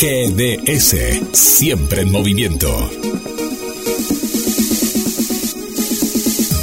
GDS. 0.00 0.94
Siempre 1.32 2.02
en 2.02 2.12
movimiento. 2.12 2.68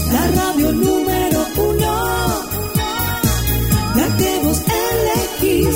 La 0.09 0.27
radio 0.27 0.71
número 0.71 1.45
uno. 1.57 2.45
La 3.93 4.17
que 4.17 4.39
vos 4.41 4.61
elegís. 5.41 5.75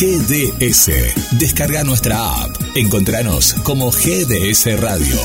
GDS. 0.00 0.90
Descarga 1.38 1.84
nuestra 1.84 2.44
app. 2.44 2.56
Encontranos 2.74 3.52
como 3.62 3.90
GDS 3.90 4.80
Radio. 4.80 5.20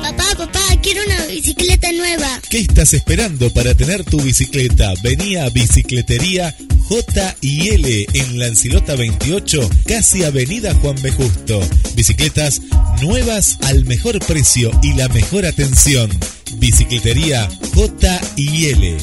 Papá, 0.00 0.24
papá, 0.38 0.60
quiero 0.82 1.02
una 1.04 1.26
bicicleta 1.26 1.92
nueva. 1.92 2.40
¿Qué 2.48 2.60
estás 2.60 2.94
esperando 2.94 3.50
para 3.50 3.74
tener 3.74 4.04
tu 4.04 4.22
bicicleta? 4.22 4.94
Vení 5.02 5.36
a 5.36 5.50
Bicicletería 5.50 6.56
J 6.88 7.36
en 7.42 8.38
Lancilota 8.38 8.96
28, 8.96 9.68
casi 9.86 10.24
Avenida 10.24 10.74
Juan 10.76 10.96
B. 11.02 11.12
Justo. 11.12 11.60
Bicicletas 11.94 12.62
nuevas 13.02 13.58
al 13.62 13.84
mejor 13.84 14.18
precio 14.20 14.70
y 14.82 14.94
la 14.94 15.08
mejor 15.08 15.44
atención. 15.44 16.10
Bicicletería 16.56 17.46
J 17.74 18.20
y 18.36 18.66
L. 18.66 18.96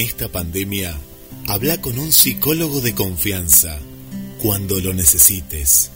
Esta 0.00 0.28
pandemia, 0.28 0.96
habla 1.46 1.80
con 1.80 1.98
un 1.98 2.10
psicólogo 2.10 2.80
de 2.80 2.94
confianza 2.94 3.78
cuando 4.40 4.80
lo 4.80 4.94
necesites. 4.94 5.90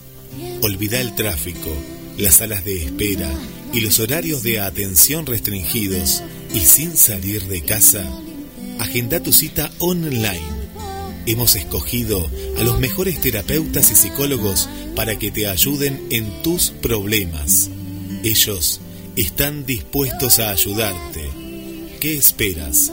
Olvida 0.60 1.00
el 1.00 1.14
tráfico, 1.14 1.70
las 2.18 2.34
salas 2.36 2.64
de 2.64 2.84
espera 2.84 3.30
y 3.72 3.80
los 3.80 3.98
horarios 4.00 4.42
de 4.42 4.60
atención 4.60 5.24
restringidos 5.24 6.22
y 6.52 6.60
sin 6.60 6.96
salir 6.96 7.44
de 7.44 7.62
casa. 7.62 8.04
Agenda 8.78 9.20
tu 9.20 9.32
cita 9.32 9.72
online. 9.78 10.64
Hemos 11.26 11.56
escogido 11.56 12.28
a 12.58 12.62
los 12.62 12.78
mejores 12.80 13.20
terapeutas 13.22 13.90
y 13.90 13.94
psicólogos 13.94 14.68
para 14.94 15.18
que 15.18 15.30
te 15.30 15.48
ayuden 15.48 16.08
en 16.10 16.42
tus 16.42 16.70
problemas. 16.82 17.70
Ellos 18.22 18.80
están 19.16 19.64
dispuestos 19.64 20.40
a 20.40 20.50
ayudarte. 20.50 21.22
¿Qué 22.00 22.16
esperas? 22.16 22.92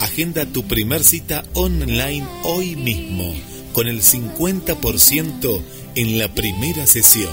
Agenda 0.00 0.46
tu 0.46 0.66
primer 0.66 1.04
cita 1.04 1.44
online 1.52 2.26
hoy 2.44 2.74
mismo 2.74 3.34
con 3.72 3.86
el 3.86 4.02
50% 4.02 5.62
en 5.94 6.18
la 6.18 6.34
primera 6.34 6.86
sesión. 6.86 7.32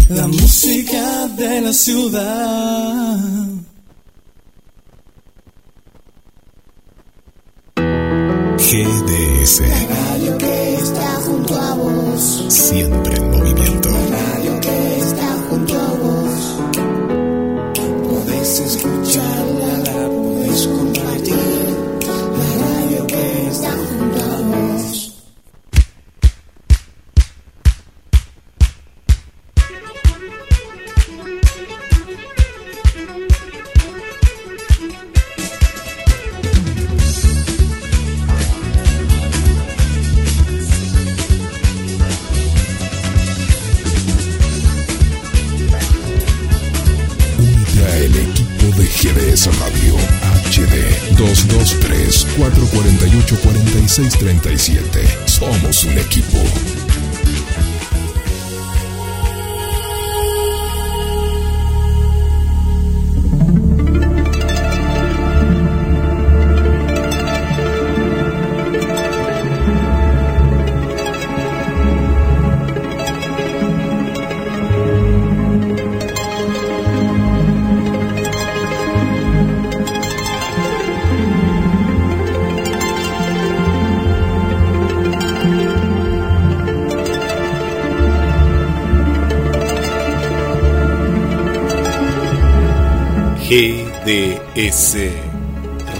La 0.08 0.28
música 0.28 1.28
de 1.36 1.62
la 1.62 1.74
ciudad. 1.74 3.20
GDS, 8.58 9.62
Radio 9.90 10.38
que 10.38 10.76
está 10.76 11.16
junto 11.26 11.60
a 11.60 11.74
vos. 11.74 12.46
siempre 12.48 13.25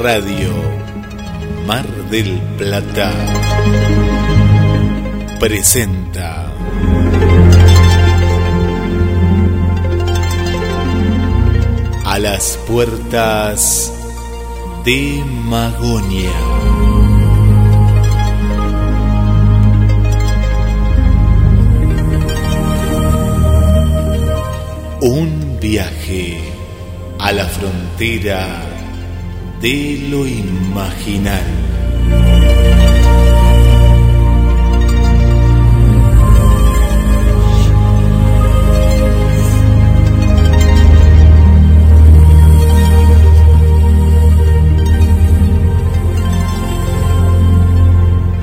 Radio 0.06 0.54
Mar 1.66 1.88
del 2.12 2.40
Plata 2.60 3.12
presenta 5.40 6.46
a 12.06 12.20
las 12.20 12.56
puertas 12.68 13.92
de 14.86 15.24
Magonia. 15.26 16.30
Un 25.02 25.58
viaje 25.60 26.38
a 27.18 27.32
la 27.32 27.46
frontera 27.46 28.65
de 29.66 29.98
lo 30.12 30.28
imaginal. 30.28 31.42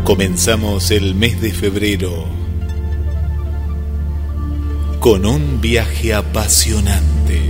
Comenzamos 0.03 0.91
el 0.91 1.15
mes 1.15 1.41
de 1.41 1.53
febrero 1.53 2.25
con 4.99 5.25
un 5.25 5.61
viaje 5.61 6.15
apasionante. 6.15 7.41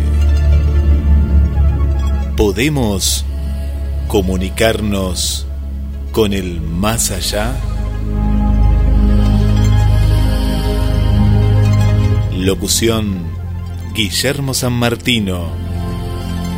¿Podemos 2.36 3.24
comunicarnos 4.12 5.46
con 6.10 6.34
el 6.34 6.60
más 6.60 7.10
allá? 7.10 7.56
Locución 12.36 13.22
Guillermo 13.94 14.52
San 14.52 14.74
Martino. 14.74 15.46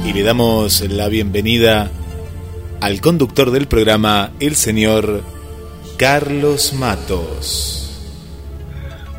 Y 0.05 0.13
le 0.13 0.25
damos 0.25 0.81
la 0.81 1.07
bienvenida 1.07 1.93
al 2.81 3.01
conductor 3.01 3.53
del 3.53 3.69
programa, 3.69 4.33
el 4.41 4.57
señor 4.57 5.23
Carlos 5.97 6.73
Matos. 6.73 8.03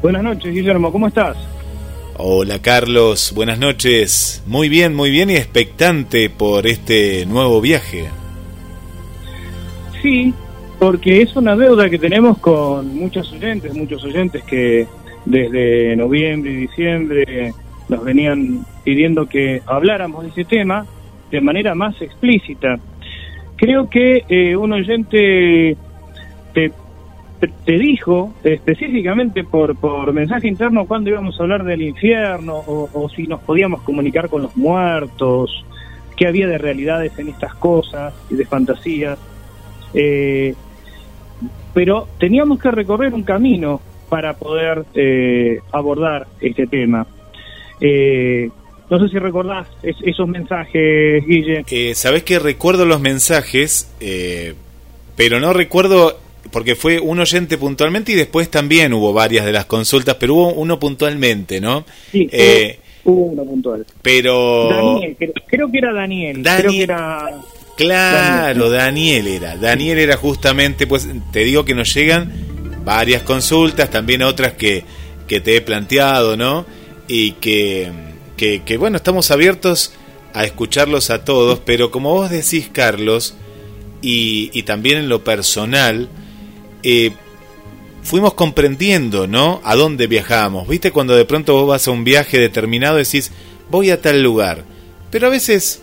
Buenas 0.01 0.23
noches, 0.23 0.53
Guillermo, 0.53 0.91
¿cómo 0.91 1.07
estás? 1.07 1.37
Hola 2.17 2.61
Carlos, 2.61 3.31
buenas 3.33 3.59
noches. 3.59 4.43
Muy 4.45 4.67
bien, 4.67 4.93
muy 4.93 5.09
bien 5.09 5.29
y 5.29 5.37
expectante 5.37 6.29
por 6.29 6.67
este 6.67 7.25
nuevo 7.25 7.61
viaje. 7.61 8.09
Sí, 10.05 10.35
porque 10.77 11.23
es 11.23 11.35
una 11.35 11.55
deuda 11.55 11.89
que 11.89 11.97
tenemos 11.97 12.37
con 12.37 12.95
muchos 12.95 13.33
oyentes, 13.33 13.73
muchos 13.73 14.03
oyentes 14.03 14.43
que 14.43 14.85
desde 15.25 15.95
noviembre 15.95 16.51
y 16.51 16.55
diciembre 16.57 17.55
nos 17.89 18.03
venían 18.03 18.63
pidiendo 18.83 19.25
que 19.25 19.63
habláramos 19.65 20.25
de 20.25 20.29
ese 20.29 20.45
tema 20.45 20.85
de 21.31 21.41
manera 21.41 21.73
más 21.73 21.99
explícita. 22.03 22.77
Creo 23.55 23.89
que 23.89 24.23
eh, 24.29 24.55
un 24.55 24.73
oyente 24.73 25.75
te 26.53 26.71
te 27.65 27.73
dijo 27.79 28.31
específicamente 28.43 29.43
por, 29.43 30.13
mensaje 30.13 30.47
interno 30.47 30.85
cuándo 30.85 31.09
íbamos 31.09 31.39
a 31.39 31.43
hablar 31.43 31.63
del 31.63 31.81
infierno 31.81 32.57
o, 32.57 32.89
o 32.93 33.09
si 33.09 33.25
nos 33.25 33.41
podíamos 33.41 33.81
comunicar 33.81 34.29
con 34.29 34.43
los 34.43 34.55
muertos, 34.55 35.65
qué 36.15 36.27
había 36.27 36.45
de 36.45 36.59
realidades 36.59 37.17
en 37.17 37.29
estas 37.29 37.55
cosas 37.55 38.13
y 38.29 38.35
de 38.35 38.45
fantasías. 38.45 39.17
Eh, 39.95 40.53
pero 41.73 42.07
teníamos 42.19 42.59
que 42.59 42.71
recorrer 42.71 43.13
un 43.13 43.23
camino 43.23 43.81
para 44.09 44.35
poder 44.35 44.85
eh, 44.93 45.59
abordar 45.71 46.27
este 46.39 46.67
tema. 46.67 47.05
Eh, 47.81 48.49
no 48.89 48.99
sé 48.99 49.09
si 49.09 49.17
recordás 49.19 49.67
es- 49.83 49.95
esos 50.03 50.27
mensajes, 50.27 51.25
Guille. 51.25 51.65
Eh, 51.69 51.95
Sabés 51.95 52.23
que 52.23 52.39
recuerdo 52.39 52.85
los 52.85 53.01
mensajes, 53.01 53.91
eh, 53.99 54.53
pero 55.17 55.39
no 55.39 55.53
recuerdo, 55.53 56.17
porque 56.51 56.75
fue 56.75 56.99
un 56.99 57.19
oyente 57.19 57.57
puntualmente 57.57 58.11
y 58.11 58.15
después 58.15 58.49
también 58.49 58.93
hubo 58.93 59.11
varias 59.11 59.45
de 59.45 59.51
las 59.51 59.65
consultas, 59.65 60.15
pero 60.19 60.35
hubo 60.35 60.53
uno 60.53 60.79
puntualmente, 60.79 61.59
¿no? 61.59 61.83
Sí, 62.11 62.29
Eh, 62.31 62.79
hubo 63.03 63.25
uno 63.31 63.43
puntual. 63.43 63.85
pero... 64.01 64.69
Daniel, 64.69 65.15
creo, 65.17 65.33
creo 65.47 65.71
que 65.71 65.77
era 65.79 65.91
Daniel. 65.93 66.41
Daniel. 66.43 66.61
Creo 66.63 66.71
que 66.77 66.83
era. 66.83 67.29
Claro, 67.75 68.69
Daniel 68.69 69.27
era. 69.27 69.57
Daniel 69.57 69.99
era 69.99 70.17
justamente, 70.17 70.87
pues 70.87 71.07
te 71.31 71.43
digo 71.43 71.65
que 71.65 71.75
nos 71.75 71.93
llegan 71.93 72.31
varias 72.83 73.23
consultas, 73.23 73.89
también 73.89 74.21
otras 74.23 74.53
que, 74.53 74.85
que 75.27 75.41
te 75.41 75.57
he 75.57 75.61
planteado, 75.61 76.37
¿no? 76.37 76.65
Y 77.07 77.33
que, 77.33 77.91
que, 78.37 78.63
que, 78.63 78.77
bueno, 78.77 78.97
estamos 78.97 79.29
abiertos 79.31 79.93
a 80.33 80.45
escucharlos 80.45 81.09
a 81.09 81.25
todos, 81.25 81.59
pero 81.65 81.91
como 81.91 82.13
vos 82.13 82.29
decís, 82.29 82.69
Carlos, 82.71 83.35
y, 84.01 84.51
y 84.53 84.63
también 84.63 84.97
en 84.97 85.09
lo 85.09 85.23
personal, 85.23 86.09
eh, 86.83 87.11
fuimos 88.03 88.35
comprendiendo, 88.35 89.27
¿no? 89.27 89.61
A 89.63 89.75
dónde 89.75 90.07
viajamos. 90.07 90.67
¿Viste 90.67 90.91
cuando 90.91 91.15
de 91.15 91.25
pronto 91.25 91.53
vos 91.53 91.67
vas 91.67 91.87
a 91.87 91.91
un 91.91 92.03
viaje 92.03 92.39
determinado 92.39 92.99
y 92.99 93.03
decís, 93.03 93.31
voy 93.69 93.89
a 93.89 94.01
tal 94.01 94.21
lugar? 94.21 94.63
Pero 95.09 95.27
a 95.27 95.31
veces 95.31 95.81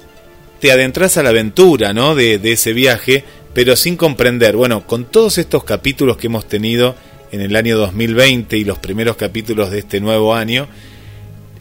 te 0.62 0.71
adentras 0.71 1.16
a 1.16 1.25
la 1.25 1.31
aventura, 1.31 1.92
¿no? 1.92 2.14
De, 2.14 2.38
de 2.38 2.52
ese 2.52 2.73
viaje, 2.73 3.25
pero 3.52 3.75
sin 3.75 3.97
comprender. 3.97 4.54
Bueno, 4.54 4.87
con 4.87 5.07
todos 5.07 5.38
estos 5.38 5.64
capítulos 5.64 6.16
que 6.16 6.28
hemos 6.28 6.47
tenido 6.47 6.95
en 7.33 7.40
el 7.40 7.57
año 7.57 7.76
2020 7.76 8.57
y 8.59 8.62
los 8.62 8.78
primeros 8.78 9.16
capítulos 9.16 9.73
de 9.73 9.81
este 9.81 10.00
nuevo 10.00 10.37
año, 10.37 10.69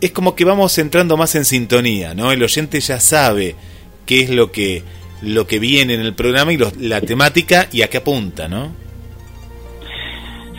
es 0.01 0.12
como 0.12 0.36
que 0.36 0.46
vamos 0.46 0.77
entrando 0.77 1.17
más 1.17 1.34
en 1.34 1.46
sintonía, 1.46 2.13
¿no? 2.13 2.31
El 2.31 2.43
oyente 2.43 2.79
ya 2.79 3.00
sabe 3.00 3.55
qué 4.05 4.22
es 4.22 4.29
lo 4.29 4.51
que 4.51 4.84
lo 5.24 5.48
que 5.48 5.58
viene 5.58 5.96
en 5.96 6.01
el 6.01 6.13
programa 6.13 6.53
y 6.53 6.60
la 6.79 7.01
temática 7.01 7.70
y 7.72 7.81
a 7.81 7.89
qué 7.89 7.98
apunta, 7.98 8.48
¿no? 8.48 8.72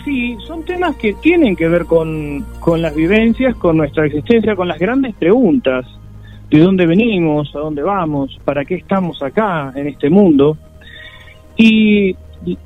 Sí, 0.04 0.36
son 0.48 0.64
temas 0.64 0.96
que 0.96 1.12
tienen 1.22 1.54
que 1.54 1.68
ver 1.68 1.84
con, 1.84 2.44
con 2.58 2.82
las 2.82 2.92
vivencias, 2.92 3.54
con 3.54 3.76
nuestra 3.76 4.06
existencia, 4.06 4.56
con 4.56 4.66
las 4.66 4.80
grandes 4.80 5.14
preguntas. 5.14 5.86
¿De 6.52 6.60
dónde 6.60 6.84
venimos? 6.84 7.50
¿A 7.56 7.60
dónde 7.60 7.82
vamos? 7.82 8.38
¿Para 8.44 8.66
qué 8.66 8.74
estamos 8.74 9.22
acá 9.22 9.72
en 9.74 9.88
este 9.88 10.10
mundo? 10.10 10.58
Y 11.56 12.14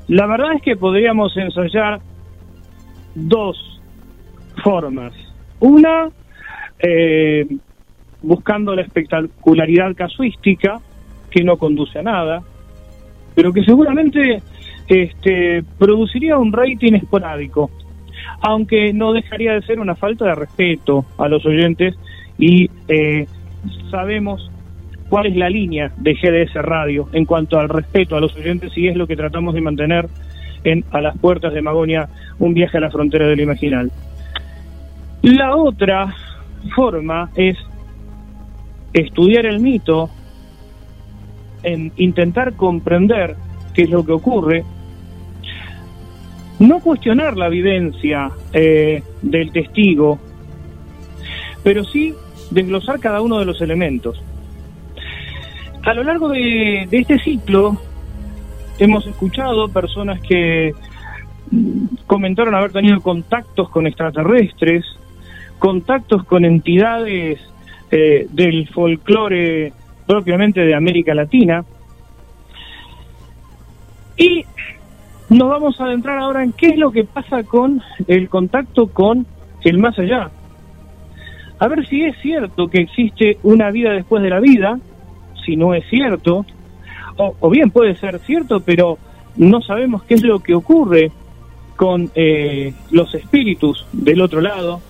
la 0.09 0.27
verdad 0.27 0.55
es 0.57 0.63
que 0.63 0.75
podríamos 0.75 1.37
ensayar 1.37 2.01
dos 3.15 3.81
formas. 4.65 5.13
Una, 5.61 6.11
eh, 6.81 7.47
buscando 8.23 8.75
la 8.75 8.83
espectacularidad 8.83 9.95
casuística, 9.95 10.81
que 11.31 11.45
no 11.45 11.57
conduce 11.57 12.01
a 12.01 12.03
nada, 12.03 12.43
pero 13.37 13.53
que 13.53 13.63
seguramente 13.63 14.43
este, 14.89 15.63
produciría 15.79 16.39
un 16.39 16.53
rating 16.53 16.95
esporádico, 16.95 17.71
aunque 18.41 18.93
no 18.93 19.13
dejaría 19.13 19.53
de 19.53 19.63
ser 19.63 19.79
una 19.79 19.95
falta 19.95 20.25
de 20.25 20.35
respeto 20.35 21.05
a 21.19 21.29
los 21.29 21.47
oyentes 21.47 21.95
y 22.37 22.69
eh, 22.89 23.29
sabemos 23.91 24.51
cuál 25.09 25.27
es 25.27 25.37
la 25.37 25.49
línea 25.49 25.93
de 25.97 26.15
GDS 26.15 26.55
Radio 26.55 27.09
en 27.13 27.25
cuanto 27.25 27.59
al 27.59 27.69
respeto 27.69 28.17
a 28.17 28.21
los 28.21 28.35
oyentes 28.37 28.77
y 28.77 28.89
es 28.89 28.97
lo 28.97 29.07
que 29.07 29.17
tratamos 29.17 29.55
de 29.55 29.61
mantener 29.61 30.09
en 30.65 30.85
A 30.91 31.01
las 31.01 31.17
puertas 31.19 31.55
de 31.55 31.63
Magonia, 31.63 32.09
un 32.41 32.53
viaje 32.53 32.79
a 32.79 32.81
la 32.81 32.91
frontera 32.91 33.29
del 33.29 33.41
imaginal. 33.41 33.93
La 35.23 35.55
otra 35.55 36.13
forma 36.75 37.31
es 37.37 37.57
estudiar 38.93 39.47
el 39.47 39.61
mito, 39.61 40.11
en 41.63 41.93
intentar 41.97 42.55
comprender 42.55 43.37
qué 43.75 43.83
es 43.83 43.91
lo 43.91 44.05
que 44.05 44.13
ocurre, 44.13 44.65
no 46.59 46.81
cuestionar 46.81 47.37
la 47.37 47.49
vivencia 47.49 48.31
eh, 48.53 49.03
del 49.23 49.53
testigo, 49.53 50.19
pero 51.63 51.85
sí 51.85 52.15
desglosar 52.51 53.01
cada 53.01 53.21
uno 53.21 53.39
de 53.39 53.45
los 53.45 53.61
elementos. 53.61 54.23
A 55.83 55.95
lo 55.95 56.03
largo 56.03 56.29
de, 56.29 56.87
de 56.91 56.99
este 56.99 57.19
ciclo 57.19 57.77
hemos 58.79 59.07
escuchado 59.07 59.69
personas 59.69 60.21
que 60.21 60.73
comentaron 62.07 62.55
haber 62.55 62.73
tenido 62.73 63.01
contactos 63.01 63.69
con 63.71 63.87
extraterrestres, 63.87 64.85
contactos 65.59 66.25
con 66.25 66.45
entidades 66.45 67.41
eh, 67.91 68.27
del 68.31 68.69
folclore 68.69 69.73
propiamente 70.07 70.61
de 70.61 70.75
América 70.75 71.15
Latina. 71.15 71.65
Y 74.17 74.45
nos 75.29 75.49
vamos 75.49 75.81
a 75.81 75.85
adentrar 75.85 76.19
ahora 76.19 76.43
en 76.43 76.53
qué 76.53 76.69
es 76.69 76.79
lo 76.79 76.91
que 76.91 77.05
pasa 77.05 77.43
con 77.45 77.83
el 78.07 78.29
contacto 78.29 78.89
con 78.89 79.27
el 79.63 79.79
más 79.79 79.99
allá. 79.99 80.31
A 81.59 81.69
ver 81.69 81.87
si 81.87 82.03
es 82.03 82.17
cierto 82.21 82.69
que 82.69 82.81
existe 82.81 83.39
una 83.43 83.71
vida 83.71 83.93
después 83.93 84.23
de 84.23 84.31
la 84.31 84.41
vida, 84.41 84.79
si 85.45 85.57
no 85.57 85.75
es 85.75 85.85
cierto, 85.89 86.45
o, 87.17 87.35
o 87.41 87.51
bien 87.51 87.71
puede 87.71 87.97
ser 87.97 88.19
cierto, 88.21 88.61
pero 88.61 88.99
no 89.37 89.61
sabemos 89.63 90.03
qué 90.05 90.15
es 90.15 90.23
lo 90.23 90.41
que 90.41 90.55
ocurre 90.55 91.11
con 91.77 92.11
eh, 92.15 92.73
los 92.91 93.15
espíritus 93.15 93.87
del 93.93 94.21
otro 94.21 94.41
lado. 94.41 94.81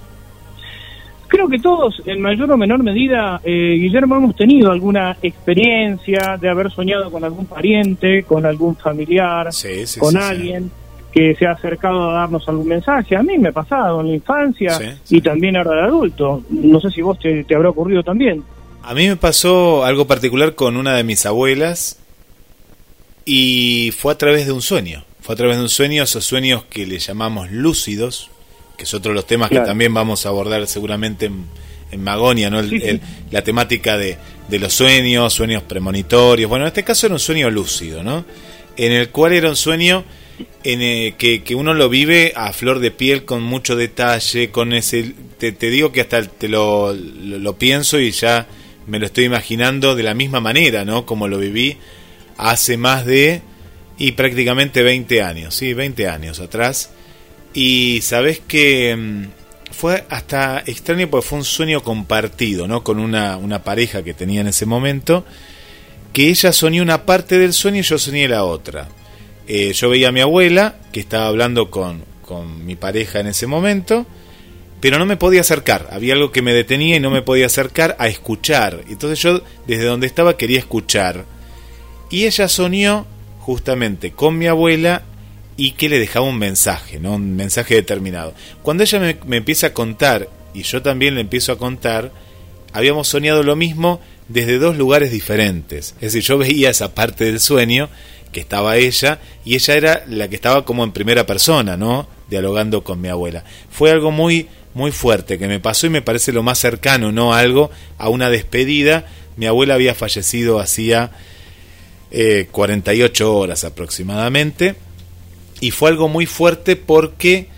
Creo 1.28 1.48
que 1.48 1.58
todos, 1.58 2.00
en 2.06 2.20
mayor 2.20 2.52
o 2.52 2.56
menor 2.56 2.82
medida, 2.84 3.40
eh, 3.42 3.76
Guillermo, 3.80 4.16
hemos 4.16 4.36
tenido 4.36 4.70
alguna 4.70 5.16
experiencia 5.22 6.38
de 6.40 6.48
haber 6.48 6.70
soñado 6.70 7.10
con 7.10 7.24
algún 7.24 7.46
pariente, 7.46 8.22
con 8.22 8.46
algún 8.46 8.76
familiar, 8.76 9.52
Sí, 9.52 9.86
sí, 9.86 9.98
con 9.98 10.12
sí, 10.12 10.18
alguien 10.18 10.70
que 11.16 11.34
se 11.34 11.46
ha 11.46 11.52
acercado 11.52 12.10
a 12.10 12.12
darnos 12.12 12.46
algún 12.46 12.68
mensaje. 12.68 13.16
A 13.16 13.22
mí 13.22 13.38
me 13.38 13.48
ha 13.48 13.52
pasado 13.52 14.02
en 14.02 14.08
la 14.08 14.14
infancia 14.16 14.74
Sí, 14.74 14.84
sí. 15.04 15.16
y 15.16 15.20
también 15.22 15.56
ahora 15.56 15.76
de 15.76 15.82
adulto. 15.88 16.42
No 16.50 16.78
sé 16.78 16.90
si 16.90 17.00
vos 17.00 17.18
te, 17.18 17.42
te 17.44 17.54
habrá 17.54 17.70
ocurrido 17.70 18.02
también. 18.02 18.44
A 18.82 18.92
mí 18.92 19.08
me 19.08 19.16
pasó 19.16 19.82
algo 19.86 20.06
particular 20.06 20.54
con 20.54 20.76
una 20.76 20.94
de 20.94 21.04
mis 21.04 21.24
abuelas 21.24 21.98
y 23.24 23.92
fue 23.98 24.12
a 24.12 24.18
través 24.18 24.44
de 24.46 24.52
un 24.52 24.60
sueño. 24.62 25.04
Fue 25.20 25.32
a 25.34 25.36
través 25.36 25.56
de 25.56 25.62
un 25.62 25.68
sueño, 25.68 26.02
esos 26.02 26.24
sueños 26.24 26.64
que 26.68 26.86
le 26.86 26.98
llamamos 26.98 27.50
lúcidos, 27.50 28.30
que 28.76 28.84
es 28.84 28.94
otro 28.94 29.10
de 29.12 29.14
los 29.16 29.26
temas 29.26 29.48
Claro. 29.48 29.64
que 29.64 29.68
también 29.70 29.92
vamos 29.94 30.26
a 30.26 30.28
abordar 30.28 30.66
seguramente 30.66 31.26
en, 31.26 31.46
en 31.92 32.04
Magonia, 32.04 32.50
¿no? 32.50 32.60
El- 32.60 32.68
Sí, 32.68 32.76
el- 32.84 33.00
la 33.30 33.42
temática 33.42 33.96
de, 33.96 34.18
de 34.48 34.58
los 34.58 34.72
sueños, 34.74 35.32
sueños 35.32 35.62
premonitorios. 35.62 36.48
Bueno, 36.48 36.66
en 36.66 36.68
este 36.68 36.84
caso 36.84 37.06
era 37.06 37.14
un 37.14 37.20
sueño 37.20 37.50
lúcido, 37.50 38.02
¿no? 38.04 38.24
En 38.76 38.92
el 38.92 39.08
cual 39.08 39.32
era 39.32 39.48
un 39.48 39.56
sueño 39.56 40.04
en 40.64 40.82
eh, 40.82 41.14
que, 41.16 41.42
que 41.42 41.54
uno 41.54 41.74
lo 41.74 41.88
vive 41.88 42.32
a 42.36 42.52
flor 42.52 42.80
de 42.80 42.90
piel 42.90 43.24
con 43.24 43.42
mucho 43.42 43.76
detalle, 43.76 44.50
con 44.50 44.72
ese 44.72 45.14
te, 45.38 45.52
digo 45.52 45.92
que 45.92 46.00
hasta 46.00 46.22
te 46.22 46.48
lo, 46.48 46.92
lo, 46.94 47.38
lo 47.38 47.58
pienso 47.58 48.00
y 48.00 48.10
ya 48.10 48.46
me 48.86 48.98
lo 48.98 49.06
estoy 49.06 49.24
imaginando 49.24 49.94
de 49.94 50.02
la 50.02 50.14
misma 50.14 50.40
manera, 50.40 50.84
¿no? 50.84 51.06
Como 51.06 51.28
lo 51.28 51.38
viví 51.38 51.76
hace 52.36 52.76
más 52.76 53.04
de 53.06 53.42
y 53.98 54.12
prácticamente 54.12 54.82
20 54.82 55.22
años, 55.22 55.54
sí, 55.54 55.74
20 55.74 56.08
años 56.08 56.40
atrás. 56.40 56.90
Y 57.54 58.00
sabes 58.02 58.40
que 58.46 58.94
mm, 58.94 59.72
fue 59.72 60.04
hasta 60.10 60.62
extraño 60.66 61.08
porque 61.08 61.26
fue 61.26 61.38
un 61.38 61.44
sueño 61.44 61.82
compartido, 61.82 62.68
¿no? 62.68 62.84
Con 62.84 62.98
una, 62.98 63.36
una 63.36 63.62
pareja 63.62 64.02
que 64.02 64.14
tenía 64.14 64.40
en 64.42 64.48
ese 64.48 64.66
momento, 64.66 65.24
que 66.12 66.28
ella 66.28 66.52
soñó 66.52 66.82
una 66.82 67.04
parte 67.04 67.38
del 67.38 67.52
sueño 67.52 67.80
y 67.80 67.82
yo 67.82 67.98
soñé 67.98 68.28
la 68.28 68.44
otra. 68.44 68.88
Eh, 69.46 69.72
yo 69.72 69.88
veía 69.88 70.08
a 70.08 70.12
mi 70.12 70.20
abuela, 70.20 70.76
que 70.92 71.00
estaba 71.00 71.26
hablando 71.26 71.70
con, 71.70 72.02
con 72.22 72.66
mi 72.66 72.76
pareja 72.76 73.20
en 73.20 73.28
ese 73.28 73.46
momento, 73.46 74.06
pero 74.80 74.98
no 74.98 75.06
me 75.06 75.16
podía 75.16 75.40
acercar. 75.40 75.88
Había 75.90 76.14
algo 76.14 76.32
que 76.32 76.42
me 76.42 76.52
detenía 76.52 76.96
y 76.96 77.00
no 77.00 77.10
me 77.10 77.22
podía 77.22 77.46
acercar 77.46 77.96
a 77.98 78.08
escuchar. 78.08 78.82
Entonces 78.88 79.18
yo 79.20 79.42
desde 79.66 79.84
donde 79.84 80.06
estaba 80.06 80.36
quería 80.36 80.58
escuchar. 80.58 81.24
Y 82.10 82.26
ella 82.26 82.48
soñó 82.48 83.06
justamente 83.40 84.10
con 84.12 84.36
mi 84.36 84.46
abuela 84.46 85.02
y 85.56 85.72
que 85.72 85.88
le 85.88 85.98
dejaba 85.98 86.26
un 86.26 86.38
mensaje, 86.38 86.98
¿no? 87.00 87.14
Un 87.14 87.36
mensaje 87.36 87.74
determinado. 87.74 88.34
Cuando 88.62 88.82
ella 88.82 89.00
me, 89.00 89.16
me 89.26 89.38
empieza 89.38 89.68
a 89.68 89.72
contar 89.72 90.28
y 90.52 90.62
yo 90.62 90.82
también 90.82 91.14
le 91.14 91.22
empiezo 91.22 91.52
a 91.52 91.58
contar, 91.58 92.12
habíamos 92.72 93.08
soñado 93.08 93.42
lo 93.42 93.56
mismo 93.56 94.00
desde 94.28 94.58
dos 94.58 94.76
lugares 94.76 95.10
diferentes. 95.10 95.94
Es 95.96 96.12
decir, 96.12 96.22
yo 96.22 96.38
veía 96.38 96.70
esa 96.70 96.94
parte 96.94 97.24
del 97.24 97.40
sueño 97.40 97.88
que 98.36 98.40
estaba 98.40 98.76
ella, 98.76 99.18
y 99.46 99.54
ella 99.54 99.74
era 99.76 100.04
la 100.06 100.28
que 100.28 100.36
estaba 100.36 100.66
como 100.66 100.84
en 100.84 100.92
primera 100.92 101.24
persona, 101.24 101.78
¿no? 101.78 102.06
Dialogando 102.28 102.84
con 102.84 103.00
mi 103.00 103.08
abuela. 103.08 103.44
Fue 103.70 103.90
algo 103.90 104.10
muy, 104.10 104.46
muy 104.74 104.92
fuerte 104.92 105.38
que 105.38 105.48
me 105.48 105.58
pasó 105.58 105.86
y 105.86 105.88
me 105.88 106.02
parece 106.02 106.32
lo 106.32 106.42
más 106.42 106.58
cercano, 106.58 107.12
¿no? 107.12 107.32
Algo, 107.32 107.70
a 107.96 108.10
una 108.10 108.28
despedida. 108.28 109.06
Mi 109.36 109.46
abuela 109.46 109.72
había 109.72 109.94
fallecido 109.94 110.60
hacía 110.60 111.12
eh, 112.10 112.46
48 112.50 113.34
horas 113.34 113.64
aproximadamente, 113.64 114.74
y 115.60 115.70
fue 115.70 115.88
algo 115.88 116.06
muy 116.10 116.26
fuerte 116.26 116.76
porque 116.76 117.48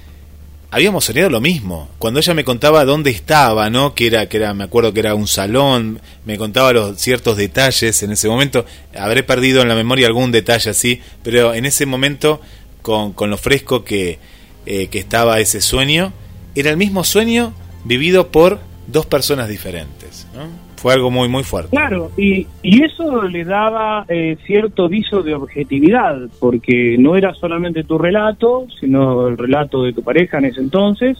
habíamos 0.70 1.04
soñado 1.04 1.30
lo 1.30 1.40
mismo. 1.40 1.88
Cuando 1.98 2.20
ella 2.20 2.34
me 2.34 2.44
contaba 2.44 2.84
dónde 2.84 3.10
estaba, 3.10 3.70
¿no? 3.70 3.94
Que 3.94 4.06
era, 4.06 4.28
que 4.28 4.37
era, 4.37 4.54
me 4.54 4.64
acuerdo 4.64 4.92
que 4.92 5.00
era 5.00 5.14
un 5.14 5.26
salón, 5.26 6.00
me 6.25 6.37
contaba 6.38 6.72
los 6.72 6.98
ciertos 6.98 7.37
detalles 7.37 8.02
en 8.02 8.12
ese 8.12 8.28
momento. 8.28 8.64
Habré 8.96 9.22
perdido 9.22 9.62
en 9.62 9.68
la 9.68 9.75
memoria 9.75 10.06
algún 10.06 10.32
detalle 10.32 10.70
así, 10.70 11.00
pero 11.22 11.54
en 11.54 11.64
ese 11.64 11.87
momento, 11.87 12.40
con, 12.82 13.12
con 13.12 13.30
lo 13.30 13.38
fresco 13.38 13.84
que, 13.84 14.18
eh, 14.66 14.88
que 14.88 14.98
estaba 14.98 15.40
ese 15.40 15.60
sueño, 15.60 16.12
era 16.54 16.70
el 16.70 16.76
mismo 16.76 17.04
sueño 17.04 17.54
vivido 17.84 18.28
por 18.28 18.60
dos 18.87 19.06
personas 19.06 19.48
diferentes, 19.48 20.26
¿no? 20.34 20.67
Fue 20.78 20.94
algo 20.94 21.11
muy, 21.11 21.28
muy 21.28 21.42
fuerte. 21.42 21.70
Claro, 21.70 22.12
y, 22.16 22.47
y 22.62 22.85
eso 22.85 23.23
le 23.23 23.44
daba 23.44 24.04
eh, 24.08 24.37
cierto 24.47 24.88
viso 24.88 25.25
de 25.25 25.35
objetividad, 25.35 26.16
porque 26.38 26.97
no 26.99 27.16
era 27.16 27.35
solamente 27.35 27.82
tu 27.82 27.99
relato, 27.99 28.66
sino 28.78 29.26
el 29.26 29.37
relato 29.37 29.82
de 29.82 29.92
tu 29.92 30.04
pareja 30.04 30.38
en 30.38 30.44
ese 30.44 30.61
entonces, 30.61 31.18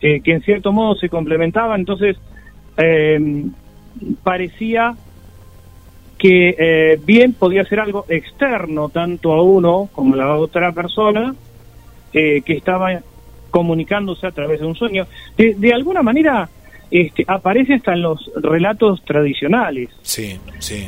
eh, 0.00 0.20
que 0.20 0.32
en 0.32 0.42
cierto 0.42 0.72
modo 0.72 0.96
se 0.96 1.08
complementaba, 1.08 1.76
entonces 1.76 2.16
eh, 2.76 3.44
parecía 4.24 4.96
que 6.18 6.54
eh, 6.58 7.00
bien 7.04 7.34
podía 7.34 7.64
ser 7.64 7.78
algo 7.78 8.04
externo 8.08 8.88
tanto 8.88 9.32
a 9.32 9.42
uno 9.42 9.88
como 9.92 10.14
a 10.14 10.18
la 10.18 10.36
otra 10.36 10.72
persona 10.72 11.34
eh, 12.12 12.42
que 12.42 12.54
estaba 12.54 13.00
comunicándose 13.50 14.26
a 14.26 14.30
través 14.32 14.60
de 14.60 14.66
un 14.66 14.74
sueño. 14.74 15.06
De, 15.36 15.54
de 15.54 15.72
alguna 15.72 16.02
manera 16.02 16.48
este, 16.92 17.24
aparece 17.26 17.74
hasta 17.74 17.94
en 17.94 18.02
los 18.02 18.30
relatos 18.36 19.02
tradicionales. 19.04 19.88
Sí, 20.02 20.38
sí. 20.60 20.86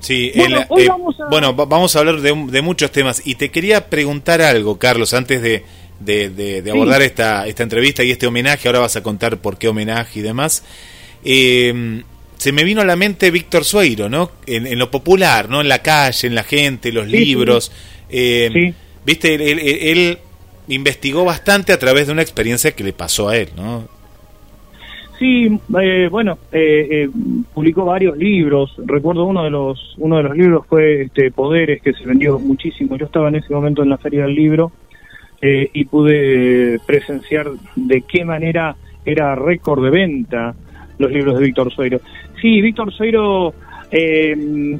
Sí, 0.00 0.32
Bueno, 0.36 0.58
el- 0.76 0.82
eh, 0.82 0.88
vamos 0.88 1.20
a- 1.20 1.28
bueno, 1.28 1.56
va- 1.56 1.64
vamos 1.64 1.96
a 1.96 1.98
hablar 2.00 2.20
de, 2.20 2.62
muchos 2.62 2.92
temas 2.92 3.20
y 3.26 3.34
te 3.36 3.50
quería 3.50 3.88
preguntar 3.88 4.40
algo, 4.42 4.78
Carlos, 4.78 5.12
antes 5.14 5.40
de, 5.42 5.64
de- 6.00 6.30
de- 6.30 6.62
de 6.62 6.70
Sí. 6.70 6.76
abordar 6.76 7.02
esta, 7.02 7.46
esta 7.48 7.62
entrevista 7.64 8.04
y 8.04 8.10
este 8.12 8.26
homenaje, 8.26 8.68
ahora 8.68 8.78
vas 8.80 8.94
a 8.96 9.02
contar 9.02 9.38
por 9.38 9.58
qué 9.58 9.66
homenaje 9.68 10.20
y 10.20 10.22
demás. 10.22 10.62
Eh, 11.24 12.02
se 12.36 12.52
me 12.52 12.62
vino 12.62 12.80
a 12.80 12.84
la 12.84 12.94
mente 12.94 13.30
Víctor 13.32 13.64
Sueiro, 13.64 14.08
¿no? 14.08 14.30
En, 14.46 14.66
en 14.68 14.78
lo 14.78 14.90
popular, 14.90 15.48
¿no? 15.48 15.60
En 15.60 15.68
la 15.68 15.82
calle, 15.82 16.28
en 16.28 16.34
la 16.36 16.44
gente, 16.44 16.92
los 16.92 17.06
Sí, 17.06 17.10
sí. 17.10 17.24
libros. 17.24 17.72
Eh, 18.10 18.50
Sí. 18.52 18.74
Viste, 19.04 19.34
él, 19.34 19.58
él- 19.58 19.78
él 19.80 20.18
investigó 20.68 21.24
bastante 21.24 21.72
a 21.72 21.78
través 21.78 22.06
de 22.06 22.12
una 22.12 22.22
experiencia 22.22 22.72
que 22.72 22.84
le 22.84 22.92
pasó 22.92 23.28
a 23.30 23.36
él, 23.36 23.48
¿no? 23.56 23.88
Sí, 25.18 25.58
eh, 25.80 26.08
bueno, 26.08 26.38
eh, 26.52 26.86
eh, 26.90 27.10
publicó 27.52 27.84
varios 27.84 28.16
libros. 28.16 28.74
Recuerdo 28.84 29.24
uno 29.24 29.42
de 29.42 29.50
los 29.50 29.96
uno 29.98 30.18
de 30.18 30.22
los 30.22 30.36
libros 30.36 30.66
fue 30.68 31.02
este, 31.02 31.32
Poderes, 31.32 31.82
que 31.82 31.92
se 31.92 32.06
vendió 32.06 32.38
muchísimo. 32.38 32.96
Yo 32.96 33.06
estaba 33.06 33.28
en 33.28 33.34
ese 33.34 33.52
momento 33.52 33.82
en 33.82 33.88
la 33.88 33.98
feria 33.98 34.22
del 34.22 34.34
libro 34.36 34.70
eh, 35.42 35.70
y 35.72 35.84
pude 35.86 36.78
presenciar 36.86 37.48
de 37.74 38.02
qué 38.02 38.24
manera 38.24 38.76
era 39.04 39.34
récord 39.34 39.82
de 39.82 39.90
venta 39.90 40.54
los 40.98 41.10
libros 41.10 41.36
de 41.36 41.46
Víctor 41.46 41.72
Sueiro. 41.72 42.00
Sí, 42.40 42.60
Víctor 42.60 42.92
Sueiro 42.92 43.54
eh, 43.90 44.78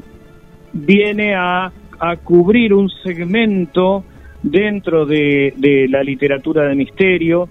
viene 0.71 1.35
a, 1.35 1.69
a 1.99 2.15
cubrir 2.15 2.73
un 2.73 2.89
segmento 2.89 4.05
dentro 4.41 5.05
de, 5.05 5.53
de 5.57 5.89
la 5.89 6.01
literatura 6.01 6.63
de 6.63 6.75
misterio 6.75 7.49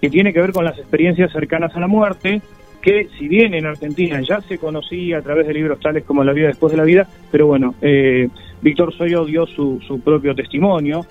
que 0.00 0.10
tiene 0.10 0.32
que 0.32 0.40
ver 0.40 0.52
con 0.52 0.64
las 0.64 0.78
experiencias 0.78 1.32
cercanas 1.32 1.74
a 1.74 1.80
la 1.80 1.88
muerte, 1.88 2.40
que 2.80 3.08
si 3.18 3.28
bien 3.28 3.54
en 3.54 3.66
Argentina 3.66 4.20
ya 4.20 4.40
se 4.42 4.58
conocía 4.58 5.18
a 5.18 5.22
través 5.22 5.46
de 5.46 5.54
libros 5.54 5.80
tales 5.80 6.04
como 6.04 6.22
La 6.24 6.32
vida 6.32 6.48
después 6.48 6.70
de 6.70 6.76
la 6.76 6.84
vida, 6.84 7.08
pero 7.30 7.46
bueno, 7.46 7.74
eh, 7.82 8.28
Víctor 8.62 8.94
Soyo 8.94 9.24
dio 9.24 9.46
su, 9.46 9.80
su 9.86 10.00
propio 10.00 10.34
testimonio 10.34 11.04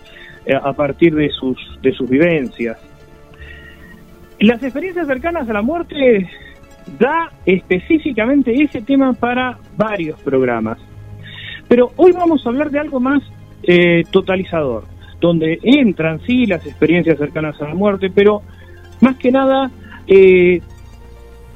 eh, 0.45 0.55
a 0.55 0.73
partir 0.73 1.13
de 1.13 1.29
sus, 1.29 1.57
de 1.81 1.91
sus 1.91 2.09
vivencias. 2.09 2.77
Las 4.39 4.61
experiencias 4.63 5.07
cercanas 5.07 5.49
a 5.49 5.53
la 5.53 5.61
muerte 5.61 6.29
da 6.99 7.31
específicamente 7.45 8.53
ese 8.53 8.81
tema 8.81 9.13
para 9.13 9.57
varios 9.75 10.19
programas. 10.21 10.77
Pero 11.67 11.91
hoy 11.97 12.13
vamos 12.13 12.45
a 12.45 12.49
hablar 12.49 12.71
de 12.71 12.79
algo 12.79 12.99
más 12.99 13.21
eh, 13.63 14.03
totalizador, 14.09 14.85
donde 15.19 15.59
entran 15.63 16.21
sí 16.21 16.45
las 16.45 16.65
experiencias 16.65 17.17
cercanas 17.17 17.61
a 17.61 17.65
la 17.67 17.73
muerte, 17.73 18.09
pero 18.13 18.41
más 19.01 19.15
que 19.17 19.31
nada 19.31 19.71
eh, 20.07 20.61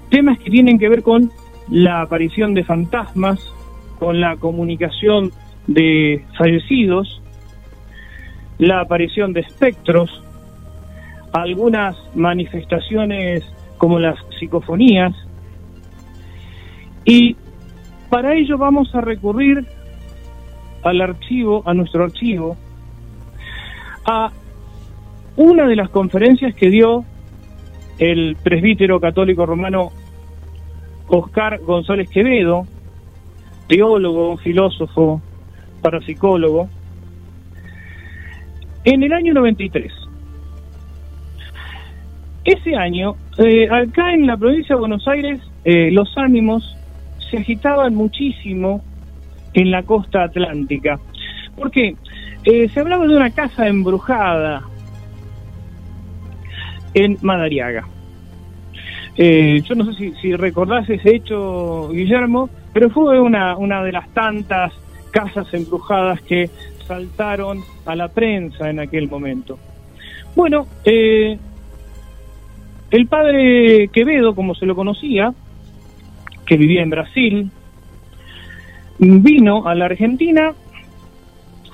temas 0.09 0.37
que 0.39 0.49
tienen 0.49 0.77
que 0.77 0.89
ver 0.89 1.03
con 1.03 1.31
la 1.69 2.01
aparición 2.01 2.53
de 2.53 2.63
fantasmas, 2.63 3.39
con 3.97 4.19
la 4.19 4.35
comunicación 4.35 5.31
de 5.67 6.25
fallecidos, 6.37 7.21
la 8.57 8.81
aparición 8.81 9.33
de 9.33 9.41
espectros, 9.41 10.23
algunas 11.31 11.95
manifestaciones 12.13 13.43
como 13.77 13.99
las 13.99 14.17
psicofonías, 14.37 15.13
y 17.05 17.35
para 18.09 18.35
ello 18.35 18.57
vamos 18.57 18.93
a 18.93 19.01
recurrir 19.01 19.65
al 20.83 21.01
archivo, 21.01 21.63
a 21.65 21.73
nuestro 21.73 22.03
archivo, 22.03 22.57
a 24.05 24.31
una 25.37 25.67
de 25.67 25.75
las 25.75 25.89
conferencias 25.89 26.53
que 26.55 26.69
dio 26.69 27.05
el 28.01 28.35
presbítero 28.43 28.99
católico 28.99 29.45
romano 29.45 29.91
Oscar 31.07 31.59
González 31.59 32.09
Quevedo, 32.09 32.65
teólogo, 33.67 34.37
filósofo, 34.37 35.21
parapsicólogo, 35.83 36.67
en 38.85 39.03
el 39.03 39.13
año 39.13 39.35
93. 39.35 39.93
Ese 42.43 42.75
año, 42.75 43.17
eh, 43.37 43.69
acá 43.69 44.13
en 44.13 44.25
la 44.25 44.35
provincia 44.35 44.75
de 44.75 44.79
Buenos 44.79 45.07
Aires, 45.07 45.39
eh, 45.63 45.91
los 45.91 46.17
ánimos 46.17 46.75
se 47.29 47.37
agitaban 47.37 47.93
muchísimo 47.93 48.83
en 49.53 49.69
la 49.69 49.83
costa 49.83 50.23
atlántica. 50.23 50.99
¿Por 51.55 51.69
qué? 51.69 51.95
Eh, 52.45 52.67
se 52.69 52.79
hablaba 52.79 53.05
de 53.05 53.15
una 53.15 53.29
casa 53.29 53.67
embrujada 53.67 54.70
en 56.93 57.17
Madariaga. 57.21 57.87
Eh, 59.17 59.61
yo 59.65 59.75
no 59.75 59.85
sé 59.85 59.93
si, 59.93 60.11
si 60.21 60.35
recordás 60.35 60.89
ese 60.89 61.15
hecho, 61.15 61.89
Guillermo, 61.89 62.49
pero 62.73 62.89
fue 62.89 63.19
una, 63.19 63.57
una 63.57 63.83
de 63.83 63.91
las 63.91 64.09
tantas 64.13 64.73
casas 65.11 65.53
embrujadas 65.53 66.21
que 66.21 66.49
saltaron 66.87 67.63
a 67.85 67.95
la 67.95 68.07
prensa 68.07 68.69
en 68.69 68.79
aquel 68.79 69.09
momento. 69.09 69.59
Bueno, 70.35 70.67
eh, 70.85 71.37
el 72.89 73.07
padre 73.07 73.89
Quevedo, 73.89 74.33
como 74.33 74.55
se 74.55 74.65
lo 74.65 74.75
conocía, 74.75 75.33
que 76.45 76.57
vivía 76.57 76.81
en 76.81 76.89
Brasil, 76.89 77.51
vino 78.99 79.67
a 79.67 79.75
la 79.75 79.85
Argentina, 79.85 80.53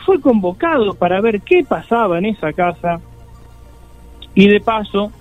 fue 0.06 0.22
convocado 0.22 0.94
para 0.94 1.20
ver 1.22 1.42
qué 1.42 1.64
pasaba 1.68 2.18
en 2.18 2.26
esa 2.26 2.54
casa 2.54 3.00
y 4.38 4.48
de 4.48 4.60
paso 4.60 5.12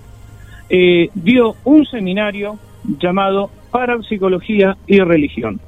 eh, 0.69 1.09
dio 1.15 1.55
un 1.63 1.87
seminario 1.87 2.59
llamado 2.99 3.49
Parapsicología 3.71 4.77
y 4.85 4.99
Religión. 4.99 5.59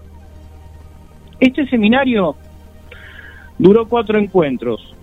Este 1.39 1.65
seminario 1.67 2.35
duró 3.57 3.87
cuatro 3.87 4.19
encuentros, 4.19 4.93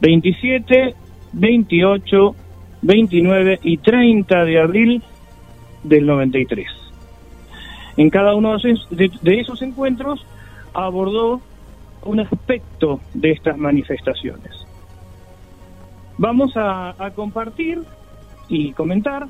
27, 0.00 0.96
28, 1.32 2.34
29 2.82 3.60
y 3.62 3.76
30 3.76 4.44
de 4.44 4.60
abril 4.60 5.02
del 5.84 6.06
93. 6.06 6.66
En 7.98 8.10
cada 8.10 8.34
uno 8.34 8.58
de 8.58 8.72
esos, 8.72 8.88
de, 8.90 9.12
de 9.22 9.40
esos 9.40 9.62
encuentros 9.62 10.26
abordó 10.74 11.40
un 12.04 12.18
aspecto 12.18 13.00
de 13.14 13.30
estas 13.30 13.56
manifestaciones. 13.56 14.65
Vamos 16.18 16.56
a, 16.56 16.94
a 16.98 17.10
compartir 17.10 17.82
y 18.48 18.72
comentar 18.72 19.26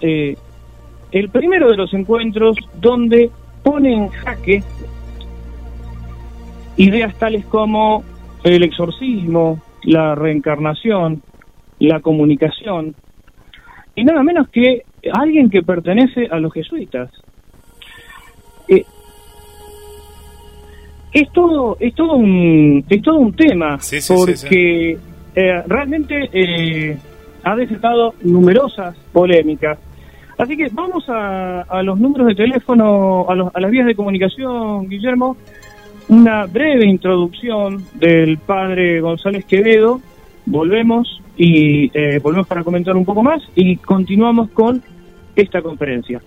eh, 0.00 0.36
el 1.10 1.28
primero 1.30 1.70
de 1.70 1.76
los 1.76 1.92
encuentros 1.94 2.56
donde 2.80 3.30
pone 3.62 3.92
en 3.92 4.08
jaque 4.08 4.62
ideas 6.76 7.16
tales 7.18 7.44
como 7.46 8.02
el 8.42 8.62
exorcismo, 8.62 9.60
la 9.84 10.14
reencarnación, 10.14 11.22
la 11.78 12.00
comunicación, 12.00 12.94
y 13.94 14.04
nada 14.04 14.22
menos 14.22 14.48
que 14.48 14.82
alguien 15.12 15.50
que 15.50 15.62
pertenece 15.62 16.26
a 16.30 16.38
los 16.38 16.52
jesuitas. 16.52 17.10
Eh, 18.68 18.84
es 21.12 21.30
todo, 21.32 21.76
es 21.78 21.94
todo 21.94 22.14
un, 22.14 22.84
es 22.88 23.02
todo 23.02 23.18
un 23.18 23.34
tema, 23.34 23.78
Sí, 23.80 24.00
sí, 24.00 24.14
porque 24.16 24.36
sí. 24.36 25.11
Eh, 25.34 25.62
realmente 25.66 26.28
eh, 26.32 26.96
ha 27.44 27.56
desatado 27.56 28.14
numerosas 28.22 28.96
polémicas. 29.12 29.78
Así 30.38 30.56
que 30.56 30.68
vamos 30.72 31.04
a, 31.08 31.64
los 31.82 31.98
números 32.00 32.26
de 32.28 32.34
teléfono, 32.34 33.26
a, 33.28 33.34
los- 33.34 33.54
a 33.54 33.60
las 33.60 33.70
vías 33.70 33.86
de 33.86 33.94
comunicación, 33.94 34.88
Guillermo. 34.88 35.36
Una 36.08 36.46
breve 36.46 36.86
introducción 36.86 37.84
del 37.94 38.38
padre 38.38 39.00
González 39.00 39.44
Quevedo. 39.44 40.00
Volvemos 40.46 41.20
y 41.36 41.90
eh, 41.96 42.18
volvemos 42.20 42.46
para 42.48 42.64
comentar 42.64 42.96
un 42.96 43.04
poco 43.04 43.22
más 43.22 43.40
y 43.54 43.76
continuamos 43.76 44.50
con 44.50 44.82
esta 45.36 45.62
conferencia. 45.62 46.20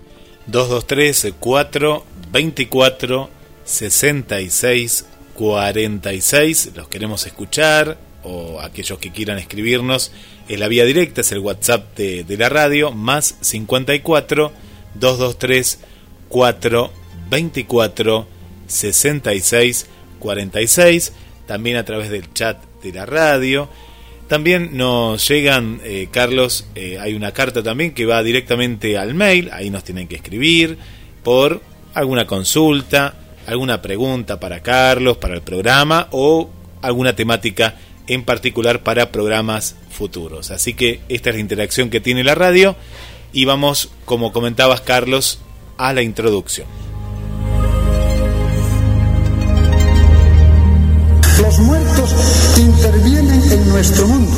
223 0.47 1.35
4 1.39 2.03
24 2.31 3.29
66 3.63 5.09
46 5.35 6.71
los 6.75 6.87
queremos 6.87 7.25
escuchar 7.25 7.97
o 8.25 8.59
aquellos 8.59 8.99
que 8.99 9.11
quieran 9.11 9.37
escribirnos 9.37 10.11
es 10.47 10.59
la 10.59 10.67
vía 10.67 10.85
directa 10.85 11.21
es 11.21 11.31
el 11.31 11.39
WhatsApp 11.39 11.95
de, 11.97 12.37
la 12.37 12.49
radio 12.49 12.91
más 12.91 13.37
54 13.41 14.51
223 14.95 15.79
4 16.29 16.91
24 17.29 18.27
66 18.67 19.87
46 20.19 21.13
también 21.47 21.77
a 21.77 21.85
través 21.85 22.09
del 22.09 22.33
chat 22.33 22.57
de 22.81 22.93
la 22.93 23.05
radio. 23.05 23.69
También 24.27 24.75
nos 24.75 25.27
llegan, 25.27 25.79
eh, 25.83 26.07
Carlos, 26.09 26.67
eh, 26.73 26.97
hay 26.99 27.13
una 27.13 27.31
carta 27.31 27.61
también 27.61 27.93
que 27.93 28.05
va 28.05 28.23
directamente 28.23 28.97
al 28.97 29.13
mail, 29.13 29.51
ahí 29.53 29.69
nos 29.69 29.83
tienen 29.83 30.07
que 30.07 30.15
escribir 30.15 30.79
por 31.23 31.61
alguna 31.93 32.25
consulta, 32.25 33.13
alguna 33.45 33.83
pregunta 33.83 34.39
para 34.39 34.61
Carlos, 34.61 35.17
para 35.17 35.35
el 35.35 35.41
programa 35.41 36.07
o 36.11 36.49
alguna 36.81 37.15
temática 37.15 37.75
en 38.07 38.23
particular 38.23 38.83
para 38.83 39.11
programas 39.11 39.75
futuros. 39.89 40.51
Así 40.51 40.73
que 40.73 41.01
esta 41.09 41.29
es 41.29 41.35
la 41.35 41.41
interacción 41.41 41.89
que 41.89 42.01
tiene 42.01 42.23
la 42.23 42.35
radio 42.35 42.75
y 43.33 43.45
vamos, 43.45 43.89
como 44.05 44.31
comentabas 44.31 44.81
Carlos, 44.81 45.39
a 45.77 45.93
la 45.93 46.01
introducción. 46.01 46.67
Los 51.41 51.59
muertos 51.59 52.09
intervienen 52.57 53.51
en 53.51 53.69
nuestro 53.69 54.07
mundo. 54.07 54.37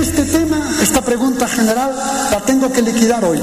Este 0.00 0.24
tema, 0.24 0.76
esta 0.80 1.04
pregunta 1.04 1.48
general, 1.48 1.92
la 2.30 2.40
tengo 2.46 2.72
que 2.72 2.82
liquidar 2.82 3.24
hoy. 3.24 3.40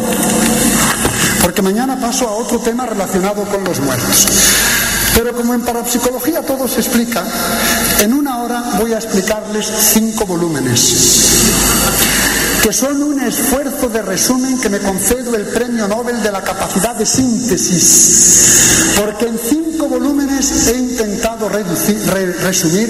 Porque 1.41 1.61
mañana 1.61 1.99
paso 1.99 2.27
a 2.27 2.31
otro 2.31 2.59
tema 2.59 2.85
relacionado 2.85 3.43
con 3.43 3.63
los 3.63 3.79
muertos. 3.79 4.76
Pero 5.17 5.33
como 5.35 5.55
en 5.55 5.61
parapsicología 5.61 6.41
todo 6.43 6.67
se 6.67 6.79
explica, 6.81 7.23
en 8.01 8.13
una 8.13 8.43
hora 8.43 8.61
voy 8.79 8.93
a 8.93 8.97
explicarles 8.97 9.65
cinco 9.93 10.25
volúmenes 10.27 10.93
que 12.61 12.71
son 12.73 13.01
un 13.01 13.19
esfuerzo 13.21 13.87
de 13.87 14.01
resumen 14.01 14.59
que 14.59 14.67
me 14.69 14.79
concedo 14.79 15.33
el 15.35 15.45
premio 15.45 15.87
Nobel 15.87 16.21
de 16.21 16.31
la 16.31 16.41
capacidad 16.43 16.95
de 16.95 17.05
síntesis, 17.05 18.93
porque 18.99 19.25
en 19.27 19.39
cinco 19.39 19.87
volúmenes 19.87 20.67
he 20.67 20.75
intentado 20.77 21.47
reducir- 21.49 22.03
re- 22.07 22.33
resumir 22.33 22.89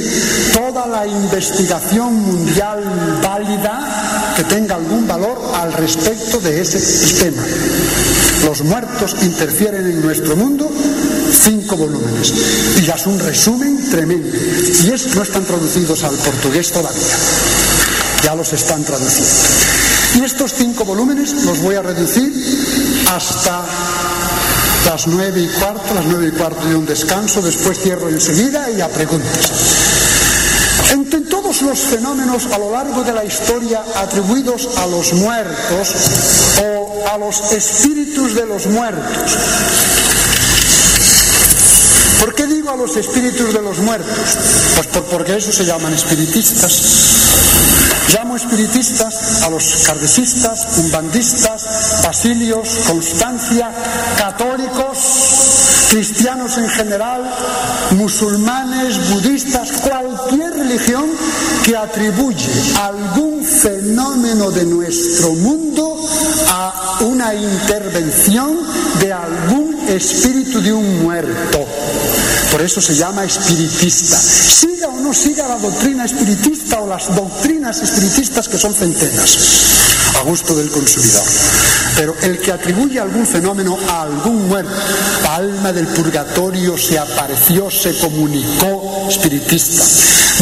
toda 0.54 0.88
la 0.88 1.06
investigación 1.06 2.12
mundial 2.16 3.20
válida 3.22 4.34
que 4.36 4.44
tenga 4.46 4.76
algún 4.76 5.08
valor 5.08 5.40
al 5.56 5.72
respecto 5.74 6.40
de 6.40 6.60
ese 6.62 6.80
tema. 7.24 7.44
Los 8.46 8.64
muertos 8.64 9.16
interfieren 9.22 9.86
en 9.86 10.02
nuestro 10.02 10.36
mundo, 10.36 10.72
cinco 11.32 11.78
volúmenes. 11.78 12.34
Y 12.78 12.86
ya 12.86 12.96
es 12.96 13.06
un 13.08 13.20
resumen 13.20 13.90
tremendo. 13.90 14.38
Y 14.84 14.92
es, 14.92 15.16
no 15.16 15.24
están 15.24 15.46
traducidos 15.46 16.04
al 16.04 16.16
portugués 16.16 16.72
todavía 16.72 17.16
ya 18.24 18.36
los 18.36 18.52
están 18.52 18.84
traduciendo. 18.84 19.32
Y 20.16 20.26
estos 20.26 20.54
cinco 20.54 20.84
volúmenes 20.84 21.32
los 21.46 21.62
voy 21.62 21.76
a 21.76 21.82
reducir 21.82 22.34
hasta 23.10 23.64
las 24.86 25.08
nueve 25.08 25.42
y 25.42 25.48
cuarto, 25.48 25.94
las 25.94 26.06
nueve 26.06 26.28
y 26.28 26.32
cuarto 26.32 26.66
de 26.68 26.76
un 26.76 26.86
descanso, 26.86 27.42
después 27.42 27.80
cierro 27.80 28.10
enseguida 28.10 28.70
y 28.70 28.82
a 28.82 28.90
preguntas. 28.90 29.52
Entre 30.92 31.22
todos 31.22 31.62
los 31.62 31.80
fenómenos 31.80 32.48
a 32.48 32.58
lo 32.58 32.72
largo 32.72 33.04
de 33.04 33.14
la 33.14 33.24
historia 33.24 33.84
atribuidos 33.96 34.78
a 34.78 34.88
los 34.88 35.14
muertos 35.14 35.96
o 36.62 37.08
a 37.10 37.18
los 37.18 37.52
espíritus 37.52 38.36
de 38.36 38.46
los 38.46 38.68
muertos, 38.68 39.38
¿Por 42.28 42.36
qué 42.36 42.46
digo 42.46 42.70
a 42.70 42.76
los 42.76 42.94
espíritus 42.98 43.54
de 43.54 43.62
los 43.62 43.80
muertos? 43.80 44.14
Pues 44.76 44.88
por, 44.88 45.06
porque 45.06 45.38
eso 45.38 45.50
se 45.54 45.64
llaman 45.64 45.94
espiritistas. 45.94 46.82
Llamo 48.14 48.36
espiritistas 48.36 49.44
a 49.44 49.50
los 49.50 49.64
cardesistas, 49.86 50.78
umbandistas, 50.80 52.02
basilios, 52.04 52.68
constancia, 52.86 53.72
católicos, 54.18 54.98
cristianos 55.90 56.58
en 56.58 56.68
general, 56.68 57.34
musulmanes, 57.92 59.10
budistas, 59.10 59.72
religión 60.78 61.10
que 61.64 61.76
atribuye 61.76 62.48
algún 62.80 63.44
fenómeno 63.44 64.52
de 64.52 64.66
nuestro 64.66 65.34
mundo 65.34 65.98
a 66.50 67.00
una 67.02 67.34
intervención 67.34 68.60
de 69.00 69.12
algún 69.12 69.78
espíritu 69.88 70.62
de 70.62 70.74
un 70.74 71.04
muerto. 71.04 71.66
Por 72.52 72.62
eso 72.62 72.80
se 72.80 72.96
llama 72.96 73.26
espiritista. 73.26 74.18
Siga 74.18 74.88
o 74.88 75.00
no 75.00 75.14
siga 75.14 75.48
la 75.48 75.58
doctrina 75.58 76.06
espiritista 76.06 76.82
o 76.82 76.88
las 76.88 77.14
doctrinas 77.14 77.82
espiritistas 77.82 78.48
que 78.48 78.58
son 78.58 78.74
centenas, 78.74 80.16
a 80.16 80.22
gusto 80.22 80.56
del 80.56 80.70
consumidor. 80.70 81.24
Pero 81.96 82.16
el 82.22 82.40
que 82.40 82.52
atribuye 82.52 83.00
algún 83.00 83.26
fenómeno 83.26 83.78
a 83.90 84.04
algún 84.04 84.48
muerto, 84.48 84.72
alma 85.30 85.74
del 85.74 85.88
purgatorio 85.88 86.78
se 86.78 87.00
apareció, 87.00 87.70
se 87.72 87.98
comunicó, 87.98 89.08
espiritista. 89.10 89.84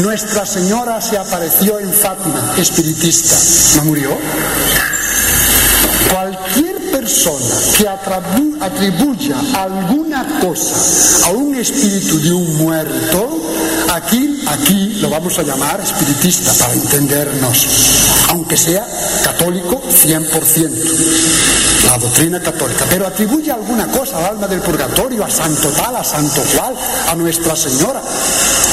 Nuestra 0.01 0.45
Señora 0.45 0.99
se 0.99 1.17
apareció 1.17 1.79
en 1.79 1.91
Fátima, 1.93 2.53
espiritista. 2.57 3.35
¿No 3.77 3.85
murió? 3.85 4.09
Cualquier 6.11 6.91
persona 6.91 7.55
que 7.77 7.87
atribuya 8.61 9.37
alguna 9.53 10.39
cosa 10.41 11.27
a 11.27 11.29
un 11.31 11.55
espíritu 11.55 12.19
de 12.19 12.33
un 12.33 12.57
muerto, 12.57 13.41
aquí, 13.93 14.41
aquí 14.47 14.99
lo 15.01 15.09
vamos 15.09 15.37
a 15.39 15.43
llamar 15.43 15.81
espiritista 15.81 16.53
para 16.53 16.73
entendernos, 16.73 17.67
aunque 18.29 18.57
sea 18.57 18.85
católico 19.23 19.81
100%, 19.81 21.87
la 21.87 21.97
doctrina 21.97 22.41
católica, 22.41 22.85
pero 22.89 23.07
atribuye 23.07 23.51
alguna 23.51 23.87
cosa 23.87 24.17
al 24.17 24.25
alma 24.25 24.47
del 24.47 24.61
purgatorio, 24.61 25.23
a 25.23 25.29
santo 25.29 25.69
tal, 25.69 25.95
a 25.95 26.03
santo 26.03 26.41
cual, 26.55 26.75
a 27.07 27.15
Nuestra 27.15 27.55
Señora, 27.55 28.01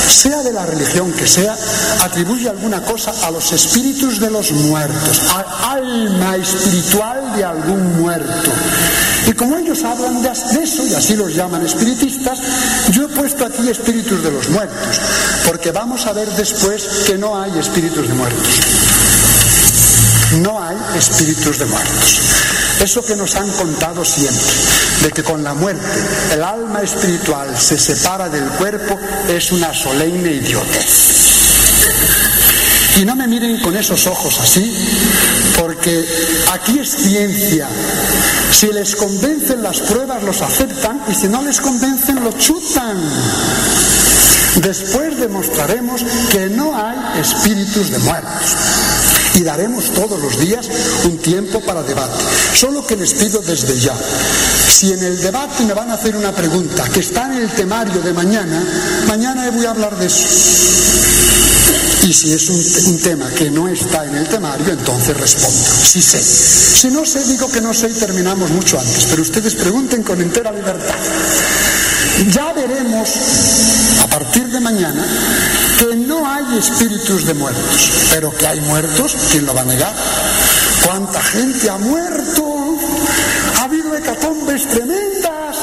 sea 0.08 0.42
de 0.42 0.52
la 0.52 0.66
religión 0.66 1.12
que 1.12 1.26
sea, 1.26 1.56
atribuye 2.02 2.48
alguna 2.48 2.82
cosa 2.82 3.12
a 3.24 3.30
los 3.30 3.52
espíritus 3.52 4.20
de 4.20 4.30
los 4.30 4.52
muertos, 4.52 5.20
al 5.34 5.80
alma 5.80 6.36
espiritual 6.36 7.34
de 7.36 7.44
algún 7.44 8.00
muerto. 8.00 8.50
Y 9.26 9.32
como 9.32 9.56
ellos 9.56 9.82
hablan 9.84 10.22
de 10.22 10.30
eso, 10.30 10.86
y 10.86 10.94
así 10.94 11.16
los 11.16 11.34
llaman 11.34 11.64
espiritistas, 11.64 12.38
yo 12.90 13.04
he 13.04 13.08
puesto 13.08 13.46
aquí 13.46 13.68
espíritus 13.68 14.22
de 14.22 14.30
los 14.30 14.48
muertos, 14.50 15.00
porque 15.46 15.70
vamos 15.70 16.06
a 16.06 16.12
ver 16.12 16.28
después 16.30 17.04
que 17.06 17.18
no 17.18 17.40
hay 17.40 17.58
espíritus 17.58 18.08
de 18.08 18.14
muertos. 18.14 18.48
No 20.40 20.62
hay 20.62 20.76
espíritus 20.96 21.58
de 21.58 21.66
muertos. 21.66 22.20
Eso 22.80 23.04
que 23.04 23.14
nos 23.16 23.34
han 23.36 23.48
contado 23.50 24.04
siempre, 24.04 24.52
de 25.02 25.10
que 25.12 25.22
con 25.22 25.44
la 25.44 25.54
muerte 25.54 25.86
el 26.32 26.42
alma 26.42 26.82
espiritual 26.82 27.56
se 27.58 27.78
separa 27.78 28.28
del 28.28 28.48
cuerpo, 28.52 28.98
es 29.28 29.52
una 29.52 29.72
solemne 29.72 30.32
idiotez. 30.32 31.12
Y 32.96 33.04
no 33.04 33.16
me 33.16 33.26
miren 33.26 33.60
con 33.60 33.76
esos 33.76 34.06
ojos 34.06 34.38
así, 34.40 34.70
porque 35.58 36.04
aquí 36.50 36.78
es 36.78 36.90
ciencia. 36.90 37.68
Si 38.50 38.66
les 38.66 38.96
convencen 38.96 39.62
las 39.62 39.80
pruebas, 39.80 40.22
los 40.22 40.42
aceptan, 40.42 41.02
y 41.08 41.14
si 41.14 41.28
no 41.28 41.42
les 41.42 41.60
convencen, 41.60 42.22
lo 42.22 42.32
chutan. 42.32 42.98
Después 44.60 45.18
demostraremos 45.18 46.04
que 46.30 46.50
no 46.50 46.76
hay 46.76 47.20
espíritus 47.20 47.90
de 47.90 47.98
muertos. 48.00 48.56
Y 49.34 49.42
daremos 49.42 49.90
todos 49.92 50.20
los 50.20 50.38
días 50.38 50.68
un 51.04 51.16
tiempo 51.18 51.60
para 51.60 51.82
debate. 51.82 52.22
Solo 52.54 52.86
que 52.86 52.96
les 52.96 53.14
pido 53.14 53.40
desde 53.40 53.78
ya, 53.80 53.94
si 54.68 54.92
en 54.92 55.02
el 55.02 55.20
debate 55.20 55.64
me 55.64 55.72
van 55.72 55.90
a 55.90 55.94
hacer 55.94 56.14
una 56.16 56.32
pregunta 56.32 56.84
que 56.90 57.00
está 57.00 57.26
en 57.26 57.42
el 57.42 57.48
temario 57.50 58.02
de 58.02 58.12
mañana, 58.12 58.62
mañana 59.06 59.50
voy 59.50 59.64
a 59.64 59.70
hablar 59.70 59.96
de 59.96 60.06
eso. 60.06 61.32
Y 62.06 62.12
si 62.12 62.32
es 62.32 62.48
un, 62.48 62.98
tema 62.98 63.30
que 63.30 63.50
no 63.50 63.68
está 63.68 64.04
en 64.04 64.16
el 64.16 64.28
temario, 64.28 64.72
entonces 64.72 65.16
respondo. 65.16 65.56
Sí 65.82 66.02
sé. 66.02 66.20
Si 66.20 66.88
no 66.88 67.06
sé, 67.06 67.24
digo 67.24 67.50
que 67.50 67.60
no 67.60 67.72
sé 67.72 67.88
y 67.88 67.92
terminamos 67.92 68.50
mucho 68.50 68.78
antes. 68.78 69.06
Pero 69.08 69.22
ustedes 69.22 69.54
pregunten 69.54 70.02
con 70.02 70.20
entera 70.20 70.50
libertad. 70.50 70.96
Ya 72.32 72.52
veremos 72.52 73.08
a 74.00 74.06
partir 74.08 74.41
mañana 74.62 75.04
que 75.78 75.96
no 75.96 76.26
hay 76.26 76.58
espíritus 76.58 77.26
de 77.26 77.34
muertos, 77.34 77.90
pero 78.10 78.30
que 78.30 78.46
hay 78.46 78.60
muertos, 78.62 79.16
¿quién 79.30 79.46
lo 79.46 79.54
va 79.54 79.62
a 79.62 79.64
negar? 79.64 79.94
¿Cuánta 80.86 81.22
gente 81.22 81.70
ha 81.70 81.78
muerto? 81.78 82.78
Ha 83.58 83.64
habido 83.64 83.94
hecatombes 83.96 84.68
tremendas. 84.68 85.56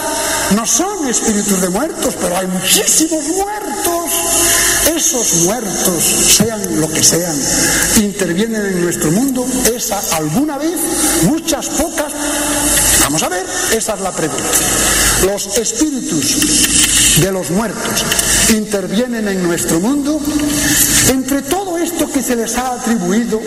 No 0.56 0.66
son 0.66 1.08
espíritus 1.08 1.62
de 1.62 1.70
muertos, 1.70 2.16
pero 2.20 2.38
hay 2.38 2.48
muchísimos 2.48 3.24
muertos. 3.28 4.12
Esos 4.96 5.34
muertos, 5.46 6.04
sean 6.38 6.82
lo 6.82 6.90
que 6.90 7.04
sean, 7.04 7.36
intervienen 7.98 8.66
en 8.66 8.82
nuestro 8.82 9.12
mundo. 9.12 9.46
Esa 9.76 10.00
alguna 10.16 10.58
vez, 10.58 10.80
muchas 11.24 11.68
pocas. 11.68 12.12
Vamos 13.04 13.24
a 13.24 13.30
ver, 13.30 13.46
esa 13.76 13.94
es 13.94 14.02
la 14.02 14.12
pregunta. 14.12 14.44
Los 15.26 15.58
espíritus 15.58 17.20
de 17.22 17.32
los 17.32 17.50
muertos 17.52 18.06
intervienen 18.50 19.28
en 19.28 19.44
nuestro 19.44 19.80
mundo. 19.80 20.20
Entre 21.10 21.42
todo 21.42 21.78
esto 21.78 22.12
que 22.12 22.22
se 22.22 22.36
les 22.36 22.58
ha 22.58 22.74
atribuido, 22.74 23.42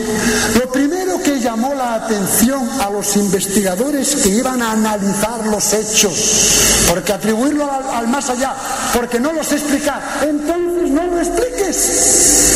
lo 0.58 0.72
primero 0.72 1.22
que 1.22 1.40
llamó 1.40 1.74
la 1.74 1.94
atención 1.94 2.68
a 2.80 2.90
los 2.90 3.16
investigadores 3.16 4.16
que 4.16 4.30
iban 4.30 4.60
a 4.62 4.72
analizar 4.72 5.46
los 5.46 5.72
hechos, 5.72 6.84
porque 6.88 7.12
atribuirlo 7.12 7.70
al, 7.70 8.08
más 8.08 8.30
allá, 8.30 8.54
porque 8.92 9.20
no 9.20 9.32
los 9.32 9.52
explicar, 9.52 10.02
entonces 10.22 10.90
no 10.90 11.06
lo 11.06 11.20
expliques. 11.20 12.48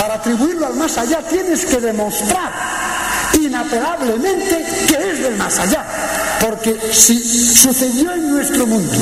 Para 0.00 0.14
atribuirlo 0.14 0.66
al 0.66 0.74
más 0.74 0.96
allá 0.96 1.18
tienes 1.28 1.64
que 1.66 1.80
demostrar 1.80 2.52
inapelablemente 3.38 4.64
que 4.88 5.10
es 5.10 5.22
del 5.22 5.36
más 5.36 5.58
allá. 5.58 5.86
Porque 6.40 6.74
si 6.92 7.18
sucedió 7.54 8.12
en 8.12 8.30
nuestro 8.30 8.66
mundo, 8.66 8.94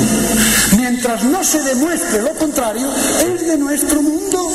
mientras 0.77 1.23
no 1.23 1.43
se 1.43 1.61
demuestre 1.61 2.21
lo 2.21 2.33
contrario, 2.35 2.91
es 2.93 3.47
de 3.47 3.57
nuestro 3.57 4.01
mundo, 4.01 4.51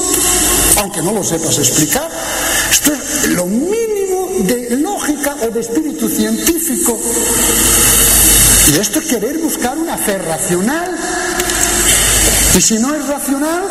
aunque 0.81 1.01
no 1.03 1.13
lo 1.13 1.25
sepas 1.25 1.59
explicar. 1.59 2.11
Esto 2.71 2.93
es 2.93 3.29
lo 3.29 3.47
mínimo 3.47 4.29
de 4.41 4.77
lógica 4.77 5.35
o 5.43 5.51
de 5.51 5.61
espíritu 5.61 6.09
científico. 6.09 6.99
Y 8.75 8.81
esto 8.81 8.99
es 8.99 9.07
querer 9.07 9.39
buscar 9.39 9.79
una 9.79 9.97
fe 9.97 10.19
racional. 10.19 10.99
Y 12.57 12.61
si 12.61 12.79
no 12.79 12.95
es 12.95 13.07
racional, 13.07 13.63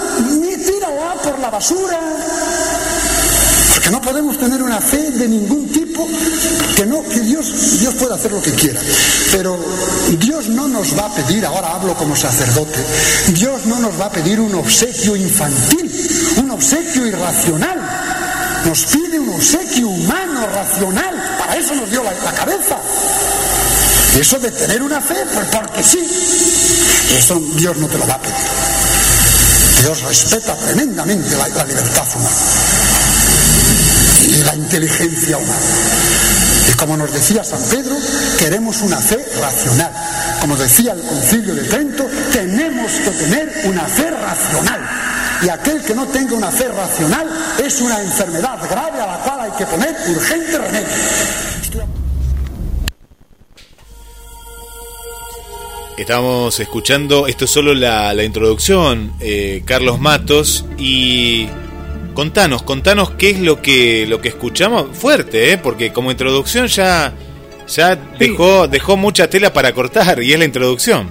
ni 0.41 0.57
tírala 0.57 1.15
por 1.21 1.39
la 1.39 1.49
basura. 1.49 1.99
Porque 3.83 3.97
no 3.97 4.01
podemos 4.01 4.39
tener 4.39 4.63
una 4.63 4.79
fe 4.79 5.11
de 5.11 5.27
ningún 5.27 5.67
tipo, 5.67 6.07
que 6.77 6.85
no, 6.85 7.03
que 7.03 7.19
Dios, 7.19 7.81
Dios 7.81 7.93
puede 7.95 8.15
hacer 8.15 8.31
lo 8.31 8.41
que 8.41 8.53
quiera. 8.53 8.79
Pero 9.29 9.59
Dios 10.19 10.47
no 10.47 10.69
nos 10.69 10.97
va 10.97 11.07
a 11.07 11.13
pedir, 11.13 11.45
ahora 11.45 11.73
hablo 11.73 11.93
como 11.97 12.15
sacerdote, 12.15 12.79
Dios 13.33 13.65
no 13.65 13.79
nos 13.79 13.99
va 13.99 14.05
a 14.05 14.09
pedir 14.09 14.39
un 14.39 14.55
obsequio 14.55 15.17
infantil, 15.17 15.91
un 16.37 16.51
obsequio 16.51 17.07
irracional. 17.07 17.77
Nos 18.65 18.85
pide 18.85 19.19
un 19.19 19.33
obsequio 19.33 19.89
humano, 19.89 20.47
racional. 20.47 21.35
Para 21.37 21.57
eso 21.57 21.75
nos 21.75 21.91
dio 21.91 22.03
la, 22.03 22.13
la 22.13 22.31
cabeza. 22.31 22.77
Eso 24.17 24.39
de 24.39 24.49
tener 24.51 24.81
una 24.81 25.01
fe, 25.01 25.25
pues 25.33 25.45
porque 25.47 25.83
sí. 25.83 25.99
Eso 27.17 27.37
Dios 27.57 27.75
no 27.75 27.87
te 27.87 27.97
lo 27.97 28.07
va 28.07 28.13
a 28.13 28.21
pedir. 28.21 28.35
Dios 29.81 30.01
respeta 30.03 30.55
tremendamente 30.55 31.35
la, 31.35 31.49
la 31.49 31.65
libertad 31.65 32.07
humana 32.15 32.92
la 34.45 34.55
inteligencia 34.55 35.37
humana. 35.37 35.61
Y 36.69 36.73
como 36.73 36.97
nos 36.97 37.11
decía 37.11 37.43
San 37.43 37.61
Pedro, 37.69 37.95
queremos 38.39 38.81
una 38.81 38.97
fe 38.97 39.19
racional. 39.39 39.91
Como 40.39 40.55
decía 40.55 40.93
el 40.93 41.01
concilio 41.01 41.55
de 41.55 41.63
Trento, 41.63 42.05
tenemos 42.31 42.91
que 42.91 43.11
tener 43.11 43.51
una 43.65 43.83
fe 43.83 44.09
racional. 44.11 44.81
Y 45.43 45.49
aquel 45.49 45.81
que 45.81 45.93
no 45.93 46.07
tenga 46.07 46.35
una 46.35 46.51
fe 46.51 46.69
racional 46.69 47.27
es 47.63 47.81
una 47.81 48.01
enfermedad 48.01 48.59
grave 48.69 49.01
a 49.01 49.07
la 49.07 49.17
cual 49.23 49.39
hay 49.41 49.51
que 49.57 49.65
poner 49.65 49.95
urgente 50.15 50.57
remedio. 50.57 50.87
Estamos 55.97 56.59
escuchando, 56.59 57.27
esto 57.27 57.45
es 57.45 57.51
solo 57.51 57.73
la, 57.73 58.13
la 58.13 58.23
introducción, 58.23 59.13
eh, 59.19 59.61
Carlos 59.65 59.99
Matos, 59.99 60.65
y 60.77 61.47
contanos, 62.13 62.63
contanos 62.63 63.11
qué 63.11 63.31
es 63.31 63.39
lo 63.39 63.61
que 63.61 64.05
lo 64.07 64.21
que 64.21 64.29
escuchamos 64.29 64.87
fuerte, 64.97 65.53
¿eh? 65.53 65.57
porque 65.57 65.91
como 65.91 66.11
introducción 66.11 66.67
ya 66.67 67.13
ya 67.67 67.95
dejó 67.95 68.67
dejó 68.67 68.97
mucha 68.97 69.29
tela 69.29 69.51
para 69.51 69.73
cortar 69.73 70.21
y 70.21 70.33
es 70.33 70.39
la 70.39 70.45
introducción. 70.45 71.07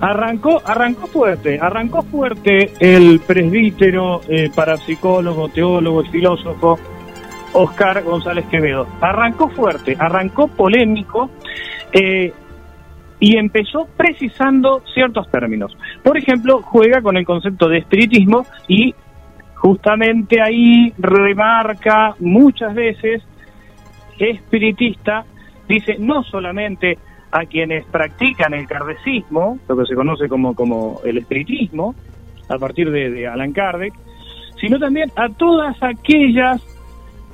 Arrancó, 0.00 0.62
arrancó 0.64 1.06
fuerte, 1.08 1.58
arrancó 1.60 2.02
fuerte 2.02 2.72
el 2.80 3.20
presbítero, 3.20 4.22
eh, 4.28 4.50
parapsicólogo, 4.54 5.48
teólogo 5.50 6.02
y 6.02 6.08
filósofo 6.08 6.78
Oscar 7.52 8.02
González 8.02 8.46
Quevedo. 8.50 8.86
Arrancó 9.00 9.48
fuerte, 9.50 9.96
arrancó 9.98 10.48
polémico 10.48 11.30
eh, 11.92 12.32
y 13.18 13.36
empezó 13.36 13.88
precisando 13.96 14.82
ciertos 14.94 15.30
términos. 15.30 15.76
Por 16.02 16.16
ejemplo, 16.16 16.62
juega 16.62 17.02
con 17.02 17.16
el 17.16 17.26
concepto 17.26 17.68
de 17.68 17.78
espiritismo 17.78 18.46
y 18.68 18.94
justamente 19.60 20.40
ahí 20.40 20.92
remarca 20.96 22.14
muchas 22.18 22.74
veces 22.74 23.22
espiritista, 24.18 25.24
dice 25.68 25.96
no 25.98 26.22
solamente 26.24 26.96
a 27.30 27.44
quienes 27.44 27.84
practican 27.84 28.54
el 28.54 28.66
kardecismo, 28.66 29.58
lo 29.68 29.76
que 29.76 29.84
se 29.84 29.94
conoce 29.94 30.28
como, 30.28 30.54
como 30.54 31.00
el 31.04 31.18
espiritismo, 31.18 31.94
a 32.48 32.58
partir 32.58 32.90
de, 32.90 33.10
de 33.10 33.28
Alan 33.28 33.52
Kardec, 33.52 33.92
sino 34.58 34.78
también 34.78 35.12
a 35.14 35.28
todas 35.28 35.76
aquellas 35.82 36.62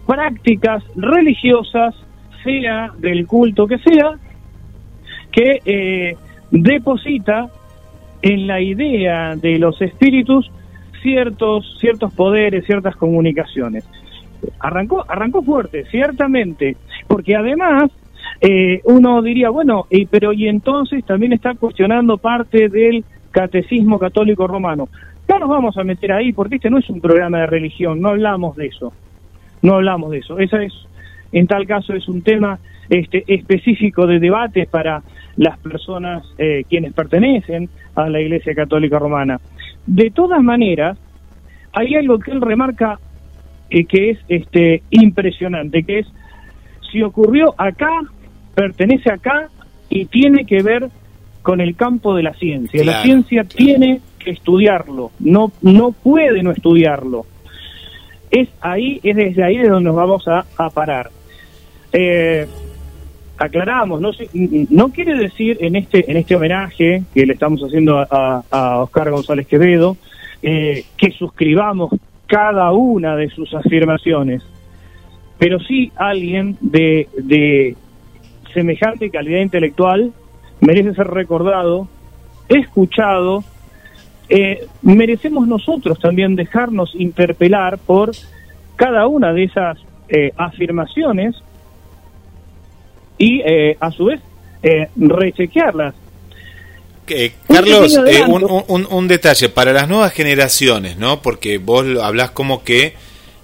prácticas 0.04 0.82
religiosas, 0.96 1.94
sea 2.42 2.92
del 2.98 3.26
culto 3.26 3.68
que 3.68 3.78
sea, 3.78 4.16
que 5.30 5.60
eh, 5.64 6.16
deposita 6.50 7.48
en 8.20 8.48
la 8.48 8.60
idea 8.60 9.36
de 9.36 9.58
los 9.58 9.80
espíritus 9.80 10.50
ciertos 11.06 11.76
ciertos 11.78 12.12
poderes, 12.12 12.64
ciertas 12.66 12.96
comunicaciones. 12.96 13.88
Arrancó 14.58 15.04
arrancó 15.08 15.40
fuerte, 15.40 15.84
ciertamente, 15.84 16.76
porque 17.06 17.36
además 17.36 17.92
eh, 18.40 18.80
uno 18.84 19.22
diría, 19.22 19.50
bueno, 19.50 19.86
y, 19.88 20.06
pero 20.06 20.32
y 20.32 20.48
entonces 20.48 21.04
también 21.04 21.32
está 21.32 21.54
cuestionando 21.54 22.18
parte 22.18 22.68
del 22.68 23.04
catecismo 23.30 24.00
católico 24.00 24.48
romano. 24.48 24.88
No 25.28 25.38
nos 25.38 25.48
vamos 25.48 25.78
a 25.78 25.84
meter 25.84 26.10
ahí 26.10 26.32
porque 26.32 26.56
este 26.56 26.70
no 26.70 26.78
es 26.78 26.90
un 26.90 27.00
programa 27.00 27.38
de 27.38 27.46
religión, 27.46 28.00
no 28.00 28.08
hablamos 28.08 28.56
de 28.56 28.66
eso. 28.66 28.92
No 29.62 29.74
hablamos 29.74 30.10
de 30.10 30.18
eso. 30.18 30.40
Esa 30.40 30.60
es 30.64 30.72
en 31.30 31.46
tal 31.46 31.66
caso 31.66 31.92
es 31.92 32.08
un 32.08 32.22
tema 32.22 32.58
este, 32.88 33.22
específico 33.28 34.06
de 34.06 34.18
debate 34.18 34.66
para 34.66 35.02
las 35.36 35.58
personas 35.58 36.24
eh, 36.38 36.64
quienes 36.68 36.92
pertenecen 36.94 37.68
a 37.94 38.08
la 38.08 38.20
Iglesia 38.20 38.54
Católica 38.54 38.98
Romana. 38.98 39.40
De 39.86 40.10
todas 40.10 40.42
maneras, 40.42 40.98
hay 41.72 41.94
algo 41.94 42.18
que 42.18 42.32
él 42.32 42.40
remarca 42.40 42.98
eh, 43.70 43.84
que 43.84 44.10
es 44.10 44.18
este 44.28 44.82
impresionante, 44.90 45.82
que 45.82 46.00
es 46.00 46.06
si 46.90 47.02
ocurrió 47.02 47.54
acá, 47.58 47.90
pertenece 48.54 49.12
acá 49.12 49.48
y 49.88 50.06
tiene 50.06 50.44
que 50.46 50.62
ver 50.62 50.88
con 51.42 51.60
el 51.60 51.76
campo 51.76 52.14
de 52.14 52.22
la 52.22 52.34
ciencia. 52.34 52.80
la 52.84 52.92
Claro, 52.92 53.04
ciencia 53.04 53.44
tiene 53.44 54.00
que 54.18 54.30
estudiarlo, 54.30 55.10
no 55.20 55.52
no 55.62 55.92
puede 55.92 56.42
no 56.42 56.50
estudiarlo. 56.50 57.26
Es 58.30 58.48
ahí, 58.60 59.00
es 59.02 59.14
desde 59.14 59.44
ahí 59.44 59.56
de 59.58 59.68
donde 59.68 59.88
nos 59.88 59.96
vamos 59.96 60.26
a, 60.26 60.44
a 60.56 60.70
parar. 60.70 61.10
Eh, 61.92 62.46
aclaramos, 63.38 64.00
no, 64.00 64.10
no 64.70 64.88
quiere 64.90 65.14
decir 65.14 65.58
en 65.60 65.76
este 65.76 66.10
en 66.10 66.16
este 66.16 66.36
homenaje 66.36 67.02
que 67.12 67.26
le 67.26 67.34
estamos 67.34 67.60
haciendo 67.62 67.98
a 67.98 68.80
Oscar 68.82 69.10
González 69.10 69.46
Quevedo 69.46 69.96
eh, 70.42 70.84
que 70.96 71.10
suscribamos 71.12 71.90
cada 72.26 72.70
una 72.72 73.16
de 73.16 73.30
sus 73.30 73.54
afirmaciones, 73.54 74.42
pero 75.38 75.58
sí 75.60 75.90
alguien 75.96 76.56
de, 76.60 77.08
de 77.16 77.74
semejante 78.52 79.10
calidad 79.10 79.40
intelectual 79.40 80.12
merece 80.60 80.94
ser 80.94 81.08
recordado, 81.08 81.88
escuchado, 82.48 83.44
eh, 84.28 84.66
merecemos 84.82 85.48
nosotros 85.48 85.98
también 85.98 86.36
dejarnos 86.36 86.94
interpelar 86.94 87.78
por 87.78 88.12
cada 88.76 89.06
una 89.06 89.32
de 89.32 89.44
esas 89.44 89.78
eh, 90.08 90.32
afirmaciones 90.36 91.34
y 93.18 93.40
eh, 93.44 93.76
a 93.80 93.90
su 93.90 94.06
vez 94.06 94.20
eh, 94.62 94.88
rechequearlas. 94.96 95.94
Eh, 97.08 97.32
Carlos, 97.46 97.96
eh, 98.08 98.24
un, 98.26 98.86
un, 98.90 99.08
detalle 99.08 99.48
para 99.48 99.72
las 99.72 99.88
nuevas 99.88 100.12
generaciones, 100.12 100.96
¿no? 100.96 101.22
Porque 101.22 101.58
vos 101.58 101.86
hablás 102.02 102.32
como 102.32 102.64
que 102.64 102.94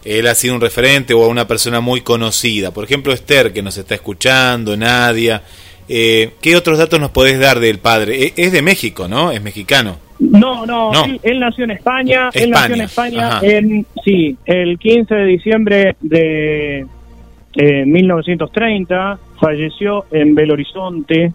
él 0.04 0.26
ha 0.26 0.34
sido 0.34 0.56
un 0.56 0.60
referente 0.60 1.14
o 1.14 1.28
una 1.28 1.46
persona 1.46 1.80
muy 1.80 2.00
conocida. 2.00 2.72
Por 2.72 2.84
ejemplo, 2.84 3.12
Esther, 3.12 3.52
que 3.52 3.62
nos 3.62 3.76
está 3.76 3.94
escuchando, 3.94 4.76
Nadia. 4.76 5.42
Eh, 5.88 6.32
¿Qué 6.40 6.56
otros 6.56 6.78
datos 6.78 6.98
nos 6.98 7.10
podés 7.10 7.38
dar 7.38 7.60
del 7.60 7.78
padre? 7.78 8.32
Es 8.36 8.50
de 8.50 8.62
México, 8.62 9.06
¿no? 9.06 9.30
Es 9.30 9.42
mexicano. 9.42 9.98
No, 10.18 10.64
no, 10.66 10.92
Él, 11.22 11.40
nació 11.40 11.64
en 11.64 11.72
España. 11.72 12.30
Él 12.32 12.50
nació 12.50 12.74
en 12.74 12.80
España, 12.80 13.40
en, 13.42 13.86
sí, 14.04 14.36
el 14.46 14.78
15 14.78 15.14
de 15.14 15.24
diciembre 15.26 15.96
de 16.00 16.86
1930. 17.56 19.18
Falleció 19.42 20.04
en 20.12 20.36
Belo 20.36 20.52
Horizonte 20.52 21.32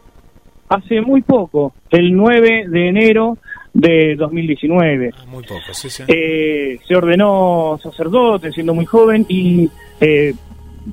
hace 0.70 1.02
muy 1.02 1.24
poco, 1.24 1.74
el 1.90 2.16
9 2.16 2.68
de 2.70 2.88
enero 2.88 3.38
de 3.74 4.16
2019. 4.16 5.12
Ah, 5.14 5.26
muy 5.28 5.44
poco, 5.44 5.74
sí, 5.74 5.90
sí. 5.90 6.04
Eh, 6.08 6.80
se 6.88 6.96
ordenó 6.96 7.78
sacerdote 7.84 8.54
siendo 8.54 8.74
muy 8.74 8.86
joven 8.86 9.26
y 9.28 9.70
eh, 10.00 10.34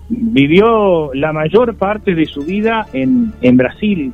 vivió 0.08 1.14
la 1.14 1.32
mayor 1.32 1.76
parte 1.76 2.16
de 2.16 2.26
su 2.26 2.40
vida 2.40 2.88
en, 2.92 3.32
en 3.40 3.56
Brasil. 3.58 4.12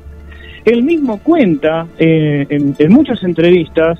Él 0.67 0.83
mismo 0.83 1.21
cuenta 1.23 1.87
eh, 1.99 2.47
en, 2.51 2.93
muchas 2.93 3.23
entrevistas 3.23 3.99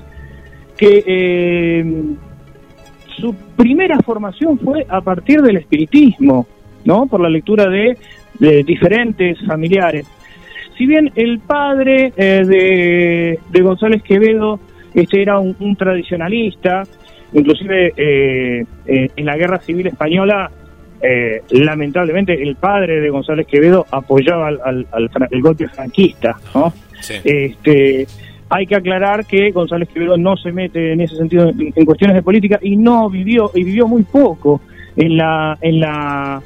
que 0.77 1.83
su 3.17 3.33
primera 3.55 3.97
formación 4.01 4.59
fue 4.59 4.85
a 4.87 5.01
partir 5.01 5.41
del 5.41 5.57
espiritismo, 5.57 6.45
¿no? 6.85 7.07
Por 7.07 7.19
la 7.19 7.29
lectura 7.29 7.67
de, 7.67 7.97
de 8.39 8.63
diferentes 8.63 9.37
familiares 9.45 10.07
si 10.81 10.87
bien 10.87 11.11
el 11.15 11.37
padre 11.37 12.11
eh, 12.17 13.37
de, 13.51 13.61
González 13.61 14.01
Quevedo 14.01 14.59
este 14.95 15.21
era 15.21 15.37
un, 15.37 15.75
tradicionalista, 15.75 16.81
inclusive 17.33 17.93
eh, 17.95 18.65
eh, 18.87 19.09
en 19.15 19.25
la 19.25 19.37
guerra 19.37 19.59
civil 19.59 19.85
española, 19.85 20.49
lamentablemente 21.51 22.33
el 22.41 22.55
padre 22.55 22.99
de 22.99 23.11
González 23.11 23.45
Quevedo 23.45 23.85
apoyaba 23.91 24.47
al, 24.47 24.87
el 25.29 25.41
golpe 25.43 25.67
franquista, 25.67 26.37
¿no? 26.55 26.73
Este, 27.23 28.07
hay 28.49 28.65
que 28.65 28.75
aclarar 28.75 29.27
que 29.27 29.51
González 29.51 29.87
Quevedo 29.89 30.17
no 30.17 30.35
se 30.35 30.51
mete 30.51 30.93
en 30.93 31.01
ese 31.01 31.15
sentido 31.15 31.49
en, 31.49 31.73
en, 31.75 31.85
cuestiones 31.85 32.15
de 32.15 32.23
política 32.23 32.57
y 32.59 32.75
no 32.75 33.07
vivió 33.07 33.51
y 33.53 33.63
vivió 33.63 33.87
muy 33.87 34.01
poco 34.01 34.61
en 34.95 35.17
la 35.17 35.57
en 35.61 35.79
la 35.79 36.41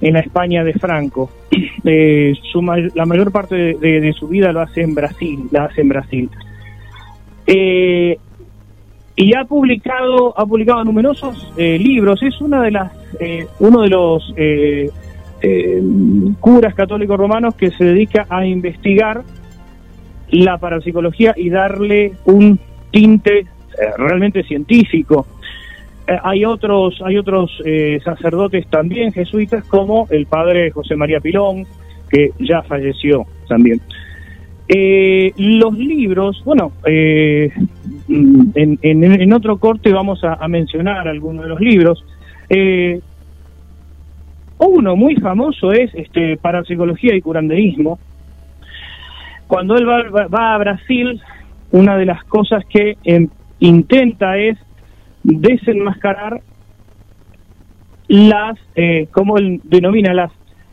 en 0.00 0.14
la 0.14 0.20
España 0.20 0.64
de 0.64 0.74
Franco. 0.74 1.30
Eh, 1.82 2.34
su, 2.52 2.60
la 2.62 3.06
mayor 3.06 3.32
parte 3.32 3.54
de, 3.56 4.12
su 4.12 4.28
vida 4.28 4.52
lo 4.52 4.60
hace 4.60 4.82
en 4.82 4.94
Brasil, 4.94 5.48
la 5.50 5.64
hace 5.64 5.80
en 5.80 5.88
Brasil. 5.88 6.30
Eh, 7.46 8.18
y 9.16 9.34
ha 9.34 9.44
publicado, 9.44 10.38
ha 10.38 10.44
publicado 10.44 10.84
numerosos 10.84 11.52
eh, 11.56 11.78
libros. 11.78 12.22
Es 12.22 12.38
una 12.42 12.62
de 12.62 12.70
las, 12.70 12.92
uno 13.60 13.80
de 13.80 13.88
los 13.88 14.34
curas 16.38 16.74
católicos 16.74 17.18
romanos 17.18 17.54
que 17.54 17.70
se 17.70 17.84
dedica 17.84 18.26
a 18.28 18.44
investigar 18.44 19.22
la 20.28 20.58
parapsicología 20.58 21.32
y 21.34 21.48
darle 21.48 22.12
un 22.26 22.60
tinte 22.90 23.46
realmente 23.96 24.42
científico. 24.42 25.26
Eh, 26.10 26.18
hay 26.24 26.44
otros, 26.44 27.00
hay 27.04 27.16
otros 27.18 27.62
eh, 27.64 28.00
sacerdotes 28.04 28.66
también 28.66 29.12
jesuitas 29.12 29.62
como 29.64 30.08
el 30.10 30.26
padre 30.26 30.72
José 30.72 30.96
María 30.96 31.20
Pilón, 31.20 31.64
que 32.10 32.32
ya 32.40 32.62
falleció 32.62 33.26
también. 33.48 33.80
Eh, 34.66 35.32
los 35.36 35.78
libros, 35.78 36.42
bueno, 36.44 36.72
en, 36.84 37.32
otro 39.32 39.58
corte 39.58 39.92
vamos 39.92 40.24
a, 40.24 40.48
mencionar 40.48 41.06
algunos 41.06 41.44
de 41.44 41.48
los 41.48 41.60
libros. 41.60 42.04
uno 44.58 44.96
muy 44.96 45.14
famoso 45.16 45.72
es 45.72 45.94
este 45.94 46.36
Parapsicología 46.36 47.14
y 47.14 47.20
Curanderismo. 47.20 48.00
Cuando 49.46 49.76
él 49.76 49.88
va, 49.88 50.54
a 50.54 50.58
Brasil, 50.58 51.20
una 51.72 51.96
de 51.96 52.06
las 52.06 52.24
cosas 52.24 52.64
que 52.66 52.96
em, 53.04 53.28
intenta 53.58 54.36
es 54.38 54.56
desenmascarar 55.22 56.40
las, 58.08 58.58
eh, 58.74 59.08
como 59.10 59.38
él 59.38 59.60
denomina, 59.64 60.12
las, 60.12 60.32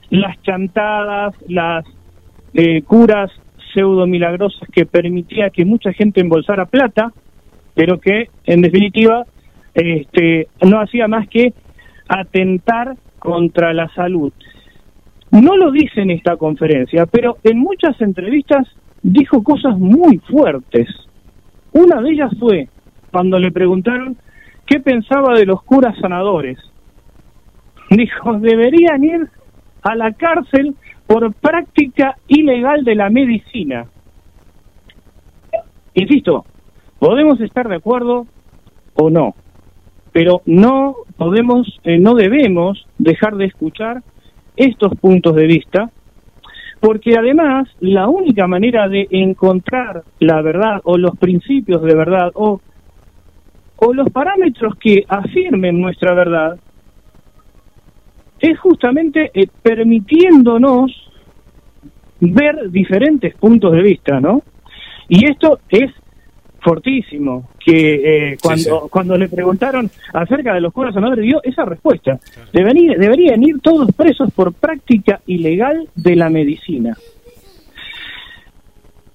las 0.10 0.42
chantadas, 0.42 1.36
las 1.48 1.86
eh, 2.54 2.82
curas 2.82 3.32
pseudo 3.74 4.08
milagrosas 4.08 4.68
que 4.72 4.86
permitía 4.86 5.50
que 5.50 5.66
mucha 5.66 5.94
gente 5.94 6.22
embolsara 6.22 6.66
plata, 6.66 7.12
pero 7.76 8.00
que 8.00 8.30
en 8.46 8.62
definitiva 8.62 9.26
este, 9.74 10.48
no 10.66 10.82
hacía 10.82 11.08
más 11.08 11.28
que 11.28 11.54
atentar 12.08 12.98
contra 13.20 13.74
la 13.74 13.88
salud. 13.94 14.34
No 15.32 15.58
lo 15.58 15.72
dice 15.72 16.02
en 16.02 16.12
esta 16.12 16.38
conferencia, 16.38 17.06
pero 17.06 17.38
en 17.44 17.60
muchas 17.60 18.00
entrevistas 18.02 18.68
dijo 19.04 19.44
cosas 19.44 19.78
muy 19.78 20.18
fuertes. 20.20 20.88
Una 21.74 22.02
de 22.02 22.12
ellas 22.12 22.32
fue 22.40 22.70
cuando 23.12 23.38
le 23.38 23.52
preguntaron 23.52 24.18
¿Qué 24.68 24.82
pensaba 24.82 25.34
de 25.34 25.46
los 25.46 25.64
curas 25.64 25.98
sanadores? 26.00 26.60
Dijo, 27.90 28.34
deberían 28.34 29.04
ir 29.04 29.30
a 29.82 29.96
la 29.96 30.12
cárcel 30.12 30.76
por 31.08 31.34
práctica 31.34 32.18
ilegal 32.28 32.84
de 32.84 32.96
la 32.96 33.10
medicina. 33.10 33.86
Insisto, 35.94 36.46
podemos 37.00 37.40
estar 37.40 37.70
de 37.70 37.78
acuerdo 37.78 38.28
o 38.94 39.10
no, 39.10 39.36
pero 40.12 40.42
no 40.46 40.98
podemos, 41.16 41.80
eh, 41.86 41.98
no 41.98 42.14
debemos 42.14 42.86
dejar 42.98 43.38
de 43.38 43.46
escuchar 43.46 44.04
estos 44.58 44.94
puntos 45.00 45.34
de 45.36 45.48
vista, 45.48 45.90
porque 46.82 47.16
además 47.18 47.70
la 47.80 48.10
única 48.10 48.48
manera 48.48 48.90
de 48.90 49.08
encontrar 49.12 50.04
la 50.20 50.42
verdad 50.42 50.82
o 50.84 50.98
los 50.98 51.16
principios 51.18 51.82
de 51.84 51.96
verdad 51.96 52.32
o 52.36 52.60
o 53.78 53.94
los 53.94 54.10
parámetros 54.10 54.76
que 54.78 55.06
afirmen 55.08 55.80
nuestra 55.80 56.14
verdad 56.14 56.60
es 58.40 58.60
justamente 58.60 59.32
eh, 59.34 59.48
permitiéndonos 59.62 60.92
ver 62.20 62.70
diferentes 62.72 63.36
puntos 63.36 63.72
de 63.74 63.82
vista, 63.82 64.20
¿no? 64.20 64.42
Y 65.08 65.26
esto 65.26 65.60
es 65.70 65.92
fortísimo, 66.60 67.50
que 67.64 68.32
eh, 68.32 68.38
cuando, 68.42 68.88
cuando 68.90 69.18
le 69.18 69.30
preguntaron 69.30 69.90
acerca 70.14 70.54
de 70.54 70.62
los 70.62 70.74
curas 70.74 70.94
sanadores 70.94 71.24
dio 71.24 71.40
esa 71.44 71.64
respuesta. 71.64 72.20
Deberían, 72.52 73.00
deberían 73.00 73.44
ir 73.44 73.60
todos 73.62 73.94
presos 73.96 74.32
por 74.34 74.54
práctica 74.54 75.22
ilegal 75.28 75.88
de 75.96 76.16
la 76.16 76.30
medicina. 76.30 76.98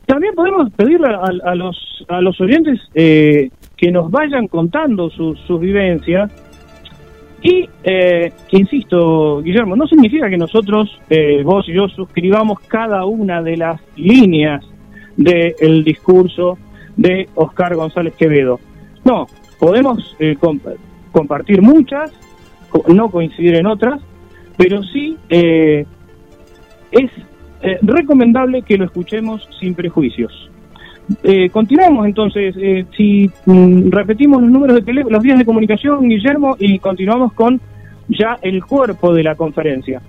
También 0.07 0.35
podemos 0.35 0.71
pedirle 0.73 1.09
a, 1.09 1.55
los, 1.55 2.05
a 2.09 2.21
los 2.21 2.41
oyentes 2.41 2.81
eh, 2.95 3.51
que 3.83 3.91
nos 3.91 4.13
vayan 4.13 4.47
contando 4.47 5.11
sus, 5.11 5.41
vivencias. 5.59 6.31
Y, 7.43 7.69
eh, 7.83 8.33
insisto, 8.53 9.43
Guillermo, 9.43 9.75
no 9.75 9.89
significa 9.89 10.31
que 10.31 10.37
nosotros, 10.37 11.01
eh, 11.11 11.43
vos 11.45 11.69
y 11.69 11.73
yo, 11.73 11.89
suscribamos 11.89 12.61
cada 12.61 13.05
una 13.07 13.43
de 13.43 13.57
las 13.57 13.81
líneas 13.97 14.65
del 15.17 15.83
discurso 15.83 16.59
de 16.97 17.29
Oscar 17.35 17.75
González 17.75 18.15
Quevedo. 18.15 18.61
No, 19.05 19.27
podemos 19.59 20.15
eh, 20.21 20.37
compartir 21.11 21.61
muchas, 21.61 22.13
no 22.87 23.11
coincidir 23.11 23.57
en 23.57 23.67
otras, 23.67 24.01
pero 24.57 24.81
sí 24.85 25.19
es 25.29 27.11
recomendable 27.83 28.63
que 28.63 28.79
lo 28.79 28.85
escuchemos 28.85 29.49
sin 29.59 29.75
prejuicios. 29.75 30.52
Eh, 31.23 31.51
continuamos 31.51 32.07
entonces, 32.07 32.55
eh, 32.59 32.87
si 32.97 33.31
mm, 33.47 33.91
repetimos 33.91 34.41
los 34.41 34.51
números 34.51 34.77
de 34.77 34.83
teléfono, 34.83 35.17
los 35.17 35.23
días 35.23 35.39
de 35.39 35.45
comunicación, 35.45 36.09
Guillermo, 36.09 36.57
y 36.59 36.79
continuamos 36.79 37.33
con 37.33 37.61
ya 38.09 38.39
el 38.43 38.65
cuerpo 38.65 39.13
de 39.15 39.23
la 39.23 39.35
conferencia. 39.35 40.01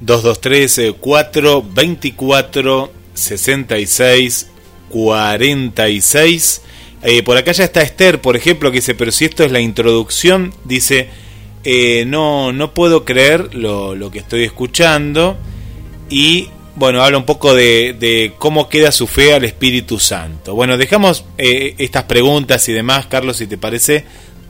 223 0.00 0.94
424 1.00 2.90
66 3.14 4.52
46 4.90 6.62
por 7.24 7.36
acá 7.36 7.52
ya 7.52 7.64
está 7.64 7.82
Esther, 7.82 8.20
por 8.20 8.36
ejemplo, 8.36 8.70
que 8.70 8.78
dice, 8.78 8.94
pero 8.94 9.12
si 9.12 9.26
esto 9.26 9.44
es 9.44 9.52
la 9.52 9.60
introducción, 9.60 10.52
dice, 10.64 11.08
eh, 11.62 12.04
no, 12.06 12.52
no 12.52 12.74
puedo 12.74 13.04
creer 13.04 13.54
lo, 13.54 13.94
lo 13.94 14.10
que 14.10 14.18
estoy 14.18 14.44
escuchando 14.44 15.36
y 16.10 16.48
bueno, 16.76 17.02
habla 17.02 17.18
un 17.18 17.24
poco 17.24 17.54
de, 17.54 18.32
cómo 18.38 18.68
queda 18.68 18.92
su 18.92 19.06
fe 19.06 19.34
al 19.34 19.44
Espíritu 19.44 19.98
Santo. 19.98 20.54
Bueno, 20.54 20.76
dejamos 20.76 21.26
eh, 21.38 21.74
estas 21.78 22.04
preguntas 22.04 22.68
y 22.68 22.72
demás, 22.72 23.06
Carlos, 23.06 23.38
si 23.38 23.46
te 23.46 23.58
parece, 23.58 24.04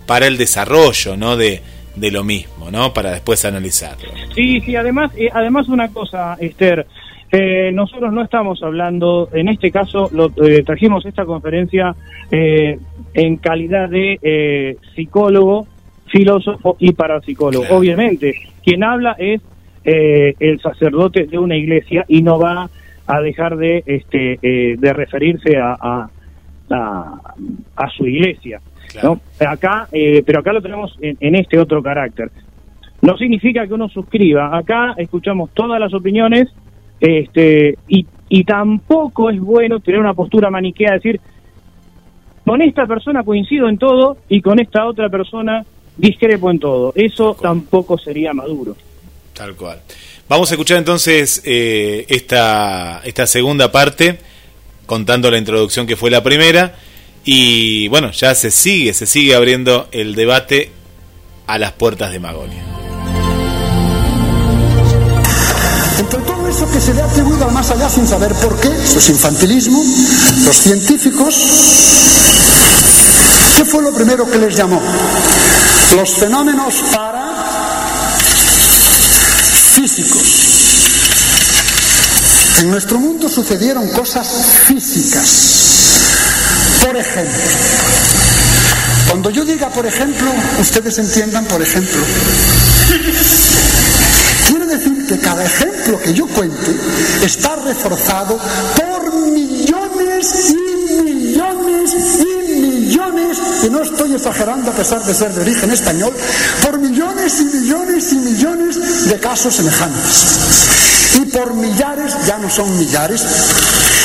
para 0.06 0.26
el 0.26 0.36
desarrollo, 0.36 1.16
¿no? 1.16 1.36
De, 1.36 1.62
lo 1.96 2.24
mismo, 2.24 2.70
¿no? 2.70 2.92
Para 2.92 3.12
después 3.12 3.44
analizarlo. 3.46 4.10
Sí, 4.34 4.60
sí, 4.60 4.76
además, 4.76 5.12
eh, 5.16 5.30
además 5.32 5.68
una 5.68 5.88
cosa, 5.88 6.36
Esther, 6.38 6.86
Eh, 7.32 7.72
nosotros 7.72 8.12
no 8.12 8.22
estamos 8.22 8.62
hablando, 8.62 9.28
en 9.32 9.48
este 9.48 9.72
caso 9.72 10.08
lo, 10.12 10.30
eh, 10.46 10.62
trajimos 10.62 11.04
esta 11.06 11.24
conferencia 11.24 11.94
eh, 12.30 12.78
en 13.14 13.36
calidad 13.38 13.88
de 13.88 14.18
eh, 14.22 14.76
psicólogo, 14.94 15.66
filósofo 16.06 16.76
y 16.78 16.92
parapsicólogo. 16.92 17.64
Claro. 17.64 17.78
Obviamente, 17.78 18.34
quien 18.64 18.84
habla 18.84 19.16
es 19.18 19.40
eh, 19.86 20.34
el 20.40 20.60
sacerdote 20.60 21.24
de 21.24 21.38
una 21.38 21.56
iglesia 21.56 22.04
y 22.08 22.20
no 22.22 22.38
va 22.38 22.68
a 23.06 23.20
dejar 23.20 23.56
de, 23.56 23.82
este, 23.86 24.38
eh, 24.42 24.76
de 24.76 24.92
referirse 24.92 25.56
a, 25.56 25.76
a, 25.80 26.10
a- 26.70 27.20
a 27.76 27.90
su 27.90 28.06
iglesia. 28.06 28.60
Claro. 28.92 29.20
¿no? 29.40 29.46
Acá, 29.48 29.88
eh, 29.92 30.22
pero 30.26 30.40
acá 30.40 30.52
lo 30.52 30.60
tenemos 30.60 30.96
en, 31.00 31.16
en 31.20 31.34
este 31.36 31.58
otro 31.58 31.82
carácter. 31.82 32.30
No 33.02 33.16
significa 33.16 33.66
que 33.66 33.74
uno 33.74 33.88
suscriba. 33.88 34.56
Acá 34.56 34.94
escuchamos 34.96 35.50
todas 35.54 35.78
las 35.78 35.94
opiniones 35.94 36.48
este, 36.98 37.76
y, 37.88 38.06
y 38.28 38.44
tampoco 38.44 39.30
es 39.30 39.38
bueno 39.38 39.80
tener 39.80 40.00
una 40.00 40.14
postura 40.14 40.50
maniquea, 40.50 40.94
decir, 40.94 41.20
con 42.44 42.62
esta 42.62 42.86
persona 42.86 43.22
coincido 43.22 43.68
en 43.68 43.76
todo 43.78 44.16
y 44.28 44.40
con 44.40 44.58
esta 44.60 44.86
otra 44.86 45.08
persona 45.10 45.64
discrepo 45.96 46.50
en 46.50 46.58
todo. 46.58 46.92
Eso 46.96 47.36
tampoco 47.40 47.98
sería 47.98 48.32
maduro. 48.32 48.76
Tal 49.36 49.54
cual. 49.54 49.82
Vamos 50.28 50.50
a 50.50 50.54
escuchar 50.54 50.78
entonces 50.78 51.42
eh, 51.44 52.06
esta, 52.08 53.02
esta 53.04 53.26
segunda 53.26 53.70
parte, 53.70 54.18
contando 54.86 55.30
la 55.30 55.36
introducción 55.36 55.86
que 55.86 55.94
fue 55.94 56.10
la 56.10 56.22
primera. 56.22 56.74
Y 57.24 57.88
bueno, 57.88 58.12
ya 58.12 58.34
se 58.34 58.50
sigue, 58.50 58.94
se 58.94 59.04
sigue 59.04 59.34
abriendo 59.34 59.88
el 59.92 60.14
debate 60.14 60.70
a 61.46 61.58
las 61.58 61.72
puertas 61.72 62.12
de 62.12 62.18
Magonia. 62.18 62.64
Entre 65.98 66.20
todo 66.20 66.48
eso 66.48 66.70
que 66.70 66.80
se 66.80 66.94
le 66.94 67.02
ha 67.02 67.04
atribuido 67.04 67.46
al 67.46 67.52
más 67.52 67.70
allá 67.70 67.88
sin 67.88 68.06
saber 68.06 68.32
por 68.34 68.58
qué, 68.60 68.68
eso 68.68 68.98
es 68.98 69.08
infantilismo, 69.08 69.82
los 70.44 70.56
científicos, 70.56 71.34
¿qué 73.56 73.64
fue 73.64 73.82
lo 73.82 73.94
primero 73.94 74.30
que 74.30 74.38
les 74.38 74.56
llamó? 74.56 74.80
Los 75.96 76.10
fenómenos 76.10 76.74
para 76.92 77.25
En 82.58 82.70
nuestro 82.70 82.98
mundo 82.98 83.28
sucedieron 83.28 83.86
cosas 83.88 84.26
físicas. 84.66 86.00
Por 86.84 86.96
ejemplo, 86.96 87.42
cuando 89.08 89.30
yo 89.30 89.44
diga 89.44 89.68
por 89.68 89.84
ejemplo, 89.84 90.32
ustedes 90.58 90.98
entiendan 90.98 91.44
por 91.44 91.60
ejemplo. 91.60 92.00
Quiere 94.48 94.66
decir 94.66 95.06
que 95.06 95.18
cada 95.18 95.44
ejemplo 95.44 96.00
que 96.00 96.14
yo 96.14 96.26
cuente 96.28 96.74
está 97.22 97.56
reforzado 97.56 98.38
por 98.76 99.14
millones 99.14 100.54
y 100.54 100.75
y 103.66 103.70
no 103.70 103.82
estoy 103.82 104.14
exagerando 104.14 104.70
a 104.70 104.74
pesar 104.74 105.02
de 105.04 105.12
ser 105.12 105.32
de 105.32 105.40
origen 105.40 105.72
español, 105.72 106.14
por 106.62 106.78
millones 106.78 107.40
y 107.40 107.44
millones 107.44 108.12
y 108.12 108.16
millones 108.16 109.08
de 109.08 109.18
casos 109.18 109.54
semejantes. 109.54 111.16
Y 111.20 111.26
por 111.26 111.54
millares, 111.54 112.14
ya 112.26 112.38
no 112.38 112.48
son 112.48 112.78
millares, 112.78 113.24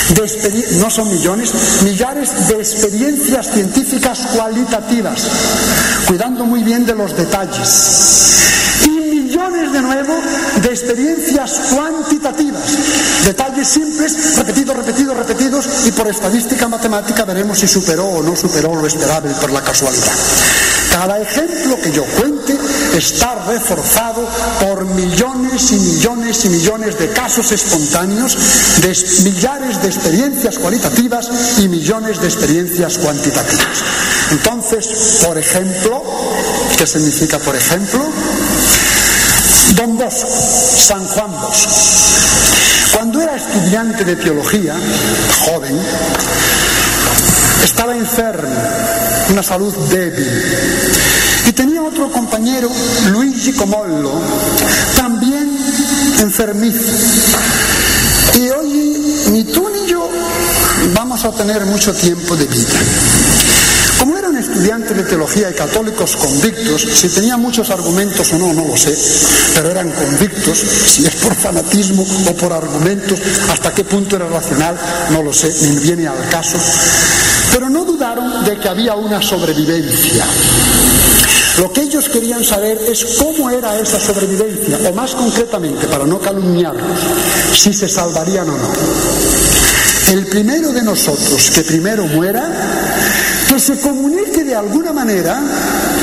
de 0.10 0.78
no 0.80 0.90
son 0.90 1.10
millones, 1.10 1.54
millares 1.84 2.48
de 2.48 2.56
experiencias 2.56 3.52
científicas 3.52 4.20
cualitativas, 4.36 5.28
cuidando 6.08 6.46
muy 6.46 6.64
bien 6.64 6.86
de 6.86 6.96
los 6.96 7.16
detalles. 7.16 8.82
Y 8.86 8.90
millones 8.90 9.72
de 9.74 9.82
nuevo 9.82 10.14
experiencias 10.82 11.52
cuantitativas, 11.74 12.64
detalles 13.26 13.68
simples, 13.68 14.36
repetidos, 14.38 14.76
repetidos, 14.76 15.16
repetidos, 15.18 15.66
y 15.86 15.92
por 15.92 16.08
estadística 16.08 16.68
matemática 16.68 17.24
veremos 17.26 17.60
si 17.60 17.68
superó 17.68 18.06
o 18.08 18.24
no 18.24 18.36
superó 18.36 18.74
lo 18.76 18.88
esperable 18.88 19.32
por 19.40 19.52
la 19.52 19.62
casualidad. 19.62 20.12
Cada 20.92 21.20
ejemplo 21.22 21.78
que 21.82 21.92
yo 21.94 22.04
cuente 22.20 22.58
está 22.98 23.46
reforzado 23.48 24.28
por 24.60 24.84
millones 24.86 25.72
y 25.72 25.76
millones 25.76 26.44
y 26.46 26.50
millones 26.50 26.98
de 27.00 27.10
casos 27.12 27.52
espontáneos, 27.52 28.38
de 28.82 28.92
es- 28.92 29.22
millares 29.24 29.82
de 29.82 29.88
experiencias 29.88 30.58
cualitativas 30.60 31.30
y 31.60 31.68
millones 31.70 32.20
de 32.20 32.28
experiencias 32.28 32.98
cuantitativas. 32.98 33.84
Entonces, 34.32 35.20
por 35.26 35.38
ejemplo, 35.38 36.04
¿qué 36.78 36.86
significa 36.86 37.40
por 37.40 37.56
ejemplo? 37.56 38.02
Don 39.76 39.98
Bosco, 39.98 40.28
San 40.28 41.06
Juan 41.06 41.32
Bosco. 41.32 41.72
Cuando 42.94 43.22
era 43.22 43.36
estudiante 43.36 44.04
de 44.04 44.16
teología, 44.16 44.76
joven, 45.46 45.80
estaba 47.64 47.96
enfermo, 47.96 48.54
una 49.30 49.42
salud 49.42 49.74
débil. 49.90 50.28
Y 51.48 51.52
tenía 51.54 51.82
otro 51.82 52.12
compañero, 52.12 52.70
Luigi 53.12 53.54
Comollo, 53.54 54.22
también 54.96 55.58
enfermizo. 56.20 56.92
Y 58.36 58.50
hoy 58.50 59.24
ni 59.32 59.44
tú 59.46 59.70
ni 59.70 59.90
yo 59.90 60.10
vamos 60.94 61.24
a 61.26 61.32
tener 61.32 61.66
mucho 61.66 61.94
tiempo 61.94 62.36
de 62.36 62.46
vida. 62.46 62.80
Estudiantes 64.52 64.98
de 64.98 65.04
teología 65.04 65.50
y 65.50 65.54
católicos 65.54 66.18
convictos, 66.18 66.82
si 66.82 67.08
tenían 67.08 67.40
muchos 67.40 67.70
argumentos 67.70 68.34
o 68.34 68.38
no, 68.38 68.54
no 68.54 68.68
lo 68.68 68.76
sé, 68.76 68.94
pero 69.56 69.72
eran 69.72 69.90
convictos, 69.90 70.58
si 70.58 71.06
es 71.06 71.16
por 71.16 71.34
fanatismo 71.34 72.06
o 72.30 72.36
por 72.36 72.52
argumentos, 72.52 73.18
hasta 73.50 73.74
qué 73.74 73.86
punto 73.86 74.18
era 74.18 74.28
racional, 74.28 74.78
no 75.12 75.24
lo 75.24 75.32
sé, 75.32 75.50
ni 75.70 75.78
viene 75.78 76.06
al 76.06 76.28
caso, 76.28 76.58
pero 77.54 77.70
no 77.70 77.86
dudaron 77.86 78.44
de 78.44 78.58
que 78.60 78.68
había 78.68 78.94
una 78.94 79.22
sobrevivencia. 79.22 80.26
Lo 81.58 81.72
que 81.72 81.84
ellos 81.84 82.10
querían 82.10 82.44
saber 82.44 82.78
es 82.90 83.06
cómo 83.20 83.50
era 83.50 83.80
esa 83.80 84.02
sobrevivencia, 84.02 84.80
o 84.90 84.94
más 84.94 85.16
concretamente, 85.16 85.88
para 85.88 86.06
no 86.06 86.20
calumniarlos, 86.20 87.00
si 87.54 87.74
se 87.74 87.88
salvarían 87.88 88.50
o 88.50 88.58
no. 88.58 88.72
El 90.12 90.28
primero 90.28 90.74
de 90.74 90.84
nosotros 90.84 91.52
que 91.52 91.62
primero 91.62 92.06
muera, 92.06 92.91
que 93.52 93.60
se 93.60 93.78
comunique 93.80 94.46
de 94.46 94.56
alguna 94.56 94.94
manera. 94.94 95.42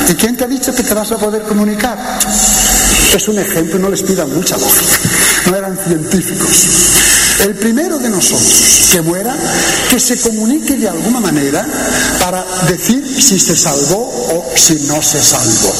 ¿Y 0.07 0.13
quién 0.13 0.37
te 0.37 0.43
ha 0.43 0.47
dicho 0.47 0.73
que 0.73 0.83
te 0.83 0.93
vas 0.93 1.11
a 1.11 1.17
poder 1.17 1.41
comunicar? 1.43 1.97
Es 3.15 3.27
un 3.27 3.39
ejemplo, 3.39 3.79
no 3.79 3.89
les 3.89 4.03
pidan 4.03 4.31
mucha 4.31 4.55
lógica. 4.55 4.91
No 5.47 5.55
eran 5.55 5.75
científicos. 5.75 7.39
El 7.39 7.55
primero 7.55 7.97
de 7.97 8.09
nosotros 8.09 8.89
que 8.91 9.01
muera, 9.01 9.35
que 9.89 9.99
se 9.99 10.19
comunique 10.19 10.75
de 10.77 10.89
alguna 10.89 11.19
manera 11.19 11.65
para 12.19 12.45
decir 12.67 13.03
si 13.19 13.39
se 13.39 13.55
salvó 13.55 13.97
o 13.97 14.45
si 14.55 14.75
no 14.87 15.01
se 15.01 15.19
salvó. 15.19 15.73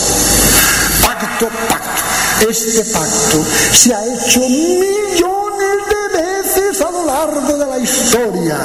Pacto, 1.03 1.49
pacto. 1.67 2.49
Este 2.49 2.84
pacto 2.86 3.45
se 3.74 3.93
ha 3.93 4.05
hecho 4.05 4.39
millones 4.39 5.78
de 5.89 6.22
veces 6.22 6.82
a 6.82 6.89
lo 6.89 7.05
largo 7.05 7.57
de 7.57 7.67
la 7.67 7.78
historia. 7.78 8.57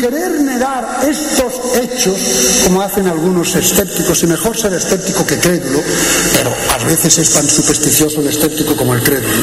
Querer 0.00 0.40
negar 0.42 1.00
estos 1.08 1.54
hechos, 1.76 2.18
como 2.64 2.82
hacen 2.82 3.08
algunos 3.08 3.54
escépticos, 3.56 4.22
y 4.22 4.26
mejor 4.26 4.56
ser 4.56 4.72
escéptico 4.72 5.26
que 5.26 5.38
crédulo, 5.38 5.80
pero 6.34 6.54
a 6.72 6.84
veces 6.84 7.18
es 7.18 7.30
tan 7.32 7.48
supersticioso 7.48 8.20
el 8.20 8.28
escéptico 8.28 8.76
como 8.76 8.94
el 8.94 9.02
crédulo. 9.02 9.42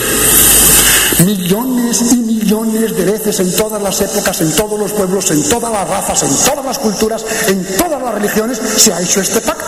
Millones 1.26 2.02
y 2.14 2.18
millones 2.18 2.96
de 2.96 3.06
veces 3.06 3.40
en 3.42 3.54
todas 3.56 3.82
las 3.82 4.00
épocas, 4.02 4.42
en 4.42 4.56
todos 4.56 4.80
los 4.80 4.94
pueblos, 4.94 5.30
en 5.32 5.44
todas 5.50 5.72
las 5.72 5.88
razas, 5.88 6.24
en 6.24 6.36
todas 6.50 6.66
las 6.66 6.80
culturas, 6.80 7.26
en 7.48 7.66
todas 7.78 8.02
las 8.02 8.14
religiones, 8.14 8.60
se 8.78 8.94
ha 8.94 9.02
hecho 9.02 9.22
este 9.22 9.42
pacto. 9.42 9.66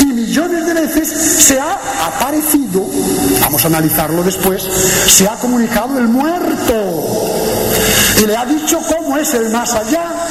Y 0.00 0.06
millones 0.06 0.66
de 0.66 0.74
veces 0.74 1.08
se 1.08 1.60
ha 1.60 1.78
aparecido, 2.06 2.86
vamos 3.40 3.64
a 3.64 3.68
analizarlo 3.68 4.22
después, 4.22 4.62
se 4.62 5.28
ha 5.28 5.36
comunicado 5.36 5.96
el 5.98 6.08
muerto. 6.08 6.74
Y 8.20 8.26
le 8.26 8.36
ha 8.36 8.44
dicho 8.44 8.80
cómo 8.88 9.16
es 9.18 9.34
el 9.34 9.50
más 9.50 9.74
allá. 9.74 10.23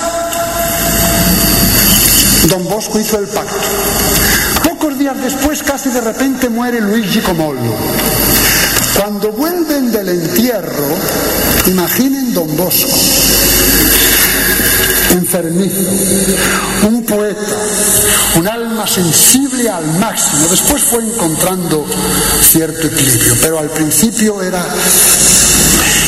Don 2.50 2.64
Bosco 2.68 3.00
hizo 3.00 3.18
el 3.20 3.28
pacto. 3.28 3.56
Pocos 4.64 4.98
días 4.98 5.16
después, 5.22 5.64
casi 5.64 5.90
de 5.90 6.02
repente, 6.02 6.50
muere 6.50 6.82
Luigi 6.82 7.20
Comollo. 7.20 7.76
Cuando 9.00 9.32
vuelven 9.32 9.92
del 9.92 10.10
entierro, 10.10 10.96
imaginen 11.68 12.34
Don 12.34 12.56
Bosco, 12.56 12.92
enfermizo, 15.12 15.90
un 16.88 17.04
poeta, 17.06 17.58
un 18.36 18.48
alma 18.48 18.88
sensible 18.88 19.70
al 19.70 19.86
máximo. 20.00 20.48
Después 20.50 20.84
fue 20.84 21.04
encontrando 21.04 21.86
cierto 22.42 22.88
equilibrio, 22.88 23.36
pero 23.42 23.60
al 23.60 23.70
principio 23.70 24.42
era... 24.42 24.64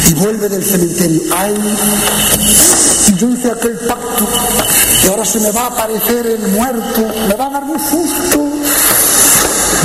Y 0.07 0.13
vuelve 0.13 0.47
del 0.47 0.63
cementerio, 0.63 1.21
ay, 1.35 1.55
y 3.07 3.15
yo 3.15 3.29
hice 3.29 3.51
aquel 3.51 3.75
pacto, 3.87 4.27
y 5.05 5.07
ahora 5.07 5.25
se 5.25 5.39
me 5.39 5.51
va 5.51 5.61
a 5.61 5.67
aparecer 5.67 6.25
el 6.25 6.47
muerto, 6.49 7.01
me 7.27 7.35
va 7.35 7.45
a 7.45 7.49
dar 7.51 7.63
un 7.63 7.79
susto. 7.79 8.43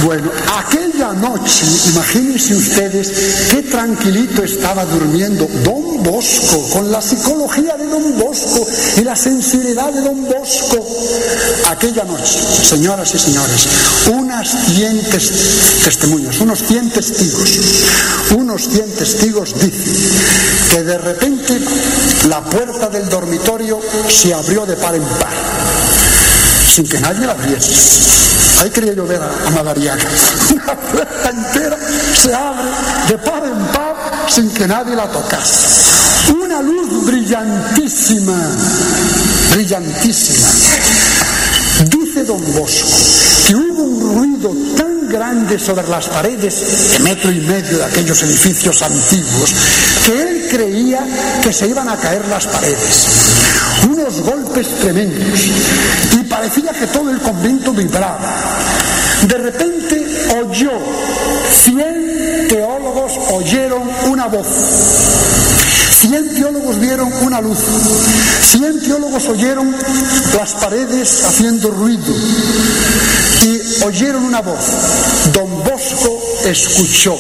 Bueno, 0.05 0.31
aquella 0.57 1.13
noche, 1.13 1.67
imagínense 1.91 2.55
ustedes 2.55 3.13
qué 3.51 3.63
tranquilito 3.65 4.43
estaba 4.43 4.87
durmiendo 4.87 5.47
Don 5.63 6.03
Bosco, 6.03 6.71
con 6.73 6.91
la 6.91 7.03
psicología 7.03 7.77
de 7.77 7.87
Don 7.87 8.19
Bosco 8.19 8.67
y 8.97 9.05
la 9.05 9.15
sensibilidad 9.15 9.93
de 9.93 10.01
Don 10.01 10.25
Bosco. 10.25 10.87
Aquella 11.69 12.05
noche, 12.05 12.39
señoras 12.63 13.15
y 13.15 13.19
señores, 13.19 13.69
unas 14.11 14.49
100 14.75 15.11
testimonios, 15.85 16.41
unos 16.41 16.61
100 16.67 16.91
testigos, 16.91 17.61
unos 18.39 18.69
100 18.69 18.91
testigos 18.93 19.55
dicen 19.61 20.41
que 20.71 20.83
de 20.83 20.99
repente 20.99 21.61
la 22.29 22.41
puerta 22.43 22.89
del 22.89 23.09
dormitorio 23.09 23.81
se 24.09 24.35
abrió 24.35 24.67
de 24.67 24.77
par 24.77 24.95
en 24.95 25.03
par, 25.03 25.33
sin 26.69 26.87
que 26.89 27.01
nadie 27.01 27.27
la 27.27 27.33
abriese. 27.33 27.73
Ahí 28.61 28.71
quería 28.71 28.93
yo 28.93 29.07
ver 29.07 29.23
a, 29.23 29.31
a 29.47 29.51
Madariaga. 29.51 30.05
Una 30.53 30.75
puerta 30.75 31.31
entera 31.31 31.79
se 32.15 32.35
abre 32.35 32.69
de 33.09 33.19
par 33.19 33.45
en 33.45 33.67
par 33.73 33.97
sin 34.29 34.51
que 34.51 34.67
nadie 34.67 34.95
la 34.95 35.09
tocase. 35.09 36.33
Una 36.33 36.61
luz 36.61 37.07
brillantísima, 37.07 38.37
brillantísima. 39.53 40.49
Dice 41.87 42.25
don 42.25 42.41
Bosco 42.55 42.89
que 43.47 43.57
hubo 43.57 43.83
un 43.83 44.15
ruido 44.15 44.55
tan 44.77 44.90
grande 45.11 45.59
sobre 45.59 45.87
las 45.89 46.09
paredes 46.09 46.93
de 46.93 46.99
metro 47.01 47.31
y 47.31 47.41
medio 47.41 47.79
de 47.79 47.85
aquellos 47.85 48.23
edificios 48.23 48.81
antiguos 48.81 49.55
que 50.07 50.23
él 50.23 50.47
creía 50.49 51.05
que 51.43 51.53
se 51.53 51.67
iban 51.67 51.89
a 51.89 51.97
caer 51.97 52.27
las 52.29 52.47
paredes. 52.47 53.09
Unos 53.91 54.21
golpes 54.21 54.69
tremendos 54.81 55.41
y 56.13 56.25
parecía 56.25 56.73
que 56.73 56.87
todo 56.87 57.11
el 57.11 57.19
convento 57.19 57.73
vibraba. 57.73 58.21
De 59.27 59.37
repente 59.37 60.07
oyó, 60.41 60.73
cien 61.51 62.47
teólogos 62.49 63.13
oyeron 63.33 63.91
una 64.07 64.29
voz. 64.29 64.47
Cien 66.11 66.35
teólogos 66.35 66.81
vieron 66.81 67.13
una 67.23 67.41
luz. 67.41 67.61
Cien 68.43 68.81
teólogos 68.81 69.29
oyeron 69.29 69.73
las 70.37 70.55
paredes 70.55 71.23
haciendo 71.25 71.71
ruido. 71.71 72.13
Y 73.45 73.85
oyeron 73.85 74.25
una 74.25 74.41
voz. 74.41 75.31
Don 75.33 75.63
Bosco 75.63 76.21
escuchó. 76.45 77.17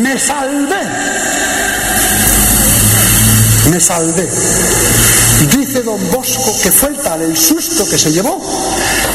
Me 0.00 0.18
salvé. 0.18 0.80
Me 3.70 3.80
salvé. 3.80 4.28
Dice 5.56 5.82
don 5.84 6.10
Bosco 6.10 6.58
que 6.60 6.72
fue 6.72 6.88
tal 6.94 7.22
el 7.22 7.36
susto 7.36 7.88
que 7.88 7.98
se 7.98 8.10
llevó 8.10 8.42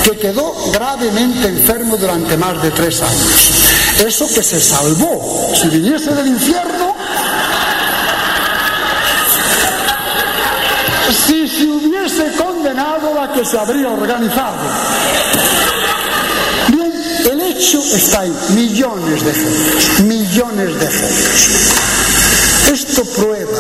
que 0.06 0.18
quedó 0.18 0.56
gravemente 0.72 1.50
enfermo 1.50 1.98
durante 1.98 2.38
más 2.38 2.64
de 2.64 2.72
tres 2.72 3.02
años. 3.02 3.54
Eso 4.06 4.28
que 4.34 4.42
se 4.42 4.62
salvó. 4.62 5.54
Si 5.54 5.68
viniese 5.68 6.16
del 6.16 6.28
infierno, 6.28 6.93
si 11.12 11.48
se 11.48 11.66
hubiese 11.66 12.32
condenado 12.38 13.14
la 13.14 13.32
que 13.34 13.44
se 13.44 13.58
habría 13.58 13.90
organizado. 13.90 14.58
Bien, 16.70 16.94
el 17.32 17.42
hecho 17.42 17.80
está 17.80 18.22
ahí, 18.22 18.34
millones 18.50 19.24
de 19.24 19.32
ejemplos, 19.32 20.00
millones 20.02 20.80
de 20.80 20.86
ejemplos. 20.86 21.50
Esto 22.72 23.04
prueba, 23.06 23.60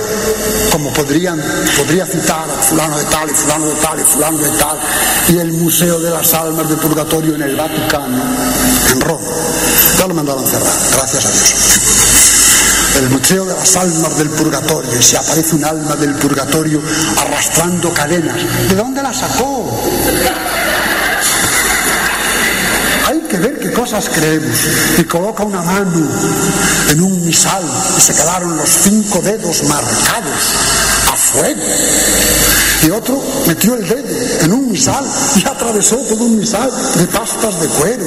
como 0.71 0.91
podrían, 0.93 1.39
podría 1.77 2.05
citar 2.05 2.49
a 2.49 2.63
fulano 2.63 2.97
de 2.97 3.05
tal 3.05 3.29
y 3.29 3.33
fulano 3.33 3.65
de 3.67 3.75
tal 3.75 3.99
y 3.99 4.03
fulano 4.03 4.37
de 4.37 4.49
tal, 4.57 4.77
y 5.29 5.37
el 5.37 5.51
Museo 5.53 5.99
de 5.99 6.09
las 6.09 6.33
Almas 6.33 6.69
de 6.69 6.75
Purgatorio 6.77 7.35
en 7.35 7.43
el 7.43 7.55
Vaticano, 7.55 8.23
en 8.91 9.01
Roma. 9.01 9.27
Ya 9.99 10.07
lo 10.07 10.13
mandaron 10.13 10.45
cerrar, 10.47 10.73
gracias 10.91 11.25
a 11.25 11.29
Dios 11.29 12.12
el 12.95 13.09
Museo 13.09 13.45
de 13.45 13.55
las 13.55 13.75
Almas 13.75 14.17
del 14.17 14.29
Purgatorio, 14.29 14.91
y 14.99 15.01
se 15.01 15.17
aparece 15.17 15.55
un 15.55 15.65
alma 15.65 15.95
del 15.95 16.13
Purgatorio 16.15 16.81
arrastrando 17.17 17.93
cadenas. 17.93 18.37
¿De 18.69 18.75
dónde 18.75 19.01
la 19.01 19.13
sacó? 19.13 19.69
Hay 23.07 23.19
que 23.21 23.37
ver 23.37 23.59
qué 23.59 23.71
cosas 23.73 24.09
creemos. 24.13 24.57
Y 24.97 25.03
coloca 25.03 25.43
una 25.43 25.61
mano 25.61 26.07
en 26.89 27.01
un 27.01 27.25
misal 27.25 27.63
y 27.97 28.01
se 28.01 28.13
quedaron 28.13 28.55
los 28.57 28.69
cinco 28.69 29.21
dedos 29.21 29.63
marcados 29.63 30.82
Y 32.85 32.89
otro 32.91 33.23
metió 33.47 33.75
el 33.75 33.87
dedo 33.87 34.07
en 34.41 34.51
un 34.51 34.71
misal 34.71 35.05
y 35.35 35.47
atravesó 35.47 35.95
todo 35.95 36.25
un 36.25 36.37
misal 36.37 36.69
de 36.95 37.07
pastas 37.07 37.61
de 37.61 37.67
cuero. 37.69 38.05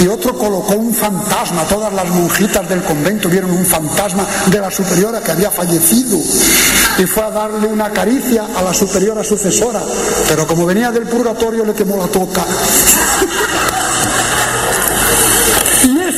Y 0.00 0.06
otro 0.06 0.38
colocó 0.38 0.74
un 0.74 0.94
fantasma. 0.94 1.64
Todas 1.64 1.92
las 1.92 2.08
monjitas 2.08 2.68
del 2.68 2.82
convento 2.84 3.28
vieron 3.28 3.50
un 3.50 3.66
fantasma 3.66 4.24
de 4.46 4.60
la 4.60 4.70
superiora 4.70 5.20
que 5.20 5.32
había 5.32 5.50
fallecido. 5.50 6.18
Y 6.98 7.06
fue 7.06 7.24
a 7.24 7.30
darle 7.30 7.66
una 7.66 7.90
caricia 7.90 8.46
a 8.56 8.62
la 8.62 8.72
superiora 8.72 9.24
sucesora. 9.24 9.82
Pero 10.28 10.46
como 10.46 10.64
venía 10.64 10.92
del 10.92 11.04
purgatorio 11.04 11.64
le 11.64 11.74
quemó 11.74 11.96
la 11.96 12.06
toca. 12.06 12.44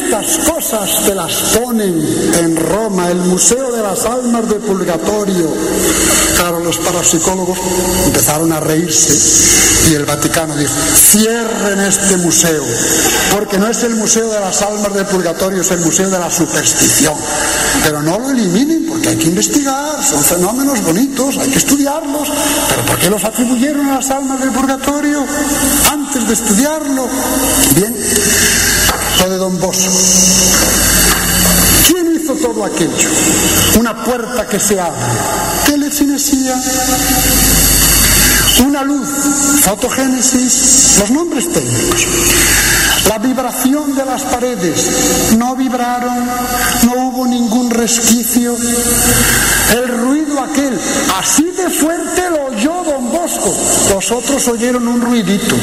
Y 0.07 0.13
estas 0.13 0.39
cosas 0.49 1.05
te 1.05 1.15
las 1.15 1.33
ponen 1.59 2.01
en 2.39 2.57
Roma, 2.57 3.11
el 3.11 3.19
Museo 3.19 3.73
de 3.73 3.83
las 3.83 4.05
Almas 4.05 4.49
de 4.49 4.57
Purgatorio. 4.57 5.53
Claro, 6.37 6.61
los 6.61 6.77
parapsicólogos 6.79 7.59
empezaron 8.07 8.53
a 8.53 8.61
reírse 8.61 9.67
y 9.91 9.95
el 9.95 10.05
Vaticano 10.05 10.55
dijo, 10.57 10.73
cierren 10.95 11.81
este 11.81 12.17
museo, 12.19 12.63
porque 13.33 13.59
no 13.59 13.69
es 13.69 13.83
el 13.85 13.95
Museo 13.95 14.29
de 14.31 14.41
las 14.41 14.61
Almas 14.63 14.95
de 14.95 15.05
Purgatorio, 15.05 15.63
es 15.63 15.71
el 15.71 15.81
Museo 15.81 16.11
de 16.11 16.19
la 16.19 16.31
Superstición. 16.31 17.15
Pero 17.85 18.03
no 18.03 18.19
lo 18.19 18.31
eliminen 18.31 18.87
porque 18.89 19.11
hay 19.11 19.17
que 19.17 19.29
investigar, 19.29 20.05
son 20.05 20.23
fenómenos 20.23 20.83
bonitos, 20.83 21.37
hay 21.39 21.51
que 21.51 21.59
estudiarlos. 21.59 22.29
Pero 22.69 22.85
¿por 22.85 22.99
qué 22.99 23.11
los 23.11 23.25
atribuyeron 23.25 23.87
a 23.89 23.97
las 23.97 24.11
almas 24.11 24.41
del 24.41 24.51
purgatorio 24.51 25.25
antes 25.91 26.27
de 26.27 26.35
estudiarlo? 26.35 27.09
Bien, 27.75 27.97
lo 29.21 29.31
de 29.31 29.37
Don 29.37 29.59
Bosco. 29.61 29.93
¿Quién 31.87 32.15
hizo 32.15 32.35
todo 32.35 32.65
aquello? 32.65 33.09
Una 33.79 34.05
puerta 34.05 34.47
que 34.47 34.59
se 34.59 34.79
abre. 34.81 35.01
Telecinesía. 35.67 36.55
Una 38.65 38.83
luz. 38.83 39.09
Fotogénesis. 39.63 40.99
Los 41.01 41.11
nombres 41.11 41.53
técnicos. 41.53 42.07
La 43.09 43.19
vibración 43.19 43.95
de 43.95 44.05
las 44.05 44.23
paredes. 44.23 45.37
No 45.37 45.55
vibraron. 45.57 46.27
No 46.85 46.93
hubo 47.09 47.27
ningún 47.27 47.71
resquicio. 47.71 48.57
El 49.75 49.89
ruido 49.99 50.41
aquel. 50.41 50.79
Así 51.19 51.45
de 51.45 51.71
fuerte 51.71 52.31
lo 52.31 52.47
oyó 52.47 52.83
Don 52.85 53.11
Bosco. 53.11 53.55
Los 53.95 54.11
otros 54.11 54.49
oyeron 54.49 54.89
un 54.89 55.01
ruidito. 55.01 55.55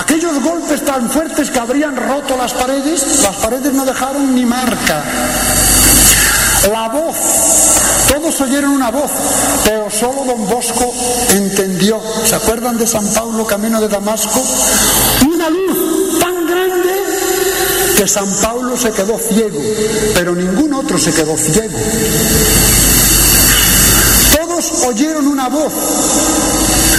Aquellos 0.00 0.42
golpes 0.42 0.84
tan 0.84 1.08
fuertes 1.10 1.50
que 1.50 1.58
habrían 1.58 1.96
roto 1.96 2.36
las 2.36 2.52
paredes, 2.52 3.22
las 3.22 3.36
paredes 3.36 3.72
no 3.72 3.84
dejaron 3.84 4.34
ni 4.34 4.44
marca. 4.44 5.02
La 6.70 6.88
voz, 6.88 7.16
todos 8.26 8.40
oyeron 8.40 8.72
una 8.72 8.90
voz, 8.90 9.10
pero 9.64 9.88
solo 9.88 10.24
don 10.24 10.48
Bosco 10.48 10.92
entendió. 11.30 12.02
¿Se 12.24 12.34
acuerdan 12.34 12.76
de 12.76 12.84
San 12.84 13.06
Pablo 13.12 13.46
camino 13.46 13.80
de 13.80 13.86
Damasco? 13.86 14.42
Una 15.28 15.48
luz 15.48 16.18
tan 16.18 16.44
grande 16.44 16.90
que 17.96 18.08
San 18.08 18.28
Pablo 18.42 18.76
se 18.76 18.90
quedó 18.90 19.16
ciego, 19.16 19.60
pero 20.14 20.34
ningún 20.34 20.74
otro 20.74 20.98
se 20.98 21.12
quedó 21.12 21.36
ciego. 21.36 21.78
Todos 24.36 24.72
oyeron 24.88 25.28
una 25.28 25.48
voz, 25.48 25.72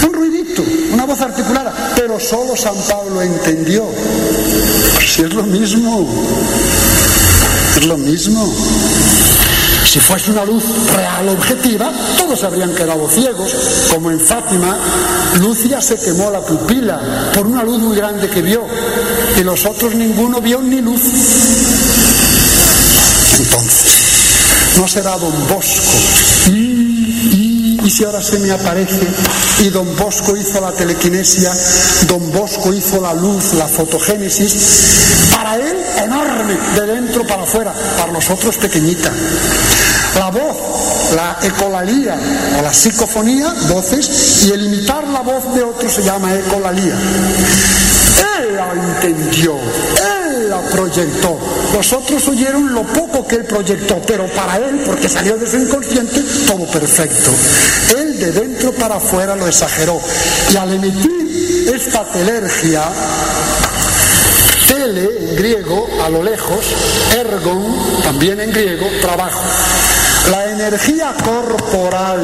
un 0.06 0.12
ruidito, 0.14 0.62
una 0.94 1.04
voz 1.04 1.20
articulada, 1.20 1.92
pero 1.94 2.18
solo 2.18 2.56
San 2.56 2.76
Pablo 2.88 3.20
entendió. 3.20 3.84
Pues 4.94 5.12
si 5.12 5.22
es 5.22 5.34
lo 5.34 5.42
mismo, 5.42 6.08
es 7.76 7.84
lo 7.84 7.98
mismo. 7.98 9.27
Si 9.84 10.00
fuese 10.00 10.30
una 10.30 10.44
luz 10.44 10.62
real, 10.94 11.28
objetiva, 11.28 11.90
todos 12.16 12.44
habrían 12.44 12.74
quedado 12.74 13.08
ciegos, 13.08 13.52
como 13.92 14.10
en 14.10 14.20
Fátima, 14.20 14.76
Lucia 15.40 15.80
se 15.80 15.98
quemó 15.98 16.30
la 16.30 16.40
pupila 16.40 17.30
por 17.34 17.46
una 17.46 17.62
luz 17.62 17.78
muy 17.78 17.96
grande 17.96 18.28
que 18.28 18.42
vio, 18.42 18.66
y 19.38 19.42
los 19.42 19.64
otros 19.64 19.94
ninguno 19.94 20.40
vio 20.40 20.60
ni 20.60 20.80
luz. 20.80 21.00
Entonces, 23.38 24.76
no 24.78 24.86
será 24.86 25.16
don 25.16 25.48
Bosco. 25.48 26.77
Y, 27.88 27.90
si 27.90 28.04
ahora 28.04 28.22
se 28.22 28.38
me 28.38 28.50
aparece, 28.50 29.00
y 29.60 29.70
don 29.70 29.96
Bosco 29.96 30.36
hizo 30.36 30.60
la 30.60 30.72
telequinesia, 30.72 31.50
don 32.06 32.30
Bosco 32.32 32.74
hizo 32.74 33.00
la 33.00 33.14
luz, 33.14 33.54
la 33.54 33.66
fotogénesis, 33.66 35.30
para 35.34 35.56
él 35.56 35.78
enorme, 36.04 36.58
de 36.74 36.86
dentro 36.86 37.26
para 37.26 37.44
afuera, 37.44 37.72
para 37.96 38.12
los 38.12 38.28
otros 38.28 38.58
pequeñita. 38.58 39.10
La 40.18 40.30
voz, 40.30 41.14
la 41.14 41.38
ecolalía 41.40 42.20
o 42.58 42.62
la 42.62 42.74
psicofonía, 42.74 43.54
voces, 43.70 44.44
y 44.44 44.50
el 44.50 44.66
imitar 44.66 45.08
la 45.08 45.20
voz 45.20 45.54
de 45.54 45.62
otro 45.62 45.88
se 45.88 46.02
llama 46.02 46.34
ecolalía. 46.34 46.92
Él 46.92 48.54
la 48.54 48.70
entendió, 48.74 49.58
proyectó. 50.70 51.38
Los 51.72 51.92
otros 51.92 52.28
oyeron 52.28 52.72
lo 52.72 52.82
poco 52.82 53.26
que 53.26 53.36
él 53.36 53.44
proyectó, 53.44 54.00
pero 54.06 54.26
para 54.28 54.56
él, 54.56 54.82
porque 54.84 55.08
salió 55.08 55.36
de 55.36 55.46
su 55.46 55.56
inconsciente, 55.56 56.22
todo 56.46 56.66
perfecto. 56.66 57.30
Él 57.98 58.18
de 58.18 58.32
dentro 58.32 58.72
para 58.72 58.96
afuera 58.96 59.36
lo 59.36 59.46
exageró. 59.46 60.00
Y 60.52 60.56
al 60.56 60.72
emitir 60.72 61.72
esta 61.74 62.04
telergia, 62.04 62.82
tele 64.68 65.08
en 65.20 65.36
griego, 65.36 65.88
a 66.04 66.08
lo 66.08 66.22
lejos, 66.22 66.64
ergon, 67.16 68.02
también 68.02 68.40
en 68.40 68.50
griego, 68.50 68.86
trabajo. 69.00 69.42
La 70.30 70.50
energía 70.50 71.14
corporal. 71.24 72.20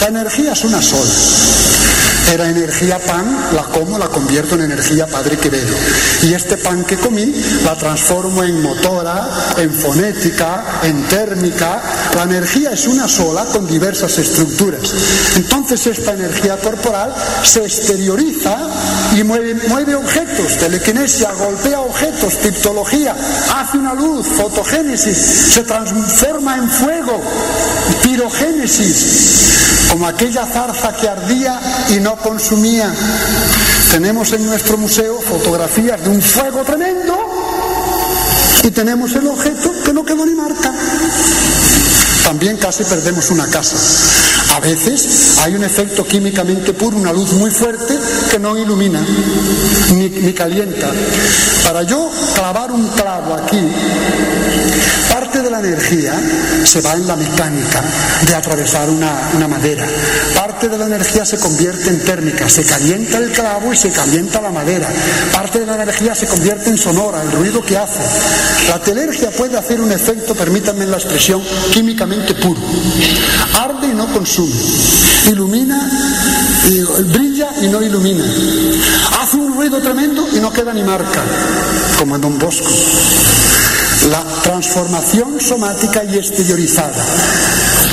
La 0.00 0.06
energía 0.08 0.52
es 0.52 0.64
una 0.64 0.80
sola. 0.80 1.87
Era 2.32 2.48
energía 2.50 2.98
pan, 2.98 3.24
la 3.54 3.62
como, 3.62 3.98
la 3.98 4.08
convierto 4.08 4.54
en 4.54 4.62
energía 4.62 5.06
Padre 5.06 5.38
Quevedo. 5.38 5.74
Y 6.22 6.34
este 6.34 6.58
pan 6.58 6.84
que 6.84 6.96
comí 6.96 7.32
la 7.64 7.74
transformo 7.74 8.44
en 8.44 8.60
motora, 8.60 9.54
en 9.56 9.72
fonética, 9.72 10.80
en 10.82 11.02
térmica. 11.04 11.80
La 12.14 12.24
energía 12.24 12.72
es 12.72 12.86
una 12.86 13.08
sola 13.08 13.46
con 13.46 13.66
diversas 13.66 14.18
estructuras. 14.18 14.94
Entonces 15.36 15.86
esta 15.86 16.12
energía 16.12 16.58
corporal 16.58 17.14
se 17.42 17.60
exterioriza 17.60 18.58
y 19.16 19.22
mueve, 19.22 19.54
mueve 19.68 19.94
objetos, 19.94 20.58
telequinesia, 20.58 21.32
golpea 21.32 21.80
objetos, 21.80 22.34
criptología, 22.34 23.16
hace 23.54 23.78
una 23.78 23.94
luz, 23.94 24.26
fotogénesis, 24.26 25.16
se 25.16 25.62
transforma 25.62 26.56
en 26.56 26.68
fuego, 26.68 27.22
pirogénesis, 28.02 29.67
como 29.90 30.06
aquella 30.06 30.46
zarza 30.46 30.92
que 30.96 31.08
ardía 31.08 31.60
y 31.90 32.00
no 32.00 32.16
consumía. 32.16 32.92
Tenemos 33.90 34.32
en 34.32 34.46
nuestro 34.46 34.76
museo 34.76 35.20
fotografías 35.20 36.02
de 36.02 36.10
un 36.10 36.20
fuego 36.20 36.62
tremendo 36.64 37.16
y 38.62 38.70
tenemos 38.70 39.12
el 39.14 39.26
objeto 39.26 39.72
que 39.84 39.92
no 39.92 40.04
quedó 40.04 40.26
ni 40.26 40.34
marca. 40.34 40.72
También 42.24 42.58
casi 42.58 42.84
perdemos 42.84 43.30
una 43.30 43.46
casa. 43.48 43.76
A 44.54 44.60
veces 44.60 45.38
hay 45.38 45.54
un 45.54 45.64
efecto 45.64 46.04
químicamente 46.04 46.72
puro, 46.72 46.96
una 46.96 47.12
luz 47.12 47.32
muy 47.32 47.50
fuerte 47.50 47.98
que 48.30 48.38
no 48.38 48.56
ilumina 48.58 49.00
ni, 49.94 50.08
ni 50.08 50.32
calienta. 50.32 50.90
Para 51.64 51.82
yo 51.84 52.10
clavar 52.34 52.70
un 52.70 52.86
clavo 52.88 53.34
aquí, 53.34 53.60
parte 55.38 55.50
de 55.50 55.62
la 55.62 55.68
energía 55.68 56.20
se 56.64 56.80
va 56.80 56.94
en 56.94 57.06
la 57.06 57.14
mecánica 57.14 57.80
de 58.26 58.34
atravesar 58.34 58.90
una, 58.90 59.30
una, 59.36 59.46
madera. 59.46 59.86
Parte 60.34 60.68
de 60.68 60.76
la 60.76 60.86
energía 60.86 61.24
se 61.24 61.38
convierte 61.38 61.90
en 61.90 62.00
térmica, 62.00 62.48
se 62.48 62.64
calienta 62.64 63.18
el 63.18 63.30
clavo 63.30 63.72
y 63.72 63.76
se 63.76 63.92
calienta 63.92 64.40
la 64.40 64.50
madera. 64.50 64.88
Parte 65.32 65.60
de 65.60 65.66
la 65.66 65.74
energía 65.74 66.16
se 66.16 66.26
convierte 66.26 66.70
en 66.70 66.76
sonora, 66.78 67.22
el 67.22 67.30
ruido 67.30 67.62
que 67.62 67.76
hace. 67.76 68.00
La 68.68 68.80
telergia 68.80 69.30
puede 69.30 69.56
hacer 69.56 69.80
un 69.80 69.92
efecto, 69.92 70.34
permítanme 70.34 70.86
la 70.86 70.96
expresión, 70.96 71.40
químicamente 71.72 72.34
puro. 72.34 72.60
Arde 73.60 73.86
y 73.86 73.94
no 73.94 74.12
consume. 74.12 74.56
Ilumina, 75.28 75.88
brilla 77.12 77.50
y 77.62 77.68
no 77.68 77.80
ilumina. 77.80 78.24
Hace 79.20 79.36
un 79.36 79.54
ruido 79.54 79.80
tremendo 79.80 80.26
y 80.32 80.40
no 80.40 80.52
queda 80.52 80.72
ni 80.72 80.82
marca, 80.82 81.22
como 81.96 82.16
en 82.16 82.22
Don 82.22 82.38
Bosco 82.40 82.72
la 84.10 84.24
transformación 84.42 85.40
somática 85.40 86.04
y 86.04 86.16
exteriorizada. 86.16 87.04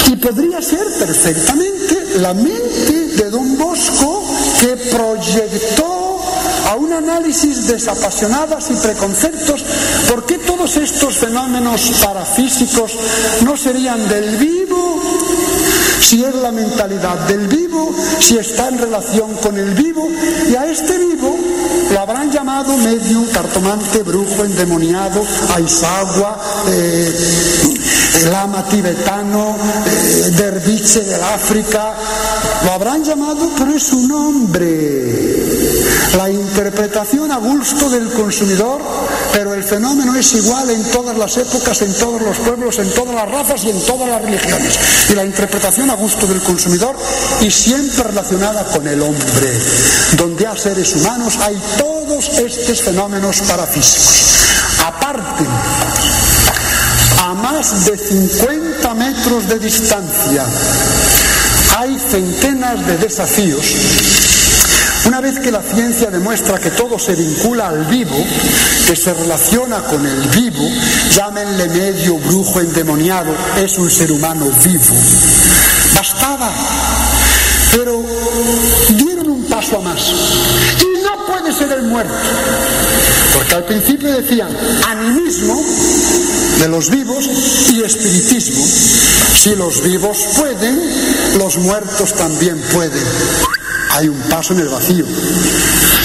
Y 0.07 0.15
podría 0.17 0.61
ser 0.61 0.85
perfectamente 0.99 2.19
la 2.19 2.33
mente 2.33 3.07
de 3.15 3.29
don 3.29 3.57
Bosco 3.57 4.23
que 4.59 4.77
proyectó 4.95 6.21
a 6.67 6.75
un 6.75 6.93
análisis 6.93 7.67
desapasionadas 7.67 8.69
y 8.71 8.75
preconceptos, 8.75 9.63
¿por 10.09 10.25
qué 10.25 10.37
todos 10.39 10.77
estos 10.77 11.15
fenómenos 11.17 11.91
parafísicos 12.03 12.97
no 13.43 13.55
serían 13.57 14.07
del 14.07 14.37
vivo? 14.37 15.01
Si 15.99 16.23
es 16.23 16.35
la 16.35 16.51
mentalidad 16.51 17.19
del 17.27 17.47
vivo, 17.47 17.93
si 18.19 18.37
está 18.37 18.69
en 18.69 18.77
relación 18.77 19.33
con 19.35 19.57
el 19.57 19.71
vivo, 19.71 20.07
y 20.49 20.55
a 20.55 20.65
este 20.65 20.97
vivo 20.97 21.35
lo 21.91 21.99
habrán 21.99 22.31
llamado 22.55 22.77
medium, 22.77 23.27
cartomante, 23.27 24.01
brujo, 24.03 24.45
endemoniado, 24.45 25.21
aisagua, 25.55 26.39
eh, 26.69 27.13
lama 28.31 28.63
tibetano, 28.69 29.57
eh, 29.85 30.29
derviche 30.31 31.01
del 31.01 31.21
África, 31.21 31.93
lo 32.65 32.71
habrán 32.71 33.03
llamado, 33.03 33.47
pero 33.57 33.75
es 33.75 33.93
un 33.93 34.07
nombre. 34.07 35.45
La 36.17 36.29
interpretación 36.31 37.31
a 37.31 37.37
gusto 37.37 37.89
del 37.91 38.11
consumidor, 38.11 38.81
pero 39.33 39.53
el 39.53 39.63
fenómeno 39.63 40.15
es 40.15 40.33
igual 40.33 40.71
en 40.71 40.83
todas 40.85 41.15
las 41.15 41.37
épocas, 41.37 41.83
en 41.83 41.93
todos 41.93 42.21
los 42.21 42.37
pueblos, 42.39 42.79
en 42.79 42.89
todas 42.91 43.13
las 43.13 43.29
razas 43.29 43.63
y 43.65 43.69
en 43.69 43.79
todas 43.81 44.09
las 44.09 44.21
religiones. 44.21 44.79
Y 45.09 45.13
la 45.13 45.25
interpretación 45.25 45.91
a 45.91 45.95
gusto 45.95 46.25
del 46.25 46.41
consumidor 46.41 46.95
y 47.41 47.51
siempre 47.51 48.03
relacionada 48.03 48.65
con 48.65 48.87
el 48.87 48.99
hombre. 48.99 49.59
Donde 50.17 50.47
hay 50.47 50.57
seres 50.57 50.95
humanos 50.95 51.37
hay 51.41 51.61
todos 51.77 52.39
estos 52.39 52.81
fenómenos 52.81 53.41
parafísicos. 53.41 54.79
Aparte, 54.83 55.45
a 57.21 57.33
más 57.35 57.85
de 57.85 57.97
50 57.97 58.93
metros 58.95 59.47
de 59.49 59.59
distancia 59.59 60.45
hay 61.77 61.99
centenas 61.99 62.87
de 62.87 62.97
desafíos. 62.97 63.65
Una 65.07 65.19
vez 65.19 65.39
que 65.39 65.51
la 65.51 65.61
ciencia 65.61 66.09
demuestra 66.09 66.57
que 66.57 66.71
todo 66.71 66.97
se 66.97 67.15
vincula 67.15 67.67
al 67.67 67.85
vivo, 67.85 68.15
que 68.87 68.95
se 68.95 69.13
relaciona 69.13 69.81
con 69.81 70.05
el 70.05 70.21
vivo, 70.29 70.67
llámenle 71.11 71.67
medio 71.67 72.17
brujo 72.17 72.61
endemoniado, 72.61 73.35
es 73.57 73.77
un 73.77 73.91
ser 73.91 74.11
humano 74.11 74.49
vivo. 74.63 74.95
Bastaba. 75.93 76.49
Pero 77.71 78.03
dieron 78.89 79.29
un 79.29 79.43
paso 79.43 79.77
a 79.77 79.81
más. 79.81 80.13
Y 80.79 81.03
no 81.03 81.25
puede 81.25 81.51
ser 81.51 81.71
el 81.73 81.83
muerto. 81.83 82.13
Porque 83.35 83.55
al 83.55 83.65
principio 83.65 84.11
decían 84.13 84.49
animismo 84.87 85.61
de 86.59 86.67
los 86.69 86.89
vivos 86.89 87.29
y 87.71 87.83
espiritismo. 87.83 88.65
Si 88.65 89.55
los 89.55 89.83
vivos 89.83 90.17
pueden, 90.37 90.79
los 91.37 91.57
muertos 91.57 92.13
también 92.13 92.57
pueden. 92.73 93.03
Hay 93.91 94.07
un 94.07 94.19
paso 94.29 94.53
en 94.53 94.61
el 94.61 94.69
vacío. 94.69 95.05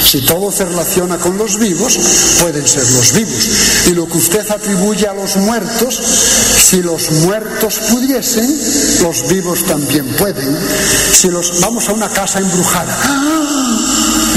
Si 0.03 0.21
todo 0.25 0.51
se 0.51 0.65
relaciona 0.65 1.17
con 1.17 1.37
los 1.37 1.57
vivos, 1.57 1.97
pueden 2.41 2.67
ser 2.67 2.83
los 2.91 3.13
vivos. 3.13 3.49
Y 3.87 3.91
lo 3.91 4.07
que 4.07 4.17
usted 4.17 4.49
atribuye 4.51 5.07
a 5.07 5.13
los 5.13 5.37
muertos, 5.37 5.95
si 5.95 6.81
los 6.81 7.11
muertos 7.23 7.79
pudiesen, 7.89 8.59
los 9.03 9.27
vivos 9.29 9.63
también 9.63 10.05
pueden. 10.17 10.57
Si 11.13 11.29
los 11.29 11.61
vamos 11.61 11.87
a 11.87 11.93
una 11.93 12.09
casa 12.09 12.39
embrujada, 12.39 12.97
¡Ah! 13.03 13.71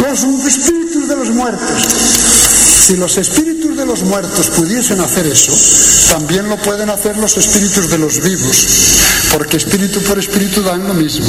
los 0.01 0.23
espíritus 0.47 1.09
de 1.09 1.17
los 1.17 1.31
muertos. 1.31 2.54
Si 2.65 2.97
los 2.97 3.19
espíritus 3.19 3.77
de 3.77 3.85
los 3.85 4.03
muertos 4.05 4.49
pudiesen 4.49 4.99
hacer 5.01 5.27
eso, 5.27 5.53
también 6.11 6.49
lo 6.49 6.57
pueden 6.57 6.89
hacer 6.89 7.17
los 7.19 7.37
espíritus 7.37 7.91
de 7.91 7.99
los 7.99 8.23
vivos, 8.23 8.67
porque 9.33 9.59
espíritu 9.59 10.01
por 10.01 10.19
espíritu 10.19 10.63
dan 10.63 10.89
lo 10.89 10.95
mismo. 10.95 11.27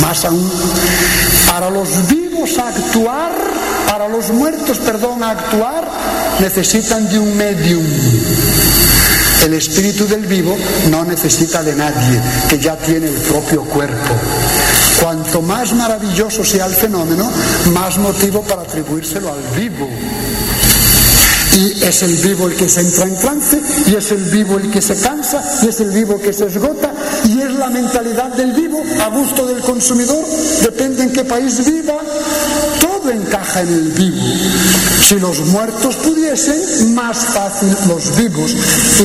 Más 0.00 0.24
aún, 0.24 0.50
para 1.48 1.70
los 1.70 1.88
vivos 2.08 2.58
actuar, 2.58 3.32
para 3.88 4.08
los 4.08 4.30
muertos, 4.30 4.78
perdón, 4.78 5.22
actuar, 5.22 5.88
necesitan 6.40 7.08
de 7.08 7.20
un 7.20 7.36
medium. 7.36 7.84
El 9.44 9.54
espíritu 9.54 10.08
del 10.08 10.26
vivo 10.26 10.56
no 10.90 11.04
necesita 11.04 11.62
de 11.62 11.76
nadie, 11.76 12.20
que 12.48 12.58
ya 12.58 12.76
tiene 12.76 13.06
el 13.06 13.14
propio 13.14 13.62
cuerpo. 13.62 14.14
Cuanto 15.00 15.40
más 15.40 15.72
maravilloso 15.72 16.44
sea 16.44 16.66
el 16.66 16.74
fenómeno, 16.74 17.30
más 17.72 17.96
motivo 17.98 18.42
para 18.42 18.62
atribuírselo 18.62 19.32
al 19.32 19.60
vivo 19.60 19.88
y 21.58 21.82
es 21.82 22.02
el 22.02 22.16
vivo 22.18 22.46
el 22.46 22.54
que 22.54 22.68
se 22.68 22.80
entra 22.80 23.04
en 23.04 23.18
trance, 23.18 23.60
y 23.86 23.94
es 23.94 24.12
el 24.12 24.24
vivo 24.24 24.58
el 24.58 24.70
que 24.70 24.80
se 24.80 24.94
cansa, 24.96 25.42
y 25.62 25.68
es 25.68 25.80
el 25.80 25.90
vivo 25.90 26.14
el 26.14 26.20
que 26.20 26.32
se 26.32 26.46
esgota, 26.46 26.92
y 27.24 27.40
es 27.40 27.52
la 27.54 27.68
mentalidad 27.68 28.32
del 28.34 28.52
vivo 28.52 28.82
a 29.00 29.08
gusto 29.08 29.44
del 29.46 29.60
consumidor, 29.60 30.24
depende 30.62 31.02
en 31.02 31.12
qué 31.12 31.24
país 31.24 31.64
viva, 31.64 31.98
todo 32.80 33.10
encaja 33.10 33.62
en 33.62 33.68
el 33.68 33.88
vivo. 33.90 34.22
Si 35.00 35.18
los 35.18 35.40
muertos 35.46 35.96
pudiesen, 35.96 36.94
más 36.94 37.16
fácil 37.16 37.74
los 37.88 38.16
vivos. 38.16 38.54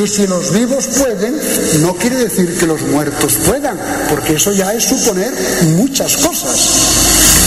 Y 0.04 0.08
si 0.08 0.28
los 0.28 0.51
vivos 0.51 0.88
pueden, 0.88 1.39
no 1.82 1.95
quiere 1.95 2.18
decir 2.18 2.58
que 2.58 2.68
los 2.68 2.82
muertos 2.82 3.34
puedan, 3.47 3.80
porque 4.10 4.36
eso 4.36 4.51
ya 4.51 4.74
es 4.74 4.84
suponer 4.84 5.34
muchas 5.78 6.18
cosas 6.18 6.70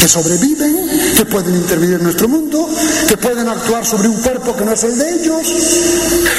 que 0.00 0.08
sobreviven, 0.08 1.14
que 1.16 1.24
pueden 1.26 1.56
intervenir 1.56 1.96
en 1.96 2.04
nuestro 2.04 2.28
mundo, 2.28 2.68
que 3.06 3.16
pueden 3.16 3.48
actuar 3.48 3.86
sobre 3.86 4.08
un 4.08 4.20
cuerpo 4.20 4.56
que 4.56 4.64
no 4.64 4.72
es 4.72 4.82
el 4.84 4.98
de 4.98 5.10
ellos, 5.14 5.46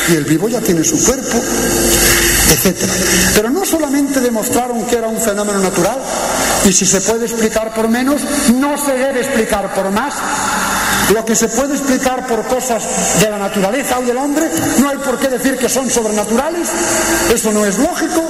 y 0.09 0.15
el 0.15 0.25
vivo 0.25 0.49
ya 0.49 0.59
tiene 0.59 0.83
su 0.83 1.01
cuerpo, 1.03 1.37
etc. 1.37 2.77
Pero 3.35 3.49
no 3.49 3.65
solamente 3.65 4.19
demostraron 4.19 4.85
que 4.85 4.97
era 4.97 5.07
un 5.07 5.21
fenómeno 5.21 5.59
natural, 5.59 5.99
y 6.65 6.73
si 6.73 6.85
se 6.85 7.01
puede 7.01 7.25
explicar 7.25 7.73
por 7.73 7.87
menos, 7.87 8.21
no 8.55 8.77
se 8.77 8.93
debe 8.93 9.21
explicar 9.21 9.73
por 9.73 9.91
más. 9.91 10.13
lo 11.13 11.23
que 11.23 11.35
se 11.35 11.47
puede 11.47 11.75
explicar 11.75 12.27
por 12.27 12.45
cosas 12.47 12.83
de 13.21 13.29
la 13.29 13.37
naturaleza 13.37 13.99
o 13.99 14.01
del 14.01 14.17
hombre, 14.17 14.49
no 14.79 14.89
hay 14.89 14.97
por 14.97 15.17
qué 15.19 15.29
decir 15.29 15.57
que 15.57 15.69
son 15.69 15.89
sobrenaturales, 15.89 16.67
eso 17.33 17.51
no 17.53 17.65
es 17.65 17.77
lógico. 17.77 18.29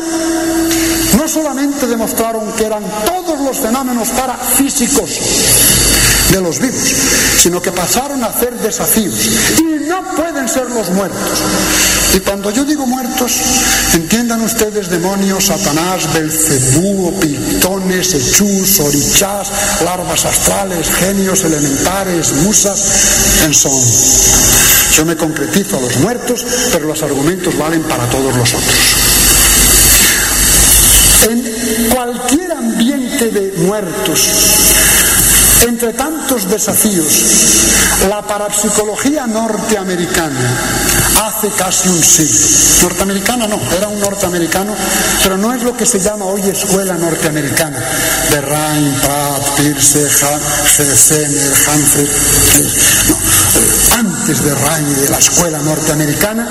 No 1.17 1.27
solamente 1.27 1.87
demostraron 1.87 2.51
que 2.51 2.65
eran 2.65 2.83
todos 3.05 3.39
los 3.39 3.57
fenómenos 3.57 4.09
parafísicos 4.09 5.96
de 6.31 6.41
los 6.41 6.59
vivos, 6.59 6.93
sino 7.37 7.61
que 7.61 7.71
pasaron 7.71 8.23
a 8.23 8.27
hacer 8.27 8.53
desafíos. 8.59 9.15
Y 9.59 9.87
no 9.87 10.03
pueden 10.15 10.47
ser 10.47 10.69
los 10.69 10.89
muertos. 10.91 11.43
Y 12.13 12.19
cuando 12.19 12.51
yo 12.51 12.63
digo 12.63 12.85
muertos, 12.85 13.31
entiendan 13.93 14.41
ustedes 14.41 14.89
demonios, 14.89 15.45
Satanás, 15.45 16.11
Belcebú, 16.13 17.19
pitones, 17.19 18.13
hechús, 18.13 18.79
orichás, 18.79 19.49
larvas 19.83 20.25
astrales, 20.25 20.89
genios 20.89 21.43
elementares, 21.43 22.33
musas, 22.43 23.43
en 23.45 23.53
son. 23.53 23.81
Yo 24.95 25.05
me 25.05 25.15
concretizo 25.15 25.77
a 25.77 25.81
los 25.81 25.97
muertos, 25.97 26.45
pero 26.71 26.87
los 26.87 27.01
argumentos 27.03 27.57
valen 27.57 27.83
para 27.83 28.09
todos 28.09 28.35
los 28.35 28.53
otros. 28.53 28.75
En 31.29 31.89
cualquier 31.89 32.51
ambiente 32.51 33.31
de 33.31 33.53
muertos, 33.57 34.29
entre 35.63 35.93
tantos 35.93 36.49
desafíos, 36.49 38.07
la 38.09 38.21
parapsicología 38.21 39.25
norteamericana 39.27 40.39
hace 41.25 41.49
casi 41.49 41.89
un 41.89 42.01
siglo. 42.01 42.89
Norteamericana 42.89 43.47
no, 43.47 43.59
era 43.75 43.87
un 43.87 43.99
norteamericano, 43.99 44.75
pero 45.23 45.37
no 45.37 45.53
es 45.53 45.63
lo 45.63 45.75
que 45.75 45.85
se 45.85 45.99
llama 45.99 46.25
hoy 46.25 46.41
escuela 46.41 46.95
norteamericana. 46.95 47.79
De 48.29 48.41
Rhein, 48.41 48.93
Pratt, 49.01 49.57
Pierce, 49.57 50.07
Senner, 50.09 51.53
Humphrey. 51.67 52.09
No, 53.09 53.17
antes 53.97 54.43
de 54.43 54.53
Rhein 54.53 54.91
y 54.91 55.01
de 55.01 55.09
la 55.09 55.17
escuela 55.17 55.59
norteamericana, 55.59 56.49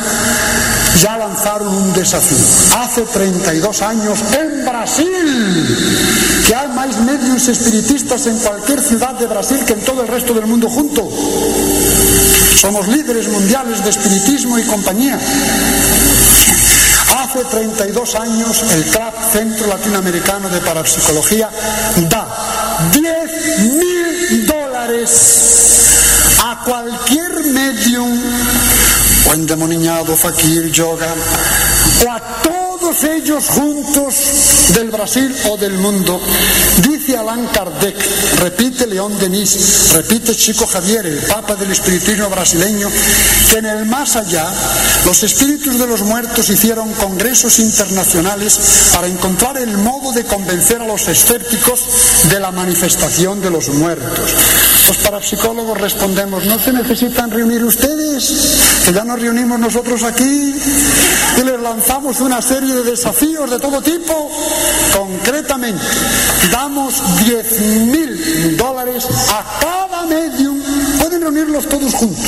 ya 1.01 1.17
lanzaron 1.17 1.69
un 1.69 1.93
desafío. 1.93 2.39
Hace 2.79 3.03
32 3.03 3.83
años 3.83 4.19
en 4.39 4.65
Brasil, 4.65 6.26
que 6.47 6.55
hay 6.55 6.69
más 6.69 6.97
medios 7.01 7.49
espiritistas 7.49 8.27
en 8.27 8.39
cualquier 8.39 8.81
ciudad 8.81 9.15
de 9.15 9.27
Brasil 9.27 9.59
que 9.67 9.73
en 9.73 9.85
todo 9.85 10.03
el 10.03 10.09
resto 10.09 10.33
del 10.33 10.47
mundo 10.47 10.69
junto. 10.69 11.09
Somos 12.55 12.87
líderes 12.89 13.29
mundiales 13.29 13.83
de 13.83 13.91
espiritismo 13.91 14.59
y 14.59 14.63
compañía. 14.63 15.19
Hace 17.19 17.45
32 17.45 18.15
años 18.15 18.63
el 18.73 18.85
CLAP, 18.85 19.15
Centro 19.33 19.67
Latinoamericano 19.67 20.49
de 20.49 20.61
Parapsicología, 20.61 21.51
da 22.09 22.27
10 22.93 23.59
mil 23.73 24.47
dólares 24.47 25.11
a 26.45 26.63
cualquier 26.65 27.45
medium 27.47 28.21
o 29.29 29.35
endemoniado, 29.35 30.17
fakir, 30.17 30.71
yoga, 30.71 31.13
o 32.07 32.11
a 32.13 32.21
todos 32.87 33.03
ellos 33.03 33.49
juntos 33.49 34.15
del 34.73 34.91
Brasil 34.91 35.35
o 35.51 35.57
del 35.57 35.73
mundo. 35.73 36.21
Dice 36.89 37.17
Allan 37.17 37.49
Kardec, 37.49 37.97
repite 38.39 38.87
León 38.87 39.19
Denis, 39.19 39.93
repite 39.95 40.37
Chico 40.37 40.69
Javier, 40.69 41.05
el 41.05 41.19
Papa 41.19 41.57
del 41.57 41.73
Espiritismo 41.73 42.31
brasileño, 42.31 42.89
que 43.51 43.59
en 43.59 43.67
el 43.67 43.87
más 43.87 44.15
allá 44.15 44.47
los 45.05 45.21
espíritus 45.25 45.81
de 45.81 45.87
los 45.89 46.03
muertos 46.03 46.49
hicieron 46.49 46.93
congresos 46.93 47.59
internacionales 47.59 48.91
para 48.93 49.09
encontrar 49.09 49.59
el 49.59 49.79
modo 49.79 50.13
de 50.13 50.25
convencer 50.25 50.81
a 50.81 50.87
los 50.87 51.09
escépticos 51.09 52.29
de 52.31 52.39
la 52.39 52.53
manifestación 52.53 53.41
de 53.41 53.51
los 53.51 53.69
muertos. 53.69 54.33
Los 54.87 54.99
parapsicólogos 54.99 55.81
respondemos, 55.81 56.45
no 56.45 56.57
se 56.61 56.73
necesitan 56.73 57.33
reunir 57.33 57.65
ustedes, 57.65 58.83
que 58.85 58.93
ya 58.93 59.03
nos 59.03 59.21
reunimos 59.21 59.59
nosotros 59.59 60.05
aquí 60.05 60.55
y 61.37 61.43
les 61.43 61.61
lanzamos 61.61 62.21
una 62.21 62.41
serie 62.41 62.76
de 62.77 62.91
desafíos 62.91 63.51
de 63.51 63.59
todo 63.59 63.81
tipo. 63.81 64.31
Concretamente, 64.95 65.83
damos 66.51 66.95
10 67.25 67.61
mil 67.87 68.57
dólares 68.57 69.07
a 69.31 69.61
cada 69.61 70.03
medium. 70.07 70.61
Pueden 71.01 71.23
reunirlos 71.23 71.69
todos 71.69 71.93
juntos. 71.95 72.25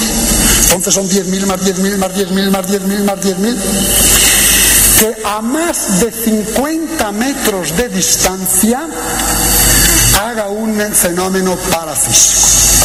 Entonces 0.64 0.94
son 0.94 1.08
10 1.08 1.26
mil 1.26 1.46
más 1.46 1.64
10 1.64 1.78
mil 1.78 1.98
más 1.98 2.14
10 2.14 2.30
mil 2.30 2.50
más 2.50 2.66
10 2.66 2.82
mil 2.82 3.04
más 3.04 3.20
10 3.20 3.38
mil. 3.38 3.56
Que 5.00 5.16
a 5.24 5.40
más 5.40 6.00
de 6.00 6.10
50 6.10 7.12
metros 7.12 7.76
de 7.76 7.88
distancia 7.88 8.80
haga 10.20 10.48
un 10.48 10.74
fenómeno 10.94 11.56
parafísico. 11.70 12.77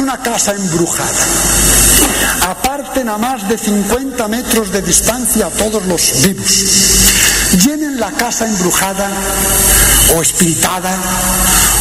Una 0.00 0.18
casa 0.18 0.52
embrujada. 0.52 1.26
Aparten 2.48 3.08
a 3.08 3.18
más 3.18 3.48
de 3.48 3.58
50 3.58 4.28
metros 4.28 4.72
de 4.72 4.82
distancia 4.82 5.46
a 5.46 5.50
todos 5.50 5.84
los 5.86 6.22
vivos. 6.22 7.64
Llenen 7.64 7.98
la 7.98 8.12
casa 8.12 8.46
embrujada 8.46 9.08
o 10.14 10.22
espiritada 10.22 10.96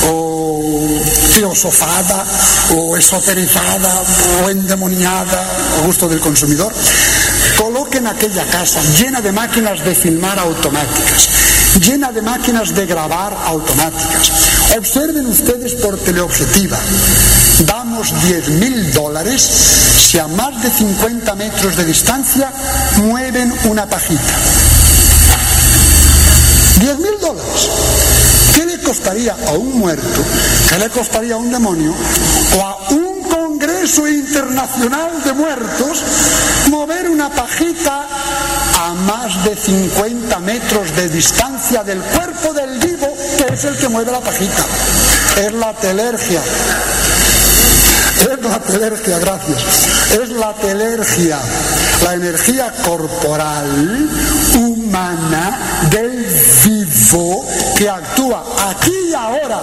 o 0.09 0.61
filosofada 1.34 2.26
o 2.76 2.97
esoterizada 2.97 4.03
o 4.43 4.49
endemoniada 4.49 5.41
a 5.78 5.86
gusto 5.86 6.07
del 6.07 6.20
consumidor. 6.20 6.74
Coloquen 7.57 8.07
aquella 8.07 8.45
casa 8.45 8.82
llena 8.99 9.22
de 9.22 9.32
máquinas 9.32 9.84
de 9.84 9.95
filmar 9.95 10.39
automáticas, 10.39 11.30
llena 11.80 12.11
de 12.11 12.22
máquinas 12.22 12.74
de 12.74 12.86
grabar 12.86 13.38
automáticas. 13.45 14.32
Observen 14.78 15.26
ustedes 15.28 15.76
por 15.76 15.97
teleobjetiva. 15.97 16.78
Damos 17.66 18.14
10 18.22 18.49
mil 18.60 18.93
dólares 18.93 19.41
si 19.41 20.20
a 20.20 20.28
más 20.28 20.62
de 20.62 20.70
50 20.70 21.34
metros 21.36 21.76
de 21.76 21.86
distancia 21.86 22.51
mueven 22.97 23.51
una 23.66 23.88
pajita. 23.88 24.36
10 26.80 26.99
mil 26.99 27.20
dólares. 27.20 27.70
¿Qué 28.53 28.66
le 28.66 28.80
costaría 28.80 29.36
a 29.47 29.51
un 29.53 29.80
muerto? 29.80 30.24
¿Qué 30.70 30.78
le 30.78 30.89
costaría 30.89 31.34
a 31.34 31.38
un 31.38 31.51
demonio? 31.51 31.95
¿O 32.58 32.62
a 32.62 32.89
un 32.91 33.24
Congreso 33.24 34.08
Internacional 34.08 35.24
de 35.24 35.34
Muertos 35.34 36.03
mover 36.70 37.10
una 37.10 37.30
pajita 37.30 38.08
a 38.82 38.93
más 38.93 39.43
de 39.43 39.55
50 39.55 40.39
metros 40.39 40.95
de 40.95 41.10
distancia 41.10 41.84
del 41.84 42.01
cuerpo 42.01 42.53
del 42.53 42.78
vivo, 42.78 43.18
que 43.38 43.53
es 43.53 43.64
el 43.66 43.76
que 43.78 43.88
mueve 43.89 44.12
la 44.12 44.22
pajita? 44.22 44.66
Es 45.38 45.53
la 45.53 45.74
telergia. 45.74 46.41
Es 48.20 48.43
la 48.43 48.59
telergia, 48.59 49.20
gracias. 49.20 49.88
Es 50.11 50.30
la 50.30 50.53
telergia, 50.53 51.39
la 52.03 52.13
energía 52.13 52.74
corporal 52.84 54.09
humana 54.57 55.57
del 55.91 56.26
vivo 56.65 57.45
que 57.78 57.89
actúa 57.89 58.43
aquí 58.70 58.93
y 59.11 59.13
ahora. 59.13 59.61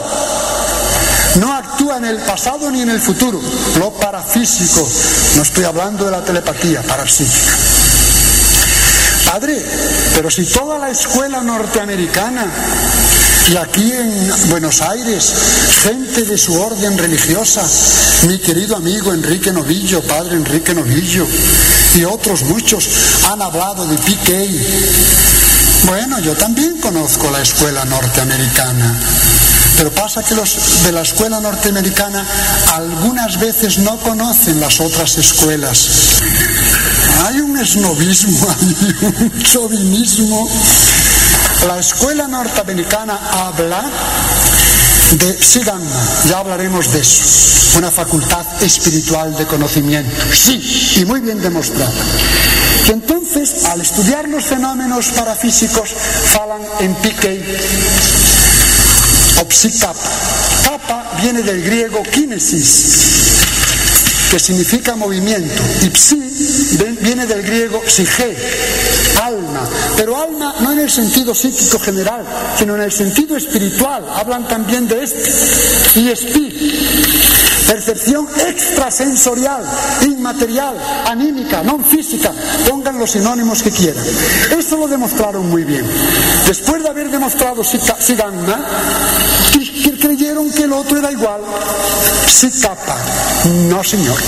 No 1.41 1.53
actúa 1.53 1.97
en 1.97 2.05
el 2.05 2.19
pasado 2.19 2.71
ni 2.71 2.83
en 2.83 2.91
el 2.91 3.01
futuro. 3.01 3.41
Lo 3.79 3.93
parafísico. 3.93 4.89
No 5.37 5.43
estoy 5.43 5.65
hablando 5.65 6.05
de 6.05 6.13
la 6.13 6.25
telepatía 6.25 6.83
parapsíquica. 6.83 7.53
Padre, 9.27 9.65
pero 10.15 10.31
si 10.31 10.45
toda 10.45 10.79
la 10.79 10.91
escuela 10.91 11.43
norteamericana 11.43 12.47
y 13.51 13.57
aquí 13.57 13.93
en 13.93 14.49
Buenos 14.49 14.81
Aires, 14.81 15.33
gente 15.83 16.23
de 16.23 16.39
su 16.39 16.55
orden 16.61 16.97
religiosa, 16.97 17.63
mi 18.27 18.39
querido 18.39 18.77
amigo 18.77 19.13
Enrique 19.13 19.53
Novillo, 19.53 20.03
padre 20.03 20.37
Enrique 20.37 20.75
Novillo, 20.75 21.27
y 21.97 22.05
otros 22.05 22.43
muchos 22.45 22.89
han 23.31 23.43
hablado 23.43 23.87
de 23.87 23.97
PK. 23.99 24.33
Bueno, 25.87 26.21
yo 26.21 26.35
también 26.35 26.79
conozco 26.81 27.31
la 27.31 27.43
escuela 27.43 27.85
norteamericana. 27.85 28.99
Pero 29.77 29.91
pasa 29.93 30.23
que 30.23 30.35
los 30.35 30.85
de 30.85 30.93
la 30.93 31.03
escuela 31.03 31.41
norteamericana 31.41 32.25
algunas 32.73 33.39
veces 33.39 33.79
no 33.79 33.99
conocen 33.99 34.61
las 34.61 34.81
otras 34.81 35.19
escuelas. 35.19 35.89
Hay 37.27 37.41
un 37.41 37.59
esnovismo, 37.59 38.47
hay 38.61 39.23
un 39.25 39.43
chauvinismo. 39.43 40.49
La 41.67 41.79
escuela 41.79 42.29
norteamericana 42.29 43.19
habla 43.33 43.83
de 45.13 45.33
Siddhama, 45.33 45.81
ya 46.29 46.39
hablaremos 46.39 46.93
de 46.93 47.01
eso, 47.01 47.79
una 47.79 47.91
facultad 47.91 48.45
espiritual 48.63 49.35
de 49.35 49.47
conocimiento, 49.47 50.11
sí, 50.31 50.61
y 50.97 51.05
muy 51.07 51.21
bien 51.21 51.41
demostrada. 51.41 51.91
Y 52.87 52.93
entonces, 52.93 53.65
al 53.65 53.81
estudiar 53.81 54.29
los 54.29 54.45
fenómenos 54.45 55.07
parafísicos, 55.13 55.95
falan 56.27 56.61
en 56.81 56.95
pique 56.97 57.43
o 59.41 59.51
psicapa. 59.51 60.01
Kappa 60.65 61.17
viene 61.23 61.43
del 61.43 61.63
griego 61.63 62.03
kinesis, 62.03 63.34
que 64.31 64.39
significa 64.39 64.97
movimiento, 64.97 65.63
y 65.83 65.91
psi 65.97 66.25
viene 67.01 67.27
del 67.27 67.43
griego 67.43 67.83
psige, 67.87 68.37
alma, 69.23 69.69
pero 69.97 70.21
alma 70.21 70.55
no 70.61 70.73
en 70.73 70.81
el 70.81 70.91
sentido 70.91 71.35
psíquico 71.35 71.79
general, 71.79 72.25
sino 72.59 72.75
en 72.75 72.83
el 72.83 72.93
sentido 72.93 73.37
espiritual, 73.37 74.05
hablan 74.09 74.49
también 74.49 74.89
de 74.89 75.05
este, 75.05 76.01
y 76.01 76.09
espí. 76.09 76.51
percepción 77.67 78.29
extrasensorial, 78.47 79.65
inmaterial, 80.03 80.77
anímica, 81.07 81.63
no 81.63 81.79
física, 81.85 82.33
pongan 82.69 82.99
los 82.99 83.11
sinónimos 83.11 83.63
que 83.63 83.71
quieran. 83.71 84.05
Eso 84.59 84.77
lo 84.77 84.89
demostraron 84.89 85.49
muy 85.49 85.65
bien. 85.65 85.85
Después 86.47 86.83
de 86.83 86.89
haber 86.89 87.11
demostrado 87.11 87.63
Siddhanta, 87.65 88.61
creyeron 90.05 90.53
que 90.53 90.65
el 90.65 90.73
otro 90.73 90.99
era 90.99 91.11
igual. 91.11 91.41
Sikapa, 92.27 92.97
no 93.71 93.83
señor. 93.83 94.19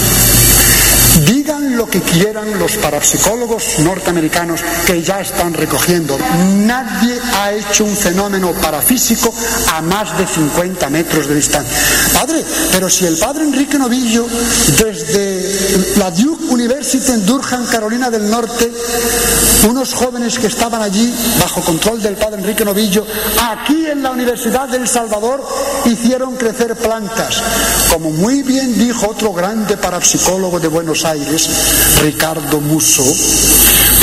Digan 1.24 1.76
lo 1.76 1.86
que 1.86 2.02
quieran 2.02 2.58
los 2.58 2.76
parapsicólogos 2.76 3.78
norteamericanos 3.78 4.60
que 4.86 5.02
ya 5.02 5.20
están 5.20 5.54
recogiendo. 5.54 6.18
Nadie 6.58 7.18
ha 7.34 7.52
hecho 7.52 7.84
un 7.84 7.96
fenómeno 7.96 8.52
parafísico 8.52 9.32
a 9.72 9.80
más 9.80 10.16
de 10.18 10.26
50 10.26 10.90
metros 10.90 11.26
de 11.26 11.34
distancia. 11.34 11.74
Padre, 12.12 12.44
pero 12.70 12.90
si 12.90 13.06
el 13.06 13.16
padre 13.16 13.44
Enrique 13.44 13.78
Novillo, 13.78 14.26
desde 14.78 15.96
la 15.96 16.10
Duke 16.10 16.44
University 16.50 17.12
en 17.12 17.24
Durham, 17.24 17.66
Carolina 17.66 18.10
del 18.10 18.28
Norte, 18.28 18.70
unos 19.68 19.94
jóvenes 19.94 20.38
que 20.38 20.48
estaban 20.48 20.82
allí 20.82 21.14
bajo 21.40 21.62
control 21.62 22.02
del 22.02 22.16
padre 22.16 22.40
Enrique 22.40 22.64
Novillo, 22.64 23.06
aquí 23.50 23.86
en 23.86 24.02
la 24.02 24.10
Universidad 24.10 24.68
del 24.68 24.86
Salvador, 24.86 25.46
hicieron 25.86 26.36
crecer 26.36 26.76
plantas. 26.76 27.42
Como 27.90 28.10
muy 28.10 28.42
bien 28.42 28.78
dijo 28.78 29.08
otro 29.08 29.32
grande 29.32 29.76
parapsicólogo 29.78 30.60
de 30.60 30.68
Buenos 30.68 31.05
Aires, 31.06 31.48
Ricardo 32.02 32.60
Muso, 32.60 33.04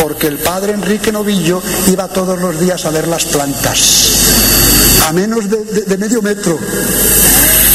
porque 0.01 0.27
el 0.27 0.37
padre 0.37 0.73
Enrique 0.73 1.11
Novillo 1.11 1.61
iba 1.87 2.07
todos 2.07 2.39
los 2.39 2.59
días 2.59 2.85
a 2.85 2.89
ver 2.89 3.07
las 3.07 3.25
plantas, 3.25 5.03
a 5.07 5.13
menos 5.13 5.49
de, 5.49 5.57
de 5.85 5.97
medio 5.97 6.21
metro. 6.21 6.57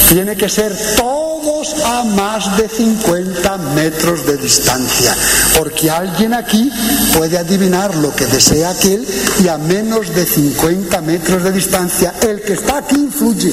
Tiene 0.09 0.37
que 0.37 0.49
ser 0.49 0.75
todos 0.97 1.75
a 1.85 2.03
más 2.05 2.57
de 2.57 2.69
50 2.69 3.59
metros 3.75 4.25
de 4.25 4.39
distancia, 4.39 5.15
porque 5.59 5.91
alguien 5.91 6.33
aquí 6.33 6.71
puede 7.15 7.37
adivinar 7.37 7.95
lo 7.97 8.15
que 8.15 8.25
desea 8.27 8.71
aquel 8.71 9.07
y 9.43 9.49
a 9.49 9.59
menos 9.59 10.15
de 10.15 10.25
50 10.25 11.01
metros 11.03 11.45
de 11.45 11.53
distancia, 11.53 12.15
el 12.23 12.41
que 12.41 12.55
está 12.55 12.79
aquí 12.79 12.97
influye. 12.97 13.53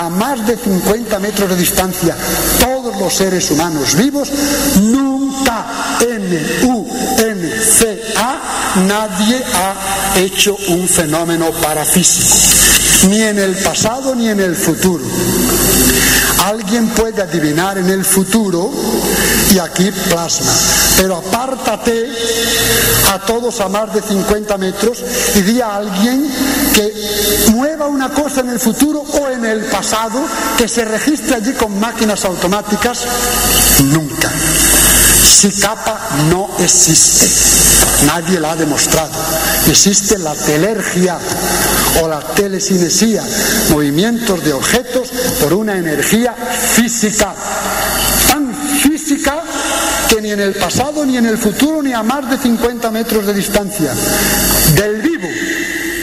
A 0.00 0.08
más 0.08 0.46
de 0.46 0.56
50 0.56 1.18
metros 1.18 1.50
de 1.50 1.56
distancia, 1.56 2.16
todos 2.60 2.96
los 3.00 3.12
seres 3.12 3.50
humanos 3.50 3.96
vivos, 3.96 4.30
nunca, 4.80 5.66
N-U-N-C-A, 6.00 7.18
nadie 8.86 9.42
ha 9.54 9.74
hecho 10.16 10.56
un 10.68 10.88
fenómeno 10.88 11.50
parafísico, 11.50 13.08
ni 13.08 13.22
en 13.22 13.40
el 13.40 13.56
pasado 13.56 14.14
ni 14.14 14.28
en 14.28 14.38
el 14.38 14.54
futuro. 14.54 15.04
Alguien 16.44 16.90
puede 16.90 17.20
adivinar 17.20 17.78
en 17.78 17.90
el 17.90 18.04
futuro 18.04 18.70
y 19.52 19.58
aquí 19.58 19.90
plasma, 19.90 20.52
pero 20.98 21.16
apártate 21.16 22.10
a 23.12 23.18
todos 23.20 23.60
a 23.60 23.68
más 23.68 23.92
de 23.94 24.02
50 24.02 24.58
metros 24.58 24.98
y 25.34 25.40
di 25.42 25.60
a 25.60 25.76
alguien 25.76 26.30
que 26.74 26.92
mueva 27.52 27.86
una 27.86 28.10
cosa 28.10 28.40
en 28.40 28.50
el 28.50 28.60
futuro 28.60 29.00
o 29.00 29.30
en 29.30 29.44
el 29.44 29.64
pasado, 29.66 30.20
que 30.56 30.68
se 30.68 30.84
registre 30.84 31.36
allí 31.36 31.52
con 31.54 31.78
máquinas 31.78 32.24
automáticas, 32.24 33.00
nunca. 33.84 34.30
Si 34.30 35.50
capa 35.52 36.00
no 36.30 36.50
existe, 36.58 37.26
nadie 38.06 38.40
la 38.40 38.52
ha 38.52 38.56
demostrado. 38.56 39.12
Existe 39.68 40.18
la 40.18 40.34
telergia 40.34 41.18
o 42.02 42.08
la 42.08 42.20
telesinesía, 42.20 43.22
movimientos 43.70 44.44
de 44.44 44.52
objetos 44.52 45.08
por 45.40 45.54
una 45.54 45.76
energía 45.76 46.34
física, 46.34 47.34
que 50.08 50.20
ni 50.22 50.30
en 50.30 50.40
el 50.40 50.54
pasado, 50.54 51.04
ni 51.04 51.16
en 51.16 51.26
el 51.26 51.38
futuro, 51.38 51.82
ni 51.82 51.92
a 51.92 52.02
más 52.02 52.28
de 52.30 52.38
50 52.38 52.90
metros 52.90 53.26
de 53.26 53.34
distancia, 53.34 53.92
del 54.74 55.02
vivo, 55.02 55.28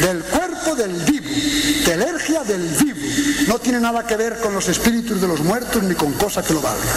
del 0.01 0.23
cuerpo 0.23 0.75
del 0.75 0.91
vivo, 0.91 1.29
telergia 1.83 2.43
del 2.43 2.61
vivo, 2.61 2.99
no 3.47 3.59
tiene 3.59 3.79
nada 3.79 4.05
que 4.05 4.15
ver 4.15 4.39
con 4.39 4.53
los 4.53 4.67
espíritus 4.67 5.19
de 5.19 5.27
los 5.27 5.41
muertos 5.41 5.81
ni 5.83 5.95
con 5.95 6.13
cosa 6.13 6.43
que 6.43 6.53
lo 6.53 6.61
valga. 6.61 6.93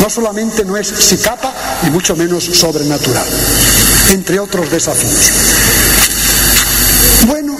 No 0.00 0.10
solamente 0.10 0.64
no 0.64 0.76
es 0.76 0.88
psicapa 0.88 1.52
y 1.86 1.90
mucho 1.90 2.14
menos 2.14 2.44
sobrenatural, 2.44 3.26
entre 4.10 4.38
otros 4.38 4.70
desafíos. 4.70 5.30
Bueno, 7.26 7.56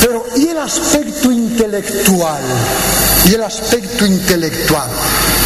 pero 0.00 0.26
¿y 0.36 0.48
el 0.48 0.58
aspecto 0.58 1.32
intelectual? 1.32 2.42
¿Y 3.26 3.34
el 3.34 3.42
aspecto 3.42 4.04
intelectual? 4.04 4.90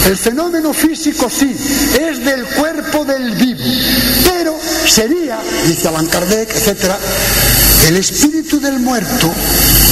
El 0.05 0.19
fenómeno 0.19 0.75
físico 0.75 1.31
sí, 1.31 1.57
es 1.99 2.25
del 2.25 2.45
cuerpo 2.45 3.05
del 3.07 3.33
vivo, 3.37 3.65
pero 4.25 4.59
sería, 4.87 5.39
dice 5.67 5.89
Allan 5.89 6.07
Kardec, 6.07 6.55
etcétera, 6.55 6.99
el 7.89 7.97
espíritu 7.97 8.61
del 8.61 8.81
muerto 8.81 9.33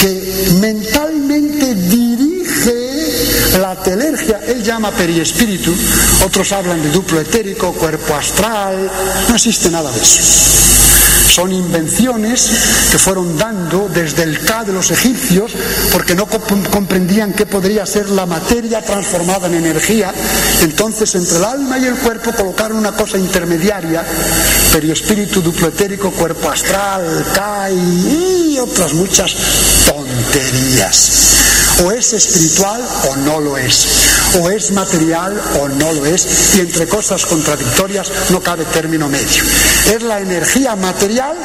que 0.02 0.50
mentalmente 0.60 1.74
dirige 1.74 3.58
la 3.58 3.82
telergia, 3.82 4.40
él 4.46 4.62
llama 4.62 4.90
periespíritu, 4.90 5.74
otros 6.24 6.52
hablan 6.52 6.82
de 6.82 6.90
duplo 6.90 7.20
etérico, 7.20 7.72
cuerpo 7.72 8.14
astral, 8.14 8.90
no 9.28 9.34
existe 9.34 9.70
nada 9.70 9.90
de 9.90 10.00
eso. 10.00 10.81
Son 11.32 11.50
invenciones 11.50 12.50
que 12.90 12.98
fueron 12.98 13.38
dando 13.38 13.88
desde 13.88 14.22
el 14.22 14.38
K 14.38 14.64
de 14.64 14.74
los 14.74 14.90
egipcios 14.90 15.52
porque 15.90 16.14
no 16.14 16.26
comprendían 16.26 17.32
qué 17.32 17.46
podría 17.46 17.86
ser 17.86 18.10
la 18.10 18.26
materia 18.26 18.82
transformada 18.84 19.46
en 19.46 19.54
energía. 19.54 20.12
Entonces 20.60 21.14
entre 21.14 21.38
el 21.38 21.44
alma 21.44 21.78
y 21.78 21.86
el 21.86 21.94
cuerpo 21.94 22.32
colocaron 22.32 22.76
una 22.76 22.92
cosa 22.92 23.16
intermediaria, 23.16 24.04
periespíritu, 24.74 25.40
duplo 25.40 25.68
etérico, 25.68 26.10
cuerpo 26.10 26.50
astral, 26.50 27.24
K 27.32 27.70
y 27.70 28.58
otras 28.58 28.92
muchas 28.92 29.34
tonterías. 29.86 31.80
O 31.82 31.92
es 31.92 32.12
espiritual 32.12 32.86
o 33.08 33.16
no 33.16 33.40
lo 33.40 33.56
es. 33.56 33.88
O 34.40 34.50
es 34.50 34.72
material 34.72 35.38
o 35.60 35.68
no 35.68 35.92
lo 35.92 36.06
es. 36.06 36.56
Y 36.56 36.60
entre 36.60 36.86
cosas 36.86 37.26
contradictorias 37.26 38.10
no 38.30 38.40
cabe 38.40 38.64
término 38.64 39.08
medio. 39.08 39.44
Es 39.94 40.02
la 40.02 40.20
energía 40.20 40.74
material, 40.74 41.36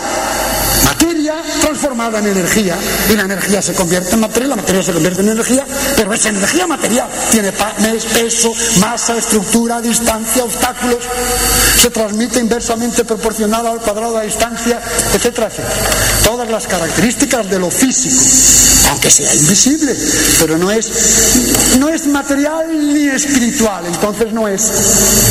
materia 0.87 1.35
transformada 1.61 2.19
en 2.19 2.27
energía. 2.27 2.77
Y 3.11 3.15
la 3.15 3.23
energía 3.23 3.61
se 3.61 3.73
convierte 3.73 4.13
en 4.13 4.21
materia, 4.21 4.49
la 4.49 4.55
materia 4.55 4.83
se 4.83 4.93
convierte 4.93 5.21
en 5.21 5.29
energía, 5.29 5.65
pero 5.95 6.13
es 6.13 6.25
energía 6.25 6.67
material. 6.67 7.09
Tiene 7.31 7.51
peso, 8.13 8.53
masa, 8.79 9.17
estructura, 9.17 9.81
distancia, 9.81 10.43
obstáculos. 10.43 10.99
Se 11.81 11.89
transmite 11.89 12.39
inversamente 12.39 13.03
proporcional 13.05 13.67
al 13.67 13.79
cuadrado 13.79 14.13
de 14.13 14.19
la 14.19 14.23
distancia, 14.23 14.81
etcétera. 15.13 15.49
Todas 16.23 16.49
las 16.49 16.67
características 16.67 17.49
de 17.49 17.59
lo 17.59 17.69
físico, 17.69 18.21
aunque 18.89 19.09
sea 19.09 19.33
invisible, 19.33 19.95
pero 20.39 20.57
no 20.57 20.71
es, 20.71 20.91
no 21.79 21.89
es 21.89 22.07
material 22.07 22.93
ni 22.93 23.07
espiritual, 23.07 23.85
entonces 23.85 24.33
no 24.33 24.47
es, 24.47 24.61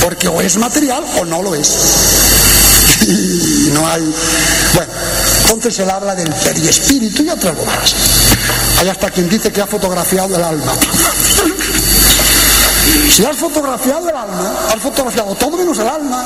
porque 0.03 0.29
o 0.29 0.41
es 0.41 0.57
material 0.57 1.05
o 1.21 1.25
no 1.25 1.43
lo 1.43 1.55
es. 1.55 1.75
Y 3.03 3.71
no 3.73 3.87
hay. 3.89 4.03
Bueno, 4.75 4.93
entonces 5.47 5.79
él 5.79 5.89
habla 5.89 6.13
del 6.17 6.29
periespíritu 6.29 7.23
y 7.23 7.29
otras 7.31 7.57
bobadas. 7.57 7.95
Hay 8.81 8.89
hasta 8.89 9.11
quien 9.11 9.29
dice 9.29 9.53
que 9.53 9.61
ha 9.61 9.67
fotografiado 9.67 10.35
el 10.35 10.43
alma. 10.43 10.73
Si 13.09 13.25
has 13.25 13.37
fotografiado 13.37 14.09
el 14.09 14.17
alma, 14.17 14.53
has 14.75 14.83
fotografiado 14.83 15.37
todo 15.37 15.57
menos 15.57 15.79
el 15.79 15.87
alma, 15.87 16.25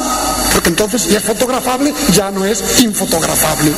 porque 0.55 0.71
entonces 0.71 1.03
si 1.03 1.15
es 1.15 1.23
fotografable 1.23 1.93
ya 2.13 2.31
no 2.31 2.47
es 2.47 2.81
infotografable. 2.81 3.73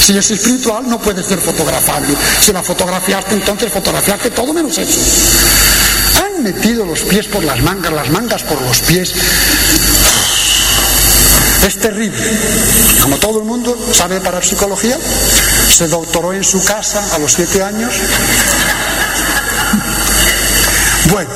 Si 0.00 0.16
es 0.16 0.30
espiritual 0.30 0.88
no 0.88 0.98
puede 0.98 1.22
ser 1.22 1.38
fotografable. 1.38 2.16
Si 2.40 2.50
la 2.50 2.62
fotografiaste 2.62 3.34
entonces 3.34 3.70
fotografiaste 3.70 4.30
todo 4.30 4.54
menos 4.54 4.78
eso. 4.78 4.98
Han 6.24 6.42
metido 6.42 6.86
los 6.86 7.00
pies 7.00 7.26
por 7.28 7.44
las 7.44 7.60
mangas, 7.60 7.92
las 7.92 8.08
mangas 8.08 8.42
por 8.42 8.60
los 8.62 8.80
pies. 8.80 9.12
Es 11.64 11.78
terrible. 11.78 12.22
Como 13.02 13.16
todo 13.18 13.38
el 13.38 13.44
mundo 13.46 13.76
sabe 13.92 14.20
para 14.20 14.42
psicología, 14.42 14.98
se 15.68 15.88
doctoró 15.88 16.32
en 16.32 16.44
su 16.44 16.62
casa 16.62 17.02
a 17.14 17.18
los 17.18 17.32
siete 17.32 17.62
años. 17.62 17.92
Bueno, 21.10 21.30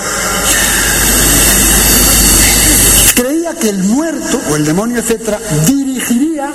creía 3.14 3.54
que 3.54 3.70
el 3.70 3.78
muerto 3.84 4.40
o 4.50 4.56
el 4.56 4.64
demonio, 4.64 5.00
etcétera, 5.00 5.40
dirigiría 5.66 6.52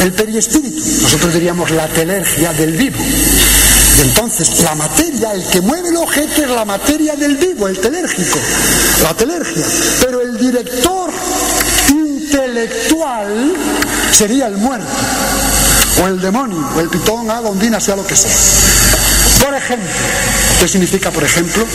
el 0.00 0.12
periespíritu. 0.12 0.80
Nosotros 1.02 1.34
diríamos 1.34 1.70
la 1.70 1.88
telergia 1.88 2.52
del 2.52 2.72
vivo. 2.72 2.98
Y 3.98 4.00
entonces 4.02 4.62
la 4.62 4.74
materia, 4.74 5.32
el 5.32 5.44
que 5.48 5.60
mueve 5.60 5.88
el 5.88 5.96
objeto 5.96 6.42
es 6.42 6.48
la 6.48 6.64
materia 6.64 7.16
del 7.16 7.36
vivo, 7.36 7.68
el 7.68 7.78
telérgico, 7.78 8.38
la 9.02 9.14
telergia. 9.14 9.64
Pero 10.00 10.22
el 10.22 10.38
director 10.38 11.10
intelectual 12.30 13.54
sería 14.12 14.46
el 14.46 14.56
muerto, 14.56 14.86
o 16.02 16.06
el 16.06 16.20
demonio, 16.20 16.64
o 16.76 16.80
el 16.80 16.88
pitón, 16.88 17.28
haga, 17.30 17.48
ondina, 17.48 17.80
sea 17.80 17.96
lo 17.96 18.06
que 18.06 18.14
sea. 18.14 18.30
Por 19.44 19.54
ejemplo, 19.54 19.88
¿qué 20.60 20.68
significa 20.68 21.10
por 21.10 21.24
ejemplo? 21.24 21.66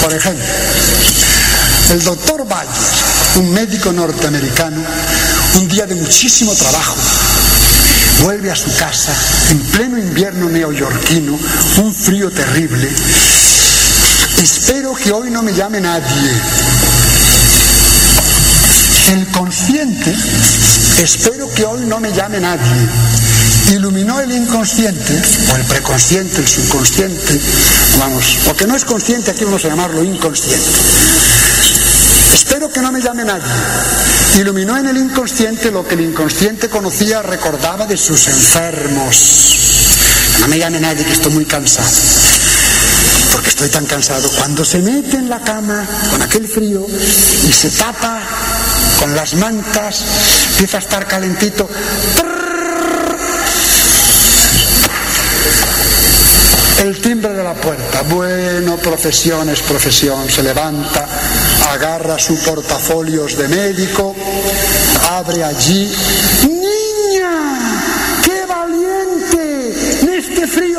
Por 0.00 0.14
ejemplo, 0.14 0.44
el 1.90 2.04
doctor 2.04 2.46
Bayer, 2.48 2.72
un 3.36 3.52
médico 3.52 3.92
norteamericano, 3.92 4.82
un 5.56 5.68
día 5.68 5.86
de 5.86 5.94
muchísimo 5.96 6.54
trabajo, 6.54 6.96
vuelve 8.22 8.50
a 8.50 8.56
su 8.56 8.74
casa 8.76 9.12
en 9.50 9.60
pleno 9.60 9.98
invierno 9.98 10.48
neoyorquino, 10.48 11.38
un 11.78 11.94
frío 11.94 12.30
terrible. 12.30 12.88
Espero 14.38 14.94
que 14.94 15.12
hoy 15.12 15.30
no 15.30 15.42
me 15.42 15.52
llame 15.52 15.80
nadie. 15.80 16.95
El 19.08 19.26
consciente, 19.28 20.12
espero 21.00 21.48
que 21.54 21.64
hoy 21.64 21.86
no 21.86 22.00
me 22.00 22.12
llame 22.12 22.40
nadie. 22.40 22.88
Iluminó 23.70 24.20
el 24.20 24.32
inconsciente, 24.32 25.22
o 25.52 25.56
el 25.56 25.62
preconsciente, 25.64 26.40
el 26.40 26.48
subconsciente, 26.48 27.40
vamos, 27.98 28.38
porque 28.44 28.66
no 28.66 28.74
es 28.74 28.84
consciente, 28.84 29.30
aquí 29.30 29.44
vamos 29.44 29.64
a 29.64 29.68
llamarlo 29.68 30.02
inconsciente. 30.02 30.70
Espero 32.34 32.68
que 32.70 32.80
no 32.80 32.90
me 32.90 33.00
llame 33.00 33.24
nadie. 33.24 33.44
Iluminó 34.38 34.76
en 34.76 34.88
el 34.88 34.96
inconsciente 34.96 35.70
lo 35.70 35.86
que 35.86 35.94
el 35.94 36.00
inconsciente 36.00 36.68
conocía, 36.68 37.22
recordaba 37.22 37.86
de 37.86 37.96
sus 37.96 38.26
enfermos. 38.26 39.76
No 40.40 40.48
me 40.48 40.58
llame 40.58 40.80
nadie 40.80 41.04
que 41.04 41.12
estoy 41.12 41.32
muy 41.32 41.44
cansado. 41.44 41.88
Porque 43.32 43.50
estoy 43.50 43.68
tan 43.68 43.86
cansado. 43.86 44.28
Cuando 44.30 44.64
se 44.64 44.80
mete 44.80 45.16
en 45.16 45.28
la 45.28 45.40
cama 45.40 45.86
con 46.10 46.22
aquel 46.22 46.48
frío 46.48 46.86
y 47.48 47.52
se 47.52 47.70
tapa 47.70 48.22
con 48.98 49.14
las 49.14 49.34
mantas, 49.34 50.04
empieza 50.50 50.78
a 50.78 50.80
estar 50.80 51.06
calentito. 51.06 51.68
El 56.82 57.00
timbre 57.00 57.32
de 57.32 57.42
la 57.42 57.54
puerta. 57.54 58.02
Bueno, 58.02 58.76
profesión 58.76 59.48
es 59.48 59.60
profesión. 59.62 60.30
Se 60.30 60.42
levanta, 60.42 61.08
agarra 61.70 62.18
su 62.18 62.38
portafolios 62.44 63.36
de 63.36 63.48
médico, 63.48 64.14
abre 65.10 65.42
allí. 65.42 65.90
¡Niña! 66.42 67.58
¡Qué 68.22 68.44
valiente! 68.46 69.74
En 70.02 70.08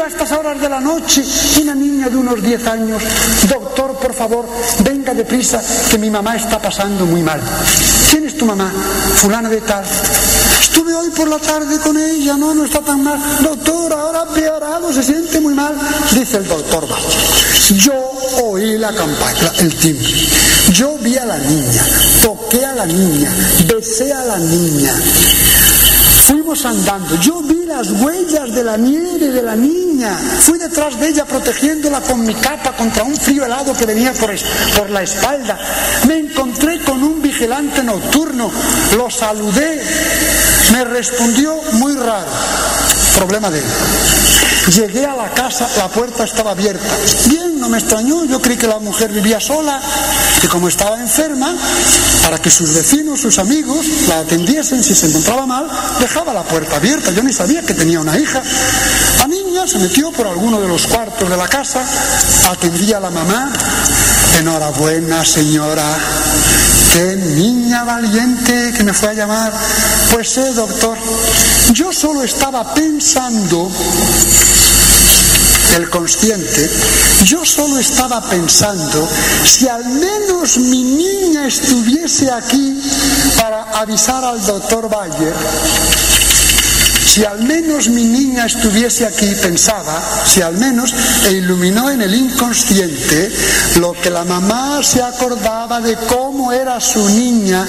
a 0.03 0.07
estas 0.07 0.31
horas 0.31 0.59
de 0.59 0.69
la 0.69 0.79
noche, 0.79 1.23
una 1.61 1.73
niña 1.73 2.09
de 2.09 2.17
unos 2.17 2.41
10 2.41 2.67
años. 2.67 3.01
Doctor, 3.49 3.97
por 3.97 4.13
favor, 4.13 4.47
venga 4.83 5.13
deprisa, 5.13 5.61
que 5.89 5.97
mi 5.97 6.09
mamá 6.09 6.35
está 6.35 6.61
pasando 6.61 7.05
muy 7.05 7.21
mal. 7.21 7.41
¿Quién 8.09 8.25
es 8.25 8.37
tu 8.37 8.45
mamá? 8.45 8.71
Fulana 9.15 9.49
de 9.49 9.61
tal. 9.61 9.83
Estuve 10.59 10.93
hoy 10.93 11.09
por 11.11 11.27
la 11.27 11.39
tarde 11.39 11.79
con 11.79 11.97
ella, 11.97 12.35
no, 12.37 12.53
no 12.53 12.65
está 12.65 12.81
tan 12.81 13.03
mal. 13.03 13.19
Doctor, 13.41 13.93
ahora 13.93 14.25
peorado, 14.33 14.93
se 14.93 15.03
siente 15.03 15.39
muy 15.39 15.53
mal. 15.53 15.75
Dice 16.13 16.37
el 16.37 16.47
doctor. 16.47 16.87
Yo 17.75 17.93
oí 18.43 18.77
la 18.77 18.93
campana, 18.93 19.51
el 19.59 19.75
timbre. 19.75 20.13
Yo 20.73 20.97
vi 20.99 21.17
a 21.17 21.25
la 21.25 21.37
niña, 21.37 21.83
toqué 22.21 22.65
a 22.65 22.73
la 22.73 22.85
niña, 22.85 23.33
besé 23.67 24.13
a 24.13 24.23
la 24.25 24.37
niña. 24.37 24.93
Fuimos 26.27 26.65
andando, 26.65 27.15
yo 27.21 27.41
vi 27.41 27.65
las 27.65 27.89
huellas 27.89 28.53
de 28.53 28.61
la 28.61 28.75
nieve 28.75 29.29
de 29.29 29.41
la 29.41 29.55
niña, 29.55 30.13
fui 30.41 30.59
detrás 30.59 30.99
de 30.99 31.07
ella 31.07 31.23
protegiéndola 31.23 32.01
con 32.01 32.25
mi 32.25 32.33
capa 32.33 32.75
contra 32.75 33.05
un 33.05 33.15
frío 33.15 33.45
helado 33.45 33.73
que 33.73 33.85
venía 33.85 34.11
por, 34.11 34.35
por 34.77 34.89
la 34.89 35.03
espalda. 35.03 35.57
Me 36.05 36.17
encontré 36.17 36.81
con 36.81 37.01
un 37.01 37.21
vigilante 37.21 37.81
nocturno, 37.81 38.51
lo 38.97 39.09
saludé, 39.09 39.81
me 40.73 40.83
respondió 40.83 41.61
muy 41.75 41.95
raro, 41.95 42.27
problema 43.15 43.49
de 43.49 43.59
él. 43.59 43.65
Llegué 44.73 45.05
a 45.05 45.15
la 45.15 45.29
casa, 45.33 45.67
la 45.77 45.87
puerta 45.87 46.25
estaba 46.25 46.51
abierta. 46.51 46.85
Bien, 47.29 47.57
no 47.59 47.69
me 47.69 47.77
extrañó, 47.77 48.25
yo 48.25 48.41
creí 48.41 48.57
que 48.57 48.67
la 48.67 48.79
mujer 48.79 49.11
vivía 49.11 49.39
sola, 49.39 49.81
que 50.41 50.47
como 50.49 50.67
estaba 50.67 50.99
enferma, 50.99 51.55
para 52.21 52.37
que 52.41 52.49
sus 52.49 52.73
vecinos, 52.73 53.21
sus 53.21 53.39
amigos 53.39 53.85
la 54.07 54.19
atendiesen 54.19 54.83
si 54.83 54.93
se 54.93 55.07
encontraba 55.07 55.45
mal, 55.45 55.69
dejaba 55.99 56.33
la 56.33 56.43
puerta 56.43 56.75
abierta. 56.75 57.11
Yo 57.11 57.23
ni 57.23 57.31
sabía 57.31 57.61
que 57.61 57.73
tenía 57.73 57.99
una 58.01 58.17
hija. 58.19 58.43
Se 59.67 59.79
metió 59.79 60.11
por 60.11 60.25
alguno 60.25 60.61
de 60.61 60.67
los 60.67 60.87
cuartos 60.87 61.29
de 61.29 61.35
la 61.35 61.47
casa, 61.47 61.85
atendía 62.49 62.97
a 62.97 62.99
la 63.01 63.09
mamá. 63.09 63.51
Enhorabuena, 64.39 65.25
señora. 65.25 65.83
Qué 66.93 67.15
niña 67.17 67.83
valiente 67.83 68.73
que 68.77 68.83
me 68.83 68.93
fue 68.93 69.09
a 69.09 69.13
llamar. 69.13 69.51
Pues 70.13 70.29
sí, 70.29 70.41
doctor. 70.55 70.97
Yo 71.73 71.91
solo 71.91 72.23
estaba 72.23 72.73
pensando 72.73 73.69
el 75.75 75.89
consciente, 75.89 76.69
yo 77.25 77.45
solo 77.45 77.77
estaba 77.77 78.21
pensando 78.21 79.07
si 79.43 79.67
al 79.67 79.83
menos 79.85 80.57
mi 80.57 80.81
niña 80.81 81.45
estuviese 81.45 82.31
aquí 82.31 82.81
para 83.37 83.63
avisar 83.79 84.23
al 84.23 84.43
doctor 84.45 84.89
Bayer, 84.89 85.35
si 87.17 87.25
al 87.25 87.43
menos 87.45 87.89
mi 87.89 88.03
niña 88.03 88.45
estuviese 88.45 89.03
aquí, 89.03 89.25
pensaba, 89.41 89.99
si 90.23 90.43
al 90.43 90.55
menos, 90.55 90.93
e 91.25 91.31
iluminó 91.31 91.89
en 91.89 92.03
el 92.03 92.13
inconsciente 92.13 93.31
lo 93.77 93.93
que 93.93 94.11
la 94.11 94.23
mamá 94.23 94.83
se 94.83 95.01
acordaba 95.01 95.81
de 95.81 95.95
cómo 95.95 96.51
era 96.51 96.79
su 96.79 97.03
niña. 97.09 97.65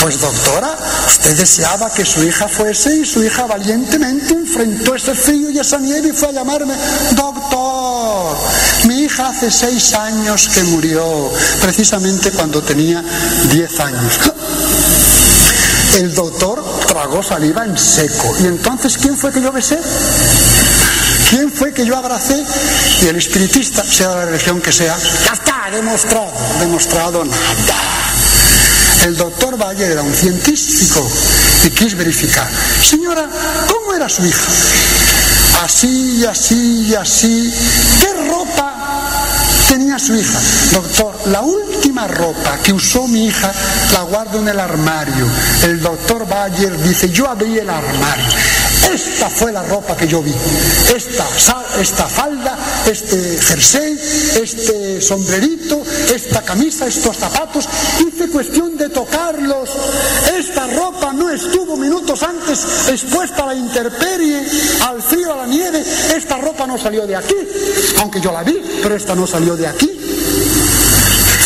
Pues 0.00 0.20
doctora, 0.20 0.78
usted 1.04 1.36
deseaba 1.36 1.92
que 1.92 2.04
su 2.04 2.22
hija 2.22 2.46
fuese 2.46 2.98
y 2.98 3.04
su 3.04 3.24
hija 3.24 3.46
valientemente 3.46 4.34
enfrentó 4.34 4.94
ese 4.94 5.16
frío 5.16 5.50
y 5.50 5.58
esa 5.58 5.78
nieve 5.78 6.10
y 6.10 6.12
fue 6.12 6.28
a 6.28 6.32
llamarme, 6.32 6.74
doctor, 7.16 8.36
mi 8.84 9.00
hija 9.00 9.30
hace 9.30 9.50
seis 9.50 9.94
años 9.94 10.48
que 10.54 10.62
murió, 10.62 11.32
precisamente 11.60 12.30
cuando 12.30 12.62
tenía 12.62 13.02
diez 13.50 13.80
años. 13.80 14.20
El 15.96 16.14
doctor 16.14 16.62
tragó 16.86 17.22
saliva 17.22 17.64
en 17.64 17.76
seco. 17.76 18.34
¿Y 18.40 18.46
entonces 18.46 18.96
quién 18.98 19.16
fue 19.16 19.32
que 19.32 19.42
yo 19.42 19.52
besé? 19.52 19.78
¿Quién 21.30 21.52
fue 21.52 21.72
que 21.72 21.84
yo 21.84 21.96
abracé? 21.96 22.44
Y 23.02 23.06
el 23.06 23.16
espiritista, 23.16 23.84
sea 23.84 24.10
de 24.10 24.14
la 24.14 24.24
religión 24.26 24.60
que 24.60 24.72
sea, 24.72 24.96
ya 25.26 25.32
está, 25.32 25.70
demostrado, 25.72 26.32
demostrado 26.60 27.24
nada. 27.24 28.06
El 29.04 29.16
doctor 29.16 29.56
Valle 29.60 29.86
era 29.86 30.02
un 30.02 30.14
científico 30.14 31.08
y 31.64 31.70
quiso 31.70 31.96
verificar. 31.96 32.48
Señora, 32.82 33.28
¿cómo 33.68 33.94
era 33.94 34.08
su 34.08 34.24
hija? 34.24 34.52
Así, 35.62 36.24
así, 36.24 36.94
así. 36.94 37.52
¿Qué 38.00 38.12
ropa 38.28 38.75
tenía 39.68 39.98
su 39.98 40.14
hija? 40.14 40.40
Doctor, 40.72 41.14
la 41.26 41.42
última 41.42 42.06
ropa 42.06 42.58
que 42.62 42.72
usó 42.72 43.06
mi 43.08 43.26
hija 43.26 43.52
la 43.92 44.02
guardo 44.02 44.40
en 44.40 44.48
el 44.48 44.60
armario. 44.60 45.26
El 45.64 45.80
doctor 45.80 46.26
Bayer 46.28 46.76
dice, 46.82 47.10
yo 47.10 47.28
abrí 47.28 47.58
el 47.58 47.68
armario. 47.68 48.26
Esta 48.92 49.28
fue 49.28 49.52
la 49.52 49.62
ropa 49.62 49.96
que 49.96 50.06
yo 50.06 50.22
vi. 50.22 50.34
Esta, 50.94 51.26
esta 51.80 52.06
falda, 52.06 52.56
este 52.86 53.38
jersey, 53.38 53.98
este 54.40 55.00
sombrerito, 55.00 55.55
esta 56.14 56.42
camisa, 56.42 56.86
estos 56.86 57.16
zapatos. 57.16 57.68
Hice 58.00 58.28
cuestión 58.28 58.76
de 58.76 58.88
tocarlos. 58.88 59.70
Esta 60.38 60.66
ropa 60.66 61.12
no 61.12 61.30
estuvo 61.30 61.76
minutos 61.76 62.22
antes 62.22 62.88
expuesta 62.88 63.44
a 63.44 63.46
la 63.46 63.54
intemperie, 63.54 64.46
al 64.82 65.02
frío, 65.02 65.32
a 65.32 65.36
la 65.36 65.46
nieve. 65.46 65.84
Esta 66.14 66.36
ropa 66.38 66.66
no 66.66 66.78
salió 66.78 67.06
de 67.06 67.16
aquí. 67.16 67.36
Aunque 68.00 68.20
yo 68.20 68.32
la 68.32 68.42
vi, 68.42 68.60
pero 68.82 68.94
esta 68.94 69.14
no 69.14 69.26
salió 69.26 69.56
de 69.56 69.66
aquí. 69.66 69.90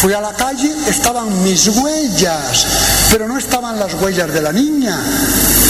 Fui 0.01 0.15
a 0.15 0.21
la 0.21 0.33
calle, 0.33 0.73
estaban 0.89 1.43
mis 1.43 1.69
huellas, 1.69 2.67
pero 3.11 3.29
no 3.29 3.37
estaban 3.37 3.79
las 3.79 3.93
huellas 4.01 4.33
de 4.33 4.41
la 4.41 4.51
niña, 4.51 4.99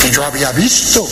que 0.01 0.11
yo 0.13 0.25
había 0.25 0.53
visto. 0.53 1.05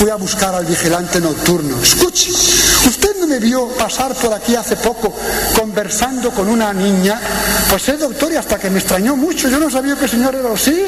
Fui 0.00 0.08
a 0.08 0.14
buscar 0.16 0.54
al 0.54 0.64
vigilante 0.64 1.20
nocturno. 1.20 1.76
Escuche, 1.82 2.30
¿usted 2.30 3.16
no 3.20 3.26
me 3.26 3.38
vio 3.38 3.68
pasar 3.68 4.14
por 4.14 4.32
aquí 4.32 4.56
hace 4.56 4.76
poco 4.76 5.12
conversando 5.54 6.30
con 6.30 6.48
una 6.48 6.72
niña? 6.72 7.20
Pues 7.68 7.82
sí, 7.82 7.92
doctor, 7.92 8.32
y 8.32 8.36
hasta 8.36 8.58
que 8.58 8.70
me 8.70 8.78
extrañó 8.78 9.14
mucho. 9.14 9.50
Yo 9.50 9.60
no 9.60 9.68
sabía 9.68 9.96
que 9.96 10.04
el 10.04 10.10
señor 10.10 10.34
era 10.34 10.54
así. 10.54 10.86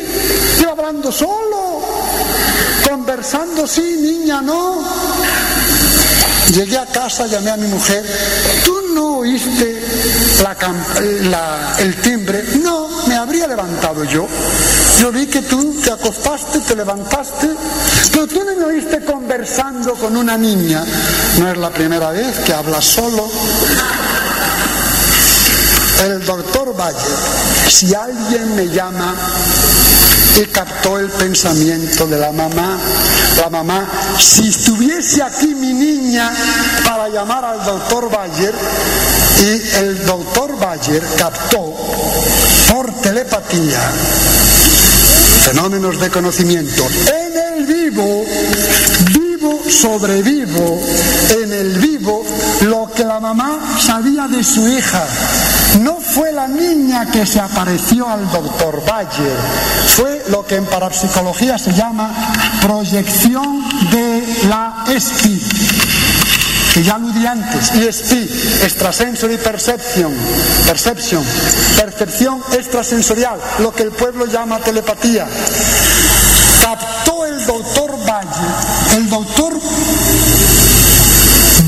Iba 0.60 0.70
hablando 0.70 1.12
solo. 1.12 1.82
Conversando 2.88 3.66
sí, 3.66 3.98
niña, 4.00 4.40
no. 4.40 4.82
Llegué 6.54 6.78
a 6.78 6.86
casa, 6.86 7.26
llamé 7.26 7.50
a 7.50 7.58
mi 7.58 7.66
mujer. 7.68 8.02
¿Tú 8.64 8.80
no 8.94 9.18
oíste 9.18 9.82
el 11.80 11.96
timbre? 11.96 12.44
No, 12.62 12.88
me 13.06 13.14
habría 13.14 13.46
levantado 13.46 14.04
yo. 14.04 14.26
Yo 15.00 15.10
vi 15.10 15.26
que 15.26 15.42
tú 15.42 15.74
te 15.82 15.90
acostaste, 15.90 16.60
te 16.60 16.76
levantaste, 16.76 17.48
pero 18.12 18.26
tú 18.26 18.44
no 18.44 18.54
me 18.54 18.64
oíste 18.64 19.04
conversando 19.04 19.94
con 19.94 20.16
una 20.16 20.36
niña. 20.36 20.84
No 21.38 21.50
es 21.50 21.56
la 21.58 21.70
primera 21.70 22.10
vez 22.10 22.38
que 22.40 22.52
hablas 22.52 22.84
solo. 22.84 23.28
El 26.04 26.24
doctor 26.24 26.74
Valle, 26.78 26.98
si 27.68 27.94
alguien 27.94 28.56
me 28.56 28.68
llama 28.68 29.14
y 30.40 30.46
captó 30.46 30.98
el 30.98 31.08
pensamiento 31.10 32.06
de 32.06 32.18
la 32.18 32.32
mamá. 32.32 32.78
La 33.36 33.50
mamá, 33.50 33.86
si 34.18 34.48
estuviese 34.48 35.22
aquí 35.22 35.54
mi 35.54 35.72
niña 35.72 36.30
para 36.84 37.08
llamar 37.08 37.44
al 37.44 37.64
doctor 37.64 38.10
Bayer, 38.10 38.54
y 39.40 39.76
el 39.78 40.06
doctor 40.06 40.56
Bayer 40.58 41.02
captó 41.16 41.74
por 42.70 42.92
telepatía 43.00 43.80
fenómenos 45.42 45.98
de 45.98 46.08
conocimiento. 46.08 46.86
En 47.08 47.58
el 47.58 47.66
vivo, 47.66 48.24
vivo 49.12 49.60
sobrevivo, 49.68 50.80
en 51.42 51.52
el 51.52 51.78
vivo, 51.78 52.24
lo 52.62 52.88
que 52.94 53.04
la 53.04 53.18
mamá 53.18 53.76
sabía 53.80 54.28
de 54.28 54.44
su 54.44 54.68
hija. 54.68 55.04
No 55.80 55.98
fue 56.00 56.32
la 56.32 56.46
niña 56.46 57.10
que 57.10 57.26
se 57.26 57.40
apareció 57.40 58.08
al 58.08 58.30
doctor 58.30 58.84
Bayer, 58.86 59.36
fue 59.96 60.22
lo 60.28 60.46
que 60.46 60.56
en 60.56 60.66
parapsicología 60.66 61.58
se 61.58 61.72
llama 61.72 62.14
proyección 62.60 63.64
de 63.90 64.46
la 64.48 64.84
ESPI 64.94 65.40
que 66.72 66.82
ya 66.82 66.94
aludí 66.94 67.26
antes, 67.26 67.70
ESP, 67.72 68.12
extrasensory 68.64 69.36
perception, 69.36 70.12
perception, 70.66 71.22
percepción. 71.76 72.42
Extrasensorial, 72.52 73.38
lo 73.58 73.72
que 73.72 73.82
el 73.82 73.90
pueblo 73.90 74.26
llama 74.26 74.58
telepatía. 74.58 75.26
Captó 76.62 77.26
el 77.26 77.44
doctor 77.44 77.98
Bayer, 78.06 78.96
el 78.96 79.10
doctor 79.10 79.60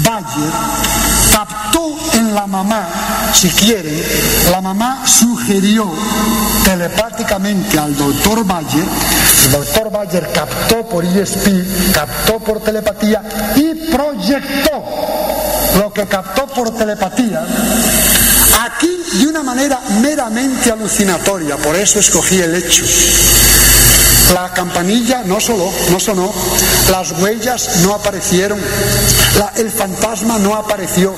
Bayer 0.03 1.05
captó 1.31 1.97
en 2.15 2.35
la 2.35 2.47
mamá, 2.47 2.89
si 3.33 3.49
quieren, 3.49 4.03
la 4.51 4.61
mamá 4.61 5.03
sugirió 5.05 5.93
telepáticamente 6.65 7.79
al 7.79 7.97
doctor 7.97 8.45
Bayer, 8.45 8.85
el 9.45 9.53
doctor 9.53 9.91
Bayer 9.91 10.31
captó 10.33 10.87
por 10.89 11.05
ESP, 11.05 11.93
captó 11.93 12.39
por 12.41 12.61
telepatía 12.61 13.23
y 13.57 13.91
proyectó 13.91 14.85
lo 15.79 15.93
que 15.93 16.07
captó 16.07 16.47
por 16.47 16.75
telepatía 16.75 17.45
aquí 18.65 19.03
de 19.19 19.27
una 19.27 19.43
manera 19.43 19.81
meramente 20.01 20.71
alucinatoria, 20.71 21.57
por 21.57 21.77
eso 21.77 21.99
escogí 21.99 22.41
el 22.41 22.55
hecho. 22.55 22.85
La 24.33 24.53
campanilla 24.55 25.23
no 25.25 25.39
sonó, 25.41 25.71
no 25.91 26.01
sonó, 26.01 26.33
las 26.91 27.13
huellas 27.13 27.83
no 27.83 27.95
aparecieron, 27.95 28.59
el 29.57 29.71
fantasma 29.71 30.39
no 30.39 30.55
apareció. 30.55 31.15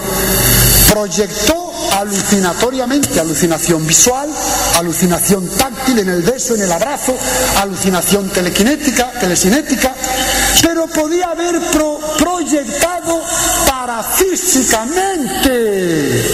Proyectó 0.90 1.65
alucinatoriamente, 1.92 3.20
alucinación 3.20 3.86
visual, 3.86 4.28
alucinación 4.76 5.48
táctil 5.50 5.98
en 6.00 6.08
el 6.08 6.22
beso, 6.22 6.54
en 6.54 6.62
el 6.62 6.72
abrazo, 6.72 7.14
alucinación 7.60 8.28
telequinética, 8.30 9.12
telesinética, 9.20 9.94
pero 10.62 10.86
podía 10.88 11.30
haber 11.30 11.60
pro- 11.70 12.00
proyectado 12.18 13.22
parafísicamente 13.68 16.24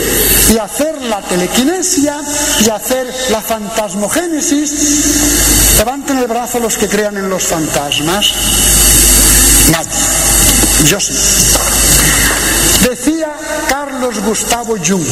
y 0.52 0.58
hacer 0.58 1.00
la 1.02 1.20
telequinesia 1.22 2.20
y 2.60 2.68
hacer 2.70 3.12
la 3.30 3.40
fantasmogénesis. 3.40 5.74
Levanten 5.78 6.18
el 6.18 6.26
brazo 6.26 6.58
los 6.60 6.76
que 6.76 6.88
crean 6.88 7.16
en 7.16 7.28
los 7.28 7.42
fantasmas. 7.44 8.32
Nadie. 9.70 9.90
Yo 10.86 11.00
sí. 11.00 11.12
Gustavo 14.20 14.76
Jung, 14.76 15.04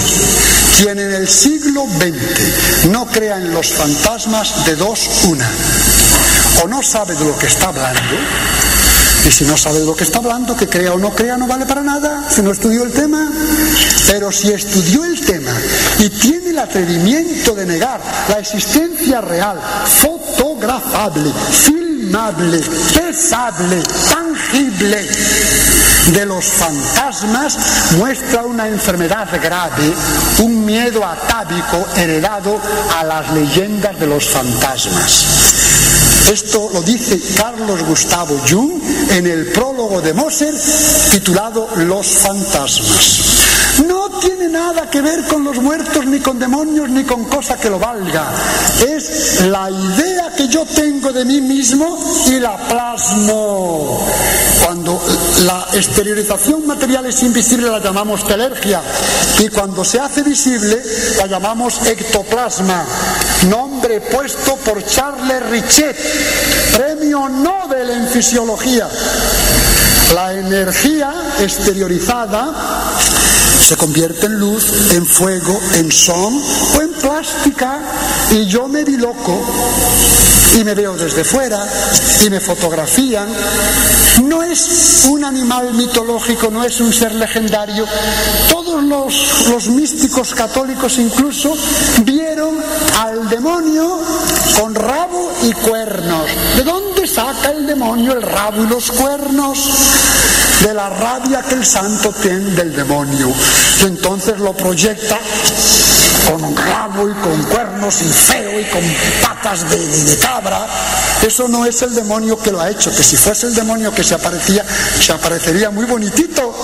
quien 0.79 0.99
en 0.99 1.13
el 1.13 1.29
siglo 1.29 1.87
XX 1.87 2.89
no 2.91 3.07
crea 3.07 3.37
en 3.37 3.53
los 3.53 3.69
fantasmas 3.69 4.65
de 4.67 4.77
dos 4.77 5.25
una. 5.25 5.49
O 6.63 6.69
no 6.69 6.83
sabe 6.83 7.15
de 7.15 7.25
lo 7.25 7.39
que 7.39 7.47
está 7.47 7.69
hablando, 7.69 8.01
y 9.27 9.31
si 9.31 9.45
no 9.45 9.57
sabe 9.57 9.81
de 9.81 9.87
lo 9.87 9.95
que 9.95 10.05
está 10.05 10.19
hablando, 10.19 10.57
que 10.57 10.69
crea 10.69 10.93
o 10.93 10.99
no 10.99 11.15
crea, 11.15 11.37
no 11.37 11.47
vale 11.47 11.67
para 11.67 11.83
nada, 11.83 12.29
si 12.29 12.43
no 12.43 12.53
estudió 12.53 12.83
el 12.83 12.93
tema. 12.93 13.31
Pero 14.11 14.33
si 14.33 14.53
estudió 14.53 15.05
el 15.05 15.21
tema 15.21 15.53
y 15.99 16.09
tiene 16.11 16.51
el 16.51 16.59
atrevimiento 16.59 17.55
de 17.55 17.67
negar 17.67 18.01
la 18.29 18.39
existencia 18.39 19.21
real, 19.21 19.61
fotografable, 19.87 21.33
filmable, 21.53 22.61
pesable, 22.95 23.83
tangible 24.11 25.09
de 26.07 26.27
los 26.27 26.45
fantasmas, 26.45 27.59
muestra 27.99 28.45
una 28.45 28.69
enfermedad 28.69 29.29
grave, 29.41 29.93
un 30.39 30.65
miedo 30.65 31.05
atávico 31.05 31.87
heredado 31.97 32.61
a 32.99 33.05
las 33.05 33.33
leyendas 33.33 33.99
de 33.99 34.07
los 34.07 34.29
fantasmas. 34.29 36.31
Esto 36.33 36.71
lo 36.73 36.83
dice 36.83 37.21
Carlos 37.37 37.83
Gustavo 37.85 38.37
Jung 38.49 38.81
en 39.11 39.27
el 39.27 39.47
prólogo 39.47 40.01
de 40.01 40.13
Moser 40.13 40.55
titulado 41.11 41.69
Los 41.77 42.07
fantasmas. 42.07 43.50
Tiene 44.21 44.49
nada 44.49 44.91
que 44.91 45.01
ver 45.01 45.25
con 45.27 45.45
los 45.45 45.57
muertos, 45.59 46.05
ni 46.07 46.21
con 46.21 46.39
demonios, 46.39 46.89
ni 46.91 47.05
con 47.05 47.25
cosa 47.25 47.57
que 47.59 47.71
lo 47.71 47.79
valga. 47.79 48.29
Es 48.87 49.43
la 49.47 49.71
idea 49.71 50.33
que 50.37 50.49
yo 50.49 50.65
tengo 50.67 51.13
de 51.13 51.25
mí 51.25 51.41
mismo 51.41 51.99
y 52.27 52.39
la 52.39 52.57
plasmo. 52.57 54.07
Cuando 54.65 55.01
la 55.45 55.69
exteriorización 55.73 56.67
material 56.67 57.07
es 57.07 57.23
invisible 57.23 57.71
la 57.71 57.81
llamamos 57.81 58.27
telergia 58.27 58.83
y 59.39 59.49
cuando 59.49 59.85
se 59.85 59.99
hace 59.99 60.23
visible 60.23 60.83
la 61.17 61.27
llamamos 61.27 61.81
ectoplasma, 61.87 62.85
nombre 63.49 64.01
puesto 64.03 64.57
por 64.57 64.85
Charles 64.85 65.49
Richet, 65.49 65.97
premio 66.77 67.29
Nobel 67.29 67.91
en 67.91 68.09
fisiología. 68.09 68.89
La 70.15 70.35
energía 70.35 71.13
exteriorizada 71.39 72.53
se 73.71 73.77
convierte 73.77 74.27
en 74.27 74.35
luz, 74.35 74.65
en 74.95 75.07
fuego, 75.07 75.57
en 75.75 75.93
son 75.93 76.43
o 76.77 76.83
en 76.83 76.91
plástica 76.95 77.79
y 78.33 78.45
yo 78.47 78.67
me 78.67 78.83
vi 78.83 78.97
loco 78.97 79.41
y 80.59 80.65
me 80.65 80.75
veo 80.75 80.97
desde 80.97 81.23
fuera 81.23 81.65
y 82.27 82.31
me 82.31 82.41
fotografían. 82.41 83.29
No 84.25 84.43
es 84.43 85.05
un 85.09 85.25
animal 85.25 85.73
mitológico, 85.75 86.51
no 86.51 86.65
es 86.65 86.81
un 86.81 86.93
ser 86.93 87.15
legendario. 87.15 87.87
Todos 88.51 88.83
los, 88.83 89.47
los 89.51 89.69
místicos 89.69 90.35
católicos 90.35 90.99
incluso 90.99 91.57
vieron 92.03 92.59
al 92.99 93.29
demonio 93.29 94.01
con 94.59 94.75
rabo 94.75 95.30
y 95.43 95.53
cuernos. 95.53 96.27
¿De 96.57 96.63
dónde 96.63 97.07
saca 97.07 97.51
el 97.51 97.67
demonio 97.67 98.13
el 98.13 98.23
rabo 98.23 98.65
y 98.65 98.67
los 98.69 98.91
cuernos? 98.93 99.59
de 100.61 100.75
la 100.75 100.91
rabia 100.91 101.41
que 101.49 101.55
el 101.55 101.65
santo 101.65 102.13
tiene 102.21 102.51
del 102.51 102.77
demonio. 102.77 103.33
Y 103.83 103.87
entonces 103.87 104.39
lo 104.39 104.53
proyecta 104.53 105.19
con 106.29 106.55
rabo 106.55 107.09
y 107.09 107.15
con 107.15 107.43
cuernos 107.45 108.03
y 108.03 108.05
feo 108.05 108.61
y 108.61 108.65
con 108.65 108.83
patas 109.23 109.71
de, 109.71 109.79
de- 109.79 110.05
de 110.05 110.19
cabra. 110.19 110.67
Eso 111.27 111.49
no 111.49 111.65
es 111.65 111.81
el 111.81 111.95
demonio 111.95 112.39
que 112.39 112.53
lo 112.53 112.61
ha 112.61 112.69
hecho, 112.69 112.95
que 112.95 113.03
si 113.03 113.17
fuese 113.17 113.47
el 113.47 113.55
demonio 113.55 113.91
que 113.95 114.05
se 114.05 114.15
aparecía, 114.15 114.63
se 115.01 115.13
aparecería 115.15 115.71
muy 115.71 115.87
bonitito, 115.87 116.55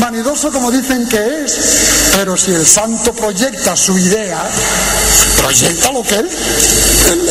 vanidoso 0.00 0.50
como 0.52 0.70
dicen 0.70 1.08
que 1.08 1.44
es. 1.44 2.10
Pero 2.16 2.36
si 2.36 2.52
el 2.52 2.66
santo 2.66 3.12
proyecta 3.12 3.76
su 3.76 3.96
idea, 3.98 4.42
proyecta 5.40 5.92
lo 5.92 6.02
que 6.02 6.16
él, 6.16 6.28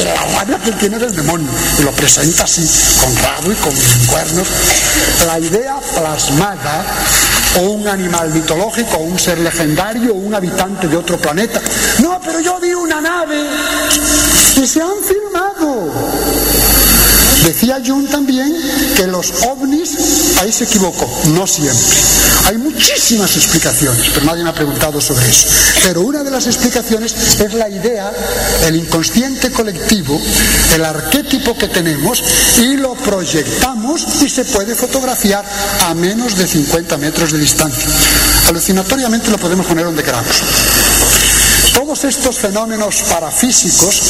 la 0.04 0.40
rabia 0.40 0.60
que 0.64 0.72
tiene 0.74 0.98
del 0.98 1.16
demonio, 1.16 1.50
y 1.80 1.82
lo 1.84 1.92
presenta 1.92 2.44
así, 2.44 2.66
con 3.02 3.16
rabo 3.18 3.52
y 3.52 3.56
con 3.56 3.74
cuernos. 4.08 4.48
La 5.26 5.40
idea 5.40 5.76
plasmada, 5.96 6.86
o 7.58 7.62
un 7.62 7.88
animal 7.88 8.30
mitológico, 8.32 8.98
o 8.98 9.02
un 9.02 9.20
ser 9.20 9.40
legendario, 9.40 10.14
o 10.14 10.18
un 10.18 10.34
habitante 10.34 10.88
de 10.88 10.96
otro 10.96 11.18
planeta. 11.18 11.62
No, 12.00 12.20
pero 12.24 12.40
yo 12.40 12.60
vi 12.60 12.74
una 12.74 13.02
nave 13.02 13.46
y 14.56 14.68
se 14.68 14.82
han 14.82 15.04
filmado. 15.04 16.27
Decía 17.48 17.82
Jung 17.84 18.10
también 18.10 18.54
que 18.98 19.08
los 19.08 19.32
ovnis, 19.48 20.36
ahí 20.38 20.52
se 20.52 20.66
equivocó, 20.66 21.10
no 21.30 21.48
siempre. 21.48 21.82
Hay 22.44 22.58
muchísimas 22.58 23.38
explicaciones, 23.38 24.10
pero 24.14 24.26
nadie 24.26 24.44
me 24.44 24.50
ha 24.50 24.54
preguntado 24.54 25.00
sobre 25.00 25.30
eso. 25.30 25.48
Pero 25.82 26.02
una 26.02 26.24
de 26.24 26.32
las 26.32 26.46
explicaciones 26.46 27.16
es 27.40 27.54
la 27.54 27.70
idea, 27.70 28.12
el 28.66 28.76
inconsciente 28.76 29.50
colectivo, 29.50 30.20
el 30.76 30.84
arquetipo 30.84 31.58
que 31.58 31.70
tenemos 31.70 32.22
y 32.60 32.76
lo 32.76 32.96
proyectamos 32.96 34.06
y 34.22 34.30
se 34.30 34.44
puede 34.44 34.76
fotografiar 34.76 35.46
a 35.86 35.94
menos 35.94 36.36
de 36.36 36.48
50 36.48 36.98
metros 36.98 37.32
de 37.32 37.40
distancia. 37.40 37.88
Alucinatoriamente 38.50 39.32
lo 39.32 39.38
podemos 39.38 39.66
poner 39.66 39.86
donde 39.86 40.04
queramos. 40.04 40.44
Todos 41.78 42.06
estos 42.06 42.40
fenómenos 42.40 43.04
parafísicos 43.04 44.02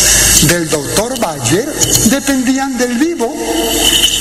del 0.47 0.69
doctor 0.69 1.19
Bayer 1.19 1.69
dependían 2.09 2.77
del 2.77 2.93
vivo 2.93 3.35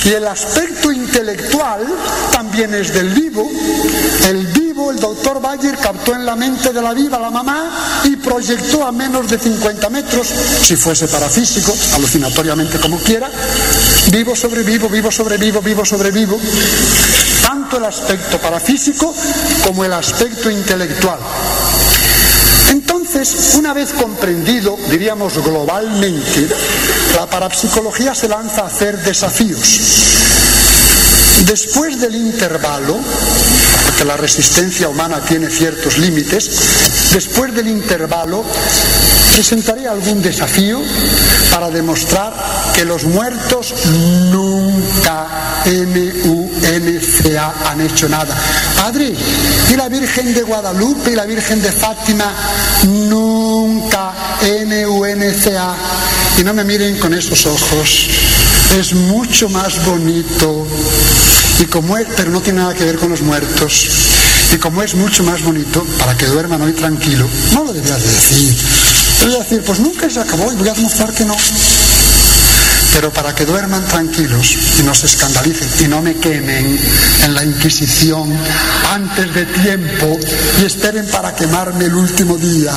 y 0.03 0.09
el 0.09 0.27
aspecto 0.27 0.91
intelectual 0.91 1.87
también 2.29 2.73
es 2.73 2.93
del 2.93 3.07
vivo. 3.07 3.49
El 4.27 4.47
vivo 4.47 4.91
el 4.91 4.99
doctor 4.99 5.41
Bayer 5.41 5.77
captó 5.77 6.13
en 6.13 6.25
la 6.25 6.35
mente 6.35 6.73
de 6.73 6.81
la 6.81 6.93
viva 6.93 7.19
la 7.19 7.31
mamá 7.31 8.01
y 8.03 8.17
proyectó 8.17 8.85
a 8.85 8.91
menos 8.91 9.29
de 9.29 9.39
50 9.39 9.89
metros, 9.91 10.27
si 10.27 10.75
fuese 10.75 11.07
parafísico, 11.07 11.73
alucinatoriamente 11.95 12.79
como 12.79 12.97
quiera, 12.97 13.31
vivo 14.11 14.35
sobre 14.35 14.63
vivo, 14.63 14.89
vivo 14.89 15.09
sobre 15.09 15.37
vivo, 15.37 15.61
vivo 15.61 15.85
sobre 15.85 16.11
vivo, 16.11 16.37
tanto 17.41 17.77
el 17.77 17.85
aspecto 17.85 18.39
parafísico 18.39 19.15
como 19.63 19.85
el 19.85 19.93
aspecto 19.93 20.51
intelectual. 20.51 21.19
Entonces, 22.69 23.55
una 23.57 23.73
vez 23.73 23.93
comprendido, 23.93 24.77
diríamos 24.89 25.37
globalmente, 25.43 26.47
la 27.15 27.25
parapsicología 27.25 28.13
se 28.13 28.27
lanza 28.27 28.61
a 28.61 28.67
hacer 28.67 28.97
desafíos. 29.03 29.79
Después 31.45 31.99
del 32.01 32.15
intervalo, 32.15 32.97
porque 33.85 34.03
la 34.03 34.17
resistencia 34.17 34.89
humana 34.89 35.21
tiene 35.23 35.49
ciertos 35.49 35.97
límites, 35.97 36.49
después 37.13 37.53
del 37.53 37.67
intervalo 37.67 38.43
presentaré 39.33 39.87
algún 39.87 40.21
desafío 40.21 40.81
para 41.51 41.69
demostrar 41.69 42.33
que 42.75 42.85
los 42.85 43.03
muertos 43.03 43.73
nunca, 44.31 45.61
N-U-N-C-A, 46.67 47.53
han 47.69 47.81
hecho 47.81 48.09
nada. 48.09 48.35
Padre, 48.75 49.13
y 49.71 49.75
la 49.75 49.87
Virgen 49.89 50.33
de 50.33 50.41
Guadalupe 50.43 51.11
y 51.11 51.15
la 51.15 51.25
Virgen 51.25 51.61
de 51.61 51.71
Fátima, 51.71 52.33
nunca, 52.83 54.37
N-U-N-C-A. 54.41 55.75
Y 56.37 56.43
no 56.43 56.53
me 56.53 56.63
miren 56.63 56.97
con 56.99 57.13
esos 57.13 57.45
ojos. 57.45 58.09
Es 58.77 58.93
mucho 58.93 59.49
más 59.49 59.83
bonito. 59.85 60.67
Y 61.59 61.65
como 61.65 61.97
es, 61.97 62.07
pero 62.15 62.29
no 62.29 62.41
tiene 62.41 62.59
nada 62.59 62.73
que 62.73 62.85
ver 62.85 62.97
con 62.97 63.09
los 63.09 63.21
muertos. 63.21 63.87
Y 64.53 64.57
como 64.57 64.83
es 64.83 64.95
mucho 64.95 65.23
más 65.23 65.41
bonito, 65.43 65.85
para 65.99 66.15
que 66.15 66.25
duerman 66.25 66.61
hoy 66.61 66.73
tranquilo, 66.73 67.27
no 67.53 67.63
lo 67.65 67.73
debías 67.73 68.01
de 68.01 68.11
decir. 68.11 68.57
A 69.23 69.39
decir, 69.39 69.61
pues 69.63 69.79
nunca 69.79 70.09
se 70.09 70.21
acabó 70.21 70.51
y 70.51 70.55
voy 70.55 70.69
a 70.69 70.73
demostrar 70.73 71.13
que 71.13 71.25
no. 71.25 71.35
Pero 72.97 73.13
para 73.13 73.35
que 73.35 73.45
duerman 73.45 73.85
tranquilos 73.85 74.57
y 74.79 74.81
no 74.81 74.91
se 74.95 75.05
escandalicen 75.05 75.85
y 75.85 75.87
no 75.87 76.01
me 76.01 76.15
quemen 76.15 76.79
en 77.25 77.33
la 77.35 77.45
Inquisición 77.45 78.35
antes 78.91 79.35
de 79.35 79.45
tiempo 79.45 80.17
y 80.59 80.65
esperen 80.65 81.05
para 81.05 81.35
quemarme 81.35 81.85
el 81.85 81.93
último 81.93 82.37
día. 82.37 82.73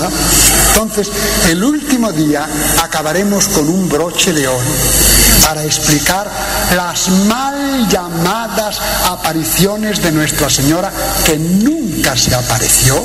Entonces, 0.68 1.10
el 1.48 1.64
último 1.64 2.12
día 2.12 2.46
acabaremos 2.82 3.48
con 3.48 3.66
un 3.70 3.88
broche 3.88 4.34
de 4.34 4.46
oro 4.46 5.19
para 5.44 5.64
explicar 5.64 6.30
las 6.76 7.08
mal 7.26 7.88
llamadas 7.88 8.78
apariciones 9.06 10.02
de 10.02 10.12
Nuestra 10.12 10.48
Señora 10.50 10.92
que 11.24 11.36
nunca 11.38 12.16
se 12.16 12.34
apareció, 12.34 13.04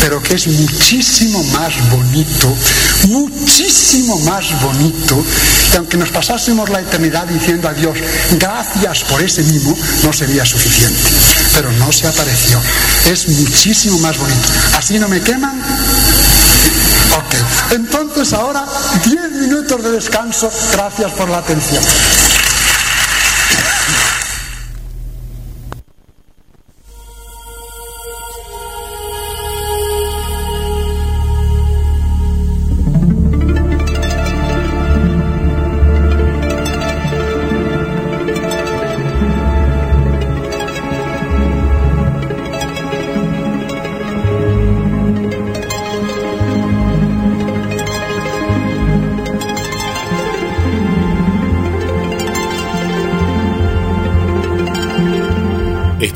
pero 0.00 0.22
que 0.22 0.34
es 0.34 0.46
muchísimo 0.46 1.42
más 1.44 1.72
bonito, 1.90 2.54
muchísimo 3.08 4.18
más 4.20 4.60
bonito, 4.62 5.24
y 5.72 5.76
aunque 5.76 5.96
nos 5.96 6.10
pasásemos 6.10 6.68
la 6.68 6.80
eternidad 6.80 7.26
diciendo 7.26 7.68
a 7.68 7.74
Dios, 7.74 7.98
gracias 8.38 9.04
por 9.04 9.22
ese 9.22 9.42
mimo, 9.44 9.76
no 10.04 10.12
sería 10.12 10.44
suficiente. 10.44 11.10
Pero 11.54 11.72
no 11.72 11.90
se 11.92 12.06
apareció. 12.06 12.60
Es 13.10 13.28
muchísimo 13.28 13.98
más 13.98 14.16
bonito. 14.16 14.48
¿Así 14.76 14.98
no 14.98 15.08
me 15.08 15.20
queman? 15.20 15.60
Ok. 17.18 17.72
Entonces 17.72 18.32
ahora 18.32 18.64
10 19.04 19.32
minutos 19.32 19.82
de 19.82 19.90
descanso. 19.90 20.50
Gracias 20.72 21.10
por 21.12 21.28
la 21.28 21.38
atención. 21.38 21.82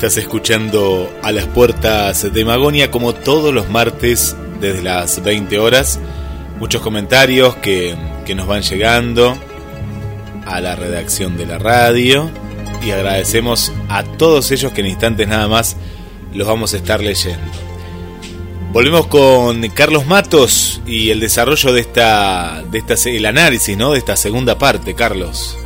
Estás 0.03 0.17
escuchando 0.17 1.09
a 1.21 1.31
las 1.31 1.45
puertas 1.45 2.33
de 2.33 2.43
Magonia 2.43 2.91
como 2.91 3.13
todos 3.13 3.53
los 3.53 3.69
martes 3.69 4.35
desde 4.59 4.83
las 4.83 5.23
20 5.23 5.57
horas. 5.59 5.97
Muchos 6.59 6.81
comentarios 6.81 7.55
que, 7.55 7.95
que 8.25 8.35
nos 8.35 8.45
van 8.45 8.63
llegando 8.63 9.33
a 10.45 10.59
la 10.59 10.75
redacción 10.75 11.37
de 11.37 11.45
la 11.45 11.57
radio 11.57 12.29
y 12.85 12.91
agradecemos 12.91 13.71
a 13.87 14.03
todos 14.03 14.51
ellos 14.51 14.73
que 14.73 14.81
en 14.81 14.87
instantes 14.87 15.25
nada 15.25 15.47
más 15.47 15.77
los 16.33 16.49
vamos 16.49 16.73
a 16.73 16.77
estar 16.77 16.99
leyendo. 16.99 17.49
Volvemos 18.73 19.07
con 19.07 19.65
Carlos 19.69 20.05
Matos 20.05 20.81
y 20.85 21.11
el 21.11 21.21
desarrollo 21.21 21.71
de 21.71 21.79
esta, 21.79 22.61
de 22.69 22.79
esta 22.79 22.95
el 23.09 23.25
análisis, 23.25 23.77
¿no? 23.77 23.93
De 23.93 23.99
esta 23.99 24.17
segunda 24.17 24.57
parte, 24.57 24.95
Carlos. 24.95 25.57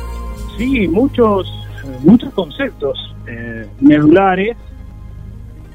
Sí, 0.56 0.86
muchos, 0.86 1.52
muchos 2.04 2.32
conceptos 2.34 2.96
eh, 3.28 3.66
medulares 3.80 4.56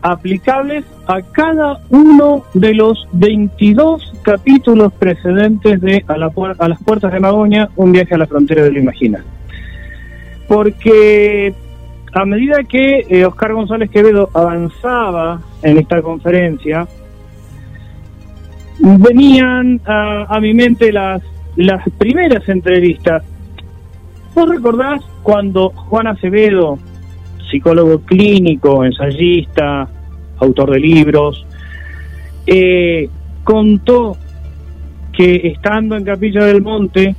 aplicables 0.01 0.83
a 1.07 1.21
cada 1.21 1.79
uno 1.89 2.43
de 2.53 2.73
los 2.73 3.07
22 3.13 4.13
capítulos 4.21 4.91
precedentes 4.93 5.79
de 5.79 6.03
A, 6.07 6.17
la 6.17 6.31
a 6.59 6.67
las 6.67 6.83
puertas 6.83 7.13
de 7.13 7.19
Magoña, 7.19 7.69
un 7.77 7.91
viaje 7.93 8.13
a 8.13 8.17
la 8.17 8.27
frontera 8.27 8.63
de 8.63 8.71
lo 8.71 8.79
imagina. 8.79 9.23
Porque 10.47 11.53
a 12.13 12.25
medida 12.25 12.63
que 12.63 13.05
eh, 13.07 13.25
Oscar 13.25 13.53
González 13.53 13.89
Quevedo 13.89 14.29
avanzaba 14.33 15.41
en 15.61 15.77
esta 15.77 16.01
conferencia, 16.01 16.85
venían 18.79 19.79
a, 19.85 20.35
a 20.35 20.39
mi 20.41 20.53
mente 20.53 20.91
las, 20.91 21.21
las 21.55 21.81
primeras 21.97 22.47
entrevistas. 22.49 23.23
¿Vos 24.35 24.49
recordás 24.49 25.01
cuando 25.21 25.69
Juan 25.69 26.07
Acevedo 26.07 26.77
psicólogo 27.53 27.99
clínico, 27.99 28.83
ensayista, 28.83 29.87
autor 30.39 30.71
de 30.71 30.79
libros, 30.79 31.45
eh, 32.47 33.07
contó 33.43 34.17
que 35.15 35.35
estando 35.53 35.95
en 35.95 36.03
Capilla 36.03 36.45
del 36.45 36.63
Monte 36.63 37.15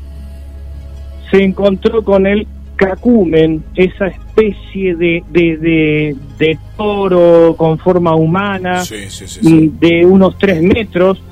se 1.31 1.45
encontró 1.45 2.03
con 2.03 2.27
el 2.27 2.49
cacumen, 2.75 3.63
esa 3.77 4.09
especie 4.09 4.97
de, 4.97 5.23
de, 5.31 6.17
de, 6.37 6.59
toro 6.77 7.55
con 7.57 7.79
forma 7.79 8.17
humana 8.17 8.83
de 8.83 10.05
unos 10.05 10.37
tres 10.37 10.61
metros 10.61 11.23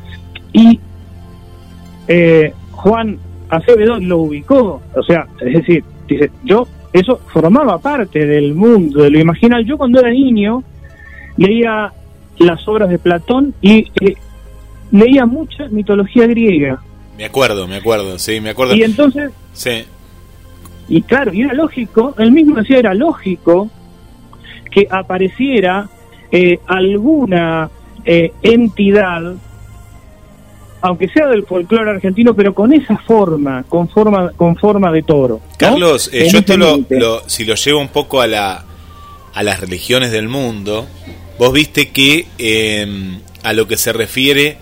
y 0.52 0.78
eh, 2.06 2.52
Juan 2.70 3.18
Acevedo 3.48 3.98
lo 3.98 4.18
ubicó, 4.18 4.80
o 4.94 5.02
sea, 5.02 5.26
es 5.40 5.54
decir, 5.54 5.84
dice, 6.06 6.30
yo 6.44 6.68
eso 6.92 7.20
formaba 7.32 7.78
parte 7.78 8.26
del 8.26 8.54
mundo, 8.54 9.02
de 9.02 9.10
lo 9.10 9.18
imaginal. 9.18 9.64
Yo 9.64 9.78
cuando 9.78 10.00
era 10.00 10.10
niño 10.10 10.62
leía 11.36 11.92
las 12.38 12.66
obras 12.68 12.90
de 12.90 12.98
Platón 12.98 13.54
y 13.60 13.90
eh, 14.00 14.14
leía 14.90 15.26
mucha 15.26 15.68
mitología 15.68 16.26
griega. 16.26 16.82
Me 17.16 17.24
acuerdo, 17.24 17.66
me 17.66 17.76
acuerdo, 17.76 18.18
sí, 18.18 18.40
me 18.40 18.50
acuerdo. 18.50 18.74
Y 18.74 18.82
entonces... 18.82 19.30
Sí. 19.52 19.84
Y 20.88 21.02
claro, 21.02 21.32
y 21.32 21.42
era 21.42 21.54
lógico, 21.54 22.14
él 22.18 22.32
mismo 22.32 22.56
decía, 22.56 22.78
era 22.78 22.94
lógico 22.94 23.70
que 24.70 24.86
apareciera 24.90 25.88
eh, 26.30 26.58
alguna 26.66 27.70
eh, 28.04 28.32
entidad 28.42 29.34
aunque 30.82 31.08
sea 31.08 31.28
del 31.28 31.46
folclore 31.46 31.90
argentino, 31.90 32.34
pero 32.34 32.52
con 32.52 32.72
esa 32.72 32.98
forma, 32.98 33.64
con 33.68 33.88
forma, 33.88 34.32
con 34.32 34.56
forma 34.56 34.90
de 34.90 35.02
toro. 35.02 35.40
Carlos, 35.56 36.10
eh, 36.12 36.28
yo 36.30 36.40
esto 36.40 36.56
lo, 36.56 37.22
si 37.26 37.44
lo 37.44 37.54
llevo 37.54 37.80
un 37.80 37.88
poco 37.88 38.20
a 38.20 38.26
la 38.26 38.64
a 39.34 39.42
las 39.42 39.60
religiones 39.60 40.10
del 40.10 40.28
mundo, 40.28 40.86
vos 41.38 41.52
viste 41.52 41.88
que 41.90 42.26
em, 42.38 43.20
a 43.42 43.52
lo 43.52 43.66
que 43.66 43.76
se 43.76 43.92
refiere 43.92 44.58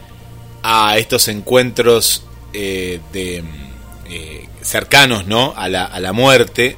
a 0.62 0.96
estos 0.98 1.28
encuentros 1.28 2.24
eh, 2.52 3.00
de 3.12 3.42
eh, 4.08 4.48
cercanos, 4.60 5.26
¿no? 5.26 5.54
A 5.56 5.68
la, 5.68 5.84
a 5.84 5.98
la 6.00 6.12
muerte, 6.12 6.76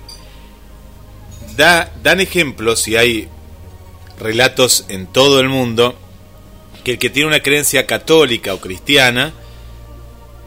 da, 1.56 1.92
dan 2.02 2.20
ejemplos 2.20 2.88
y 2.88 2.96
hay 2.96 3.28
relatos 4.18 4.86
en 4.88 5.06
todo 5.06 5.40
el 5.40 5.48
mundo 5.48 5.98
que 6.84 6.92
el 6.92 6.98
que 6.98 7.10
tiene 7.10 7.28
una 7.28 7.40
creencia 7.40 7.86
católica 7.86 8.54
o 8.54 8.60
cristiana 8.60 9.32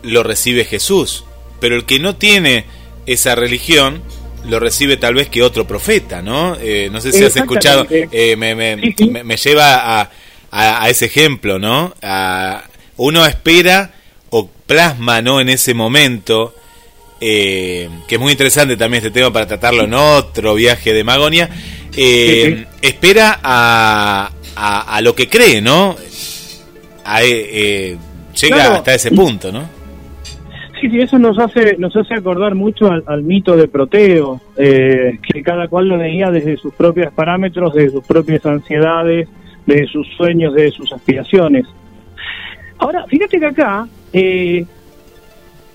lo 0.04 0.24
recibe 0.24 0.66
Jesús, 0.66 1.24
pero 1.60 1.76
el 1.76 1.86
que 1.86 2.00
no 2.00 2.16
tiene 2.16 2.66
esa 3.06 3.36
religión 3.36 4.02
lo 4.48 4.60
recibe 4.60 4.98
tal 4.98 5.16
vez 5.16 5.28
que 5.30 5.42
otro 5.42 5.66
profeta, 5.66 6.22
¿no? 6.22 6.56
Eh, 6.62 6.90
no 6.92 7.02
sé 7.02 7.12
si 7.12 7.24
has 7.26 7.36
escuchado, 7.36 7.88
eh, 8.12 8.36
me, 8.38 8.54
me, 8.54 8.76
me, 9.24 9.38
lleva 9.38 10.00
a, 10.02 10.12
a, 10.52 10.84
a 10.84 10.90
ese 10.90 11.06
ejemplo, 11.06 11.58
¿no? 11.58 11.96
A- 12.04 12.64
uno 12.98 13.26
espera 13.26 13.94
o 14.30 14.48
plasma, 14.68 15.22
¿no? 15.24 15.42
En 15.42 15.50
ese 15.50 15.74
momento, 15.74 16.54
eh, 17.20 17.90
que 18.08 18.16
es 18.16 18.22
muy 18.22 18.32
interesante 18.34 18.78
también 18.78 19.04
este 19.04 19.12
tema 19.20 19.34
para 19.34 19.48
tratarlo 19.48 19.84
en 19.86 19.94
otro 19.96 20.54
viaje 20.54 20.94
de 20.94 21.04
Magonia, 21.04 21.50
espera 22.82 23.40
a, 23.42 24.32
a, 24.56 24.96
a 24.96 25.02
lo 25.02 25.14
que 25.16 25.28
cree, 25.28 25.62
¿no? 25.62 25.96
A, 27.04 27.22
eh, 27.24 27.28
eh, 27.30 27.98
llega 28.40 28.56
Claro. 28.56 28.74
hasta 28.76 28.94
ese 28.96 29.12
punto, 29.12 29.52
¿no? 29.52 29.64
Sí, 30.82 30.90
sí, 30.90 31.00
eso 31.00 31.18
nos 31.18 31.40
hace, 31.40 31.78
nos 31.78 31.96
hace 31.96 32.16
acordar 32.16 32.54
mucho 32.54 32.92
al, 32.92 33.04
al 33.08 33.24
mito 33.24 33.56
de 33.56 33.68
Proteo, 33.68 34.42
eh, 34.58 35.20
que 35.22 35.42
cada 35.42 35.68
cual 35.68 35.88
lo 35.88 35.98
veía 35.98 36.30
desde 36.32 36.58
sus 36.58 36.74
propios 36.74 37.14
parámetros, 37.14 37.74
desde 37.74 37.92
sus 37.92 38.06
propias 38.06 38.46
ansiedades, 38.46 39.28
desde 39.66 39.88
sus 39.88 40.08
sueños, 40.18 40.54
desde 40.54 40.72
sus 40.72 40.92
aspiraciones. 40.92 41.66
Ahora, 42.78 43.06
fíjate 43.08 43.40
que 43.40 43.46
acá 43.46 43.88
eh, 44.12 44.66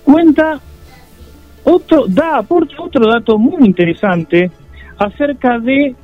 cuenta 0.03 0.59
otro, 1.63 2.05
da, 2.07 2.37
aporta 2.37 2.75
otro 2.79 3.11
dato 3.11 3.37
muy 3.37 3.65
interesante 3.65 4.51
acerca 4.97 5.57
de 5.59 5.95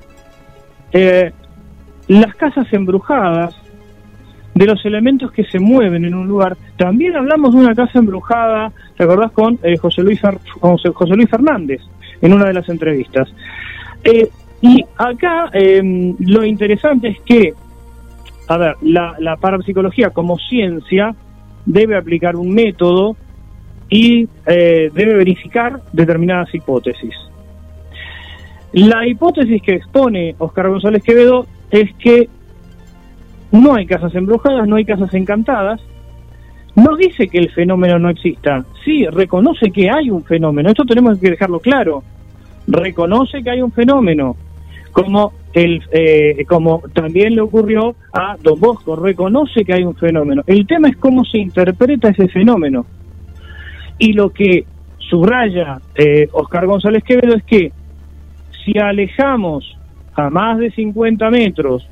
eh, 0.92 1.32
las 2.08 2.36
casas 2.36 2.68
embrujadas, 2.72 3.56
de 4.54 4.66
los 4.66 4.84
elementos 4.86 5.32
que 5.32 5.44
se 5.44 5.60
mueven 5.60 6.04
en 6.04 6.16
un 6.16 6.28
lugar. 6.28 6.58
También 6.78 7.16
hablamos 7.16 7.54
de 7.54 7.60
una 7.60 7.76
casa 7.76 8.00
embrujada, 8.00 8.72
¿te 8.96 9.04
acordás 9.04 9.32
con 9.32 9.60
eh, 9.62 9.78
José, 9.78 10.02
Luis 10.02 10.20
José 10.60 11.16
Luis 11.16 11.30
Fernández 11.30 11.80
en 12.22 12.34
una 12.34 12.46
de 12.46 12.54
las 12.54 12.68
entrevistas? 12.68 13.30
Eh, 14.04 14.28
y 14.62 14.84
acá 14.98 15.52
eh, 15.54 16.16
lo 16.20 16.44
interesante 16.44 17.10
es 17.10 17.20
que, 17.22 17.54
a 18.48 18.58
ver, 18.58 18.76
la, 18.82 19.16
la 19.20 19.36
parapsicología 19.36 20.10
como 20.10 20.40
ciencia 20.40 21.14
debe 21.68 21.96
aplicar 21.96 22.36
un 22.36 22.50
método 22.50 23.16
y 23.90 24.28
eh, 24.46 24.90
debe 24.94 25.14
verificar 25.14 25.82
determinadas 25.94 26.54
hipótesis. 26.56 27.14
La 28.74 29.08
hipótesis 29.08 29.62
que 29.62 29.76
expone 29.76 30.36
Oscar 30.40 30.70
González 30.70 31.04
Quevedo 31.04 31.46
es 31.72 31.94
que 31.96 32.30
no 33.52 33.76
hay 33.76 33.86
casas 33.86 34.14
embrujadas, 34.16 34.68
no 34.68 34.76
hay 34.76 34.86
casas 34.86 35.14
encantadas. 35.14 35.82
No 36.76 36.96
dice 36.96 37.28
que 37.28 37.40
el 37.40 37.50
fenómeno 37.50 37.98
no 37.98 38.10
exista. 38.10 38.64
Sí, 38.86 39.06
reconoce 39.08 39.72
que 39.72 39.90
hay 39.90 40.12
un 40.12 40.24
fenómeno. 40.24 40.70
Esto 40.70 40.86
tenemos 40.86 41.20
que 41.20 41.32
dejarlo 41.32 41.60
claro. 41.60 42.04
Reconoce 42.68 43.42
que 43.42 43.50
hay 43.50 43.62
un 43.62 43.72
fenómeno. 43.72 44.36
Como, 44.92 45.34
el, 45.54 45.82
eh, 45.92 46.46
como 46.48 46.84
también 46.94 47.36
le 47.36 47.42
ocurrió 47.42 47.96
a 48.14 48.36
Don 48.42 48.60
Bosco. 48.60 48.96
Reconoce 48.96 49.66
que 49.66 49.74
hay 49.74 49.84
un 49.84 49.96
fenómeno. 49.96 50.44
El 50.46 50.68
tema 50.68 50.90
es 50.90 50.98
cómo 50.98 51.26
se 51.26 51.40
interpreta 51.40 52.10
ese 52.10 52.28
fenómeno. 52.28 52.86
Y 53.98 54.14
lo 54.14 54.30
que 54.30 54.66
subraya 55.00 55.80
eh, 55.96 56.28
Oscar 56.32 56.68
González 56.68 57.04
Quevedo 57.04 57.36
es 57.36 57.44
que 57.44 57.72
si 58.64 58.78
alejamos 58.78 59.77
a 60.18 60.30
más 60.30 60.58
de 60.58 60.72
50 60.72 61.30
metros 61.30 61.88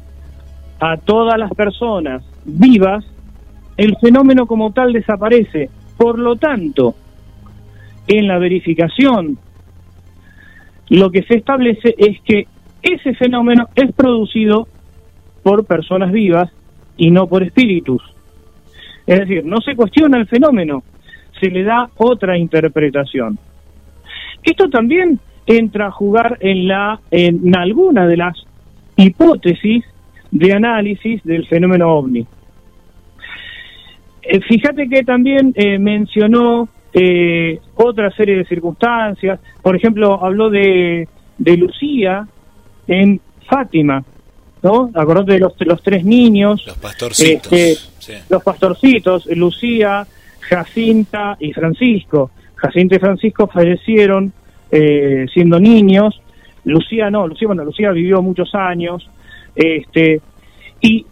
a 0.80 0.98
todas 0.98 1.40
las 1.40 1.52
personas 1.54 2.24
vivas, 2.44 3.06
el 3.78 3.96
fenómeno 4.02 4.48
como 4.48 4.74
tal 4.74 4.92
desaparece. 4.92 5.70
Por 5.96 6.20
lo 6.20 6.36
tanto, 6.36 6.96
en 8.08 8.28
la 8.28 8.40
verificación, 8.40 9.38
lo 10.90 11.12
que 11.12 11.24
se 11.24 11.36
establece 11.36 11.96
es 11.98 12.20
que 12.22 12.48
ese 12.82 13.14
fenómeno 13.14 13.70
es 13.76 13.94
producido 13.94 14.68
por 15.44 15.66
personas 15.66 16.12
vivas 16.12 16.52
y 16.98 17.12
no 17.12 17.28
por 17.28 17.44
espíritus. 17.44 18.02
Es 19.06 19.20
decir, 19.20 19.46
no 19.46 19.62
se 19.62 19.76
cuestiona 19.76 20.18
el 20.18 20.28
fenómeno, 20.28 20.84
se 21.40 21.52
le 21.52 21.64
da 21.64 21.90
otra 21.98 22.38
interpretación. 22.38 23.38
Esto 24.44 24.70
también 24.70 25.20
entra 25.46 25.88
a 25.88 25.92
jugar 25.92 26.38
en 26.42 26.68
la 26.68 27.00
en 27.12 27.56
alguna 27.56 28.08
de 28.08 28.18
las 28.18 28.36
hipótesis 28.96 29.84
de 30.32 30.54
análisis 30.54 31.24
del 31.24 31.48
fenómeno 31.48 31.90
ovni. 31.90 32.26
Eh, 34.22 34.42
fíjate 34.42 34.90
que 34.90 35.04
también 35.04 35.54
eh, 35.56 35.78
mencionó 35.78 36.68
eh, 36.94 37.60
otra 37.76 38.10
serie 38.12 38.38
de 38.38 38.46
circunstancias, 38.46 39.40
por 39.62 39.76
ejemplo, 39.76 40.24
habló 40.24 40.50
de, 40.50 41.08
de 41.38 41.58
Lucía 41.58 42.28
en 42.88 43.22
Fátima, 43.48 44.04
¿no? 44.64 44.90
Acordate 44.94 45.34
de 45.34 45.40
los, 45.40 45.58
de 45.58 45.66
los 45.66 45.82
tres 45.84 46.04
niños, 46.04 46.64
Los 46.66 46.78
pastorcitos. 46.78 47.54
Este, 47.54 47.76
sí. 48.00 48.14
los 48.30 48.44
pastorcitos, 48.44 49.28
Lucía, 49.28 50.08
Jacinta 50.40 51.38
y 51.40 51.54
Francisco. 51.54 52.32
Jacinta 52.56 52.96
y 52.96 53.00
Francisco 53.00 53.48
fallecieron 53.48 54.34
eh, 54.72 55.26
siendo 55.34 55.60
niños. 55.60 56.20
Lucía 56.64 57.10
no, 57.10 57.28
Lucía, 57.28 57.48
bueno, 57.48 57.64
Lucía 57.66 57.92
vivió 57.92 58.22
muchos 58.22 58.54
años. 58.56 59.10
Este, 59.56 60.22
y 60.82 61.06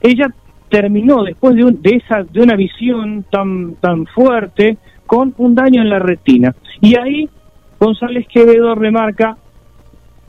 ella 0.00 0.26
terminó 0.68 1.22
después 1.24 1.54
de, 1.54 1.64
un- 1.64 1.82
de 1.82 1.96
esa 1.96 2.22
de 2.24 2.40
una 2.40 2.56
visión 2.56 3.24
tan 3.30 3.74
tan 3.76 4.06
fuerte 4.06 4.76
con 5.06 5.34
un 5.38 5.54
daño 5.54 5.82
en 5.82 5.88
la 5.90 5.98
retina. 5.98 6.54
Y 6.80 6.96
ahí 6.98 7.28
González 7.78 8.26
Quevedo 8.28 8.74
remarca 8.74 9.36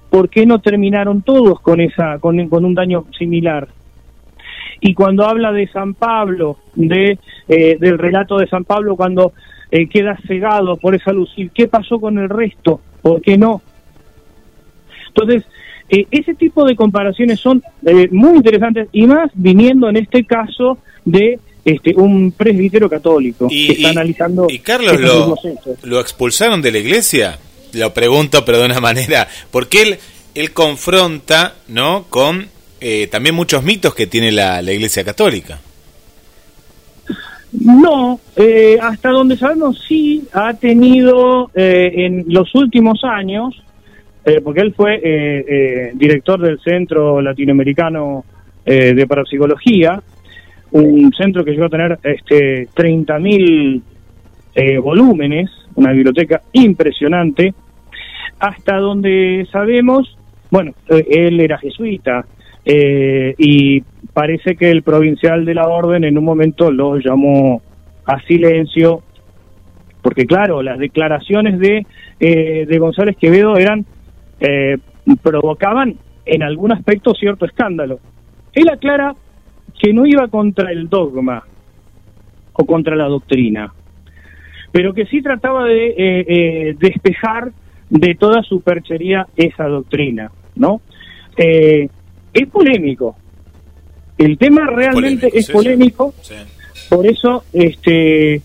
por 0.09 0.29
qué 0.29 0.45
no 0.45 0.59
terminaron 0.59 1.21
todos 1.21 1.59
con 1.61 1.79
esa 1.81 2.19
con, 2.19 2.47
con 2.49 2.63
un 2.65 2.73
daño 2.75 3.05
similar. 3.17 3.67
Y 4.81 4.93
cuando 4.93 5.25
habla 5.25 5.51
de 5.51 5.67
San 5.67 5.93
Pablo, 5.93 6.57
de 6.75 7.17
eh, 7.47 7.77
del 7.79 7.97
relato 7.97 8.37
de 8.37 8.47
San 8.47 8.65
Pablo 8.65 8.95
cuando 8.95 9.33
eh, 9.71 9.87
queda 9.87 10.17
cegado 10.27 10.77
por 10.77 10.95
esa 10.95 11.11
luz, 11.11 11.29
¿y 11.37 11.49
qué 11.49 11.67
pasó 11.67 11.99
con 11.99 12.17
el 12.19 12.29
resto? 12.29 12.79
¿Por 13.01 13.21
qué 13.21 13.37
no? 13.37 13.61
Entonces, 15.07 15.43
eh, 15.89 16.05
ese 16.11 16.33
tipo 16.33 16.65
de 16.65 16.75
comparaciones 16.75 17.39
son 17.39 17.63
eh, 17.85 18.07
muy 18.11 18.37
interesantes 18.37 18.87
y 18.91 19.05
más 19.05 19.29
viniendo 19.33 19.87
en 19.89 19.97
este 19.97 20.25
caso 20.25 20.77
de 21.05 21.39
este 21.63 21.93
un 21.95 22.31
presbítero 22.31 22.89
católico 22.89 23.47
Y- 23.49 23.67
que 23.67 23.73
está 23.73 23.87
y- 23.87 23.91
analizando 23.91 24.47
Y 24.49 24.59
Carlos, 24.59 24.99
lo. 24.99 25.35
¿lo 25.83 25.99
expulsaron 25.99 26.61
de 26.61 26.71
la 26.71 26.77
iglesia? 26.79 27.37
Lo 27.73 27.93
pregunto, 27.93 28.43
pero 28.45 28.59
de 28.59 28.65
una 28.65 28.79
manera. 28.81 29.27
Porque 29.51 29.81
él, 29.81 29.97
él 30.35 30.51
confronta, 30.51 31.55
¿no? 31.67 32.05
Con 32.09 32.47
eh, 32.81 33.07
también 33.07 33.35
muchos 33.35 33.63
mitos 33.63 33.95
que 33.95 34.07
tiene 34.07 34.31
la, 34.31 34.61
la 34.61 34.73
iglesia 34.73 35.03
católica. 35.03 35.59
No, 37.61 38.19
eh, 38.35 38.77
hasta 38.81 39.09
donde 39.09 39.37
sabemos 39.37 39.83
sí 39.87 40.23
ha 40.33 40.53
tenido 40.53 41.51
eh, 41.53 41.91
en 41.95 42.25
los 42.27 42.53
últimos 42.55 43.03
años, 43.03 43.55
eh, 44.25 44.41
porque 44.43 44.61
él 44.61 44.73
fue 44.73 44.95
eh, 44.95 45.45
eh, 45.47 45.91
director 45.93 46.41
del 46.41 46.59
Centro 46.59 47.21
Latinoamericano 47.21 48.25
de 48.65 49.05
Parapsicología, 49.05 50.01
un 50.71 51.13
centro 51.13 51.45
que 51.45 51.51
llegó 51.51 51.65
a 51.65 51.69
tener 51.69 51.99
este 52.01 52.67
30.000 52.69 53.79
eh, 54.55 54.77
volúmenes, 54.79 55.51
una 55.75 55.91
biblioteca 55.91 56.41
impresionante, 56.51 57.53
hasta 58.39 58.77
donde 58.77 59.47
sabemos, 59.51 60.17
bueno, 60.49 60.73
él 60.89 61.39
era 61.39 61.59
jesuita 61.59 62.25
y 62.65 63.83
parece 64.15 64.55
que 64.55 64.71
el 64.71 64.81
provincial 64.81 65.43
de 65.43 65.53
la 65.53 65.67
orden 65.67 66.05
en 66.05 66.17
un 66.17 66.23
momento 66.23 66.71
lo 66.71 66.97
llamó 66.97 67.61
a 68.05 68.21
silencio, 68.21 69.03
porque 70.01 70.25
claro, 70.25 70.63
las 70.63 70.79
declaraciones 70.79 71.59
de, 71.59 71.85
eh, 72.21 72.65
de 72.65 72.79
González 72.79 73.17
Quevedo 73.17 73.57
eran, 73.57 73.85
eh, 74.39 74.77
provocaban 75.21 75.97
en 76.25 76.43
algún 76.43 76.71
aspecto 76.71 77.13
cierto 77.13 77.45
escándalo. 77.45 77.99
Él 78.53 78.69
aclara 78.69 79.13
que 79.77 79.91
no 79.91 80.05
iba 80.05 80.29
contra 80.29 80.71
el 80.71 80.87
dogma 80.87 81.43
o 82.53 82.65
contra 82.65 82.95
la 82.95 83.07
doctrina, 83.09 83.73
pero 84.71 84.93
que 84.93 85.07
sí 85.07 85.21
trataba 85.21 85.65
de 85.65 85.87
eh, 85.87 85.95
eh, 85.97 86.75
despejar 86.79 87.51
de 87.89 88.15
toda 88.15 88.43
superchería 88.43 89.27
esa 89.35 89.65
doctrina, 89.65 90.31
¿no? 90.55 90.79
Eh, 91.35 91.89
es 92.33 92.47
polémico. 92.47 93.17
El 94.17 94.37
tema 94.37 94.67
realmente 94.67 95.27
Polémico, 95.27 95.37
es 95.37 95.45
sí, 95.45 95.51
polémico, 95.51 96.13
Sí. 96.21 96.35
por 96.89 97.05
eso 97.05 97.43
este 97.53 98.41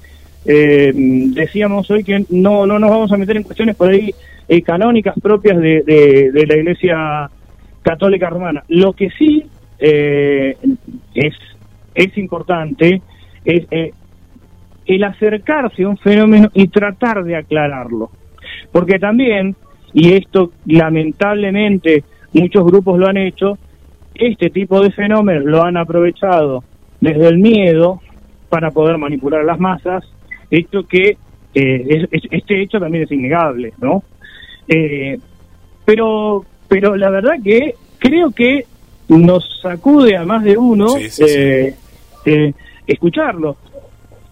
eh, 0.47 0.92
decíamos 0.94 1.90
hoy 1.90 2.02
que 2.02 2.24
no 2.30 2.66
no 2.66 2.78
nos 2.78 2.90
vamos 2.90 3.12
a 3.12 3.16
meter 3.16 3.36
en 3.36 3.42
cuestiones 3.42 3.76
por 3.76 3.90
ahí 3.90 4.12
eh, 4.48 4.62
canónicas 4.62 5.14
propias 5.22 5.59
de, 5.59 5.82
de- 5.82 6.30
de 6.32 6.47
la 6.47 6.56
Iglesia 6.56 7.30
Católica 7.82 8.28
Romana. 8.30 8.64
Lo 8.68 8.92
que 8.94 9.10
sí 9.10 9.44
eh, 9.78 10.56
es 11.14 11.34
es 11.94 12.16
importante 12.18 13.01
es 13.44 13.66
eh, 13.70 13.92
el 14.86 15.05
acercarse 15.05 15.84
a 15.84 15.88
un 15.88 15.98
fenómeno 15.98 16.51
y 16.55 16.66
tratar 16.68 17.22
de 17.22 17.36
aclararlo. 17.36 18.10
Porque 18.72 18.98
también, 18.98 19.55
y 19.92 20.12
esto 20.14 20.52
lamentablemente 20.66 22.02
muchos 22.32 22.64
grupos 22.64 22.98
lo 22.98 23.06
han 23.06 23.16
hecho, 23.18 23.56
este 24.20 24.51
tipo 24.51 24.80
de 24.82 24.90
fenómenos 24.90 25.44
lo 25.44 25.62
han 25.64 25.76
aprovechado 25.76 26.62
desde 27.01 27.28
el 27.28 27.38
miedo 27.38 28.01
para 28.48 28.70
poder 28.70 28.98
manipular 28.98 29.40
a 29.40 29.44
las 29.44 29.59
masas, 29.60 30.05
hecho 30.51 30.82
que 30.86 31.16
eh, 31.55 31.86
es- 31.88 32.09
es- 32.12 32.28
este 32.30 32.62
hecho 32.62 32.78
también 32.78 33.05
es 33.05 33.10
innegable, 33.12 33.72
¿no? 33.80 34.02
Eh, 34.68 35.18
pero, 35.84 36.44
pero 36.68 36.97
la 36.97 37.10
verdad 37.10 37.34
que 37.42 37.74
creo 37.98 38.30
que 38.30 38.66
nos 39.09 39.59
sacude 39.60 40.16
a 40.16 40.24
más 40.24 40.44
de 40.44 40.56
uno 40.56 40.88
Sí, 40.90 41.10
sí, 41.10 41.24
sí. 41.24 41.34
eh, 41.36 41.74
eh, 42.26 42.52
escucharlo. 42.86 43.56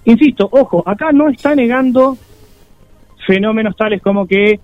Insisto, 0.05 0.49
ojo, 0.53 0.83
acá 0.87 1.11
no 1.13 1.29
está 1.29 1.55
negando 1.57 2.17
fenómenos 3.27 3.77
tales 3.77 4.01
como 4.01 4.27
que 4.27 4.61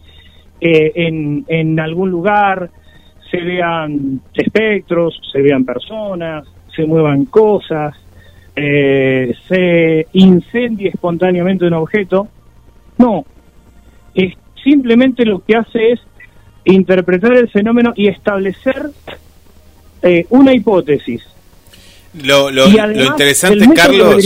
eh, 0.60 0.92
en, 0.94 1.44
en 1.48 1.78
algún 1.80 2.10
lugar 2.10 2.70
se 3.34 3.42
vean 3.42 4.20
espectros, 4.34 5.20
se 5.32 5.42
vean 5.42 5.64
personas, 5.64 6.44
se 6.74 6.84
muevan 6.84 7.24
cosas, 7.24 7.94
eh, 8.54 9.34
se 9.48 10.06
incendie 10.12 10.88
espontáneamente 10.88 11.64
un 11.66 11.74
objeto. 11.74 12.28
No, 12.98 13.24
es 14.14 14.34
simplemente 14.62 15.24
lo 15.24 15.40
que 15.44 15.56
hace 15.56 15.92
es 15.92 16.00
interpretar 16.64 17.32
el 17.34 17.48
fenómeno 17.48 17.92
y 17.96 18.08
establecer 18.08 18.90
eh, 20.02 20.26
una 20.30 20.54
hipótesis. 20.54 21.22
Lo, 22.22 22.48
lo, 22.52 22.68
interesante, 22.68 23.66
Carlos, 23.74 24.24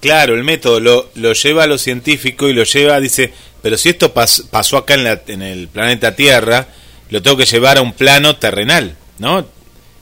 claro, 0.00 0.34
el 0.34 0.44
método 0.44 0.78
lo, 0.78 1.06
lo 1.14 1.32
lleva 1.32 1.62
a 1.62 1.66
lo 1.66 1.78
científico 1.78 2.50
y 2.50 2.52
lo 2.52 2.64
lleva, 2.64 3.00
dice, 3.00 3.32
pero 3.62 3.78
si 3.78 3.88
esto 3.88 4.12
pas- 4.12 4.46
pasó 4.50 4.76
acá 4.76 4.92
en, 4.92 5.04
la, 5.04 5.22
en 5.28 5.40
el 5.40 5.68
planeta 5.68 6.14
Tierra, 6.14 6.66
lo 7.10 7.22
tengo 7.22 7.36
que 7.36 7.44
llevar 7.44 7.78
a 7.78 7.82
un 7.82 7.92
plano 7.92 8.36
terrenal, 8.36 8.96
¿no? 9.18 9.38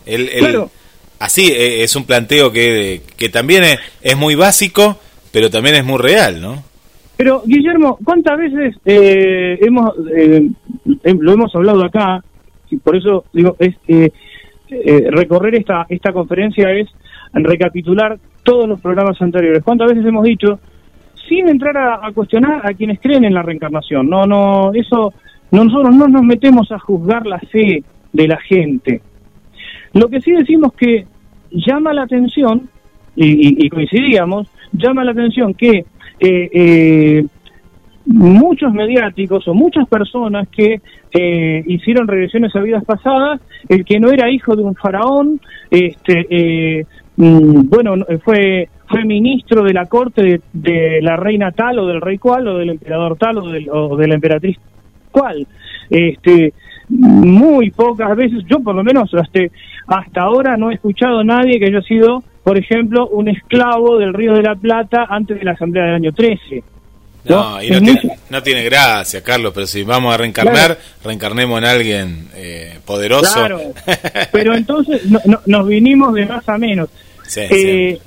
El, 0.06 0.28
el- 0.28 0.38
Claro. 0.38 0.70
Así, 1.18 1.52
eh, 1.52 1.84
es 1.84 1.94
un 1.94 2.04
planteo 2.04 2.50
que, 2.50 3.02
que 3.16 3.28
también 3.28 3.62
es, 3.62 3.78
es 4.02 4.16
muy 4.16 4.34
básico, 4.34 4.98
pero 5.30 5.50
también 5.50 5.76
es 5.76 5.84
muy 5.84 5.98
real, 5.98 6.40
¿no? 6.40 6.64
Pero, 7.16 7.42
Guillermo, 7.46 7.96
¿cuántas 8.04 8.36
veces 8.38 8.74
eh, 8.84 9.56
hemos 9.60 9.92
eh, 10.16 10.48
em- 11.04 11.18
lo 11.20 11.32
hemos 11.32 11.54
hablado 11.54 11.84
acá? 11.84 12.24
Y 12.70 12.76
por 12.78 12.96
eso 12.96 13.24
digo, 13.32 13.54
es 13.60 13.76
eh, 13.86 14.10
recorrer 15.10 15.54
esta, 15.54 15.86
esta 15.88 16.12
conferencia 16.12 16.72
es 16.72 16.88
recapitular 17.34 18.18
todos 18.42 18.68
los 18.68 18.80
programas 18.80 19.20
anteriores. 19.22 19.62
¿Cuántas 19.62 19.90
veces 19.90 20.04
hemos 20.04 20.24
dicho, 20.24 20.58
sin 21.28 21.48
entrar 21.48 21.76
a, 21.76 22.04
a 22.06 22.12
cuestionar 22.12 22.66
a 22.66 22.74
quienes 22.74 22.98
creen 22.98 23.24
en 23.24 23.34
la 23.34 23.42
reencarnación? 23.42 24.08
No, 24.10 24.26
no, 24.26 24.72
eso, 24.74 25.12
nosotros 25.52 25.94
no 25.94 26.08
nos 26.08 26.22
metemos 26.22 26.72
a 26.72 26.78
juzgar 26.78 27.26
la 27.26 27.38
fe 27.38 27.84
de 28.12 28.28
la 28.28 28.38
gente. 28.40 29.00
Lo 29.92 30.08
que 30.08 30.20
sí 30.20 30.32
decimos 30.32 30.72
que 30.74 31.06
llama 31.50 31.92
la 31.92 32.02
atención, 32.02 32.68
y, 33.14 33.64
y- 33.66 33.68
coincidíamos, 33.68 34.48
llama 34.72 35.04
la 35.04 35.12
atención 35.12 35.52
que 35.54 35.84
eh, 36.20 36.50
eh, 36.52 37.24
muchos 38.06 38.72
mediáticos 38.72 39.46
o 39.48 39.54
muchas 39.54 39.86
personas 39.88 40.48
que 40.48 40.80
eh, 41.12 41.62
hicieron 41.66 42.08
regresiones 42.08 42.54
a 42.56 42.60
vidas 42.60 42.84
pasadas, 42.84 43.40
el 43.68 43.84
que 43.84 44.00
no 44.00 44.10
era 44.10 44.30
hijo 44.30 44.56
de 44.56 44.62
un 44.62 44.74
faraón, 44.74 45.40
este, 45.70 46.26
eh, 46.30 46.86
mm, 47.16 47.68
bueno, 47.68 47.96
no- 47.96 48.06
fue 48.24 48.68
fue 48.88 49.04
ministro 49.06 49.62
de 49.62 49.72
la 49.72 49.86
corte 49.86 50.22
de, 50.22 50.40
de 50.52 51.00
la 51.00 51.16
reina 51.16 51.50
tal 51.52 51.78
o 51.78 51.86
del 51.86 52.00
rey 52.02 52.18
cual 52.18 52.46
o 52.48 52.58
del 52.58 52.70
emperador 52.70 53.16
tal 53.16 53.38
o, 53.38 53.44
o 53.72 53.96
de 53.96 54.06
la 54.08 54.14
emperatriz 54.16 54.58
cual. 55.12 55.46
Este, 55.88 56.52
muy 56.88 57.70
pocas 57.70 58.16
veces, 58.16 58.42
yo 58.48 58.58
por 58.60 58.74
lo 58.74 58.82
menos 58.82 59.12
hasta, 59.14 59.40
hasta 59.86 60.20
ahora 60.22 60.56
no 60.56 60.70
he 60.70 60.74
escuchado 60.74 61.20
a 61.20 61.24
nadie 61.24 61.58
que 61.60 61.66
haya 61.66 61.80
sido, 61.82 62.22
por 62.42 62.58
ejemplo, 62.58 63.06
un 63.08 63.28
esclavo 63.28 63.98
del 63.98 64.12
Río 64.12 64.34
de 64.34 64.42
la 64.42 64.56
Plata 64.56 65.06
antes 65.08 65.38
de 65.38 65.44
la 65.44 65.52
Asamblea 65.52 65.84
del 65.84 65.94
año 65.94 66.12
13. 66.12 66.62
No, 67.24 67.62
y 67.62 67.70
no 67.70 67.78
tiene, 67.78 67.92
muy- 68.02 68.10
no 68.30 68.42
tiene 68.42 68.64
gracia, 68.64 69.22
Carlos, 69.22 69.52
pero 69.54 69.66
si 69.68 69.84
vamos 69.84 70.12
a 70.12 70.16
reencarnar, 70.16 70.76
reencarnemos 71.04 71.56
en 71.58 71.64
alguien 71.64 72.26
eh, 72.34 72.78
poderoso. 72.84 73.32
Claro, 73.32 73.60
pero 74.32 74.54
entonces 74.56 75.06
no- 75.08 75.20
no- 75.26 75.40
nos 75.46 75.68
vinimos 75.68 76.12
de 76.14 76.26
más 76.26 76.48
a 76.48 76.58
menos. 76.58 76.88
Sí, 77.22 77.40
Eh, 77.48 77.98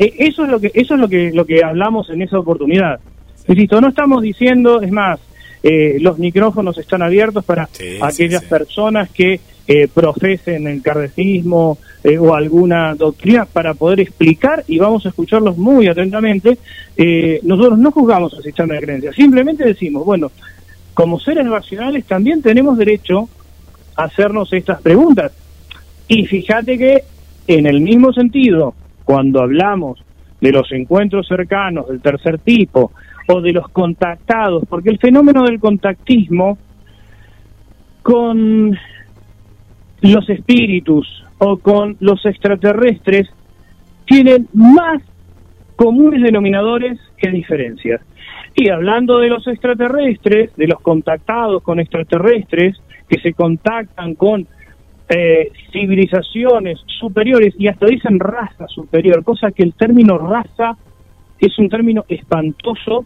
eh, 0.00 0.14
eso 0.18 0.44
es 0.44 0.50
lo 0.50 0.58
que 0.58 0.72
eso 0.74 0.94
es 0.94 1.00
lo 1.00 1.08
que 1.08 1.30
lo 1.32 1.44
que 1.46 1.62
hablamos 1.62 2.10
en 2.10 2.22
esa 2.22 2.38
oportunidad. 2.40 2.98
Insisto, 3.46 3.80
no 3.80 3.88
estamos 3.88 4.20
diciendo, 4.20 4.82
es 4.82 4.90
más, 4.90 5.20
eh, 5.68 5.98
los 6.00 6.16
micrófonos 6.18 6.78
están 6.78 7.02
abiertos 7.02 7.44
para 7.44 7.68
Sí, 7.72 7.98
aquellas 8.00 8.42
sí, 8.42 8.46
sí. 8.46 8.50
personas 8.50 9.10
que 9.10 9.40
eh, 9.66 9.88
profesen 9.92 10.68
el 10.68 10.80
cardecismo 10.80 11.78
eh, 12.04 12.18
o 12.18 12.36
alguna 12.36 12.94
doctrina 12.94 13.46
para 13.46 13.74
poder 13.74 13.98
explicar 13.98 14.62
y 14.68 14.78
vamos 14.78 15.04
a 15.04 15.08
escucharlos 15.08 15.56
muy 15.58 15.88
atentamente. 15.88 16.56
Eh, 16.96 17.40
nosotros 17.42 17.80
no 17.80 17.90
juzgamos 17.90 18.32
el 18.34 18.44
sistema 18.44 18.74
de 18.74 18.80
creencias, 18.80 19.16
simplemente 19.16 19.64
decimos, 19.64 20.04
bueno, 20.04 20.30
como 20.94 21.18
seres 21.18 21.48
racionales 21.48 22.04
también 22.04 22.42
tenemos 22.42 22.78
derecho 22.78 23.28
a 23.96 24.04
hacernos 24.04 24.52
estas 24.52 24.80
preguntas. 24.80 25.32
Y 26.06 26.26
fíjate 26.26 26.78
que 26.78 27.02
en 27.48 27.66
el 27.66 27.80
mismo 27.80 28.12
sentido, 28.12 28.72
cuando 29.04 29.42
hablamos 29.42 29.98
de 30.40 30.52
los 30.52 30.70
encuentros 30.70 31.26
cercanos 31.26 31.88
del 31.88 32.00
tercer 32.00 32.38
tipo 32.38 32.92
o 33.28 33.40
de 33.40 33.52
los 33.52 33.68
contactados, 33.68 34.64
porque 34.68 34.90
el 34.90 34.98
fenómeno 34.98 35.44
del 35.44 35.58
contactismo 35.58 36.58
con 38.02 38.78
los 40.00 40.30
espíritus 40.30 41.24
o 41.38 41.58
con 41.58 41.96
los 42.00 42.24
extraterrestres 42.24 43.28
tienen 44.04 44.48
más 44.52 45.02
comunes 45.74 46.22
denominadores 46.22 46.98
que 47.16 47.30
diferencias. 47.30 48.00
Y 48.54 48.70
hablando 48.70 49.18
de 49.18 49.28
los 49.28 49.46
extraterrestres, 49.46 50.54
de 50.56 50.66
los 50.66 50.80
contactados 50.80 51.62
con 51.62 51.80
extraterrestres, 51.80 52.80
que 53.08 53.20
se 53.20 53.34
contactan 53.34 54.14
con 54.14 54.46
eh, 55.08 55.52
civilizaciones 55.72 56.80
superiores 56.86 57.54
y 57.58 57.68
hasta 57.68 57.86
dicen 57.86 58.18
raza 58.18 58.66
superior, 58.68 59.22
cosa 59.22 59.52
que 59.52 59.62
el 59.62 59.74
término 59.74 60.18
raza 60.18 60.76
es 61.38 61.58
un 61.58 61.68
término 61.68 62.04
espantoso, 62.08 63.04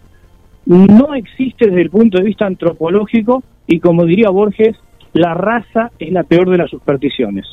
no 0.71 1.15
existe 1.17 1.67
desde 1.67 1.83
el 1.83 1.91
punto 1.91 2.19
de 2.19 2.25
vista 2.25 2.47
antropológico 2.47 3.43
y 3.67 3.81
como 3.81 4.05
diría 4.05 4.31
Borges, 4.31 4.77
la 5.13 5.35
raza 5.35 5.91
es 5.99 6.13
la 6.13 6.23
peor 6.23 6.49
de 6.49 6.59
las 6.59 6.71
supersticiones. 6.71 7.45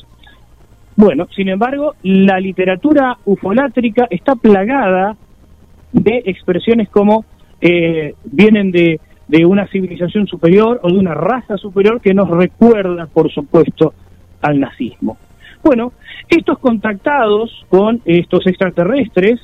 Bueno, 0.94 1.26
sin 1.34 1.48
embargo, 1.48 1.94
la 2.04 2.38
literatura 2.38 3.18
ufolátrica 3.24 4.06
está 4.10 4.36
plagada 4.36 5.16
de 5.92 6.22
expresiones 6.26 6.88
como 6.90 7.24
eh, 7.60 8.14
vienen 8.24 8.70
de, 8.70 9.00
de 9.26 9.44
una 9.44 9.66
civilización 9.66 10.28
superior 10.28 10.78
o 10.84 10.88
de 10.88 10.98
una 10.98 11.14
raza 11.14 11.56
superior 11.56 12.00
que 12.00 12.14
nos 12.14 12.28
recuerda, 12.30 13.06
por 13.06 13.32
supuesto, 13.32 13.94
al 14.42 14.60
nazismo. 14.60 15.16
Bueno, 15.64 15.92
estos 16.28 16.60
contactados 16.60 17.66
con 17.68 18.00
estos 18.04 18.46
extraterrestres 18.46 19.40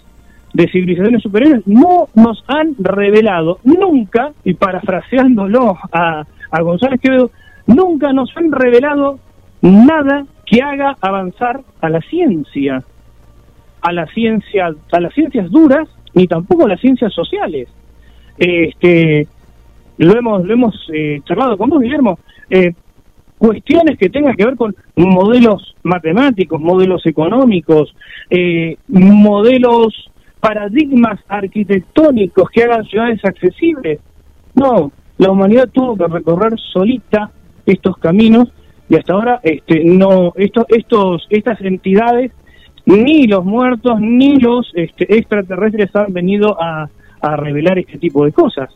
de 0.55 0.69
civilizaciones 0.69 1.23
superiores 1.23 1.67
no 1.67 2.09
nos 2.15 2.43
han 2.49 2.75
revelado 2.79 3.59
nunca, 3.65 4.33
y 4.45 4.55
parafraseándolo 4.55 5.77
a, 5.93 6.25
a 6.51 6.63
González 6.63 7.01
Quevedo, 7.01 7.31
nunca 7.67 8.13
nos 8.13 8.35
han 8.37 8.51
revelado 8.51 9.19
nada 9.61 10.25
que 10.47 10.63
haga 10.63 10.97
avanzar 11.01 11.61
a 11.81 11.89
la 11.89 12.01
ciencia, 12.01 12.83
a 13.83 13.93
la 13.93 14.07
ciencia, 14.07 14.71
a 14.93 15.01
las 15.01 15.13
ciencias 15.13 15.51
duras, 15.51 15.89
ni 16.15 16.27
tampoco 16.27 16.65
a 16.65 16.69
las 16.69 16.81
ciencias 16.81 17.13
sociales. 17.13 17.69
Este, 18.39 19.27
lo 19.99 20.17
hemos, 20.17 20.45
lo 20.45 20.55
hemos 20.55 20.89
eh, 20.93 21.21
charlado 21.25 21.57
con 21.57 21.71
vos, 21.71 21.81
Guillermo. 21.81 22.19
Eh, 22.51 22.73
cuestiones 23.39 23.99
que 23.99 24.09
tengan 24.09 24.37
que 24.37 24.45
ver 24.45 24.57
con 24.57 24.75
modelos 24.97 25.75
matemáticos, 25.83 26.61
modelos 26.61 27.05
económicos, 27.07 27.95
eh, 28.31 28.77
modelos, 28.89 30.11
paradigmas 30.45 31.21
arquitectónicos 31.27 32.51
que 32.51 32.65
hagan 32.65 32.85
ciudades 32.85 33.25
accesibles. 33.25 33.99
No, 34.55 34.93
la 35.17 35.31
humanidad 35.31 35.71
tuvo 35.73 35.97
que 35.97 36.07
recorrer 36.07 36.53
solita 36.71 37.31
estos 37.65 37.97
caminos 37.97 38.49
y 38.91 38.97
hasta 38.97 39.15
ahora 39.15 39.41
este, 39.43 39.83
no 39.85 40.35
estos, 40.37 40.67
estos, 40.69 41.27
estas 41.31 41.59
entidades, 41.63 42.31
ni 42.85 43.27
los 43.27 43.43
muertos 43.43 43.99
ni 43.99 44.39
los 44.39 44.71
este, 44.75 45.17
extraterrestres 45.17 45.97
han 45.97 46.13
venido 46.13 46.61
a, 46.61 46.91
revelar 47.37 47.79
este 47.79 47.97
tipo 47.97 48.27
de 48.27 48.33
cosas. 48.33 48.69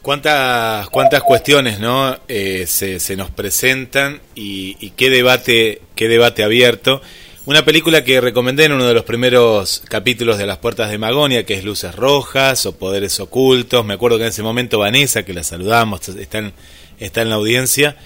¿Cuántas, 0.00 0.88
cuántas 0.88 1.22
cuestiones 1.22 1.78
no 1.80 2.16
Eh, 2.28 2.64
se, 2.66 2.98
se 2.98 3.14
nos 3.14 3.30
presentan 3.30 4.20
y, 4.34 4.74
y 4.80 4.92
qué 4.96 5.10
debate 5.10 5.82
qué 5.94 6.08
debate 6.08 6.44
abierto 6.44 7.02
una 7.48 7.64
película 7.64 8.04
que 8.04 8.20
recomendé 8.20 8.66
en 8.66 8.72
uno 8.72 8.84
de 8.84 8.92
los 8.92 9.04
primeros 9.04 9.82
capítulos 9.88 10.36
de 10.36 10.44
Las 10.44 10.58
Puertas 10.58 10.90
de 10.90 10.98
Magonia, 10.98 11.46
que 11.46 11.54
es 11.54 11.64
Luces 11.64 11.94
Rojas 11.94 12.66
o 12.66 12.76
Poderes 12.76 13.18
Ocultos. 13.20 13.86
Me 13.86 13.94
acuerdo 13.94 14.18
que 14.18 14.24
en 14.24 14.28
ese 14.28 14.42
momento 14.42 14.78
Vanessa, 14.78 15.22
que 15.22 15.32
la 15.32 15.42
saludamos, 15.42 16.06
está 16.10 16.40
en, 16.40 16.52
está 16.98 17.22
en 17.22 17.30
la 17.30 17.36
audiencia, 17.36 17.96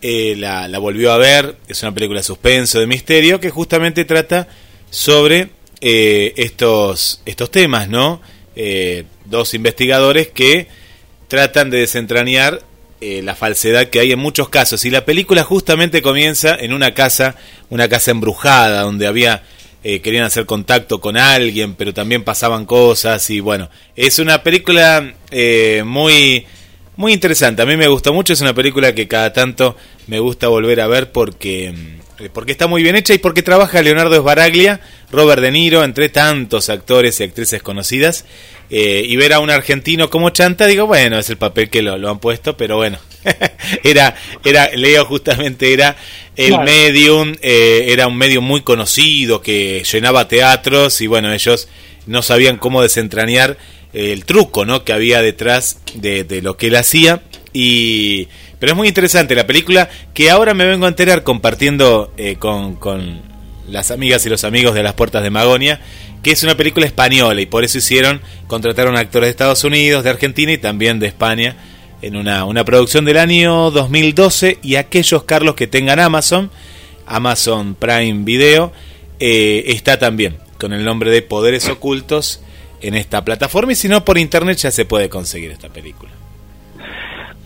eh, 0.00 0.36
la, 0.38 0.68
la, 0.68 0.78
volvió 0.78 1.12
a 1.12 1.18
ver, 1.18 1.58
es 1.68 1.82
una 1.82 1.92
película 1.92 2.20
de 2.20 2.24
suspenso, 2.24 2.80
de 2.80 2.86
misterio, 2.86 3.40
que 3.40 3.50
justamente 3.50 4.06
trata 4.06 4.48
sobre 4.88 5.50
eh, 5.82 6.32
estos, 6.38 7.20
estos 7.26 7.50
temas, 7.50 7.90
¿no? 7.90 8.22
Eh, 8.56 9.04
dos 9.26 9.52
investigadores 9.52 10.28
que 10.28 10.66
tratan 11.28 11.68
de 11.68 11.80
desentrañar 11.80 12.62
la 13.00 13.34
falsedad 13.34 13.88
que 13.88 14.00
hay 14.00 14.12
en 14.12 14.18
muchos 14.18 14.48
casos. 14.48 14.84
Y 14.84 14.90
la 14.90 15.04
película 15.04 15.44
justamente 15.44 16.02
comienza 16.02 16.54
en 16.54 16.72
una 16.72 16.94
casa, 16.94 17.36
una 17.70 17.88
casa 17.88 18.10
embrujada, 18.10 18.82
donde 18.82 19.06
había 19.06 19.42
querían 19.82 20.24
hacer 20.24 20.44
contacto 20.44 21.00
con 21.00 21.16
alguien, 21.16 21.74
pero 21.74 21.94
también 21.94 22.22
pasaban 22.22 22.66
cosas 22.66 23.30
y 23.30 23.40
bueno, 23.40 23.70
es 23.96 24.18
una 24.18 24.42
película 24.42 25.14
muy 25.84 26.46
muy 26.98 27.12
interesante. 27.12 27.62
A 27.62 27.66
mí 27.66 27.76
me 27.76 27.86
gustó 27.86 28.12
mucho. 28.12 28.32
Es 28.32 28.40
una 28.40 28.54
película 28.54 28.92
que 28.92 29.06
cada 29.06 29.32
tanto 29.32 29.76
me 30.08 30.18
gusta 30.18 30.48
volver 30.48 30.80
a 30.80 30.88
ver 30.88 31.12
porque, 31.12 31.72
mm, 31.72 32.24
porque 32.32 32.50
está 32.50 32.66
muy 32.66 32.82
bien 32.82 32.96
hecha 32.96 33.14
y 33.14 33.18
porque 33.18 33.44
trabaja 33.44 33.80
Leonardo 33.82 34.20
Sbaraglia, 34.20 34.80
Robert 35.12 35.40
De 35.40 35.52
Niro, 35.52 35.84
entre 35.84 36.08
tantos 36.08 36.68
actores 36.68 37.20
y 37.20 37.22
actrices 37.22 37.62
conocidas. 37.62 38.24
Eh, 38.70 39.02
y 39.06 39.16
ver 39.16 39.32
a 39.32 39.40
un 39.40 39.48
argentino 39.48 40.10
como 40.10 40.28
Chanta, 40.28 40.66
digo, 40.66 40.86
bueno, 40.86 41.18
es 41.18 41.30
el 41.30 41.38
papel 41.38 41.70
que 41.70 41.80
lo, 41.80 42.10
han 42.10 42.18
puesto, 42.18 42.56
pero 42.56 42.76
bueno, 42.76 42.98
era, 43.82 44.14
era, 44.44 44.68
Leo 44.74 45.06
justamente 45.06 45.72
era 45.72 45.96
el 46.36 46.58
medium, 46.60 47.34
eh, 47.40 47.86
era 47.88 48.06
un 48.06 48.16
medium 48.16 48.44
muy 48.44 48.60
conocido 48.60 49.40
que 49.40 49.82
llenaba 49.90 50.28
teatros 50.28 51.00
y 51.00 51.06
bueno, 51.06 51.32
ellos 51.32 51.68
no 52.06 52.22
sabían 52.22 52.58
cómo 52.58 52.82
desentrañar 52.82 53.56
el 53.92 54.24
truco 54.24 54.64
¿no? 54.66 54.84
que 54.84 54.92
había 54.92 55.22
detrás 55.22 55.80
de, 55.94 56.40
lo 56.42 56.56
que 56.56 56.66
él 56.66 56.76
hacía. 56.76 57.22
Y, 57.52 58.28
pero 58.58 58.72
es 58.72 58.76
muy 58.76 58.88
interesante 58.88 59.34
la 59.34 59.46
película 59.46 59.88
que 60.12 60.30
ahora 60.30 60.52
me 60.52 60.66
vengo 60.66 60.86
a 60.86 60.90
enterar 60.90 61.22
compartiendo 61.22 62.12
eh, 62.18 62.36
con, 62.38 62.76
con 62.76 63.22
las 63.68 63.90
amigas 63.90 64.24
y 64.26 64.28
los 64.28 64.44
amigos 64.44 64.74
de 64.74 64.82
las 64.82 64.94
puertas 64.94 65.22
de 65.22 65.30
Magonia, 65.30 65.80
que 66.22 66.32
es 66.32 66.42
una 66.42 66.56
película 66.56 66.86
española 66.86 67.40
y 67.40 67.46
por 67.46 67.64
eso 67.64 67.78
hicieron, 67.78 68.20
contrataron 68.46 68.96
actores 68.96 69.26
de 69.26 69.30
Estados 69.30 69.64
Unidos, 69.64 70.04
de 70.04 70.10
Argentina 70.10 70.52
y 70.52 70.58
también 70.58 70.98
de 70.98 71.06
España 71.06 71.56
en 72.02 72.16
una, 72.16 72.44
una 72.44 72.64
producción 72.64 73.04
del 73.04 73.18
año 73.18 73.70
2012 73.70 74.58
y 74.62 74.76
aquellos 74.76 75.24
Carlos 75.24 75.54
que 75.54 75.66
tengan 75.66 75.98
Amazon, 76.00 76.50
Amazon 77.06 77.74
Prime 77.74 78.24
Video, 78.24 78.72
eh, 79.20 79.64
está 79.66 79.98
también 79.98 80.36
con 80.60 80.72
el 80.72 80.84
nombre 80.84 81.10
de 81.10 81.22
Poderes 81.22 81.68
Ocultos 81.68 82.42
en 82.80 82.94
esta 82.94 83.24
plataforma 83.24 83.72
y 83.72 83.74
si 83.74 83.88
no 83.88 84.04
por 84.04 84.18
internet 84.18 84.58
ya 84.58 84.70
se 84.70 84.84
puede 84.84 85.08
conseguir 85.08 85.50
esta 85.50 85.68
película. 85.68 86.12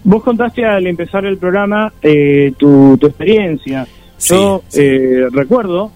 Vos 0.05 0.23
contaste 0.23 0.65
al 0.65 0.87
empezar 0.87 1.25
el 1.25 1.39
programa 1.39 1.93
eh, 2.03 2.53
tu, 2.59 2.99
experiencia. 3.01 3.87
Yo 4.21 4.63
eh, 4.75 5.27
recuerdo, 5.31 5.93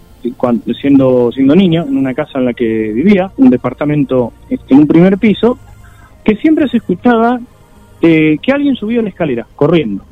siendo, 0.80 1.30
siendo 1.32 1.54
niño, 1.54 1.84
en 1.88 1.96
una 1.96 2.14
casa 2.14 2.38
en 2.38 2.46
la 2.46 2.54
que 2.54 2.92
vivía, 2.92 3.30
un 3.36 3.50
departamento 3.50 4.32
en 4.48 4.78
un 4.78 4.86
primer 4.86 5.18
piso, 5.18 5.58
que 6.24 6.36
siempre 6.36 6.68
se 6.68 6.78
escuchaba 6.78 7.40
eh, 8.00 8.38
que 8.42 8.52
alguien 8.52 8.76
subía 8.76 9.02
la 9.02 9.08
escalera, 9.08 9.46
corriendo. 9.54 10.04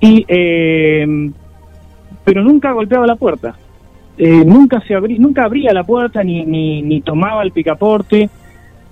Y, 0.00 0.24
pero 2.24 2.42
nunca 2.42 2.72
golpeaba 2.72 3.06
la 3.06 3.16
puerta. 3.16 3.56
Eh, 4.22 4.44
nunca 4.44 4.80
se 4.86 4.94
abrí, 4.94 5.18
nunca 5.18 5.44
abría 5.44 5.72
la 5.72 5.84
puerta 5.84 6.22
ni, 6.22 6.44
ni, 6.44 7.00
tomaba 7.00 7.42
el 7.42 7.52
picaporte, 7.52 8.28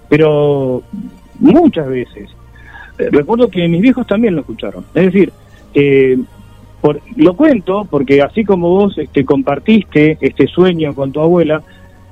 pero 0.09 0.83
muchas 1.39 1.87
veces. 1.87 2.31
Eh, 2.99 3.09
recuerdo 3.11 3.49
que 3.49 3.69
mis 3.69 3.83
viejos 3.83 4.07
también 4.07 4.35
lo 4.35 4.41
escucharon. 4.41 4.87
Es 4.95 5.13
decir, 5.13 5.31
eh, 5.75 6.19
por, 6.89 7.03
lo 7.17 7.37
cuento 7.37 7.87
porque 7.91 8.23
así 8.23 8.45
como 8.45 8.71
vos 8.71 8.97
este, 8.97 9.23
compartiste 9.23 10.17
este 10.23 10.47
sueño 10.47 10.95
con 10.95 11.13
tu 11.13 11.21
abuela, 11.21 11.63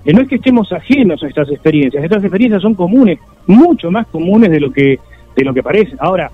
no 0.04 0.20
es 0.20 0.28
que 0.28 0.34
estemos 0.34 0.70
ajenos 0.70 1.22
a 1.22 1.28
estas 1.28 1.50
experiencias. 1.50 2.04
Estas 2.04 2.22
experiencias 2.22 2.60
son 2.60 2.74
comunes, 2.74 3.18
mucho 3.46 3.90
más 3.90 4.06
comunes 4.08 4.50
de 4.50 4.60
lo 4.60 4.70
que 4.70 4.98
de 5.34 5.44
lo 5.44 5.54
que 5.54 5.62
parece. 5.62 5.96
Ahora, 5.98 6.30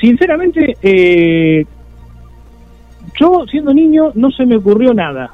sinceramente, 0.00 1.64
yo 3.20 3.46
siendo 3.48 3.72
niño 3.72 4.10
no 4.16 4.32
se 4.32 4.44
me 4.44 4.56
ocurrió 4.56 4.92
nada. 4.92 5.30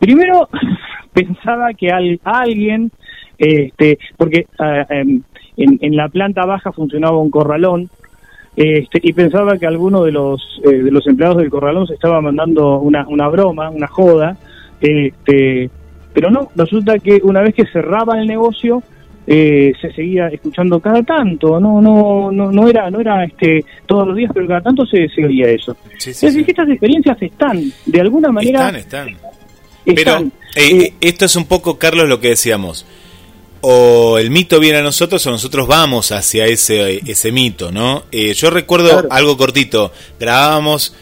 Primero 0.00 0.48
pensaba 1.12 1.74
que 1.74 1.90
alguien, 2.24 2.90
este, 3.38 4.00
porque 4.16 4.46
ah, 4.58 4.84
em, 4.90 5.22
en, 5.56 5.96
la 5.96 6.08
planta 6.08 6.44
baja 6.44 6.72
funcionaba 6.72 7.18
un 7.18 7.30
corralón, 7.30 7.88
este, 8.60 8.98
y 9.04 9.12
pensaba 9.12 9.56
que 9.56 9.66
alguno 9.66 10.02
de 10.02 10.10
los 10.10 10.42
eh, 10.64 10.78
de 10.78 10.90
los 10.90 11.06
empleados 11.06 11.36
del 11.36 11.48
corralón 11.48 11.86
se 11.86 11.94
estaba 11.94 12.20
mandando 12.20 12.80
una, 12.80 13.06
una 13.06 13.28
broma, 13.28 13.70
una 13.70 13.86
joda, 13.86 14.36
este, 14.80 15.70
pero 16.12 16.28
no, 16.28 16.48
resulta 16.56 16.98
que 16.98 17.20
una 17.22 17.40
vez 17.40 17.54
que 17.54 17.66
cerraba 17.66 18.20
el 18.20 18.26
negocio, 18.26 18.82
eh, 19.28 19.72
se 19.80 19.92
seguía 19.92 20.26
escuchando 20.26 20.80
cada 20.80 21.04
tanto, 21.04 21.60
no, 21.60 21.80
no, 21.80 22.32
no, 22.32 22.50
no 22.50 22.68
era, 22.68 22.90
no 22.90 22.98
era 22.98 23.22
este 23.22 23.64
todos 23.86 24.08
los 24.08 24.16
días, 24.16 24.32
pero 24.34 24.48
cada 24.48 24.62
tanto 24.62 24.84
se, 24.86 25.08
se 25.08 25.24
oía 25.24 25.50
eso. 25.50 25.76
es 25.96 26.20
decir, 26.20 26.44
que 26.44 26.50
estas 26.50 26.68
experiencias 26.68 27.16
están, 27.22 27.62
de 27.86 28.00
alguna 28.00 28.32
manera. 28.32 28.76
Están, 28.76 29.10
están. 29.10 29.16
Pero 29.84 30.18
eh, 30.56 30.82
eh, 30.82 30.94
esto 31.00 31.26
es 31.26 31.36
un 31.36 31.44
poco, 31.44 31.78
Carlos, 31.78 32.08
lo 32.08 32.18
que 32.18 32.30
decíamos. 32.30 32.84
O 33.60 34.18
el 34.18 34.30
mito 34.30 34.60
viene 34.60 34.78
a 34.78 34.82
nosotros 34.82 35.26
o 35.26 35.30
nosotros 35.30 35.66
vamos 35.66 36.12
hacia 36.12 36.46
ese, 36.46 37.02
ese 37.06 37.32
mito, 37.32 37.72
¿no? 37.72 38.04
yo 38.10 38.50
recuerdo 38.50 39.06
algo 39.10 39.36
cortito. 39.36 39.92
Grabábamos 40.20 40.94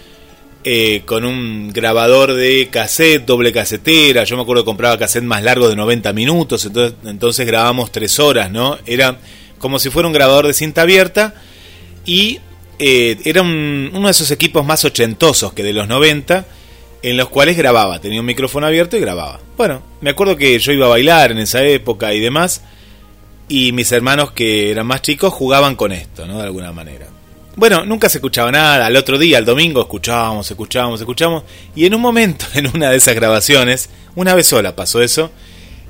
eh, 0.69 1.03
con 1.05 1.25
un 1.25 1.71
grabador 1.73 2.35
de 2.35 2.69
cassette, 2.73 3.25
doble 3.25 3.53
casetera. 3.53 4.25
Yo 4.25 4.35
me 4.37 4.43
acuerdo 4.43 4.65
que 4.65 4.67
compraba 4.67 4.99
cassette 4.99 5.23
más 5.23 5.45
largo 5.45 5.69
de 5.69 5.77
90 5.77 6.13
minutos, 6.13 6.65
entonces, 6.65 6.99
entonces 7.05 7.47
grabamos 7.47 7.93
tres 7.93 8.19
horas, 8.19 8.51
¿no? 8.51 8.77
Era 8.85 9.17
como 9.59 9.79
si 9.79 9.91
fuera 9.91 10.09
un 10.09 10.13
grabador 10.13 10.49
de 10.49 10.55
cinta 10.55 10.83
abierta 10.83 11.35
y 12.05 12.41
eh, 12.81 13.17
era 13.25 13.43
uno 13.43 14.07
de 14.07 14.11
esos 14.11 14.33
equipos 14.33 14.67
más 14.67 14.85
ochentosos 14.85 15.53
que 15.53 15.63
de 15.63 15.73
los 15.73 15.87
90 15.87 16.47
en 17.03 17.17
los 17.17 17.29
cuales 17.29 17.57
grababa, 17.57 18.01
tenía 18.01 18.21
un 18.21 18.27
micrófono 18.27 18.67
abierto 18.67 18.97
y 18.97 19.01
grababa. 19.01 19.41
Bueno, 19.57 19.83
me 20.01 20.11
acuerdo 20.11 20.37
que 20.37 20.59
yo 20.59 20.73
iba 20.73 20.87
a 20.87 20.91
bailar 20.91 21.33
en 21.33 21.39
esa 21.39 21.63
época 21.63 22.13
y 22.15 22.21
demás, 22.21 22.63
y 23.49 23.73
mis 23.73 23.93
hermanos 23.93 24.33
que 24.33 24.71
eran 24.71 24.87
más 24.87 25.03
chicos 25.03 25.33
jugaban 25.33 25.77
con 25.77 25.93
esto, 25.93 26.27
¿no? 26.27 26.39
De 26.39 26.45
alguna 26.45 26.73
manera. 26.73 27.07
Bueno, 27.57 27.87
nunca 27.87 28.11
se 28.11 28.19
escuchaba 28.19 28.53
nada. 28.53 28.85
Al 28.85 28.97
otro 28.97 29.17
día, 29.19 29.39
el 29.39 29.47
domingo, 29.47 29.81
escuchábamos, 29.81 30.51
escuchábamos, 30.51 31.01
escuchábamos. 31.01 31.45
Y 31.75 31.87
en 31.87 31.95
un 31.95 32.03
momento, 32.03 32.45
en 32.55 32.67
una 32.75 32.91
de 32.91 32.97
esas 32.97 33.15
grabaciones, 33.15 33.89
una 34.15 34.35
vez 34.35 34.49
sola 34.49 34.77
pasó 34.77 35.03
eso, 35.03 35.31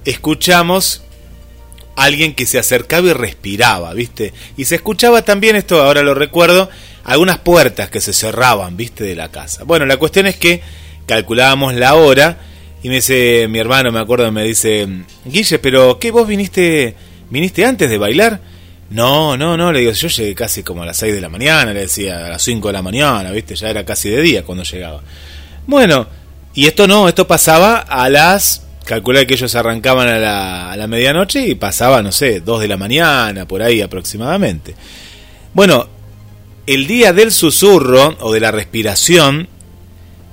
escuchamos 0.04 1.02
a 1.96 2.04
alguien 2.04 2.34
que 2.34 2.46
se 2.46 2.58
acercaba 2.58 3.08
y 3.08 3.12
respiraba, 3.14 3.92
¿viste? 3.94 4.32
Y 4.56 4.66
se 4.66 4.76
escuchaba 4.76 5.22
también 5.22 5.56
esto, 5.56 5.82
ahora 5.82 6.02
lo 6.02 6.14
recuerdo, 6.14 6.70
algunas 7.04 7.38
puertas 7.38 7.90
que 7.90 8.00
se 8.00 8.12
cerraban, 8.12 8.76
¿viste? 8.76 9.02
De 9.02 9.16
la 9.16 9.30
casa. 9.30 9.64
Bueno, 9.64 9.86
la 9.86 9.96
cuestión 9.96 10.26
es 10.26 10.36
que 10.36 10.62
calculábamos 11.06 11.74
la 11.74 11.94
hora 11.94 12.38
y 12.82 12.88
me 12.88 12.96
dice, 12.96 13.46
mi 13.48 13.58
hermano, 13.58 13.90
me 13.90 14.00
acuerdo, 14.00 14.30
me 14.30 14.44
dice, 14.44 14.86
Guille, 15.24 15.58
pero 15.58 15.98
¿qué 15.98 16.10
vos 16.10 16.26
viniste, 16.28 16.94
viniste 17.30 17.64
antes 17.64 17.88
de 17.88 17.98
bailar? 17.98 18.40
No, 18.90 19.36
no, 19.36 19.56
no, 19.56 19.72
le 19.72 19.80
digo, 19.80 19.92
yo 19.92 20.08
llegué 20.08 20.34
casi 20.34 20.62
como 20.62 20.82
a 20.82 20.86
las 20.86 20.96
6 20.98 21.14
de 21.14 21.20
la 21.20 21.28
mañana, 21.28 21.72
le 21.72 21.80
decía, 21.80 22.26
a 22.26 22.28
las 22.30 22.42
5 22.42 22.68
de 22.68 22.72
la 22.72 22.82
mañana, 22.82 23.32
¿viste? 23.32 23.56
Ya 23.56 23.70
era 23.70 23.84
casi 23.84 24.10
de 24.10 24.20
día 24.22 24.44
cuando 24.44 24.62
llegaba. 24.62 25.02
Bueno, 25.66 26.06
y 26.54 26.66
esto 26.66 26.86
no, 26.86 27.08
esto 27.08 27.26
pasaba 27.26 27.78
a 27.78 28.08
las, 28.08 28.64
calculé 28.84 29.26
que 29.26 29.34
ellos 29.34 29.54
arrancaban 29.56 30.06
a 30.06 30.18
la, 30.18 30.70
a 30.70 30.76
la 30.76 30.86
medianoche 30.86 31.46
y 31.48 31.56
pasaba, 31.56 32.02
no 32.02 32.12
sé, 32.12 32.40
2 32.40 32.60
de 32.60 32.68
la 32.68 32.76
mañana, 32.76 33.48
por 33.48 33.62
ahí 33.62 33.80
aproximadamente. 33.80 34.76
Bueno, 35.52 35.88
el 36.66 36.86
día 36.86 37.12
del 37.12 37.32
susurro 37.32 38.16
o 38.20 38.32
de 38.32 38.40
la 38.40 38.52
respiración, 38.52 39.48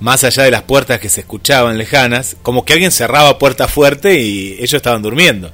más 0.04 0.26
allá 0.26 0.44
de 0.44 0.52
las 0.52 0.64
puertas 0.64 1.00
que 1.00 1.08
se 1.08 1.22
escuchaban 1.22 1.78
lejanas, 1.78 2.36
como 2.42 2.66
que 2.66 2.74
alguien 2.74 2.92
cerraba 2.92 3.40
puerta 3.40 3.70
fuerte 3.70 4.20
y 4.20 4.56
ellos 4.56 4.74
estaban 4.74 5.02
durmiendo. 5.02 5.50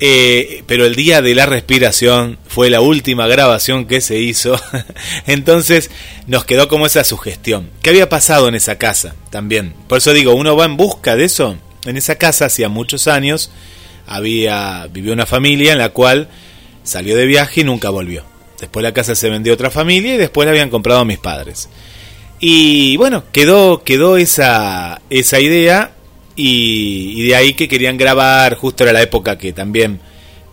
Eh, 0.00 0.64
pero 0.66 0.84
el 0.84 0.94
día 0.94 1.22
de 1.22 1.34
la 1.34 1.46
respiración 1.46 2.38
fue 2.46 2.68
la 2.68 2.82
última 2.82 3.26
grabación 3.26 3.86
que 3.86 4.02
se 4.02 4.18
hizo. 4.18 4.60
Entonces 5.26 5.90
nos 6.26 6.44
quedó 6.44 6.68
como 6.68 6.84
esa 6.84 7.04
sugestión. 7.04 7.70
¿Qué 7.80 7.88
había 7.88 8.10
pasado 8.10 8.48
en 8.48 8.54
esa 8.54 8.76
casa 8.76 9.14
también? 9.30 9.72
Por 9.88 9.96
eso 9.96 10.12
digo, 10.12 10.34
uno 10.34 10.54
va 10.56 10.66
en 10.66 10.76
busca 10.76 11.16
de 11.16 11.24
eso. 11.24 11.56
En 11.86 11.96
esa 11.96 12.16
casa 12.16 12.44
hacía 12.44 12.68
muchos 12.68 13.08
años 13.08 13.50
había 14.06 14.88
vivió 14.92 15.14
una 15.14 15.24
familia 15.24 15.72
en 15.72 15.78
la 15.78 15.88
cual 15.88 16.28
salió 16.82 17.16
de 17.16 17.24
viaje 17.24 17.62
y 17.62 17.64
nunca 17.64 17.88
volvió. 17.88 18.24
Después 18.60 18.82
la 18.82 18.92
casa 18.92 19.14
se 19.14 19.30
vendió 19.30 19.54
a 19.54 19.54
otra 19.54 19.70
familia 19.70 20.16
y 20.16 20.18
después 20.18 20.44
la 20.44 20.52
habían 20.52 20.68
comprado 20.68 21.00
a 21.00 21.06
mis 21.06 21.18
padres. 21.18 21.70
Y 22.40 22.96
bueno, 22.96 23.24
quedó 23.32 23.82
quedó 23.84 24.16
esa 24.16 25.02
esa 25.10 25.40
idea 25.40 25.92
y, 26.36 27.28
de 27.28 27.36
ahí 27.36 27.52
que 27.52 27.68
querían 27.68 27.98
grabar, 27.98 28.54
justo 28.56 28.84
era 28.84 28.94
la 28.94 29.02
época 29.02 29.36
que 29.36 29.52
también 29.52 30.00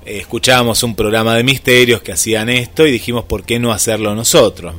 eh, 0.05 0.17
escuchábamos 0.17 0.83
un 0.83 0.95
programa 0.95 1.35
de 1.35 1.43
misterios 1.43 2.01
que 2.01 2.11
hacían 2.11 2.49
esto 2.49 2.85
y 2.85 2.91
dijimos, 2.91 3.23
¿por 3.23 3.45
qué 3.45 3.57
no 3.57 3.71
hacerlo 3.71 4.13
nosotros? 4.13 4.75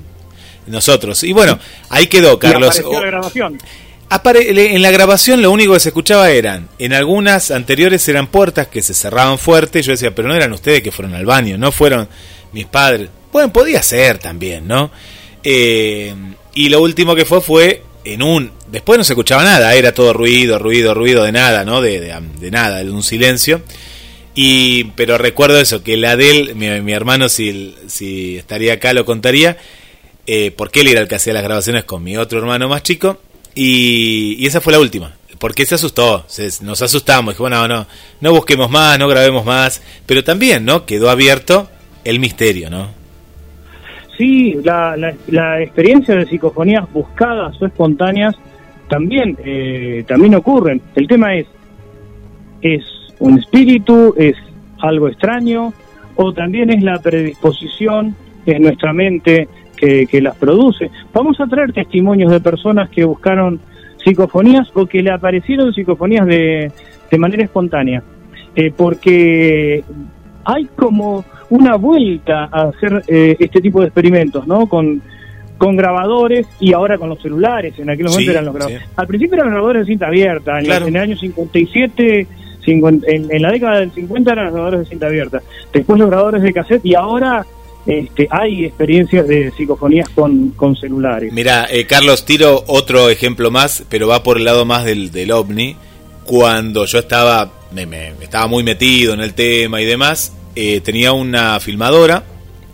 nosotros. 0.69 1.25
Y 1.25 1.33
bueno, 1.33 1.59
ahí 1.89 2.07
quedó, 2.07 2.39
Carlos. 2.39 2.79
la 2.79 3.01
grabación. 3.01 3.59
en 4.11 4.83
la 4.83 4.91
grabación 4.91 5.43
lo 5.43 5.51
único 5.51 5.75
que 5.75 5.81
se 5.81 5.89
escuchaba 5.89 6.31
eran, 6.31 6.69
en 6.79 6.93
algunas 6.93 7.51
anteriores 7.51 8.07
eran 8.09 8.27
puertas 8.27 8.69
que 8.69 8.83
se 8.83 8.95
cerraban 8.95 9.39
fuerte, 9.39 9.83
yo 9.83 9.93
decía, 9.93 10.15
pero 10.15 10.29
no 10.29 10.35
eran 10.35 10.53
ustedes 10.53 10.83
que 10.83 10.93
fueron 10.93 11.15
al 11.15 11.27
baño, 11.27 11.59
no 11.59 11.73
fueron 11.73 12.09
mis 12.53 12.67
padres. 12.67 13.09
Bueno, 13.33 13.53
podía 13.53 13.83
ser 13.83 14.19
también, 14.19 14.67
¿no? 14.67 14.91
Eh, 15.43 16.15
y 16.55 16.69
lo 16.69 16.81
último 16.81 17.15
que 17.15 17.25
fue 17.25 17.41
fue 17.41 17.83
en 18.05 18.23
un... 18.23 18.53
Después 18.71 18.99
no 18.99 19.05
se 19.05 19.13
escuchaba 19.13 19.45
nada, 19.45 19.75
era 19.75 19.93
todo 19.93 20.13
ruido, 20.13 20.59
ruido, 20.59 20.95
ruido 20.95 21.25
de 21.25 21.33
nada, 21.33 21.65
¿no? 21.65 21.81
De, 21.81 22.01
de, 22.01 22.51
nada, 22.51 22.85
de 22.85 22.91
un 22.91 23.03
silencio. 23.03 23.63
Y, 24.35 24.85
pero 24.97 25.19
recuerdo 25.19 25.59
eso, 25.59 25.83
que 25.83 25.97
la 25.97 26.17
de 26.17 26.31
él, 26.31 26.55
mi, 26.55 26.93
hermano 26.93 27.29
si, 27.29 27.75
si 27.87 28.37
estaría 28.37 28.75
acá 28.75 28.93
lo 28.93 29.05
contaría, 29.05 29.57
eh, 30.27 30.53
porque 30.57 30.83
él 30.83 30.89
era 30.89 31.01
el 31.01 31.09
que 31.09 31.17
hacía 31.17 31.33
las 31.33 31.43
grabaciones 31.43 31.85
con 31.85 32.05
mi 32.05 32.17
otro 32.17 32.39
hermano 32.39 32.69
más 32.69 32.83
chico, 32.83 33.21
y, 33.55 34.37
y 34.39 34.47
esa 34.47 34.61
fue 34.61 34.73
la 34.73 34.79
última, 34.79 35.17
porque 35.39 35.67
se 35.67 35.75
asustó, 35.75 36.25
nos 36.61 36.83
asustamos, 36.83 37.35
dijo, 37.35 37.45
bueno, 37.45 37.67
no, 37.67 37.87
no 38.21 38.33
busquemos 38.33 38.71
más, 38.71 38.99
no 38.99 39.09
grabemos 39.09 39.45
más, 39.45 39.83
pero 40.07 40.23
también, 40.23 40.65
¿no? 40.65 40.87
Quedó 40.87 41.11
abierto 41.11 41.69
el 42.05 42.21
misterio, 42.21 42.71
¿no? 42.71 42.98
Sí, 44.19 44.59
la, 44.65 44.97
la, 45.29 45.63
experiencia 45.63 46.17
de 46.17 46.27
psicofonías 46.27 46.93
buscadas 46.93 47.63
o 47.63 47.67
espontáneas 47.67 48.35
también, 48.89 49.39
eh, 49.45 50.05
también 50.09 50.35
ocurren. 50.35 50.83
El 50.97 51.07
tema 51.07 51.37
es, 51.37 51.47
¿es 52.61 52.83
un 53.21 53.39
espíritu? 53.39 54.15
¿Es 54.19 54.35
algo 54.81 55.07
extraño? 55.07 55.73
¿O 56.17 56.33
también 56.33 56.71
es 56.71 56.83
la 56.83 56.99
predisposición, 56.99 58.17
es 58.45 58.61
nuestra 58.61 58.93
mente 58.93 59.49
que, 59.77 60.21
las 60.21 60.35
produce? 60.35 60.91
Vamos 61.13 61.39
a 61.41 61.47
traer 61.47 61.73
testimonios 61.73 62.33
de 62.33 62.41
personas 62.41 62.91
que 62.91 63.05
buscaron 63.05 63.61
psicofonías 64.05 64.69
o 64.75 64.85
que 64.87 65.01
le 65.01 65.13
aparecieron 65.13 65.73
psicofonías 65.73 66.27
de, 66.27 66.73
de 67.09 67.19
manera 67.19 67.45
espontánea. 67.45 68.03
Eh, 68.57 68.73
porque 68.77 69.85
hay 70.45 70.65
como 70.75 71.25
una 71.51 71.77
vuelta 71.77 72.49
a 72.51 72.69
hacer 72.69 73.03
eh, 73.07 73.37
este 73.39 73.61
tipo 73.61 73.81
de 73.81 73.87
experimentos, 73.87 74.47
¿no? 74.47 74.67
Con, 74.67 75.03
con 75.57 75.77
grabadores 75.77 76.47
y 76.61 76.73
ahora 76.73 76.99
con 76.99 77.09
los 77.09 77.21
celulares. 77.21 77.75
En 77.79 77.91
aquel 77.91 78.07
momento 78.07 78.31
eran 78.31 78.45
los 78.45 78.55
grabadores. 78.55 78.89
Al 78.97 79.07
principio 79.07 79.37
eran 79.37 79.51
grabadores 79.51 79.87
de 79.87 79.93
cinta 79.93 80.07
abierta. 80.07 80.61
En, 80.61 80.71
el 80.71 80.97
año 80.97 81.17
57, 81.17 82.27
en, 82.67 83.43
la 83.43 83.51
década 83.51 83.81
del 83.81 83.91
50 83.91 84.33
eran 84.33 84.45
los 84.47 84.55
grabadores 84.55 84.81
de 84.81 84.87
cinta 84.87 85.07
abierta. 85.07 85.43
Después 85.73 85.99
los 85.99 86.09
grabadores 86.09 86.43
de 86.43 86.53
cassette 86.53 86.87
y 86.87 86.95
ahora 86.95 87.45
este, 87.87 88.29
hay 88.31 88.67
experiencias 88.67 89.27
de 89.27 89.51
psicofonías 89.51 90.09
con, 90.11 90.51
con 90.51 90.77
celulares. 90.77 91.33
Mira, 91.33 91.67
eh, 91.71 91.87
Carlos, 91.87 92.25
tiro 92.25 92.63
otro 92.67 93.09
ejemplo 93.09 93.51
más, 93.51 93.85
pero 93.89 94.07
va 94.07 94.23
por 94.23 94.37
el 94.37 94.45
lado 94.45 94.65
más 94.65 94.85
del, 94.85 95.11
del 95.11 95.33
ovni. 95.33 95.77
Cuando 96.25 96.85
yo 96.85 96.99
estaba, 96.99 97.51
me, 97.73 97.87
me, 97.87 98.09
estaba 98.21 98.47
muy 98.47 98.63
metido 98.63 99.15
en 99.15 99.21
el 99.21 99.33
tema 99.33 99.81
y 99.81 99.87
demás, 99.87 100.35
eh, 100.55 100.81
tenía 100.81 101.13
una 101.13 101.61
filmadora 101.61 102.25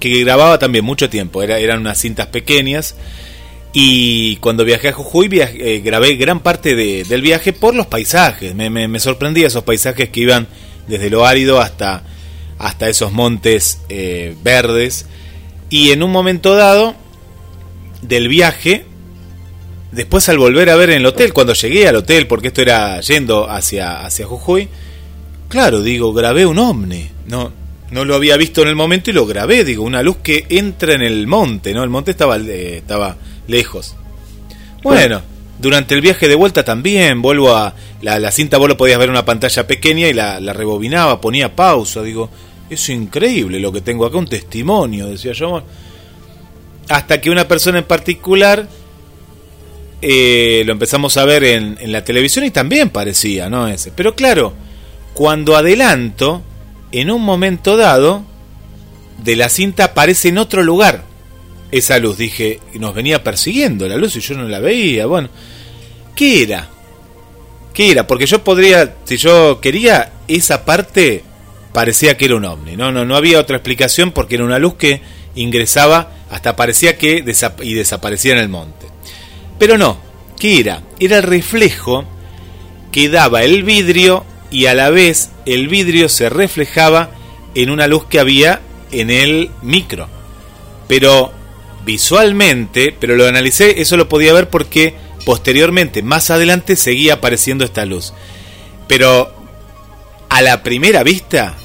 que 0.00 0.20
grababa 0.20 0.58
también 0.58 0.84
mucho 0.84 1.08
tiempo, 1.08 1.42
era, 1.42 1.58
eran 1.58 1.80
unas 1.80 1.98
cintas 1.98 2.26
pequeñas. 2.26 2.96
Y 3.76 4.36
cuando 4.36 4.64
viajé 4.64 4.90
a 4.90 4.92
Jujuy 4.92 5.28
eh, 5.32 5.82
grabé 5.84 6.14
gran 6.14 6.40
parte 6.40 6.76
del 6.76 7.22
viaje 7.22 7.52
por 7.52 7.74
los 7.74 7.88
paisajes. 7.88 8.54
Me, 8.54 9.00
sorprendía 9.00 9.48
esos 9.48 9.64
paisajes 9.64 10.10
que 10.10 10.20
iban 10.20 10.46
desde 10.86 11.10
lo 11.10 11.26
árido 11.26 11.60
hasta, 11.60 12.04
hasta 12.58 12.88
esos 12.88 13.10
montes 13.10 13.80
eh, 13.88 14.36
verdes. 14.44 15.06
Y 15.70 15.90
en 15.90 16.04
un 16.04 16.12
momento 16.12 16.54
dado 16.54 16.94
del 18.00 18.28
viaje, 18.28 18.84
después 19.90 20.28
al 20.28 20.38
volver 20.38 20.70
a 20.70 20.76
ver 20.76 20.90
en 20.90 20.98
el 20.98 21.06
hotel, 21.06 21.32
cuando 21.32 21.54
llegué 21.54 21.88
al 21.88 21.96
hotel, 21.96 22.28
porque 22.28 22.48
esto 22.48 22.62
era 22.62 23.00
yendo 23.00 23.50
hacia, 23.50 24.04
hacia 24.04 24.26
Jujuy, 24.26 24.68
claro, 25.48 25.82
digo, 25.82 26.12
grabé 26.12 26.46
un 26.46 26.60
ovni. 26.60 27.10
No, 27.26 27.50
no 27.94 28.04
lo 28.04 28.16
había 28.16 28.36
visto 28.36 28.60
en 28.62 28.66
el 28.66 28.74
momento 28.74 29.10
y 29.10 29.12
lo 29.12 29.24
grabé, 29.24 29.62
digo, 29.62 29.84
una 29.84 30.02
luz 30.02 30.16
que 30.16 30.46
entra 30.48 30.94
en 30.94 31.02
el 31.02 31.28
monte, 31.28 31.72
¿no? 31.72 31.84
El 31.84 31.90
monte 31.90 32.10
estaba, 32.10 32.36
eh, 32.38 32.78
estaba 32.78 33.16
lejos. 33.46 33.94
Bueno, 34.82 35.22
durante 35.60 35.94
el 35.94 36.00
viaje 36.00 36.26
de 36.26 36.34
vuelta 36.34 36.64
también, 36.64 37.22
vuelvo 37.22 37.54
a... 37.54 37.72
La, 38.02 38.32
cinta 38.32 38.58
vos 38.58 38.68
lo 38.68 38.76
podías 38.76 38.98
ver 38.98 39.04
en 39.04 39.12
una 39.12 39.24
pantalla 39.24 39.64
pequeña 39.68 40.08
y 40.08 40.12
la, 40.12 40.40
rebobinaba, 40.40 41.20
ponía 41.20 41.54
pausa, 41.54 42.02
digo, 42.02 42.30
es 42.68 42.88
increíble 42.88 43.60
lo 43.60 43.70
que 43.70 43.80
tengo 43.80 44.06
acá, 44.06 44.18
un 44.18 44.26
testimonio, 44.26 45.06
decía 45.06 45.32
yo. 45.32 45.62
Hasta 46.88 47.20
que 47.20 47.30
una 47.30 47.46
persona 47.46 47.78
en 47.78 47.84
particular 47.84 48.68
eh, 50.02 50.64
lo 50.66 50.72
empezamos 50.72 51.16
a 51.16 51.24
ver 51.24 51.44
en, 51.44 51.78
en 51.80 51.92
la 51.92 52.02
televisión 52.02 52.44
y 52.44 52.50
también 52.50 52.90
parecía, 52.90 53.48
¿no? 53.48 53.68
Ese. 53.68 53.92
Pero 53.92 54.16
claro, 54.16 54.52
cuando 55.14 55.56
adelanto 55.56 56.42
en 57.00 57.10
un 57.10 57.22
momento 57.22 57.76
dado 57.76 58.22
de 59.18 59.34
la 59.34 59.48
cinta 59.48 59.86
aparece 59.86 60.28
en 60.28 60.38
otro 60.38 60.62
lugar 60.62 61.02
esa 61.72 61.98
luz. 61.98 62.18
Dije, 62.18 62.60
nos 62.74 62.94
venía 62.94 63.24
persiguiendo 63.24 63.88
la 63.88 63.96
luz 63.96 64.14
y 64.14 64.20
yo 64.20 64.36
no 64.36 64.44
la 64.44 64.60
veía. 64.60 65.06
Bueno, 65.06 65.28
¿qué 66.14 66.44
era? 66.44 66.68
¿Qué 67.72 67.90
era? 67.90 68.06
Porque 68.06 68.26
yo 68.26 68.44
podría, 68.44 68.94
si 69.04 69.16
yo 69.16 69.60
quería, 69.60 70.12
esa 70.28 70.64
parte 70.64 71.24
parecía 71.72 72.16
que 72.16 72.26
era 72.26 72.36
un 72.36 72.44
ovni. 72.44 72.76
No, 72.76 72.92
no, 72.92 73.04
no 73.04 73.16
había 73.16 73.40
otra 73.40 73.56
explicación 73.56 74.12
porque 74.12 74.36
era 74.36 74.44
una 74.44 74.60
luz 74.60 74.74
que 74.74 75.02
ingresaba 75.34 76.12
hasta 76.30 76.54
parecía 76.54 76.96
que 76.96 77.24
y 77.62 77.74
desaparecía 77.74 78.34
en 78.34 78.38
el 78.38 78.48
monte. 78.48 78.86
Pero 79.58 79.76
no, 79.76 79.98
¿qué 80.38 80.60
era? 80.60 80.82
Era 81.00 81.16
el 81.16 81.24
reflejo 81.24 82.04
que 82.92 83.08
daba 83.08 83.42
el 83.42 83.64
vidrio 83.64 84.24
y 84.54 84.66
a 84.66 84.74
la 84.74 84.88
vez 84.88 85.30
el 85.46 85.66
vidrio 85.66 86.08
se 86.08 86.30
reflejaba 86.30 87.10
en 87.56 87.70
una 87.70 87.88
luz 87.88 88.04
que 88.04 88.20
había 88.20 88.60
en 88.92 89.10
el 89.10 89.50
micro. 89.62 90.08
Pero 90.86 91.32
visualmente, 91.84 92.94
pero 92.96 93.16
lo 93.16 93.26
analicé, 93.26 93.80
eso 93.80 93.96
lo 93.96 94.08
podía 94.08 94.32
ver 94.32 94.48
porque 94.48 94.94
posteriormente, 95.24 96.04
más 96.04 96.30
adelante, 96.30 96.76
seguía 96.76 97.14
apareciendo 97.14 97.64
esta 97.64 97.84
luz. 97.84 98.14
Pero 98.86 99.34
a 100.28 100.40
la 100.40 100.62
primera 100.62 101.02
vista 101.02 101.56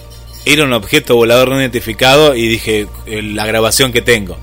era 0.43 0.63
un 0.63 0.73
objeto 0.73 1.15
volador 1.15 1.49
no 1.49 1.59
identificado 1.59 2.35
y 2.35 2.47
dije 2.47 2.87
eh, 3.05 3.21
la 3.21 3.45
grabación 3.45 3.91
que 3.91 4.01
tengo. 4.01 4.35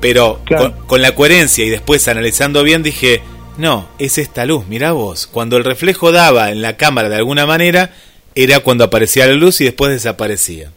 Pero 0.00 0.40
con, 0.56 0.74
con, 0.86 1.02
la 1.02 1.16
coherencia 1.16 1.64
y 1.64 1.70
después 1.70 2.06
analizando 2.06 2.62
bien 2.62 2.84
dije, 2.84 3.20
no, 3.60 3.88
es 3.98 4.18
esta 4.18 4.46
luz, 4.46 4.66
mira 4.66 4.92
vos. 4.92 5.26
Cuando 5.26 5.56
el 5.56 5.64
reflejo 5.64 6.12
daba 6.12 6.50
en 6.50 6.62
la 6.62 6.76
cámara 6.76 7.08
de 7.08 7.16
alguna 7.16 7.46
manera, 7.46 7.92
era 8.34 8.60
cuando 8.60 8.84
aparecía 8.84 9.26
la 9.26 9.34
luz 9.34 9.60
y 9.60 9.64
después 9.64 9.92
desaparecía. 9.92 10.70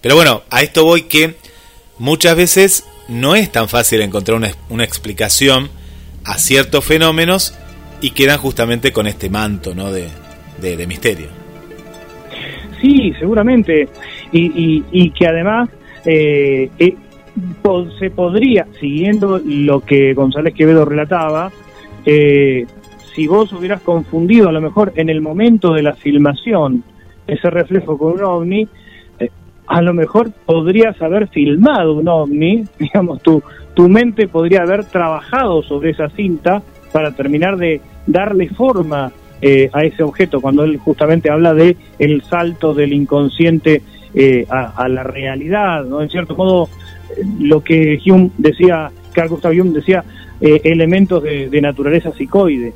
Pero 0.00 0.16
bueno, 0.16 0.42
a 0.50 0.62
esto 0.62 0.84
voy 0.84 1.02
que 1.02 1.34
muchas 1.98 2.36
veces 2.36 2.84
no 3.08 3.36
es 3.36 3.52
tan 3.52 3.68
fácil 3.68 4.00
encontrar 4.00 4.36
una, 4.36 4.50
una 4.70 4.84
explicación 4.84 5.68
a 6.24 6.38
ciertos 6.38 6.84
fenómenos 6.84 7.54
y 8.00 8.10
quedan 8.10 8.38
justamente 8.38 8.92
con 8.92 9.06
este 9.06 9.28
manto 9.28 9.74
¿no? 9.74 9.92
de, 9.92 10.08
de, 10.60 10.86
misterio. 10.86 11.26
Sí, 12.80 13.12
seguramente. 13.18 13.88
Y, 14.32 14.82
y, 14.90 15.10
que 15.10 15.26
además 15.26 15.68
eh, 16.06 16.70
eh, 16.78 16.94
se 17.98 18.10
podría, 18.10 18.66
siguiendo 18.80 19.40
lo 19.44 19.80
que 19.80 20.14
González 20.14 20.54
Quevedo 20.54 20.84
relataba, 20.84 21.52
eh, 22.04 22.66
si 23.14 23.26
vos 23.26 23.52
hubieras 23.52 23.80
confundido 23.82 24.48
a 24.48 24.52
lo 24.52 24.60
mejor 24.60 24.92
en 24.96 25.08
el 25.08 25.20
momento 25.20 25.72
de 25.72 25.82
la 25.82 25.94
filmación 25.94 26.84
ese 27.26 27.50
reflejo 27.50 27.98
con 27.98 28.12
un 28.12 28.22
ovni, 28.22 28.68
eh, 29.18 29.30
a 29.66 29.82
lo 29.82 29.94
mejor 29.94 30.30
podrías 30.46 31.00
haber 31.02 31.28
filmado 31.28 31.94
un 31.94 32.08
ovni, 32.08 32.64
digamos, 32.78 33.22
tu, 33.22 33.42
tu 33.74 33.88
mente 33.88 34.28
podría 34.28 34.62
haber 34.62 34.84
trabajado 34.84 35.62
sobre 35.62 35.90
esa 35.90 36.08
cinta 36.10 36.62
para 36.92 37.12
terminar 37.12 37.56
de 37.56 37.80
darle 38.06 38.48
forma 38.48 39.12
eh, 39.42 39.70
a 39.72 39.84
ese 39.84 40.02
objeto, 40.02 40.40
cuando 40.40 40.64
él 40.64 40.78
justamente 40.78 41.30
habla 41.30 41.54
de 41.54 41.76
el 41.98 42.22
salto 42.22 42.74
del 42.74 42.92
inconsciente 42.92 43.82
a, 44.50 44.88
la 44.88 45.04
realidad, 45.04 45.84
¿no? 45.84 46.02
En 46.02 46.10
cierto 46.10 46.34
modo, 46.34 46.68
lo 47.38 47.62
que 47.62 48.00
Hume 48.04 48.32
decía, 48.38 48.90
Carl 49.12 49.28
Gustav 49.28 49.52
Hume 49.52 49.70
decía, 49.70 50.04
eh, 50.40 50.60
elementos 50.64 51.22
de, 51.22 51.60
naturaleza 51.60 52.12
psicoide. 52.12 52.72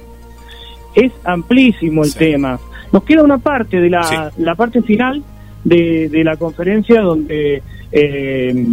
Es 0.94 1.12
amplísimo 1.24 2.04
el 2.04 2.14
tema. 2.14 2.58
Nos 2.92 3.04
queda 3.04 3.22
una 3.22 3.38
parte 3.38 3.80
de 3.80 3.90
la, 3.90 4.30
la 4.36 4.54
parte 4.54 4.82
final 4.82 5.22
de, 5.64 6.08
de, 6.08 6.24
la 6.24 6.36
conferencia 6.36 7.00
donde 7.00 7.62
eh, 7.90 8.66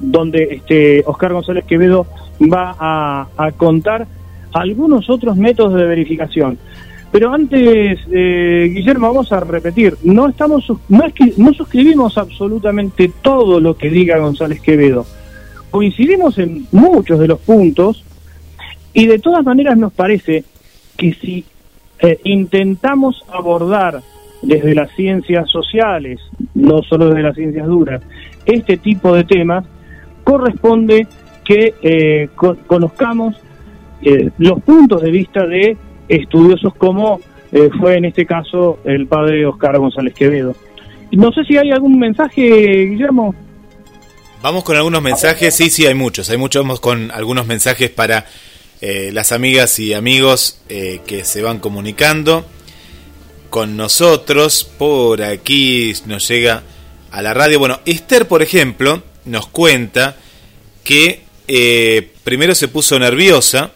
donde 0.00 0.42
este 0.50 1.02
Oscar 1.06 1.32
González 1.32 1.64
Quevedo 1.64 2.06
va 2.40 2.76
a, 2.78 3.28
a, 3.36 3.52
contar 3.52 4.06
algunos 4.52 5.08
otros 5.10 5.36
métodos 5.36 5.74
de 5.74 5.84
verificación. 5.84 6.58
Pero 7.10 7.32
antes, 7.32 7.98
eh, 8.12 8.70
Guillermo, 8.72 9.08
vamos 9.08 9.32
a 9.32 9.40
repetir, 9.40 9.96
no 10.02 10.28
estamos 10.28 10.70
no, 10.88 11.04
es 11.04 11.12
que, 11.14 11.32
no 11.36 11.52
suscribimos 11.54 12.18
absolutamente 12.18 13.10
todo 13.22 13.60
lo 13.60 13.76
que 13.76 13.88
diga 13.88 14.18
González 14.18 14.60
Quevedo 14.60 15.06
coincidimos 15.70 16.38
en 16.38 16.66
muchos 16.72 17.18
de 17.18 17.28
los 17.28 17.40
puntos 17.40 18.04
y 18.94 19.06
de 19.06 19.18
todas 19.18 19.44
maneras 19.44 19.76
nos 19.76 19.92
parece 19.92 20.44
que 20.96 21.12
si 21.14 21.44
eh, 22.00 22.18
intentamos 22.24 23.22
abordar 23.32 24.00
desde 24.42 24.74
las 24.74 24.90
ciencias 24.94 25.50
sociales, 25.50 26.20
no 26.54 26.82
solo 26.82 27.08
desde 27.08 27.22
las 27.22 27.34
ciencias 27.36 27.66
duras, 27.66 28.02
este 28.46 28.76
tipo 28.76 29.14
de 29.14 29.24
temas, 29.24 29.64
corresponde 30.24 31.06
que 31.44 31.74
eh, 31.82 32.28
co- 32.34 32.56
conozcamos 32.66 33.34
eh, 34.02 34.30
los 34.38 34.60
puntos 34.62 35.02
de 35.02 35.10
vista 35.10 35.46
de 35.46 35.76
estudiosos 36.08 36.74
como 36.74 37.20
eh, 37.50 37.70
fue 37.80 37.96
en 37.96 38.04
este 38.04 38.26
caso 38.26 38.78
el 38.84 39.06
padre 39.06 39.44
Oscar 39.46 39.78
González 39.78 40.14
Quevedo. 40.14 40.54
No 41.12 41.32
sé 41.32 41.44
si 41.44 41.56
hay 41.56 41.70
algún 41.70 41.98
mensaje, 41.98 42.86
Guillermo. 42.86 43.34
Vamos 44.40 44.62
con 44.62 44.76
algunos 44.76 45.02
mensajes, 45.02 45.52
sí, 45.52 45.68
sí, 45.68 45.84
hay 45.84 45.94
muchos, 45.94 46.30
hay 46.30 46.36
muchos, 46.36 46.62
vamos 46.62 46.78
con 46.78 47.10
algunos 47.10 47.46
mensajes 47.46 47.90
para 47.90 48.24
eh, 48.80 49.10
las 49.12 49.32
amigas 49.32 49.80
y 49.80 49.94
amigos 49.94 50.58
eh, 50.68 51.00
que 51.04 51.24
se 51.24 51.42
van 51.42 51.58
comunicando 51.58 52.46
con 53.50 53.76
nosotros. 53.76 54.62
Por 54.62 55.24
aquí 55.24 55.92
nos 56.06 56.28
llega 56.28 56.62
a 57.10 57.20
la 57.20 57.34
radio. 57.34 57.58
Bueno, 57.58 57.80
Esther, 57.84 58.28
por 58.28 58.40
ejemplo, 58.40 59.02
nos 59.24 59.48
cuenta 59.48 60.14
que 60.84 61.24
eh, 61.48 62.12
primero 62.22 62.54
se 62.54 62.68
puso 62.68 62.96
nerviosa. 62.96 63.72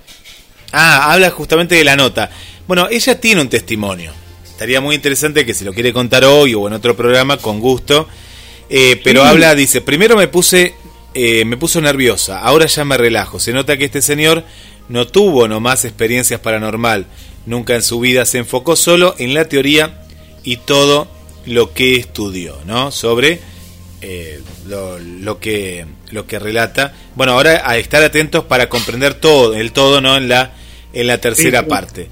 Ah, 0.70 1.12
habla 1.12 1.30
justamente 1.30 1.74
de 1.74 1.82
la 1.82 1.96
nota. 1.96 2.30
Bueno, 2.68 2.86
ella 2.88 3.20
tiene 3.20 3.40
un 3.40 3.48
testimonio. 3.48 4.12
Estaría 4.44 4.80
muy 4.80 4.94
interesante 4.94 5.44
que 5.44 5.54
si 5.54 5.64
lo 5.64 5.72
quiere 5.72 5.92
contar 5.92 6.24
hoy 6.24 6.54
o 6.54 6.68
en 6.68 6.74
otro 6.74 6.96
programa, 6.96 7.36
con 7.36 7.58
gusto. 7.58 8.06
Eh, 8.74 8.98
pero 9.04 9.22
Sí. 9.22 9.28
habla, 9.28 9.54
dice, 9.54 9.82
primero 9.82 10.16
me 10.16 10.28
puse, 10.28 10.74
eh, 11.14 11.44
me 11.44 11.58
puso 11.58 11.80
nerviosa, 11.82 12.40
ahora 12.40 12.64
ya 12.66 12.84
me 12.86 12.96
relajo. 12.96 13.38
Se 13.38 13.52
nota 13.52 13.76
que 13.76 13.84
este 13.84 14.00
señor 14.00 14.44
no 14.88 15.06
tuvo 15.06 15.46
nomás 15.46 15.84
experiencias 15.84 16.40
paranormal. 16.40 17.06
Nunca 17.44 17.74
en 17.74 17.82
su 17.82 18.00
vida 18.00 18.24
se 18.24 18.38
enfocó 18.38 18.74
solo 18.76 19.14
en 19.18 19.34
la 19.34 19.44
teoría 19.46 20.04
y 20.42 20.56
todo 20.56 21.06
lo 21.44 21.74
que 21.74 21.96
estudió, 21.96 22.56
¿no? 22.64 22.90
Sobre 22.92 23.40
eh, 24.00 24.40
lo, 24.66 24.98
lo 24.98 25.38
que 25.38 25.84
lo 26.10 26.26
que 26.26 26.38
relata. 26.38 26.94
Bueno, 27.14 27.32
ahora 27.32 27.62
a 27.68 27.76
estar 27.76 28.02
atentos 28.02 28.44
para 28.44 28.68
comprender 28.68 29.14
todo, 29.14 29.54
el 29.54 29.72
todo, 29.72 30.00
¿no? 30.00 30.16
En 30.16 30.28
la 30.28 30.52
en 30.94 31.06
la 31.08 31.18
tercera 31.18 31.58
Sí, 31.60 31.64
sí. 31.64 31.70
parte. 31.70 32.08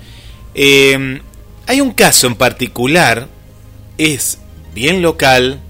Eh, 0.55 1.21
hay 1.67 1.81
un 1.81 1.93
caso 1.93 2.27
en 2.27 2.35
particular, 2.35 3.29
es 3.99 4.39
bien 4.75 5.01
local, 5.03 5.61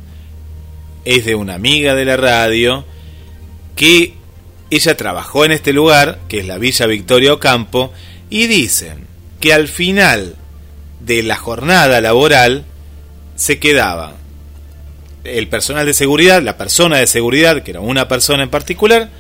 es 1.04 1.24
de 1.24 1.34
una 1.34 1.54
amiga 1.54 1.94
de 1.94 2.04
la 2.04 2.16
radio, 2.16 2.84
que 3.76 4.14
ella 4.70 4.96
trabajó 4.96 5.44
en 5.44 5.52
este 5.52 5.72
lugar, 5.72 6.20
que 6.28 6.40
es 6.40 6.46
la 6.46 6.58
Villa 6.58 6.86
Victoria 6.86 7.32
Ocampo, 7.32 7.92
y 8.28 8.46
dicen 8.46 9.06
que 9.40 9.52
al 9.52 9.68
final 9.68 10.36
de 11.00 11.22
la 11.22 11.36
jornada 11.36 12.00
laboral 12.00 12.64
se 13.36 13.58
quedaba 13.58 14.14
el 15.24 15.48
personal 15.48 15.86
de 15.86 15.94
seguridad, 15.94 16.42
la 16.42 16.56
persona 16.56 16.98
de 16.98 17.06
seguridad, 17.06 17.62
que 17.62 17.72
era 17.72 17.80
una 17.80 18.06
persona 18.08 18.42
en 18.42 18.50
particular, 18.50 19.10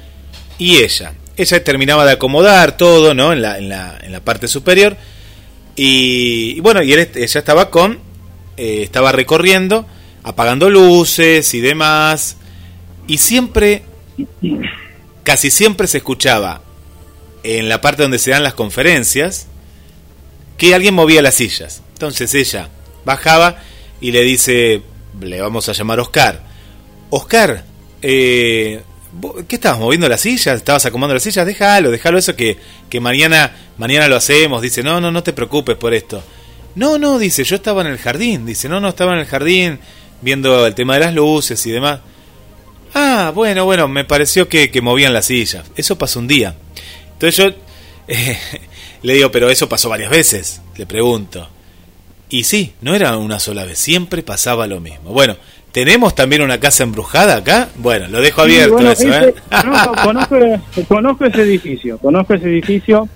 y 0.58 0.78
ella. 0.78 1.14
Ella 1.36 1.64
terminaba 1.64 2.04
de 2.04 2.12
acomodar 2.12 2.76
todo, 2.76 3.14
¿no? 3.14 3.32
En 3.32 3.42
la, 3.42 3.58
en 3.58 3.68
la, 3.68 3.98
en 4.02 4.12
la 4.12 4.20
parte 4.20 4.46
superior. 4.46 4.96
Y, 5.74 6.54
y 6.56 6.60
bueno, 6.60 6.82
y 6.82 6.92
él, 6.92 7.10
ella 7.14 7.38
estaba 7.38 7.70
con, 7.70 7.98
eh, 8.56 8.82
estaba 8.82 9.12
recorriendo, 9.12 9.86
apagando 10.22 10.70
luces 10.70 11.52
y 11.54 11.60
demás. 11.60 12.36
Y 13.06 13.18
siempre, 13.18 13.82
casi 15.22 15.50
siempre 15.50 15.86
se 15.86 15.98
escuchaba 15.98 16.62
en 17.42 17.68
la 17.68 17.80
parte 17.80 18.02
donde 18.02 18.18
se 18.18 18.30
dan 18.30 18.42
las 18.42 18.54
conferencias 18.54 19.46
que 20.56 20.74
alguien 20.74 20.94
movía 20.94 21.22
las 21.22 21.34
sillas. 21.34 21.82
Entonces 21.94 22.34
ella 22.34 22.68
bajaba 23.04 23.58
y 24.00 24.12
le 24.12 24.22
dice, 24.22 24.82
le 25.20 25.40
vamos 25.40 25.68
a 25.68 25.72
llamar 25.72 26.00
Oscar. 26.00 26.42
Oscar, 27.10 27.64
eh, 28.02 28.82
¿vos- 29.12 29.44
¿qué 29.48 29.56
estabas 29.56 29.78
moviendo 29.80 30.08
las 30.08 30.20
sillas? 30.20 30.56
¿Estabas 30.56 30.84
acomodando 30.86 31.14
las 31.14 31.22
sillas? 31.22 31.46
Déjalo, 31.46 31.90
déjalo 31.90 32.18
eso 32.18 32.36
que, 32.36 32.58
que 32.88 33.00
mañana, 33.00 33.56
mañana 33.78 34.06
lo 34.08 34.16
hacemos. 34.16 34.62
Dice, 34.62 34.82
no, 34.82 35.00
no, 35.00 35.10
no 35.10 35.22
te 35.22 35.32
preocupes 35.32 35.76
por 35.76 35.94
esto. 35.94 36.22
No, 36.76 36.98
no, 36.98 37.18
dice, 37.18 37.42
yo 37.44 37.56
estaba 37.56 37.80
en 37.82 37.88
el 37.88 37.98
jardín. 37.98 38.46
Dice, 38.46 38.68
no, 38.68 38.80
no, 38.80 38.90
estaba 38.90 39.14
en 39.14 39.20
el 39.20 39.26
jardín 39.26 39.80
viendo 40.22 40.66
el 40.66 40.74
tema 40.74 40.94
de 40.94 41.00
las 41.00 41.14
luces 41.14 41.64
y 41.66 41.70
demás. 41.70 42.00
Ah, 42.94 43.32
bueno, 43.34 43.64
bueno, 43.64 43.86
me 43.88 44.04
pareció 44.04 44.48
que, 44.48 44.70
que 44.70 44.80
movían 44.82 45.12
las 45.12 45.26
sillas. 45.26 45.64
Eso 45.76 45.96
pasó 45.96 46.18
un 46.18 46.26
día. 46.28 46.54
Entonces 47.12 47.36
yo 47.36 47.50
eh, 48.08 48.38
le 49.02 49.14
digo, 49.14 49.30
pero 49.30 49.48
eso 49.50 49.68
pasó 49.68 49.88
varias 49.88 50.10
veces, 50.10 50.60
le 50.76 50.86
pregunto. 50.86 51.48
Y 52.28 52.44
sí, 52.44 52.72
no 52.80 52.94
era 52.94 53.16
una 53.16 53.38
sola 53.40 53.64
vez, 53.64 53.78
siempre 53.78 54.22
pasaba 54.22 54.66
lo 54.66 54.80
mismo. 54.80 55.10
Bueno, 55.12 55.36
¿tenemos 55.72 56.14
también 56.14 56.42
una 56.42 56.60
casa 56.60 56.84
embrujada 56.84 57.36
acá? 57.36 57.68
Bueno, 57.76 58.06
lo 58.08 58.20
dejo 58.20 58.42
Sí, 58.44 58.50
abierto 58.52 58.74
bueno, 58.74 58.90
eso, 58.92 59.08
ese- 59.08 59.28
¿eh? 59.30 59.34
no, 59.64 59.92
conozco, 60.04 60.36
conozco 60.88 61.24
ese 61.26 61.42
edificio, 61.42 61.98
conozco 61.98 62.34
ese 62.34 62.46
edificio, 62.48 63.08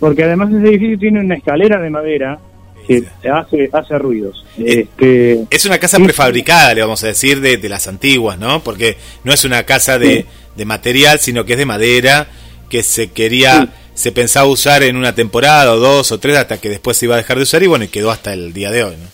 porque 0.00 0.24
además 0.24 0.50
ese 0.52 0.66
edificio 0.68 0.98
tiene 0.98 1.20
una 1.20 1.36
escalera 1.36 1.80
de 1.80 1.90
madera 1.90 2.38
que 2.86 3.04
hace, 3.28 3.68
hace 3.72 3.98
ruidos. 3.98 4.44
Este, 4.58 5.44
Es 5.50 5.64
una 5.66 5.78
casa 5.78 5.98
prefabricada, 5.98 6.74
le 6.74 6.80
vamos 6.82 7.02
a 7.04 7.08
decir, 7.08 7.40
de, 7.40 7.56
de 7.56 7.68
las 7.68 7.88
antiguas, 7.88 8.38
¿no? 8.38 8.60
Porque 8.62 8.96
no 9.24 9.32
es 9.32 9.44
una 9.44 9.64
casa 9.64 9.98
de, 9.98 10.26
de 10.56 10.64
material, 10.64 11.18
sino 11.18 11.44
que 11.44 11.52
es 11.54 11.58
de 11.58 11.66
madera, 11.66 12.28
que 12.70 12.82
se 12.82 13.10
quería, 13.12 13.68
se 13.94 14.12
pensaba 14.12 14.46
usar 14.46 14.82
en 14.82 14.96
una 14.96 15.14
temporada 15.14 15.72
o 15.72 15.78
dos 15.78 16.10
o 16.12 16.18
tres, 16.20 16.36
hasta 16.36 16.60
que 16.60 16.68
después 16.68 16.96
se 16.96 17.06
iba 17.06 17.14
a 17.14 17.18
dejar 17.18 17.36
de 17.36 17.42
usar 17.44 17.62
y 17.62 17.66
bueno, 17.66 17.84
y 17.84 17.88
quedó 17.88 18.10
hasta 18.10 18.32
el 18.32 18.52
día 18.52 18.70
de 18.70 18.84
hoy, 18.84 18.94
¿no? 18.96 19.08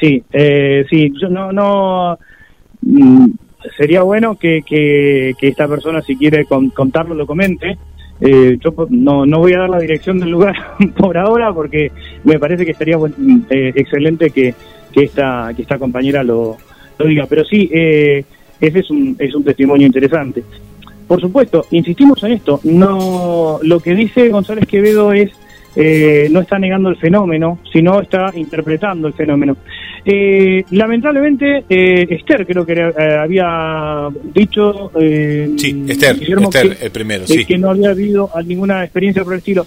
Sí, 0.00 0.22
eh, 0.32 0.84
sí, 0.90 1.12
yo 1.20 1.28
no, 1.28 1.52
no, 1.52 2.18
mm, 2.80 3.26
sería 3.76 4.02
bueno 4.02 4.36
que, 4.36 4.62
que, 4.66 5.34
que 5.38 5.48
esta 5.48 5.68
persona 5.68 6.02
si 6.02 6.16
quiere 6.16 6.44
con- 6.44 6.70
contarlo 6.70 7.14
lo 7.14 7.26
comente. 7.26 7.78
Eh, 8.24 8.56
yo 8.60 8.72
no, 8.90 9.26
no 9.26 9.38
voy 9.40 9.52
a 9.54 9.58
dar 9.58 9.70
la 9.70 9.80
dirección 9.80 10.20
del 10.20 10.30
lugar 10.30 10.54
por 10.96 11.18
ahora 11.18 11.52
porque 11.52 11.90
me 12.22 12.38
parece 12.38 12.64
que 12.64 12.70
estaría 12.70 12.96
buen- 12.96 13.46
eh, 13.50 13.72
excelente 13.74 14.30
que, 14.30 14.54
que 14.92 15.02
esta 15.04 15.52
que 15.56 15.62
esta 15.62 15.78
compañera 15.78 16.22
lo, 16.22 16.56
lo 16.98 17.06
diga. 17.06 17.26
Pero 17.28 17.44
sí, 17.44 17.68
eh, 17.72 18.24
ese 18.60 18.78
es 18.78 18.90
un, 18.90 19.16
es 19.18 19.34
un 19.34 19.42
testimonio 19.42 19.86
interesante. 19.86 20.44
Por 21.08 21.20
supuesto, 21.20 21.66
insistimos 21.72 22.22
en 22.22 22.32
esto. 22.34 22.60
No, 22.62 23.58
lo 23.62 23.80
que 23.80 23.94
dice 23.94 24.28
González 24.28 24.66
Quevedo 24.66 25.12
es 25.12 25.30
eh, 25.74 26.28
no 26.30 26.40
está 26.40 26.58
negando 26.58 26.90
el 26.90 26.96
fenómeno, 26.96 27.58
sino 27.72 28.00
está 28.00 28.30
interpretando 28.34 29.08
el 29.08 29.14
fenómeno. 29.14 29.56
Eh, 30.04 30.64
lamentablemente, 30.72 31.64
eh, 31.68 32.06
Esther 32.10 32.44
creo 32.46 32.66
que 32.66 32.72
eh, 32.72 32.92
había 33.20 34.08
dicho. 34.34 34.90
eh, 35.00 35.50
Sí, 35.56 35.84
Esther, 35.88 36.18
Guillermo, 36.18 36.48
Esther, 36.50 36.76
que- 36.76 36.84
el 36.86 36.90
primero, 36.90 37.26
sí. 37.26 37.44
que 37.44 37.56
no 37.58 37.70
había 37.70 37.90
habido 37.90 38.28
ninguna 38.44 38.82
experiencia 38.82 39.22
por 39.22 39.34
el 39.34 39.38
estilo. 39.38 39.64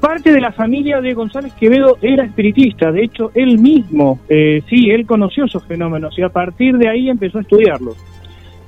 Parte 0.00 0.32
de 0.32 0.40
la 0.40 0.52
familia 0.52 1.00
de 1.00 1.12
González 1.14 1.52
Quevedo 1.54 1.98
era 2.00 2.24
espiritista, 2.24 2.92
de 2.92 3.02
hecho 3.04 3.32
él 3.34 3.58
mismo, 3.58 4.20
eh, 4.28 4.62
sí, 4.68 4.90
él 4.90 5.04
conoció 5.06 5.44
esos 5.46 5.64
fenómenos 5.66 6.16
y 6.18 6.22
a 6.22 6.28
partir 6.28 6.76
de 6.78 6.88
ahí 6.88 7.08
empezó 7.10 7.38
a 7.38 7.40
estudiarlos. 7.40 7.96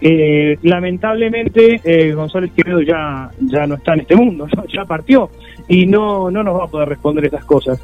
Eh, 0.01 0.57
lamentablemente 0.63 1.81
eh, 1.85 2.13
González 2.15 2.51
Quevedo 2.57 2.81
ya, 2.83 3.31
ya 3.41 3.67
no 3.67 3.77
está 3.77 3.95
en 3.95 4.01
este 4.01 4.17
mundo, 4.17 4.49
ya 4.75 4.85
partió 4.85 5.31
y 5.69 5.87
no, 5.87 6.31
no 6.33 6.43
nos 6.43 6.59
va 6.59 6.65
a 6.65 6.69
poder 6.69 6.89
responder 6.89 7.27
esas 7.27 7.45
cosas. 7.45 7.81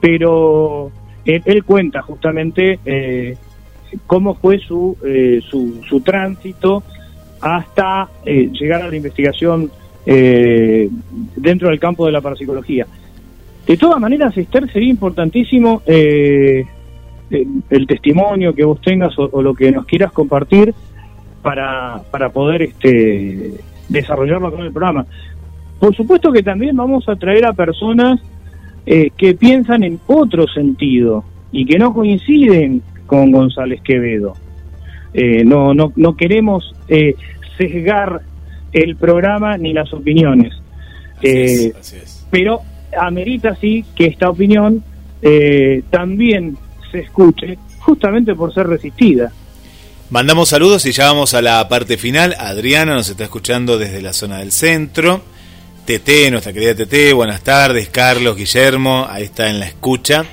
Pero 0.00 0.90
él, 1.28 1.64
cuenta 1.64 2.02
justamente 2.02 2.78
eh, 2.84 3.36
cómo 4.06 4.34
fue 4.34 4.58
su, 4.58 4.96
eh, 5.04 5.40
su, 5.48 5.82
su 5.88 6.00
tránsito 6.00 6.82
hasta 7.40 8.08
eh, 8.24 8.50
llegar 8.52 8.82
a 8.82 8.88
la 8.88 8.96
investigación 8.96 9.70
eh, 10.06 10.88
dentro 11.36 11.68
del 11.68 11.78
campo 11.78 12.06
de 12.06 12.12
la 12.12 12.20
parapsicología. 12.20 12.86
De 13.66 13.76
todas 13.76 14.00
maneras, 14.00 14.36
Esther, 14.36 14.72
sería 14.72 14.88
importantísimo 14.88 15.82
eh, 15.86 16.64
el, 17.30 17.46
el 17.68 17.86
testimonio 17.86 18.54
que 18.54 18.64
vos 18.64 18.80
tengas 18.80 19.18
o, 19.18 19.28
o 19.30 19.42
lo 19.42 19.54
que 19.54 19.70
nos 19.70 19.84
quieras 19.84 20.10
compartir 20.12 20.74
para, 21.42 22.00
para 22.10 22.30
poder 22.30 22.62
este, 22.62 23.52
desarrollarlo 23.88 24.50
con 24.50 24.62
el 24.62 24.72
programa. 24.72 25.06
Por 25.78 25.94
supuesto 25.94 26.32
que 26.32 26.42
también 26.42 26.74
vamos 26.76 27.08
a 27.08 27.16
traer 27.16 27.44
a 27.44 27.52
personas 27.52 28.20
eh, 28.90 29.10
que 29.18 29.34
piensan 29.34 29.82
en 29.82 30.00
otro 30.06 30.48
sentido 30.48 31.22
y 31.52 31.66
que 31.66 31.78
no 31.78 31.92
coinciden 31.92 32.80
con 33.04 33.30
González 33.30 33.82
Quevedo. 33.82 34.32
Eh, 35.12 35.44
no, 35.44 35.74
no, 35.74 35.92
no 35.94 36.16
queremos 36.16 36.74
eh, 36.88 37.14
sesgar 37.58 38.22
el 38.72 38.96
programa 38.96 39.58
ni 39.58 39.74
las 39.74 39.92
opiniones. 39.92 40.54
Eh, 41.20 41.74
Pero 42.30 42.60
amerita 42.98 43.54
sí 43.56 43.84
que 43.94 44.06
esta 44.06 44.30
opinión 44.30 44.82
eh, 45.20 45.82
también 45.90 46.56
se 46.90 47.00
escuche, 47.00 47.58
justamente 47.80 48.34
por 48.34 48.54
ser 48.54 48.68
resistida. 48.68 49.30
Mandamos 50.08 50.48
saludos 50.48 50.86
y 50.86 50.92
ya 50.92 51.08
vamos 51.08 51.34
a 51.34 51.42
la 51.42 51.68
parte 51.68 51.98
final. 51.98 52.34
Adriana 52.38 52.94
nos 52.94 53.10
está 53.10 53.24
escuchando 53.24 53.76
desde 53.76 54.00
la 54.00 54.14
zona 54.14 54.38
del 54.38 54.52
centro. 54.52 55.20
TT, 55.88 56.30
nuestra 56.30 56.52
querida 56.52 56.74
TT, 56.74 57.14
buenas 57.14 57.40
tardes. 57.40 57.88
Carlos, 57.88 58.36
Guillermo, 58.36 59.06
ahí 59.08 59.24
está 59.24 59.48
en 59.48 59.58
la 59.58 59.64
escucha. 59.64 60.26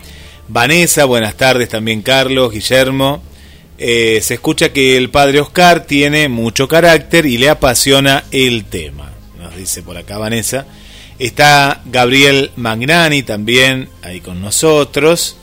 Vanessa, 0.49 1.05
buenas 1.05 1.35
tardes 1.35 1.69
también 1.69 2.01
Carlos, 2.01 2.51
Guillermo. 2.51 3.23
Eh, 3.77 4.19
se 4.21 4.33
escucha 4.33 4.73
que 4.73 4.97
el 4.97 5.09
padre 5.11 5.39
Oscar 5.39 5.85
tiene 5.85 6.27
mucho 6.27 6.67
carácter 6.67 7.25
y 7.25 7.37
le 7.37 7.47
apasiona 7.47 8.25
el 8.31 8.65
tema, 8.65 9.13
nos 9.39 9.55
dice 9.55 9.81
por 9.81 9.95
acá 9.95 10.17
Vanessa. 10.17 10.65
Está 11.19 11.81
Gabriel 11.85 12.51
Magnani 12.57 13.23
también 13.23 13.87
ahí 14.01 14.19
con 14.19 14.41
nosotros. 14.41 15.37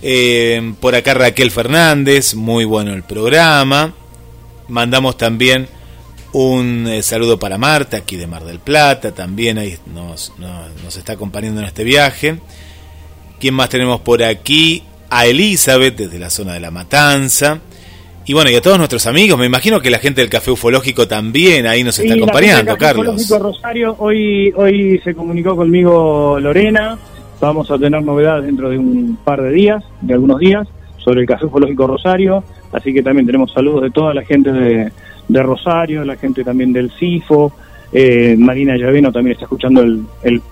Eh, 0.00 0.74
por 0.78 0.94
acá 0.94 1.14
Raquel 1.14 1.50
Fernández, 1.50 2.36
muy 2.36 2.64
bueno 2.64 2.94
el 2.94 3.02
programa. 3.02 3.94
Mandamos 4.68 5.16
también 5.16 5.66
un 6.32 6.86
eh, 6.88 7.02
saludo 7.02 7.38
para 7.38 7.58
Marta, 7.58 7.98
aquí 7.98 8.16
de 8.16 8.26
Mar 8.26 8.44
del 8.44 8.58
Plata, 8.58 9.12
también 9.12 9.58
ahí 9.58 9.76
nos, 9.94 10.32
nos, 10.38 10.96
está 10.96 11.14
acompañando 11.14 11.60
en 11.60 11.66
este 11.66 11.84
viaje. 11.84 12.38
¿Quién 13.38 13.54
más 13.54 13.68
tenemos 13.68 14.00
por 14.00 14.22
aquí? 14.22 14.82
A 15.08 15.26
Elizabeth, 15.26 15.96
desde 15.96 16.18
la 16.18 16.30
zona 16.30 16.54
de 16.54 16.60
La 16.60 16.70
Matanza. 16.70 17.58
Y 18.26 18.32
bueno, 18.32 18.50
y 18.50 18.54
a 18.54 18.60
todos 18.60 18.78
nuestros 18.78 19.06
amigos, 19.06 19.38
me 19.38 19.46
imagino 19.46 19.80
que 19.80 19.90
la 19.90 19.98
gente 19.98 20.20
del 20.20 20.30
Café 20.30 20.52
Ufológico 20.52 21.08
también 21.08 21.66
ahí 21.66 21.82
nos 21.82 21.98
está 21.98 22.14
acompañando, 22.14 22.76
Carlos. 22.76 23.06
Ufológico 23.06 23.38
Rosario, 23.38 23.96
hoy, 23.98 24.52
hoy 24.54 25.00
se 25.02 25.14
comunicó 25.14 25.56
conmigo 25.56 26.38
Lorena, 26.38 26.98
Vamos 27.40 27.70
a 27.70 27.78
tener 27.78 28.02
novedades 28.02 28.44
dentro 28.44 28.68
de 28.68 28.76
un 28.76 29.16
par 29.24 29.40
de 29.40 29.50
días, 29.50 29.82
de 30.02 30.12
algunos 30.12 30.38
días, 30.38 30.68
sobre 30.98 31.22
el 31.22 31.26
Café 31.26 31.46
Ufológico 31.46 31.86
Rosario. 31.86 32.44
Así 32.70 32.92
que 32.92 33.02
también 33.02 33.24
tenemos 33.24 33.50
saludos 33.52 33.82
de 33.82 33.90
toda 33.90 34.12
la 34.12 34.22
gente 34.24 34.52
de, 34.52 34.92
Rosario, 35.34 36.04
la 36.04 36.16
gente 36.16 36.44
también 36.44 36.72
del 36.72 36.90
CIFO. 36.90 37.52
Eh, 37.92 38.36
Marina 38.38 38.76
Llaveno 38.76 39.10
también 39.12 39.32
está 39.32 39.44
escuchando 39.44 39.82
el, 39.82 40.04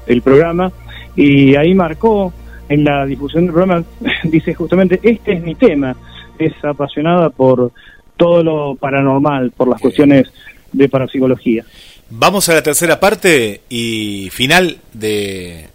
el, 0.06 0.22
programa. 0.22 0.72
Y 1.16 1.54
ahí 1.56 1.74
marcó 1.74 2.32
en 2.68 2.84
la 2.84 3.06
difusión 3.06 3.44
del 3.44 3.54
programa, 3.54 3.84
dice 4.24 4.54
justamente, 4.54 5.00
este 5.02 5.34
es 5.34 5.42
mi 5.42 5.54
tema. 5.54 5.96
Es 6.38 6.52
apasionada 6.64 7.30
por 7.30 7.72
todo 8.16 8.42
lo 8.42 8.74
paranormal, 8.76 9.50
por 9.52 9.68
las 9.68 9.80
cuestiones 9.80 10.28
de 10.72 10.88
parapsicología. 10.88 11.64
Vamos 12.10 12.48
a 12.48 12.54
la 12.54 12.62
tercera 12.62 13.00
parte 13.00 13.62
y 13.68 14.28
final 14.30 14.78
de, 14.92 15.68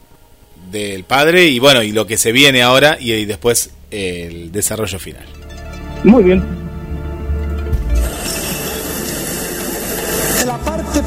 del 0.71 1.03
padre 1.03 1.45
y 1.45 1.59
bueno, 1.59 1.83
y 1.83 1.91
lo 1.91 2.05
que 2.07 2.17
se 2.17 2.31
viene 2.31 2.61
ahora 2.61 2.97
y, 2.99 3.25
después 3.25 3.73
el 3.91 4.51
desarrollo 4.51 4.99
final. 4.99 5.25
Muy 6.03 6.23
bien. 6.23 6.43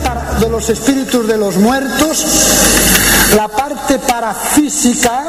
De 0.06 0.48
los 0.48 0.68
espíritus 0.68 1.26
de 1.26 1.36
los 1.36 1.56
muertos, 1.56 2.24
la 3.34 3.48
parte 3.48 3.98
parafísica 3.98 5.24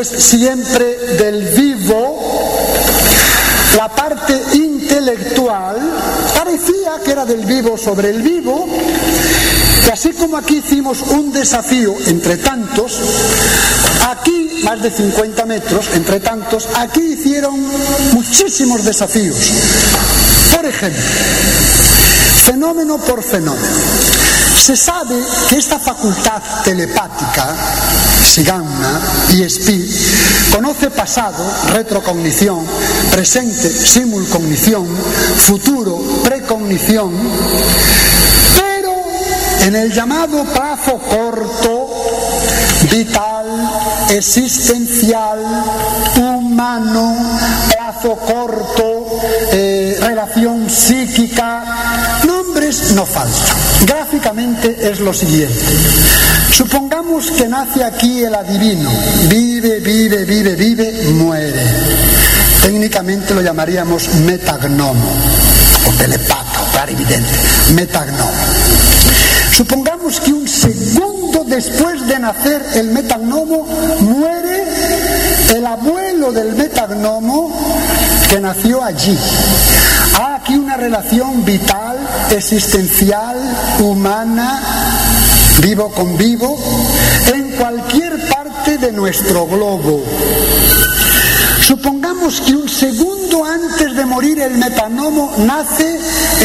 es 0.00 0.08
siempre 0.08 0.96
del 1.18 1.44
vivo, 1.54 2.18
la 3.76 3.88
parte 3.88 4.42
intelectual 4.54 5.76
parecía 6.34 6.94
que 7.04 7.12
era 7.12 7.24
del 7.26 7.44
vivo 7.44 7.78
sobre 7.78 8.10
el 8.10 8.22
vivo, 8.22 8.66
y 9.86 9.90
así 9.90 10.10
como 10.14 10.36
aquí 10.36 10.56
hicimos 10.56 11.02
un 11.02 11.32
desafío 11.32 11.94
entre 12.06 12.38
tantos, 12.38 12.98
aquí 14.08 14.62
más 14.64 14.82
de 14.82 14.90
50 14.90 15.44
metros, 15.44 15.90
entre 15.94 16.18
tantos, 16.18 16.66
aquí 16.74 17.00
hicieron 17.00 17.64
muchísimos 18.14 18.84
desafíos. 18.84 19.36
Por 20.56 20.66
ejemplo, 20.66 21.02
fenómeno 22.48 22.96
por 22.96 23.22
fenómeno. 23.22 23.76
Se 24.56 24.74
sabe 24.74 25.16
que 25.50 25.56
esta 25.56 25.78
facultad 25.78 26.42
telepática, 26.64 27.54
Sigamna 28.24 29.00
y 29.34 29.42
Espi, 29.42 29.86
conoce 30.52 30.90
pasado, 30.90 31.44
retrocognición, 31.72 32.64
presente, 33.10 33.68
simulcognición, 33.68 34.86
futuro, 35.36 35.98
precognición, 36.24 37.12
en 39.68 39.76
el 39.76 39.92
llamado 39.92 40.44
plazo 40.44 40.98
corto, 40.98 41.88
vital, 42.90 43.46
existencial, 44.10 45.38
humano, 46.16 47.14
plazo 47.70 48.16
corto, 48.16 49.06
eh, 49.52 49.98
psíquica, 50.68 52.20
nombres 52.24 52.92
no 52.92 53.04
faltan. 53.06 53.56
Gráficamente 53.86 54.76
es 54.80 55.00
lo 55.00 55.12
siguiente. 55.12 55.64
Supongamos 56.50 57.30
que 57.30 57.48
nace 57.48 57.84
aquí 57.84 58.24
el 58.24 58.34
adivino, 58.34 58.90
vive, 59.28 59.80
vive, 59.80 60.24
vive, 60.24 60.54
vive, 60.54 61.10
muere. 61.12 61.64
Técnicamente 62.62 63.34
lo 63.34 63.42
llamaríamos 63.42 64.08
metagnomo, 64.26 65.08
o 65.86 65.90
telepata, 65.92 66.62
o 66.62 66.72
clarividente, 66.72 67.30
metagnomo. 67.74 68.32
Supongamos 69.52 70.20
que 70.20 70.32
un 70.32 70.48
segundo 70.48 71.44
después 71.44 72.06
de 72.06 72.18
nacer 72.18 72.64
el 72.74 72.90
metagnomo 72.90 73.66
muere 74.00 74.64
el 75.54 75.66
abuelo 75.66 76.32
del 76.32 76.54
metagnomo 76.54 77.52
que 78.28 78.40
nació 78.40 78.84
allí. 78.84 79.18
Hay 80.20 80.37
una 80.56 80.76
relación 80.76 81.44
vital, 81.44 81.98
existencial, 82.30 83.36
humana, 83.80 84.60
vivo 85.62 85.90
con 85.90 86.16
vivo, 86.16 86.58
en 87.32 87.50
cualquier 87.56 88.28
parte 88.28 88.78
de 88.78 88.92
nuestro 88.92 89.46
globo. 89.46 90.02
Supongamos 91.60 92.40
que 92.40 92.54
un 92.54 92.68
segundo 92.68 93.44
antes 93.44 93.94
de 93.94 94.06
morir 94.06 94.40
el 94.40 94.56
metagnomo 94.56 95.32
nace 95.38 96.00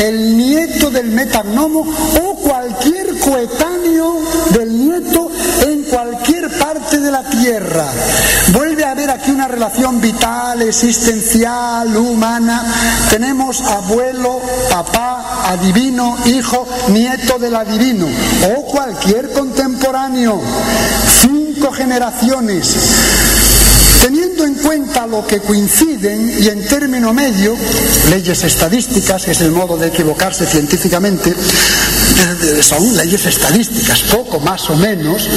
el 0.06 0.38
nieto 0.38 0.90
del 0.90 1.08
metagnomo 1.08 1.86
o 2.22 2.36
cualquier 2.36 3.18
coetáneo 3.20 4.20
del 4.50 4.78
nieto 4.78 5.23
en 5.62 5.84
cualquier 5.84 6.50
parte 6.58 7.00
de 7.00 7.12
la 7.12 7.24
tierra. 7.30 7.86
Vuelve 8.52 8.84
a 8.84 8.92
haber 8.92 9.10
aquí 9.10 9.32
una 9.32 9.48
relación 9.48 10.02
vital, 10.02 10.62
existencial, 10.62 11.96
humana. 11.96 12.64
Tenemos 13.10 13.62
abuelo, 13.62 14.42
papá, 14.70 15.50
adivino, 15.52 16.18
hijo, 16.26 16.68
nieto 16.90 17.40
del 17.40 17.56
adivino 17.56 18.08
o 18.56 18.66
cualquier 18.66 19.32
contemporáneo. 19.32 20.42
Cinco 21.22 21.72
generaciones 21.72 22.76
Teniendo 24.04 24.44
en 24.46 24.56
cuenta 24.56 25.08
lo 25.08 25.26
que 25.26 25.40
coinciden 25.40 26.38
y 26.38 26.50
en 26.50 26.68
término 26.68 27.14
medio, 27.14 27.56
leyes 28.10 28.44
estadísticas, 28.44 29.24
que 29.24 29.32
es 29.32 29.40
el 29.40 29.52
modo 29.52 29.78
de 29.78 29.88
equivocarse 29.88 30.46
científicamente, 30.46 31.34
son 32.62 32.96
leyes 32.96 33.26
estadísticas, 33.26 34.02
poco 34.04 34.40
más 34.40 34.70
o 34.70 34.76
menos, 34.76 35.28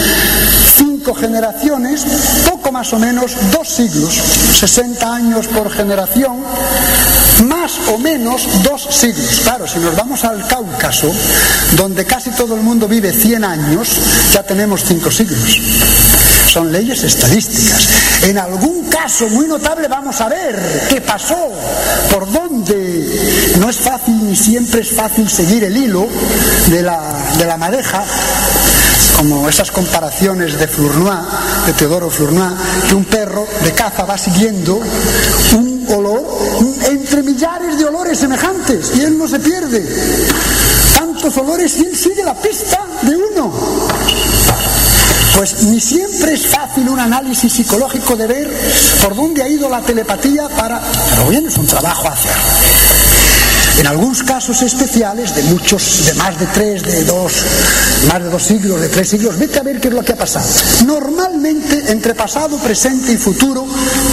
cinco 0.77 1.15
generaciones, 1.15 2.05
poco 2.49 2.73
más 2.73 2.93
o 2.93 2.99
menos 2.99 3.33
dos 3.53 3.69
siglos, 3.69 4.15
60 4.15 5.15
años 5.15 5.47
por 5.49 5.71
generación, 5.71 6.39
más 7.45 7.73
o 7.93 7.99
menos 7.99 8.63
dos 8.63 8.87
siglos. 8.91 9.41
Claro, 9.43 9.67
si 9.67 9.79
nos 9.79 9.95
vamos 9.97 10.25
al 10.25 10.47
Cáucaso, 10.47 11.13
donde 11.77 12.05
casi 12.05 12.31
todo 12.31 12.55
el 12.55 12.63
mundo 12.63 12.89
vive 12.89 13.13
100 13.13 13.45
años, 13.45 13.89
ya 14.33 14.43
tenemos 14.43 14.85
cinco 14.85 15.11
siglos 15.11 16.16
son 16.57 16.73
leyes 16.73 17.03
estadísticas. 17.05 18.23
En 18.23 18.39
algún 18.39 18.85
caso 18.85 19.29
muy 19.29 19.47
notable 19.47 19.89
vamos 19.89 20.19
a 20.23 20.29
ver 20.31 20.87
qué 20.89 21.03
pasó, 21.03 21.53
por 22.11 22.33
dónde. 22.33 23.55
No 23.61 23.69
es 23.69 23.77
fácil 23.77 24.27
ni 24.27 24.35
siempre 24.35 24.81
es 24.81 24.89
fácil 24.89 25.29
seguir 25.29 25.65
el 25.65 25.77
hilo 25.77 26.09
de 26.69 26.81
la, 26.81 27.15
de 27.37 27.45
la 27.45 27.59
madeja, 27.59 28.03
como 29.19 29.47
esas 29.51 29.71
comparaciones 29.71 30.59
de 30.59 30.67
Flournoy, 30.67 31.19
de 31.67 31.75
Teodoro 31.75 32.09
Flournoy, 32.09 32.55
que 32.89 32.95
un 32.95 33.05
perro 33.05 33.47
de 33.63 33.73
caza 33.73 34.07
va 34.07 34.17
siguiendo 34.17 34.81
un 35.59 35.87
olor 35.91 36.25
entre 36.89 37.23
millares 37.23 37.77
de 37.77 37.85
olores 37.85 38.19
semejantes 38.19 38.93
y 38.97 39.03
él 39.03 39.19
no 39.19 39.29
se 39.29 39.41
pierde. 39.41 39.87
Tantos 40.99 41.37
olores 41.37 41.77
y 41.77 41.85
él 41.85 41.95
sigue 41.95 42.25
la 42.25 42.35
pista 42.35 42.83
de 43.03 43.15
uno. 43.15 43.53
Pues 45.37 45.65
ni 45.65 45.79
siempre 45.79 46.33
es 46.33 46.47
fácil 46.47 46.89
un 46.89 46.99
análisis 46.99 47.53
psicológico 47.53 48.17
de 48.17 48.27
ver 48.27 48.51
por 49.03 49.15
dónde 49.15 49.43
ha 49.43 49.49
ido 49.49 49.69
la 49.69 49.83
telepatía 49.83 50.49
para... 50.49 50.81
Pero 51.11 51.29
bien, 51.29 51.47
es 51.47 51.59
un 51.59 51.67
trabajo 51.67 52.09
hacer. 52.09 52.33
En 53.79 53.87
algunos 53.87 54.23
casos 54.23 54.63
especiales, 54.63 55.35
de 55.35 55.43
muchos, 55.43 56.07
de 56.07 56.15
más 56.15 56.39
de 56.39 56.47
tres, 56.47 56.83
de 56.83 57.05
dos, 57.05 57.33
más 58.09 58.23
de 58.23 58.31
dos 58.31 58.43
siglos, 58.43 58.81
de 58.81 58.89
tres 58.89 59.11
siglos, 59.11 59.39
vete 59.39 59.59
a 59.59 59.63
ver 59.63 59.79
qué 59.79 59.89
es 59.89 59.95
lo 59.95 60.03
que 60.03 60.15
ha 60.15 60.17
pasado. 60.17 60.49
Normalmente, 60.87 61.93
entre 61.93 62.15
pasado, 62.15 62.57
presente 62.57 63.13
y 63.13 63.19
futuro, 63.19 63.67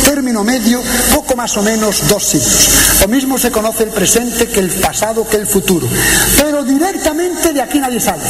término 0.04 0.44
medio, 0.44 0.82
poco 1.16 1.38
más 1.38 1.56
o 1.56 1.64
menos 1.64 2.06
dos 2.10 2.26
siglos. 2.26 3.00
Lo 3.00 3.08
mismo 3.08 3.38
se 3.38 3.50
conoce 3.50 3.84
el 3.86 3.92
presente 3.92 4.50
que 4.50 4.60
el 4.60 4.70
pasado 4.72 5.26
que 5.26 5.38
el 5.38 5.48
futuro. 5.48 5.88
Pero 6.36 6.66
directamente 6.66 7.54
de 7.54 7.62
aquí 7.62 7.80
nadie 7.80 8.02
sale 8.02 8.24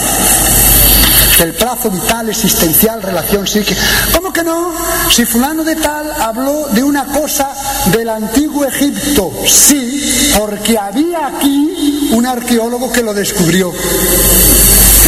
el 1.39 1.53
plazo 1.53 1.89
vital, 1.89 2.30
existencial, 2.30 3.01
relación 3.01 3.47
psíquica. 3.47 3.81
¿Cómo 4.14 4.31
que 4.31 4.43
no? 4.43 4.73
Si 5.10 5.26
fulano 5.26 5.64
de 5.64 5.76
tal 5.76 6.11
habló 6.22 6.68
de 6.69 6.84
una 6.84 7.05
cosa 7.05 7.49
del 7.91 8.10
antiguo 8.10 8.65
Egipto, 8.65 9.31
sí, 9.45 10.31
porque 10.38 10.77
había 10.77 11.27
aquí 11.27 12.10
un 12.11 12.26
arqueólogo 12.26 12.91
que 12.91 13.03
lo 13.03 13.14
descubrió. 13.14 13.72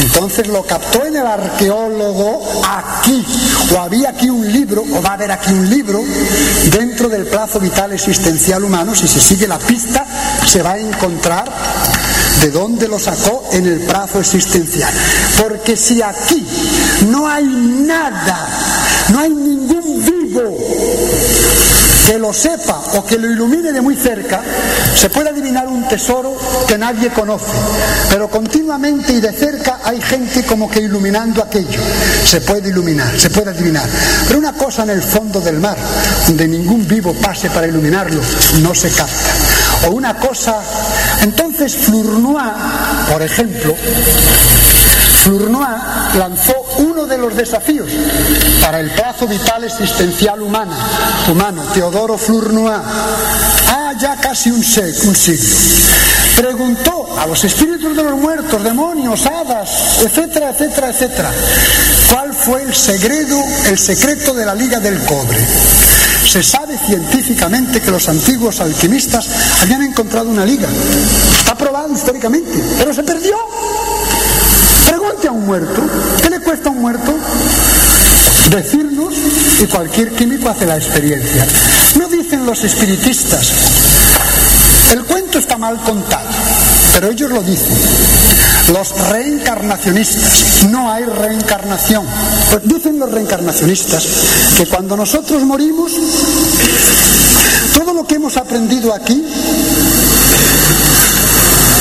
Entonces 0.02 0.48
lo 0.48 0.64
captó 0.64 1.06
en 1.06 1.16
el 1.16 1.26
arqueólogo 1.26 2.42
aquí, 2.68 3.26
o 3.74 3.80
había 3.80 4.10
aquí 4.10 4.30
un 4.30 4.52
libro, 4.52 4.84
o 4.84 5.02
va 5.02 5.12
a 5.12 5.14
haber 5.14 5.32
aquí 5.32 5.52
un 5.52 5.70
libro, 5.70 6.04
dentro 6.72 7.10
del 7.10 7.26
plazo 7.26 7.60
vital 7.60 7.94
existencial 7.94 8.64
humano, 8.64 8.96
si 8.96 9.08
se 9.08 9.20
sigue 9.20 9.48
la 9.48 9.60
pista, 9.60 10.06
se 10.46 10.62
va 10.62 10.74
a 10.74 10.80
encontrar 10.80 11.52
de 12.42 12.52
dónde 12.52 12.88
lo 12.88 13.00
sacó 13.00 13.44
en 13.52 13.66
el 13.66 13.80
plazo 13.82 14.20
existencial. 14.20 14.94
Porque 15.42 15.76
si 15.76 16.02
aquí 16.02 16.46
no 17.08 17.28
hay 17.28 17.46
nada, 17.46 18.48
no 19.10 19.20
hay 19.20 19.30
ningún 19.30 20.06
vivo 20.06 20.58
que 22.06 22.20
lo 22.20 22.32
sepa 22.32 22.80
o 22.94 23.04
que 23.04 23.18
lo 23.18 23.30
ilumine 23.30 23.72
de 23.72 23.82
muy 23.82 23.96
cerca, 23.96 24.42
se 24.96 25.10
puede 25.10 25.30
adivinar 25.30 25.68
un 25.68 25.88
tesoro 25.88 26.38
que 26.68 26.78
nadie 26.78 27.10
conoce, 27.10 27.52
pero 28.10 28.30
continuamente 28.30 29.14
y 29.14 29.20
de 29.20 29.32
cerca 29.32 29.80
hay 29.84 30.00
gente 30.02 30.44
como 30.44 30.70
que 30.70 30.82
iluminando 30.82 31.42
aquello. 31.42 31.80
Se 32.24 32.42
puede 32.42 32.70
iluminar, 32.70 33.20
se 33.20 33.30
puede 33.30 33.52
adivinar. 33.52 33.90
Pero 34.28 34.40
una 34.40 34.54
cosa 34.54 34.84
en 34.84 34.92
el 34.92 35.02
fondo 35.02 35.42
del 35.42 35.60
mar, 35.60 35.78
donde 36.28 36.48
ningún 36.48 36.88
vivo 36.88 37.14
pase 37.14 37.50
para 37.50 37.68
iluminarlo, 37.68 38.22
no 38.62 38.76
se 38.76 38.90
capta. 38.90 39.32
O 39.88 39.92
una 39.92 40.16
cosa... 40.16 40.62
Entonces 41.22 41.76
Flournoy, 41.76 42.52
por 43.12 43.22
ejemplo, 43.22 43.76
Flournoy 45.24 45.66
lanzó 46.18 46.54
uno 46.78 47.06
de 47.06 47.18
los 47.18 47.36
desafíos 47.36 47.90
para 48.62 48.80
el 48.80 48.92
plazo 48.92 49.28
vital 49.28 49.64
existencial 49.64 50.42
humano, 50.42 50.74
humano 51.32 51.64
Teodoro 51.74 52.18
Flournoy, 52.18 52.72
ah, 52.72 53.94
ya 54.00 54.18
casi 54.18 54.52
un, 54.52 54.58
un 54.58 55.16
siglo. 55.16 55.56
Preguntó 56.38 57.18
a 57.18 57.26
los 57.28 57.44
espíritus 57.46 57.96
de 57.96 58.04
los 58.04 58.20
muertos, 58.20 58.64
demonios, 58.64 59.26
hadas, 59.26 60.02
etcétera, 60.04 60.50
etcétera, 60.50 60.90
etcétera, 60.90 61.32
cuál 62.12 62.34
fue 62.34 62.64
el 62.64 62.76
secreto, 62.76 63.42
el 63.70 63.80
secreto 63.80 64.34
de 64.34 64.46
la 64.46 64.54
liga 64.54 64.80
del 64.80 65.02
cobre. 65.06 65.40
Se 66.26 66.44
sabe 66.44 66.78
científicamente 66.78 67.80
que 67.80 67.90
los 67.90 68.10
antiguos 68.10 68.60
alquimistas 68.60 69.28
habían 69.62 69.84
encontrado 69.84 70.30
una 70.30 70.46
liga. 70.46 70.68
Está 71.38 71.56
probado 71.56 71.94
históricamente, 71.94 72.52
pero 72.78 72.94
se 72.94 73.04
perdió. 73.04 73.38
Pregunte 74.90 75.28
a 75.30 75.32
un 75.32 75.46
muerto, 75.46 75.82
¿qué 76.22 76.30
le 76.30 76.40
cuesta 76.42 76.68
a 76.68 76.72
un 76.74 76.82
muerto? 76.82 77.16
Decirnos 78.50 79.14
y 79.62 79.66
cualquier 79.68 80.12
químico 80.12 80.50
hace 80.50 80.66
la 80.66 80.76
experiencia. 80.76 81.48
No 81.98 82.08
dicen 82.10 82.46
los 82.46 82.64
espiritistas, 82.64 83.52
el 84.92 85.04
cuento 85.06 85.40
está 85.40 85.58
mal 85.58 85.78
contado, 85.82 86.28
pero 86.94 87.10
ellos 87.10 87.30
lo 87.30 87.42
dicen. 87.42 87.76
Los 88.74 88.92
reencarnacionistas, 89.10 90.66
no 90.70 90.92
hay 90.92 91.06
reencarnación. 91.06 92.06
Pues 92.52 92.64
dicen 92.64 93.00
los 93.00 93.12
reencarnacionistas 93.12 94.08
que 94.58 94.66
cuando 94.66 94.98
nosotros 94.98 95.44
morimos, 95.44 95.92
todo 97.76 97.94
lo 97.94 98.08
que 98.08 98.16
hemos 98.16 98.38
aprendido 98.38 98.94
aquí 98.94 99.24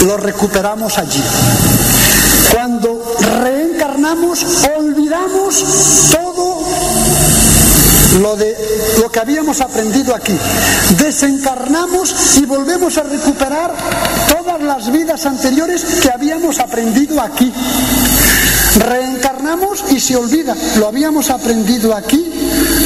lo 0.05 0.17
recuperamos 0.19 0.99
allí. 0.99 1.23
Cuando 2.53 3.17
reencarnamos, 3.43 4.45
olvidamos 4.77 5.65
todo 6.13 6.64
lo 8.21 8.37
de 8.37 8.57
lo 9.01 9.11
que 9.11 9.21
habíamos 9.21 9.61
aprendido 9.61 10.15
aquí. 10.15 10.37
Desencarnamos 10.99 12.37
y 12.39 12.47
volvemos 12.47 12.97
a 12.99 13.03
recuperar 13.03 13.75
todas 14.29 14.63
las 14.63 14.91
vidas 14.91 15.27
anteriores 15.27 15.85
que 16.03 16.11
habíamos 16.11 16.59
aprendido 16.59 17.21
aquí. 17.21 17.53
Reencarnamos 18.77 19.85
y 19.91 20.01
se 20.01 20.17
olvida. 20.17 20.57
Lo 20.79 20.89
habíamos 20.89 21.31
aprendido 21.31 21.95
aquí, 21.95 22.33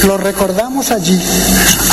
lo 0.05 0.17
recordamos 0.17 0.91
allí. 0.91 1.19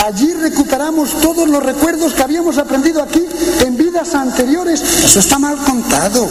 Allí 0.04 0.32
recuperamos 0.34 1.20
todos 1.20 1.48
los 1.48 1.62
recuerdos 1.62 2.12
que 2.12 2.22
habíamos 2.22 2.58
aprendido 2.58 3.02
aquí 3.02 3.24
en 3.64 3.76
vidas 3.76 4.14
anteriores. 4.14 4.82
Eso 4.82 5.20
está 5.20 5.38
mal 5.38 5.56
contado. 5.58 6.28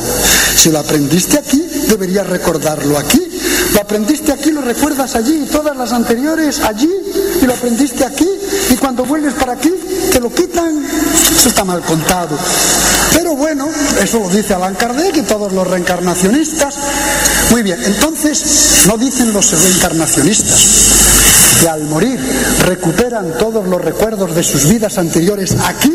Si 0.56 0.70
lo 0.70 0.80
aprendiste 0.80 1.38
aquí, 1.38 1.60
deberías 1.88 2.28
recordarlo 2.28 2.98
aquí. 2.98 3.35
Lo 3.74 3.82
aprendiste 3.82 4.32
aquí, 4.32 4.52
lo 4.52 4.62
recuerdas 4.62 5.16
allí, 5.16 5.48
todas 5.52 5.76
las 5.76 5.92
anteriores 5.92 6.60
allí, 6.60 6.90
y 7.42 7.46
lo 7.46 7.54
aprendiste 7.54 8.06
aquí, 8.06 8.28
y 8.70 8.76
cuando 8.76 9.06
vuelves 9.06 9.34
para 9.34 9.54
aquí, 9.54 9.74
te 10.12 10.20
lo 10.20 10.34
quitan. 10.34 10.86
Eso 11.38 11.50
está 11.50 11.64
mal 11.64 11.82
contado. 11.82 12.38
Pero 13.14 13.36
bueno, 13.36 13.68
eso 14.02 14.20
lo 14.20 14.30
dice 14.30 14.54
Alan 14.54 14.76
Kardec 14.76 15.18
y 15.18 15.22
todos 15.22 15.54
los 15.54 15.68
reencarnacionistas. 15.68 16.76
Muy 17.52 17.64
bien, 17.64 17.82
entonces 17.84 18.86
no 18.88 18.98
dicen 18.98 19.34
los 19.34 19.52
reencarnacionistas 19.52 21.60
que 21.62 21.70
al 21.70 21.84
morir 21.86 22.20
recuperan 22.66 23.38
todos 23.38 23.68
los 23.68 23.82
recuerdos 23.82 24.36
de 24.36 24.44
sus 24.44 24.68
vidas 24.68 24.98
anteriores 24.98 25.56
aquí, 25.64 25.94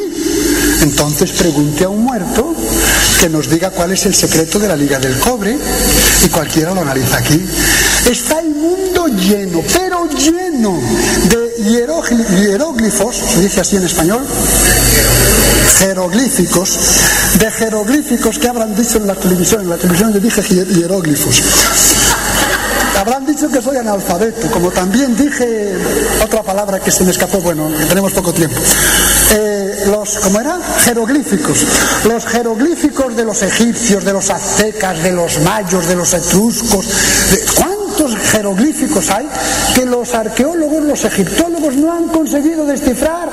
entonces 0.82 1.32
pregunte 1.32 1.84
a 1.84 1.88
un 1.88 2.04
muerto 2.04 2.54
que 3.20 3.28
nos 3.28 3.48
diga 3.48 3.70
cuál 3.70 3.92
es 3.92 4.06
el 4.06 4.14
secreto 4.14 4.58
de 4.58 4.68
la 4.68 4.76
liga 4.76 4.98
del 4.98 5.18
cobre 5.18 5.58
y 6.24 6.28
cualquiera 6.28 6.72
lo 6.72 6.80
analiza 6.80 7.18
aquí. 7.18 7.44
Está 8.10 8.40
el 8.40 8.50
mundo 8.50 9.06
lleno, 9.08 9.62
pero 9.72 10.08
lleno 10.08 10.80
de 11.28 11.50
hieróglifos, 11.70 13.16
se 13.16 13.40
dice 13.40 13.60
así 13.60 13.76
en 13.76 13.84
español, 13.84 14.26
jeroglíficos, 15.78 16.78
de 17.38 17.50
jeroglíficos 17.50 18.38
que 18.38 18.48
habrán 18.48 18.74
dicho 18.74 18.98
en 18.98 19.06
la 19.06 19.14
televisión. 19.14 19.62
En 19.62 19.70
la 19.70 19.76
televisión 19.76 20.12
yo 20.12 20.20
dije 20.20 20.42
hieróglifos. 20.42 21.42
Habrán 22.98 23.24
dicho 23.24 23.48
que 23.48 23.62
soy 23.62 23.78
analfabeto, 23.78 24.50
como 24.50 24.70
también 24.70 25.16
dije 25.16 25.72
otra 26.22 26.42
palabra 26.42 26.80
que 26.80 26.90
se 26.90 27.02
me 27.02 27.12
escapó, 27.12 27.40
bueno, 27.40 27.70
tenemos 27.88 28.12
poco 28.12 28.32
tiempo. 28.32 28.60
Eh, 29.32 29.49
los, 29.86 30.18
¿cómo 30.18 30.40
era? 30.40 30.58
Jeroglíficos. 30.84 31.66
Los 32.04 32.26
jeroglíficos 32.26 33.16
de 33.16 33.24
los 33.24 33.42
egipcios, 33.42 34.04
de 34.04 34.12
los 34.12 34.30
aztecas, 34.30 35.02
de 35.02 35.12
los 35.12 35.40
mayos, 35.40 35.86
de 35.86 35.96
los 35.96 36.12
etruscos. 36.14 36.86
¿Cuántos 37.56 38.16
jeroglíficos 38.16 39.10
hay 39.10 39.28
que 39.74 39.84
los 39.84 40.14
arqueólogos, 40.14 40.82
los 40.84 41.04
egiptólogos 41.04 41.76
no 41.76 41.92
han 41.92 42.08
conseguido 42.08 42.64
descifrar? 42.64 43.28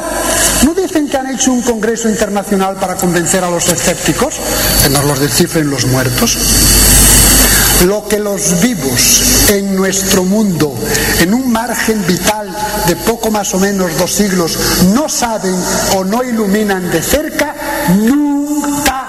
¿No 0.63 0.73
dicen 0.73 1.07
que 1.07 1.17
han 1.17 1.27
hecho 1.27 1.51
un 1.51 1.61
congreso 1.61 2.09
internacional 2.09 2.75
para 2.75 2.95
convencer 2.95 3.43
a 3.43 3.49
los 3.49 3.67
escépticos? 3.67 4.35
Que 4.83 4.89
nos 4.89 5.05
los 5.05 5.19
descifren 5.19 5.69
los 5.69 5.85
muertos. 5.85 6.37
Lo 7.85 8.07
que 8.07 8.19
los 8.19 8.61
vivos 8.61 9.49
en 9.51 9.75
nuestro 9.75 10.23
mundo, 10.23 10.73
en 11.19 11.33
un 11.33 11.51
margen 11.51 12.05
vital 12.07 12.49
de 12.87 12.95
poco 12.95 13.29
más 13.29 13.53
o 13.53 13.59
menos 13.59 13.95
dos 13.97 14.11
siglos, 14.11 14.57
no 14.93 15.07
saben 15.07 15.55
o 15.95 16.03
no 16.03 16.23
iluminan 16.23 16.89
de 16.91 17.01
cerca, 17.01 17.55
nunca. 17.95 19.05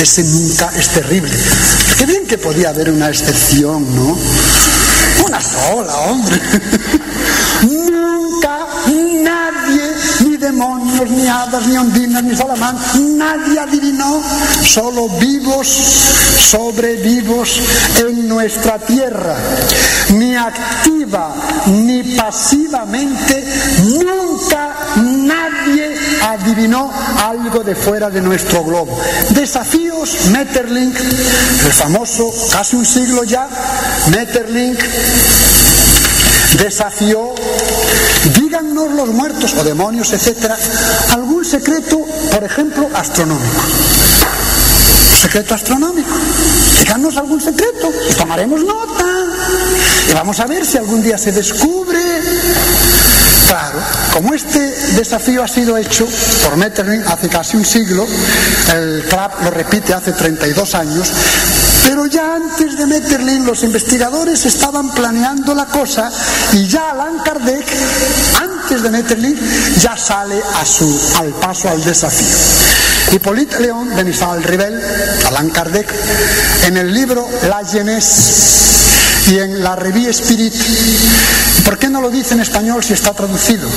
Ese 0.00 0.24
nunca 0.24 0.72
es 0.76 0.88
terrible. 0.88 1.32
Qué 1.98 2.06
bien 2.06 2.26
que 2.26 2.38
podía 2.38 2.70
haber 2.70 2.90
una 2.90 3.08
excepción, 3.08 3.86
¿no? 3.94 4.16
Una 5.26 5.40
sola, 5.40 5.94
hombre. 5.98 6.40
ni 11.22 11.28
hadas, 11.28 11.66
ni 11.66 11.76
ondinas, 11.76 12.22
ni 12.22 12.36
salamán, 12.36 12.76
nadie 13.16 13.58
adivinó, 13.60 14.20
solo 14.62 15.08
vivos, 15.08 15.68
sobrevivos 16.50 17.60
en 18.00 18.28
nuestra 18.28 18.78
tierra, 18.78 19.36
ni 20.10 20.34
activa 20.34 21.34
ni 21.66 22.02
pasivamente, 22.16 23.44
nunca 23.84 24.74
nadie 24.96 25.94
adivinó 26.22 26.92
algo 27.18 27.62
de 27.62 27.74
fuera 27.76 28.10
de 28.10 28.20
nuestro 28.20 28.64
globo. 28.64 28.98
Desafíos, 29.30 30.26
Metterlink, 30.32 30.96
el 30.98 31.72
famoso, 31.72 32.32
casi 32.50 32.76
un 32.76 32.84
siglo 32.84 33.22
ya, 33.24 33.48
Metterlink 34.10 34.80
desafió, 36.62 37.34
díganme 38.34 38.62
díganos 38.62 38.92
los 38.92 39.08
muertos 39.08 39.54
o 39.54 39.64
demonios, 39.64 40.12
etcétera, 40.12 40.56
algún 41.10 41.44
secreto, 41.44 41.98
por 42.30 42.44
ejemplo, 42.44 42.88
astronómico. 42.94 43.62
Secreto 45.20 45.54
astronómico. 45.54 46.14
Díganos 46.78 47.16
algún 47.16 47.40
secreto 47.40 47.92
y 48.08 48.14
tomaremos 48.14 48.62
nota. 48.62 49.04
Y 50.08 50.12
vamos 50.14 50.38
a 50.38 50.46
ver 50.46 50.64
si 50.64 50.78
algún 50.78 51.02
día 51.02 51.18
se 51.18 51.32
descubre. 51.32 51.98
Claro, 53.48 53.80
como 54.12 54.32
este 54.32 54.60
desafío 54.94 55.42
ha 55.42 55.48
sido 55.48 55.76
hecho 55.76 56.06
por 56.44 56.56
Metterlin 56.56 57.02
hace 57.06 57.28
casi 57.28 57.56
un 57.56 57.64
siglo, 57.64 58.06
el 58.74 59.04
CLAP 59.08 59.42
lo 59.42 59.50
repite 59.50 59.92
hace 59.92 60.12
32 60.12 60.74
años, 60.74 61.12
pero 61.86 62.06
ya 62.06 62.36
antes 62.36 62.76
de 62.78 62.86
Metterlin 62.86 63.44
los 63.44 63.62
investigadores 63.62 64.44
estaban 64.46 64.90
planeando 64.92 65.54
la 65.54 65.66
cosa 65.66 66.10
y 66.52 66.66
ya 66.66 66.90
Allan 66.90 67.18
Kardec, 67.24 67.66
antes 68.40 68.82
de 68.82 68.90
Metterlin, 68.90 69.38
ya 69.80 69.96
sale 69.96 70.40
a 70.54 70.64
su, 70.64 71.00
al 71.16 71.30
paso 71.34 71.68
al 71.68 71.82
desafío. 71.84 72.26
Hippolyte 73.12 73.60
León 73.60 73.94
de 73.94 74.04
Nisal 74.04 74.42
Rivel, 74.42 74.80
Allan 75.26 75.50
Kardec, 75.50 75.92
en 76.66 76.76
el 76.76 76.94
libro 76.94 77.28
La 77.48 77.62
Jeunesse 77.64 79.28
y 79.28 79.38
en 79.38 79.62
la 79.62 79.76
Revue 79.76 80.08
Spirit. 80.10 80.54
¿Por 81.64 81.78
qué 81.78 81.88
no 81.88 82.00
lo 82.00 82.10
dice 82.10 82.34
en 82.34 82.40
español 82.40 82.82
si 82.82 82.92
está 82.92 83.12
traducido? 83.12 83.68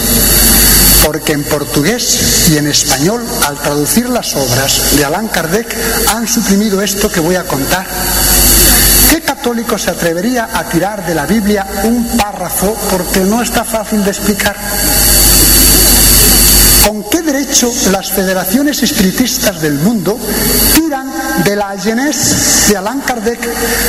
Porque 1.06 1.34
en 1.34 1.44
portugués 1.44 2.50
y 2.50 2.58
en 2.58 2.66
español, 2.66 3.24
al 3.46 3.62
traducir 3.62 4.10
las 4.10 4.36
obras 4.36 4.98
de 4.98 5.06
Allan 5.06 5.28
Kardec, 5.28 5.76
han 6.08 6.28
suprimido 6.28 6.82
esto 6.82 7.12
que 7.12 7.20
voy 7.20 7.36
a 7.36 7.44
contar. 7.44 7.86
¿Qué 9.12 9.22
católico 9.22 9.78
se 9.78 9.92
atrevería 9.92 10.50
a 10.52 10.64
tirar 10.64 11.06
de 11.06 11.14
la 11.14 11.28
Biblia 11.28 11.68
un 11.84 12.18
párrafo 12.18 12.76
porque 12.90 13.20
no 13.20 13.44
está 13.44 13.64
fácil 13.64 14.04
de 14.04 14.10
explicar? 14.10 14.58
¿Con 16.88 17.08
qué 17.10 17.22
derecho 17.22 17.72
las 17.92 18.12
federaciones 18.12 18.82
espiritistas 18.82 19.62
del 19.62 19.76
mundo 19.76 20.20
tiran 20.74 21.12
de 21.44 21.56
la 21.56 21.76
Jeunesse 21.78 22.70
de 22.70 22.78
Allan 22.78 23.02
Kardec, 23.02 23.40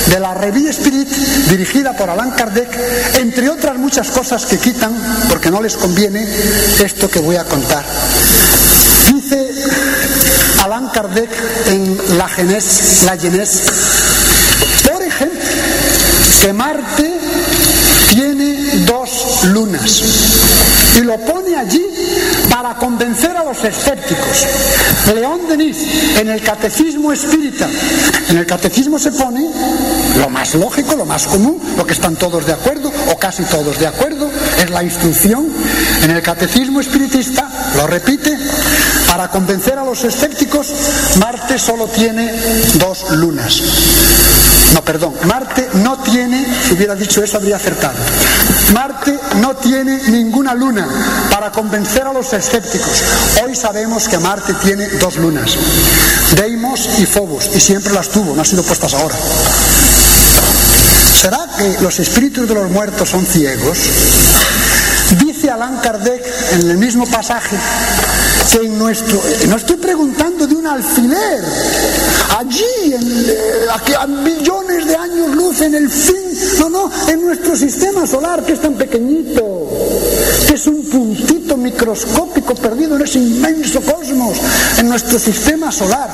de 0.07 0.21
la 0.21 0.35
Revue 0.35 0.69
Spirit 0.71 1.09
dirigida 1.49 1.93
por 1.97 2.11
Allan 2.11 2.33
Kardec, 2.33 2.69
entre 3.19 3.49
otras 3.49 3.77
muchas 3.77 4.11
cosas 4.11 4.47
que 4.47 4.59
quitan 4.59 4.93
porque 5.29 5.51
no 5.51 5.63
les 5.63 5.77
conviene 5.77 6.27
esto 6.83 7.09
que 7.09 7.21
voy 7.21 7.37
a 7.37 7.45
contar? 7.45 7.85
Dice 9.13 9.49
Allan 10.65 10.89
Kardec 10.89 11.31
en 11.69 12.19
la 12.19 12.29
Jeunesse, 12.29 13.05
la 13.05 13.17
Jeunesse, 13.17 13.63
por 14.91 15.03
ejemplo, 15.03 15.41
que 16.43 16.53
Marte 16.53 17.15
tiene 18.11 18.85
dos 18.87 19.45
lunas 19.45 20.03
y 20.97 21.01
lo 21.01 21.19
pone 21.19 21.57
allí 21.57 21.96
para 22.67 22.81
convencer 22.81 23.37
a 23.37 23.45
los 23.45 23.63
escépticos. 23.63 24.45
León 25.15 25.43
Denis, 25.49 25.77
en 26.19 26.29
el 26.29 26.43
catecismo 26.43 27.13
espírita, 27.13 27.69
en 28.29 28.39
el 28.39 28.45
catecismo 28.45 28.99
se 28.99 29.13
pone 29.13 29.49
lo 30.19 30.29
más 30.29 30.53
lógico, 30.57 30.97
lo 30.97 31.05
más 31.05 31.29
común, 31.29 31.63
lo 31.77 31.87
que 31.87 31.93
están 31.93 32.17
todos 32.17 32.45
de 32.45 32.55
acuerdo, 32.55 32.91
o 33.13 33.17
casi 33.21 33.45
todos 33.45 33.79
de 33.79 33.87
acuerdo, 33.87 34.29
es 34.65 34.69
la 34.69 34.83
instrucción. 34.83 35.47
En 36.03 36.11
el 36.11 36.21
catecismo 36.23 36.81
espiritista, 36.81 37.49
lo 37.77 37.87
repite, 37.87 38.37
para 39.07 39.29
convencer 39.29 39.79
a 39.79 39.85
los 39.85 40.03
escépticos, 40.03 40.67
Marte 41.21 41.61
solo 41.61 41.87
tiene 41.87 42.33
dos 42.81 43.13
lunas. 43.13 43.63
No, 44.75 44.83
perdón, 44.85 45.15
Marte 45.25 45.69
no 45.75 45.99
tiene, 45.99 46.45
si 46.67 46.75
hubiera 46.75 46.95
dicho 46.95 47.23
eso 47.23 47.37
habría 47.37 47.57
acertado. 47.57 47.95
Marte 48.73 49.19
no 49.37 49.55
tiene 49.57 50.01
ninguna 50.09 50.55
luna 50.55 50.87
para 51.31 51.51
convencer 51.53 52.03
a 52.07 52.13
los 52.13 52.33
escépticos. 52.33 53.03
Hoy 53.45 53.55
sabemos 53.55 54.09
que 54.09 54.19
Marte 54.19 54.55
tiene 54.55 54.89
dos 55.01 55.17
lunas, 55.17 55.57
Deimos 56.37 56.89
y 56.99 57.07
Phobos, 57.07 57.51
y 57.55 57.61
siempre 57.61 57.93
las 57.93 58.09
tuvo, 58.09 58.35
no 58.35 58.41
han 58.41 58.47
sido 58.47 58.63
puestas 58.63 58.95
ahora. 58.95 59.17
¿Será 61.15 61.47
que 61.57 61.77
los 61.81 61.99
espíritus 61.99 62.49
de 62.49 62.55
los 62.55 62.71
muertos 62.71 63.09
son 63.09 63.25
ciegos? 63.25 63.79
Dice 65.25 65.51
Allan 65.51 65.79
Kardec 65.79 66.25
en 66.53 66.71
el 66.71 66.77
mismo 66.77 67.07
pasaje 67.07 67.57
en 68.55 68.79
nuestro, 68.79 69.21
no 69.49 69.57
estoy 69.57 69.77
preguntando 69.77 70.47
de 70.47 70.55
un 70.55 70.67
alfiler, 70.67 71.43
allí, 72.39 72.93
en, 72.93 73.03
eh, 73.03 73.67
aquí 73.75 73.93
a 73.93 74.07
millones 74.07 74.87
de 74.87 74.97
años 74.97 75.35
luz 75.35 75.61
en 75.63 75.75
el 75.75 75.91
fin, 75.91 76.17
no, 76.61 76.69
no, 76.71 76.91
en 77.09 77.23
nuestro 77.23 77.57
sistema 77.57 78.07
solar 78.07 78.45
que 78.45 78.53
es 78.53 78.61
tan 78.61 78.75
pequeñito, 78.75 79.69
que 80.47 80.55
es 80.55 80.67
un 80.67 80.83
puntito 80.89 81.57
microscópico 81.57 82.55
perdido 82.55 82.97
en 82.97 83.03
ese 83.03 83.19
inmenso 83.19 83.81
cosmos, 83.81 84.39
en 84.79 84.89
nuestro 84.89 85.19
sistema 85.19 85.73
solar. 85.73 86.09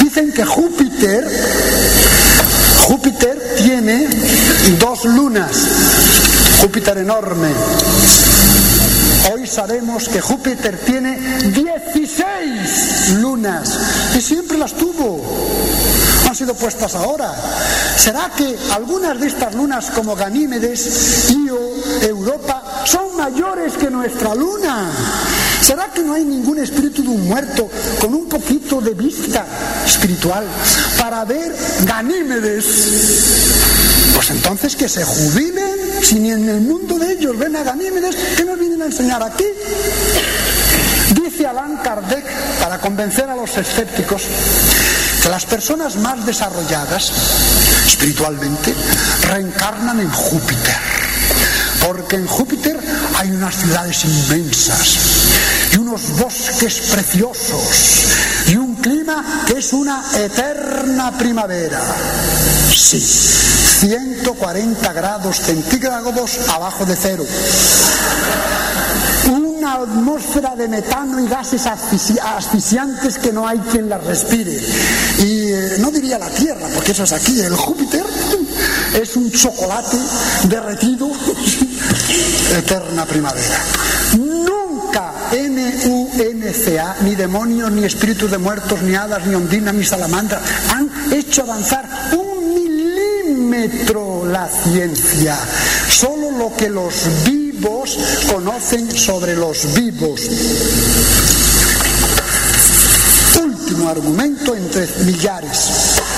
Dicen 0.00 0.32
que 0.32 0.44
Júpiter, 0.44 1.28
Júpiter 2.88 3.56
tiene 3.56 4.08
dos 4.78 5.04
lunas, 5.04 5.50
Júpiter 6.60 6.98
enorme. 6.98 7.48
Hoy 9.32 9.46
sabemos 9.46 10.08
que 10.08 10.20
Júpiter 10.20 10.78
tiene 10.84 11.18
16 11.50 13.14
lunas 13.20 14.14
y 14.14 14.20
siempre 14.20 14.58
las 14.58 14.74
tuvo. 14.74 15.22
Han 16.28 16.34
sido 16.34 16.54
puestas 16.54 16.94
ahora. 16.94 17.34
¿Será 17.96 18.30
que 18.36 18.56
algunas 18.72 19.18
de 19.18 19.28
estas 19.28 19.54
lunas 19.54 19.90
como 19.90 20.14
Ganímedes, 20.14 21.30
Io, 21.30 21.58
Europa, 22.02 22.84
son 22.84 23.16
mayores 23.16 23.74
que 23.74 23.88
nuestra 23.88 24.34
luna? 24.34 24.90
¿Será 25.62 25.90
que 25.90 26.02
no 26.02 26.12
hay 26.12 26.24
ningún 26.24 26.58
espíritu 26.58 27.02
de 27.02 27.08
un 27.08 27.26
muerto 27.26 27.70
con 27.98 28.12
un 28.14 28.28
poquito 28.28 28.82
de 28.82 28.92
vista 28.92 29.46
espiritual 29.86 30.44
para 30.98 31.24
ver 31.24 31.56
Ganímedes? 31.86 32.64
Pues 34.14 34.30
entonces 34.30 34.76
que 34.76 34.88
se 34.88 35.02
jubilen, 35.02 35.83
si 36.04 36.16
ni 36.16 36.30
en 36.30 36.46
el 36.46 36.60
mundo 36.60 36.98
de 36.98 37.12
ellos 37.12 37.38
ven 37.38 37.56
a 37.56 37.62
Ganímedes, 37.62 38.14
¿qué 38.36 38.44
nos 38.44 38.58
vienen 38.58 38.82
a 38.82 38.86
enseñar 38.86 39.22
aquí? 39.22 39.44
Dice 41.14 41.46
Allan 41.46 41.78
Kardec, 41.78 42.24
para 42.60 42.78
convencer 42.78 43.28
a 43.30 43.34
los 43.34 43.56
escépticos, 43.56 44.22
que 45.22 45.28
las 45.30 45.46
personas 45.46 45.96
más 45.96 46.26
desarrolladas 46.26 47.10
espiritualmente 47.86 48.74
reencarnan 49.30 50.00
en 50.00 50.10
Júpiter. 50.10 50.76
Porque 51.86 52.16
en 52.16 52.26
Júpiter 52.26 52.78
hay 53.16 53.30
unas 53.30 53.54
ciudades 53.54 54.04
inmensas 54.04 54.98
y 55.72 55.78
unos 55.78 56.18
bosques 56.18 56.80
preciosos 56.92 58.04
clima 58.84 59.44
que 59.46 59.58
es 59.58 59.72
una 59.72 60.04
eterna 60.14 61.16
primavera. 61.16 61.80
Sí, 62.70 63.00
140 63.00 64.92
grados 64.92 65.40
centígrados 65.40 66.38
abajo 66.50 66.84
de 66.84 66.94
cero. 66.94 67.24
Una 69.30 69.72
atmósfera 69.76 70.54
de 70.54 70.68
metano 70.68 71.18
y 71.18 71.26
gases 71.26 71.64
asfixi- 71.64 72.20
asfixiantes 72.20 73.16
que 73.18 73.32
no 73.32 73.48
hay 73.48 73.58
quien 73.60 73.88
las 73.88 74.04
respire. 74.04 74.52
Y 75.20 75.48
eh, 75.50 75.76
no 75.78 75.90
diría 75.90 76.18
la 76.18 76.28
Tierra, 76.28 76.68
porque 76.74 76.92
eso 76.92 77.04
es 77.04 77.12
aquí, 77.12 77.40
el 77.40 77.54
Júpiter 77.56 78.04
es 79.00 79.16
un 79.16 79.32
chocolate 79.32 79.96
derretido, 80.48 81.08
eterna 82.58 83.06
primavera. 83.06 83.58
Ni 87.02 87.16
demonios, 87.16 87.72
ni 87.72 87.84
espíritus 87.84 88.30
de 88.30 88.38
muertos, 88.38 88.80
ni 88.82 88.94
hadas, 88.94 89.26
ni 89.26 89.34
ondinas, 89.34 89.74
ni 89.74 89.84
salamandras, 89.84 90.40
han 90.70 90.88
hecho 91.12 91.42
avanzar 91.42 91.84
un 92.12 92.54
milímetro 92.54 94.24
la 94.24 94.48
ciencia. 94.48 95.36
Solo 95.88 96.30
lo 96.30 96.54
que 96.56 96.68
los 96.70 96.94
vivos 97.24 97.98
conocen 98.30 98.88
sobre 98.96 99.34
los 99.34 99.74
vivos. 99.74 100.20
Último 103.42 103.88
argumento 103.88 104.54
entre 104.54 104.86
millares. 105.06 105.58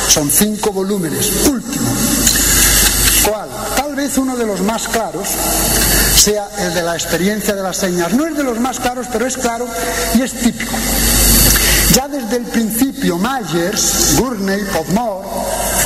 Son 0.09 0.31
cinco 0.31 0.71
volúmenes. 0.71 1.47
Último. 1.49 1.91
¿Cuál? 3.27 3.49
Tal 3.75 3.95
vez 3.95 4.19
uno 4.19 4.37
de 4.37 4.47
los 4.47 4.61
más 4.61 4.87
claros 4.89 5.29
sea 6.17 6.49
el 6.59 6.75
de 6.75 6.83
la 6.83 6.95
experiencia 6.95 7.55
de 7.55 7.63
las 7.63 7.77
señas. 7.77 8.13
No 8.13 8.27
es 8.27 8.37
de 8.37 8.43
los 8.43 8.59
más 8.59 8.81
claros, 8.81 9.07
pero 9.13 9.27
es 9.27 9.37
claro 9.37 9.69
y 10.15 10.23
es 10.23 10.33
típico. 10.33 10.73
Ya 11.93 12.09
desde 12.09 12.37
el 12.37 12.45
principio, 12.45 13.17
Myers, 13.17 14.17
Gurney, 14.19 14.63
Podmore, 14.65 15.27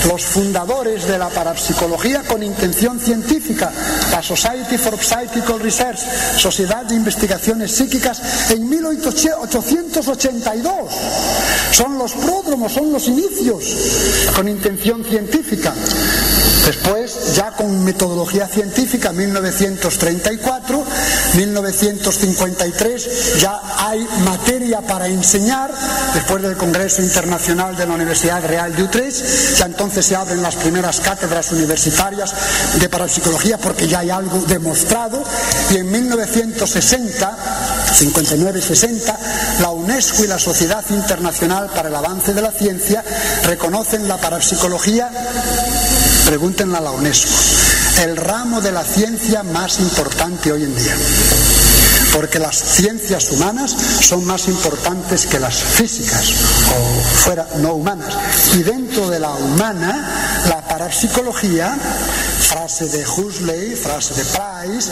los 0.09 0.23
fundadores 0.23 1.07
de 1.07 1.19
la 1.19 1.29
parapsicología 1.29 2.23
con 2.23 2.43
intención 2.43 2.99
científica, 2.99 3.71
la 4.11 4.23
Society 4.23 4.79
for 4.79 4.99
Psychical 4.99 5.61
Research, 5.61 6.01
Sociedad 6.37 6.85
de 6.85 6.95
Investigaciones 6.95 7.73
Psíquicas, 7.73 8.51
en 8.51 8.69
1882. 8.69 10.93
Son 11.71 11.99
los 11.99 12.13
pródromos, 12.13 12.73
son 12.73 12.93
los 12.93 13.07
inicios 13.07 13.65
con 14.35 14.49
intención 14.49 15.05
científica. 15.05 15.75
Después, 16.65 17.35
ya 17.35 17.53
con 17.53 17.85
metodología 17.85 18.47
científica, 18.47 19.13
1934, 19.13 20.85
1953, 21.35 23.41
ya 23.41 23.61
hay 23.79 24.07
materia 24.25 24.81
para 24.81 25.07
enseñar, 25.07 25.73
después 26.15 26.43
del 26.43 26.57
Congreso 26.57 27.03
Internacional 27.03 27.77
de 27.77 27.87
la 27.87 27.95
Universidad 27.95 28.45
Real 28.45 28.75
de 28.77 28.83
Utrecht, 28.83 29.57
ya 29.57 29.67
entonces 29.67 30.07
se 30.07 30.15
abren 30.15 30.43
las 30.43 30.57
primeras 30.57 31.01
cátedras 31.01 31.51
universitarias 31.53 32.33
de 32.79 32.89
parapsicología 32.89 33.59
porque 33.59 33.89
ya 33.89 34.01
hay 34.01 34.11
algo 34.11 34.41
demostrado, 34.41 35.25
y 35.71 35.79
en 35.79 35.91
1960, 35.91 37.37
59-60, 37.93 39.17
la 39.61 39.71
UNESCO 39.71 40.25
y 40.25 40.29
la 40.29 40.39
Sociedad 40.39 40.85
Internacional 40.91 41.71
para 41.75 41.89
el 41.89 41.95
Avance 41.95 42.33
de 42.33 42.43
la 42.43 42.53
Ciencia 42.53 43.03
reconocen 43.45 44.07
la 44.07 44.19
parapsicología, 44.19 45.11
pregúntenla 46.31 46.79
a 46.79 46.81
la 46.81 46.93
UNESCO, 46.93 47.29
el 48.05 48.17
ramo 48.17 48.61
de 48.61 48.71
la 48.71 48.85
ciencia 48.85 49.43
más 49.43 49.81
importante 49.81 50.53
hoy 50.53 50.63
en 50.63 50.77
día 50.77 50.95
porque 52.13 52.39
las 52.39 52.57
ciencias 52.57 53.31
humanas 53.31 53.77
son 54.01 54.25
más 54.25 54.49
importantes 54.49 55.27
que 55.27 55.39
las 55.39 55.57
físicas 55.57 56.33
o 56.77 57.01
fuera 57.21 57.47
no 57.59 57.75
humanas. 57.75 58.15
Y 58.55 58.63
dentro 58.63 59.09
de 59.09 59.21
la 59.21 59.31
humana, 59.31 60.45
la 60.49 60.67
parapsicología, 60.67 61.77
frase 62.41 62.87
de 62.87 63.07
Huxley, 63.07 63.77
frase 63.77 64.15
de 64.15 64.25
Price, 64.25 64.91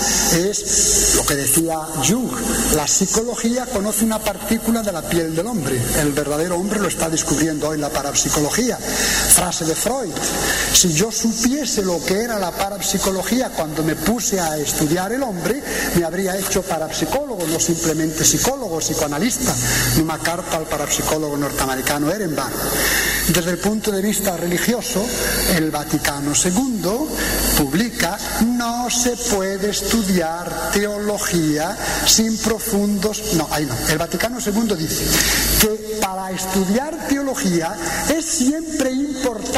es 0.50 1.14
lo 1.16 1.26
que 1.26 1.34
decía 1.34 1.76
Jung, 2.06 2.30
la 2.76 2.86
psicología 2.86 3.66
conoce 3.66 4.04
una 4.04 4.18
partícula 4.18 4.82
de 4.82 4.92
la 4.92 5.02
piel 5.02 5.34
del 5.34 5.46
hombre, 5.46 5.80
el 6.00 6.12
verdadero 6.12 6.56
hombre 6.56 6.78
lo 6.78 6.88
está 6.88 7.08
descubriendo 7.10 7.68
hoy 7.68 7.78
la 7.78 7.88
parapsicología. 7.88 8.76
Frase 8.76 9.64
de 9.64 9.74
Freud, 9.74 10.12
si 10.72 10.92
yo 10.92 11.10
supiese 11.10 11.82
lo 11.82 12.02
que 12.04 12.22
era 12.22 12.38
la 12.38 12.52
parapsicología 12.52 13.50
cuando 13.50 13.82
me 13.82 13.96
puse 13.96 14.38
a 14.38 14.56
estudiar 14.56 15.12
el 15.12 15.22
hombre, 15.22 15.62
me 15.96 16.04
habría 16.04 16.36
hecho 16.36 16.62
no 17.48 17.58
simplemente 17.58 18.24
psicólogo, 18.24 18.78
psicoanalista, 18.78 19.54
una 20.02 20.18
carta 20.18 20.56
al 20.56 20.66
parapsicólogo 20.66 21.36
norteamericano 21.36 22.10
Ehrenbach. 22.10 22.52
Desde 23.28 23.50
el 23.50 23.58
punto 23.58 23.90
de 23.90 24.02
vista 24.02 24.36
religioso, 24.36 25.04
el 25.56 25.70
Vaticano 25.70 26.32
II 26.32 27.08
publica 27.56 28.18
no 28.46 28.88
se 28.90 29.16
puede 29.16 29.70
estudiar 29.70 30.70
teología 30.72 31.76
sin 32.06 32.36
profundos. 32.38 33.34
No, 33.34 33.48
ahí 33.50 33.66
no. 33.66 33.74
El 33.88 33.98
Vaticano 33.98 34.38
II 34.44 34.74
dice 34.76 35.04
que 35.60 35.98
para 36.00 36.30
estudiar 36.30 37.08
teología 37.08 37.76
es 38.14 38.24
siempre 38.24 38.90
importante 38.90 39.57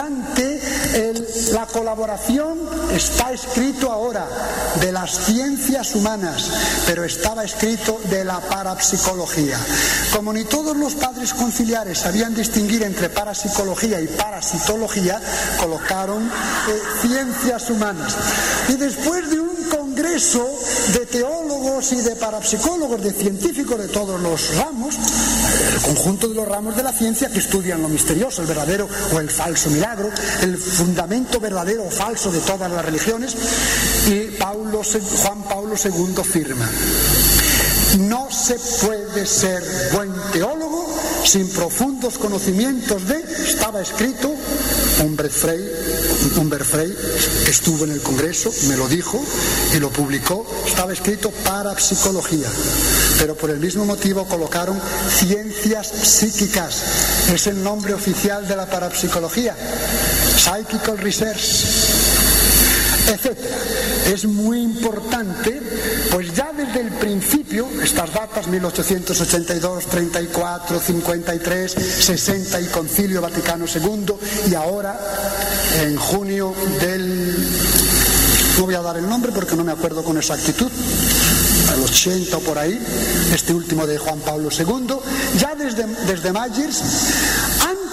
la 1.52 1.66
colaboración, 1.66 2.58
está 2.92 3.32
escrito 3.32 3.90
ahora, 3.90 4.26
de 4.80 4.92
las 4.92 5.26
ciencias 5.26 5.94
humanas, 5.94 6.50
pero 6.86 7.04
estaba 7.04 7.44
escrito 7.44 8.00
de 8.10 8.24
la 8.24 8.40
parapsicología. 8.40 9.58
Como 10.14 10.32
ni 10.32 10.44
todos 10.44 10.76
los 10.76 10.94
padres 10.94 11.34
conciliares 11.34 11.98
sabían 11.98 12.34
distinguir 12.34 12.82
entre 12.82 13.10
parapsicología 13.10 14.00
y 14.00 14.06
parasitología, 14.06 15.20
colocaron 15.58 16.26
eh, 16.26 16.30
ciencias 17.02 17.70
humanas. 17.70 18.16
Y 18.68 18.74
después 18.74 19.30
de 19.30 19.40
un 19.40 19.64
congreso 19.68 20.46
de 20.92 21.06
teólogos 21.06 21.92
y 21.92 21.96
de 21.96 22.16
parapsicólogos, 22.16 23.02
de 23.02 23.12
científicos 23.12 23.78
de 23.78 23.88
todos 23.88 24.20
los 24.20 24.56
ramos, 24.56 24.96
el 25.74 25.80
conjunto 25.80 26.28
de 26.28 26.34
los 26.34 26.48
ramos 26.48 26.76
de 26.76 26.82
la 26.82 26.92
ciencia 26.92 27.30
que 27.30 27.38
estudian 27.38 27.82
lo 27.82 27.88
misterioso, 27.88 28.42
el 28.42 28.48
verdadero 28.48 28.88
o 29.12 29.20
el 29.20 29.30
falso 29.30 29.70
milagro, 29.70 30.10
el 30.42 30.56
fundamento 30.56 31.40
verdadero 31.40 31.84
o 31.84 31.90
falso 31.90 32.30
de 32.30 32.40
todas 32.40 32.70
las 32.70 32.84
religiones, 32.84 33.36
y 34.08 34.36
Juan 34.38 35.42
Pablo 35.44 35.74
II 35.82 36.24
firma. 36.24 36.68
No 37.98 38.28
se 38.30 38.56
puede 38.84 39.26
ser 39.26 39.62
buen 39.92 40.12
teólogo 40.32 40.94
sin 41.24 41.48
profundos 41.50 42.18
conocimientos 42.18 43.06
de, 43.06 43.24
estaba 43.46 43.80
escrito, 43.80 44.34
Humbert 45.00 45.32
Frey, 45.32 45.72
Humbert 46.36 46.64
Frey 46.64 46.94
estuvo 47.48 47.84
en 47.84 47.92
el 47.92 48.00
Congreso, 48.00 48.52
me 48.68 48.76
lo 48.76 48.88
dijo 48.88 49.24
y 49.74 49.78
lo 49.78 49.90
publicó, 49.90 50.46
estaba 50.66 50.92
escrito 50.92 51.30
para 51.30 51.78
psicología, 51.78 52.48
pero 53.18 53.34
por 53.34 53.50
el 53.50 53.58
mismo 53.58 53.84
motivo 53.84 54.26
colocaron 54.26 54.80
ciencias 55.08 55.88
psíquicas, 55.88 57.30
es 57.32 57.46
el 57.46 57.62
nombre 57.62 57.94
oficial 57.94 58.46
de 58.46 58.56
la 58.56 58.66
parapsicología, 58.66 59.56
Psychical 60.36 60.98
Research 60.98 62.00
etcétera. 63.08 63.56
Es 64.06 64.24
muy 64.24 64.60
importante, 64.60 65.60
pues 66.10 66.34
ya 66.34 66.52
desde 66.52 66.80
el 66.80 66.90
principio, 66.92 67.68
estas 67.82 68.12
datas 68.12 68.46
1882, 68.48 69.86
34, 69.86 70.80
53, 70.80 71.72
60 71.72 72.60
y 72.60 72.66
Concilio 72.66 73.20
Vaticano 73.20 73.66
II, 73.66 74.14
y 74.50 74.54
ahora 74.54 74.98
en 75.80 75.96
junio 75.96 76.54
del 76.80 77.36
no 78.60 78.66
voy 78.66 78.74
a 78.74 78.82
dar 78.82 78.98
el 78.98 79.08
nombre 79.08 79.32
porque 79.32 79.56
no 79.56 79.64
me 79.64 79.72
acuerdo 79.72 80.04
con 80.04 80.18
exactitud, 80.18 80.70
al 81.72 81.82
80 81.82 82.36
o 82.36 82.40
por 82.40 82.58
ahí, 82.58 82.78
este 83.32 83.54
último 83.54 83.86
de 83.86 83.96
Juan 83.96 84.18
Pablo 84.18 84.50
II, 84.50 84.96
ya 85.38 85.54
desde, 85.54 85.86
desde 86.06 86.30
Myers, 86.30 86.82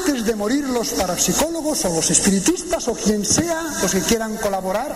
antes 0.08 0.26
de 0.26 0.36
morir 0.36 0.64
los 0.70 0.90
parapsicólogos 0.92 1.84
o 1.84 1.90
los 1.90 2.10
espiritistas 2.10 2.88
o 2.88 2.94
quien 2.94 3.26
sea, 3.26 3.62
los 3.82 3.92
que 3.92 4.00
quieran 4.02 4.38
colaborar, 4.38 4.96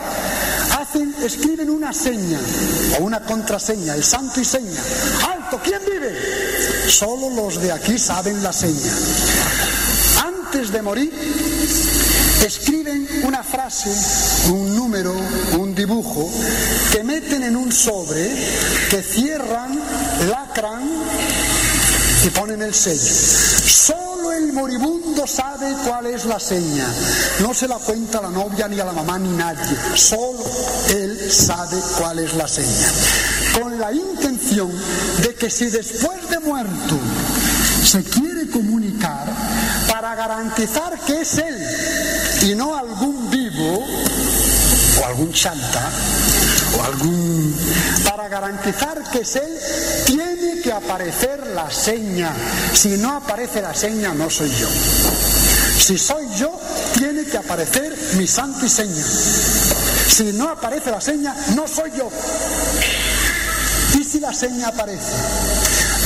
escriben 1.21 1.69
una 1.69 1.91
seña 1.91 2.39
o 2.97 3.03
una 3.03 3.21
contraseña, 3.21 3.93
el 3.95 4.03
santo 4.03 4.39
y 4.39 4.45
seña. 4.45 4.81
¡Alto! 5.29 5.59
¿Quién 5.63 5.81
vive? 5.85 6.15
Solo 6.88 7.29
los 7.29 7.61
de 7.61 7.71
aquí 7.73 7.97
saben 7.97 8.41
la 8.41 8.53
seña. 8.53 8.91
Antes 10.25 10.71
de 10.71 10.81
morir, 10.81 11.11
escriben 12.45 13.07
una 13.23 13.43
frase, 13.43 13.93
un 14.49 14.75
número, 14.75 15.13
un 15.59 15.75
dibujo, 15.75 16.29
que 16.91 17.03
meten 17.03 17.43
en 17.43 17.57
un 17.57 17.71
sobre, 17.71 18.29
que 18.89 19.01
cierran, 19.01 19.77
lacran 20.29 20.89
y 22.23 22.29
ponen 22.29 22.61
el 22.61 22.73
sello. 22.73 23.13
Solo 23.65 24.10
moribundo 24.52 25.26
sabe 25.28 25.73
cuál 25.86 26.07
es 26.07 26.26
la 26.26 26.40
seña. 26.40 26.88
No 27.40 27.53
se 27.53 27.68
la 27.68 27.78
cuenta 27.78 28.19
a 28.19 28.23
la 28.23 28.30
novia, 28.30 28.68
ni 28.68 28.80
a 28.80 28.86
la 28.86 28.94
mamá, 28.94 29.18
ni 29.19 29.30
nadie. 29.30 29.78
Solo 29.95 30.44
él 30.90 31.32
sabe 31.32 31.78
cuál 31.98 32.19
es 32.19 32.34
la 32.36 32.48
seña. 32.48 32.88
Con 33.60 33.80
la 33.80 33.91
intención 33.91 34.72
de 35.22 35.36
que 35.36 35.49
si 35.49 35.65
después 35.65 36.30
de 36.30 36.40
muerto 36.40 36.99
se 37.84 38.03
quiere 38.03 38.49
comunicar, 38.49 39.28
para 39.88 40.15
garantizar 40.15 40.99
que 41.06 41.22
es 41.22 41.38
él 41.38 42.49
y 42.49 42.56
no 42.56 42.76
algún 42.76 43.30
vivo 43.30 43.86
o 44.99 45.06
algún 45.06 45.32
chanta 45.32 45.91
o 46.77 46.84
algún... 46.84 47.56
Para 48.03 48.27
garantizar 48.27 49.03
que 49.11 49.19
él, 49.19 49.60
tiene 50.06 50.61
que 50.61 50.72
aparecer 50.72 51.48
la 51.48 51.69
seña. 51.72 52.34
Si 52.73 52.89
no 52.98 53.18
aparece 53.18 53.61
la 53.61 53.73
seña, 53.73 54.14
no 54.14 54.30
soy 54.30 54.49
yo. 54.49 54.68
Si 55.80 55.98
soy 55.98 56.27
yo, 56.38 56.60
tiene 56.98 57.26
que 57.26 57.38
aparecer 57.38 57.95
mi 58.18 58.27
santo 58.27 58.65
y 58.65 58.69
seña. 58.69 59.03
Si 60.07 60.23
no 60.34 60.49
aparece 60.49 60.91
la 60.91 61.02
seña, 61.02 61.35
no 61.56 61.68
soy 61.68 61.91
yo. 61.98 62.10
¿Y 63.99 64.03
si 64.03 64.19
la 64.19 64.34
seña 64.34 64.68
aparece? 64.69 65.11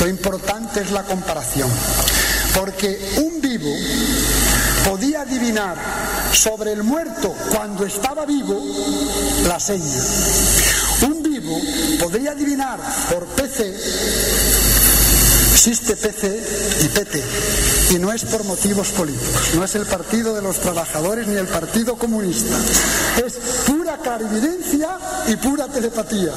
Lo 0.00 0.08
importante 0.08 0.80
es 0.80 0.90
la 0.90 1.02
comparación. 1.02 1.70
Porque 2.54 2.98
un 3.18 3.40
vivo 3.40 3.70
podía 4.84 5.22
adivinar 5.22 5.76
sobre 6.36 6.72
el 6.72 6.82
muerto 6.82 7.34
cuando 7.50 7.86
estaba 7.86 8.26
vivo 8.26 8.62
la 9.48 9.58
seña. 9.58 10.02
Un 11.08 11.22
vivo 11.22 11.58
podría 11.98 12.32
adivinar 12.32 12.78
por 13.10 13.24
PC, 13.26 13.74
existe 15.52 15.96
PC 15.96 16.42
y 16.84 16.88
PT, 16.88 17.22
y 17.90 17.98
no 17.98 18.12
es 18.12 18.24
por 18.24 18.44
motivos 18.44 18.88
políticos, 18.88 19.54
no 19.54 19.64
es 19.64 19.74
el 19.74 19.86
Partido 19.86 20.34
de 20.34 20.42
los 20.42 20.58
Trabajadores 20.58 21.26
ni 21.26 21.36
el 21.36 21.46
Partido 21.46 21.96
Comunista, 21.96 22.56
es 23.24 23.34
pura 23.66 23.96
clarividencia 23.98 24.98
y 25.28 25.36
pura 25.36 25.66
telepatía. 25.68 26.32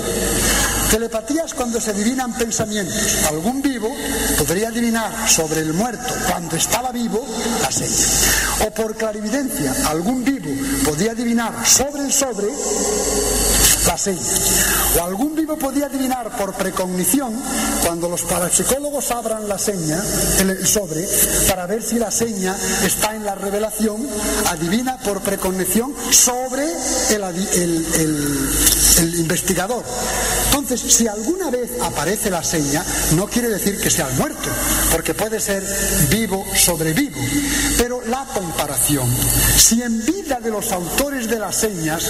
Telepatía 0.90 1.44
es 1.44 1.54
cuando 1.54 1.80
se 1.80 1.92
adivinan 1.92 2.34
pensamientos. 2.34 3.26
Algún 3.30 3.62
vivo 3.62 3.96
podría 4.40 4.70
adivinar 4.70 5.30
sobre 5.30 5.60
el 5.62 5.74
muerto 5.74 6.16
cuando 6.28 6.56
estaba 6.56 6.92
vivo 6.92 7.24
la 7.62 7.72
seña. 7.72 8.68
O 8.68 8.72
por 8.72 8.96
clarividencia, 8.96 9.72
algún 9.88 10.26
vivo 10.26 10.50
podía 10.84 11.12
adivinar 11.12 11.54
sobre 11.68 12.06
el 12.06 12.12
sobre 12.12 12.48
la 13.86 13.98
seña. 13.98 14.20
O 15.00 15.04
algún 15.04 15.36
vivo 15.36 15.58
podía 15.58 15.86
adivinar 15.86 16.36
por 16.36 16.54
precognición 16.54 17.40
cuando 17.86 18.10
los 18.10 18.24
parapsicólogos 18.24 19.12
abran 19.12 19.48
la 19.48 19.60
seña, 19.60 20.02
el 20.40 20.66
sobre, 20.66 21.08
para 21.48 21.66
ver 21.66 21.84
si 21.84 22.00
la 22.00 22.12
seña 22.12 22.56
está 22.84 23.16
en 23.16 23.26
la 23.26 23.36
revelación, 23.36 24.08
adivina 24.48 24.98
por 24.98 25.22
precognición 25.22 25.94
sobre 26.12 26.66
el, 27.12 27.86
el 29.00 29.16
investigador. 29.20 29.84
Entonces, 30.46 30.82
si 30.94 31.08
alguna 31.08 31.50
vez 31.50 31.72
aparece 31.82 32.30
la 32.30 32.44
seña, 32.44 32.84
no 33.16 33.28
quiere 33.28 33.50
decir 33.50 33.80
que 33.80 33.90
sea 33.90 34.08
el 34.08 34.16
muerto, 34.16 34.50
porque 34.92 35.14
puede 35.14 35.40
ser 35.40 35.64
vivo 36.10 36.46
sobre 36.56 36.94
vivo. 36.94 37.20
Pero 37.78 38.02
la 38.06 38.26
comparación, 38.34 39.10
si 39.56 39.82
en 39.82 40.06
vida 40.06 40.40
de 40.40 40.52
los 40.52 40.72
autores 40.72 41.28
de 41.28 41.40
las 41.40 41.56
señas 41.56 42.04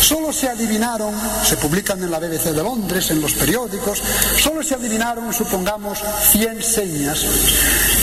solo 0.00 0.32
se 0.32 0.48
adivinaron, 0.48 1.14
se 1.44 1.56
publican 1.56 2.02
en 2.02 2.10
la 2.10 2.18
BBC 2.18 2.52
de 2.52 2.62
Londres, 2.62 3.10
en 3.10 3.20
los 3.20 3.32
periódicos, 3.34 4.02
solo 4.38 4.62
se 4.62 4.74
adivinaron, 4.74 5.32
supongamos, 5.32 5.98
100 6.32 6.62
señas, 6.62 7.24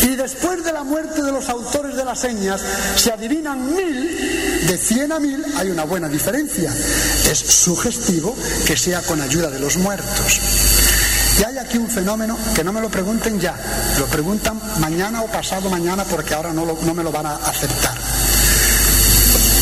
y 0.03 0.15
después 0.15 0.63
de 0.63 0.71
la 0.71 0.83
muerte 0.83 1.21
de 1.21 1.31
los 1.31 1.49
autores 1.49 1.95
de 1.95 2.05
las 2.05 2.19
señas 2.19 2.61
se 2.95 3.11
adivinan 3.11 3.75
mil, 3.75 4.67
de 4.67 4.77
100 4.77 5.11
a 5.11 5.19
1000 5.19 5.45
hay 5.57 5.69
una 5.69 5.83
buena 5.83 6.07
diferencia. 6.07 6.71
Es 7.29 7.39
sugestivo 7.39 8.35
que 8.65 8.77
sea 8.77 9.01
con 9.01 9.21
ayuda 9.21 9.49
de 9.49 9.59
los 9.59 9.77
muertos. 9.77 10.39
Y 11.39 11.43
hay 11.43 11.57
aquí 11.57 11.77
un 11.77 11.89
fenómeno 11.89 12.37
que 12.55 12.63
no 12.63 12.73
me 12.73 12.81
lo 12.81 12.89
pregunten 12.89 13.39
ya, 13.39 13.55
lo 13.97 14.05
preguntan 14.07 14.59
mañana 14.79 15.21
o 15.21 15.27
pasado 15.27 15.69
mañana 15.69 16.03
porque 16.03 16.33
ahora 16.33 16.53
no, 16.53 16.65
no 16.65 16.93
me 16.93 17.03
lo 17.03 17.11
van 17.11 17.25
a 17.25 17.35
aceptar. 17.35 17.97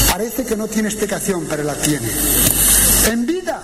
Parece 0.10 0.46
que 0.46 0.56
no 0.56 0.68
tiene 0.68 0.90
explicación, 0.90 1.46
pero 1.48 1.64
la 1.64 1.76
tiene. 1.76 2.10
En 3.12 3.26
vida 3.26 3.62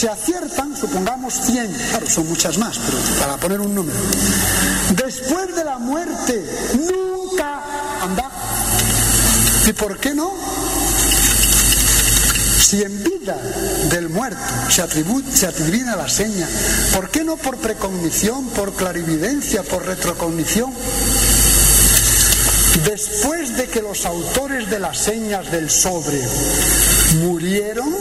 se 0.00 0.08
aciertan, 0.08 0.74
supongamos 0.74 1.34
100, 1.34 1.74
claro, 1.90 2.08
son 2.08 2.26
muchas 2.26 2.56
más, 2.56 2.78
pero 2.78 2.96
para 3.20 3.36
poner 3.36 3.60
un 3.60 3.74
número. 3.74 3.98
Después 4.96 5.54
de 5.54 5.62
la 5.62 5.76
muerte, 5.76 6.42
nunca 6.72 7.60
anda. 8.00 8.30
¿Y 9.66 9.74
por 9.74 9.98
qué 9.98 10.14
no? 10.14 10.32
Si 12.58 12.82
en 12.82 13.04
vida 13.04 13.36
del 13.90 14.08
muerto 14.08 14.40
se, 14.70 14.80
atribu 14.80 15.22
se 15.30 15.48
adivina 15.48 15.96
la 15.96 16.08
seña, 16.08 16.48
¿por 16.94 17.10
qué 17.10 17.22
no 17.22 17.36
por 17.36 17.58
precognición, 17.58 18.48
por 18.48 18.72
clarividencia, 18.72 19.62
por 19.64 19.84
retrocognición? 19.84 20.72
Después 22.86 23.54
de 23.58 23.66
que 23.66 23.82
los 23.82 24.06
autores 24.06 24.70
de 24.70 24.78
las 24.78 24.96
señas 24.96 25.50
del 25.50 25.68
sobre 25.68 26.26
murieron 27.20 27.94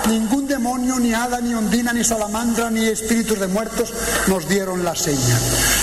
ningún 0.10 0.48
demonio, 0.48 1.00
ni 1.00 1.14
hada, 1.14 1.40
ni 1.40 1.54
ondina, 1.54 1.94
ni 1.94 2.04
salamandra, 2.04 2.70
ni 2.70 2.86
espíritus 2.86 3.40
de 3.40 3.48
muertos 3.48 3.94
nos 4.28 4.48
dieron 4.48 4.84
la 4.84 4.96
seña. 4.96 5.40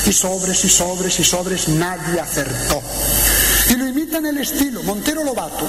Y 0.07 0.13
sobres 0.13 0.65
y 0.65 0.69
sobres 0.69 1.19
y 1.19 1.25
sobres 1.25 1.69
nadie 1.69 2.21
acertó. 2.21 2.83
Imitan 4.09 4.25
el 4.25 4.39
estilo. 4.39 4.83
Montero 4.85 5.23
Lobato 5.23 5.69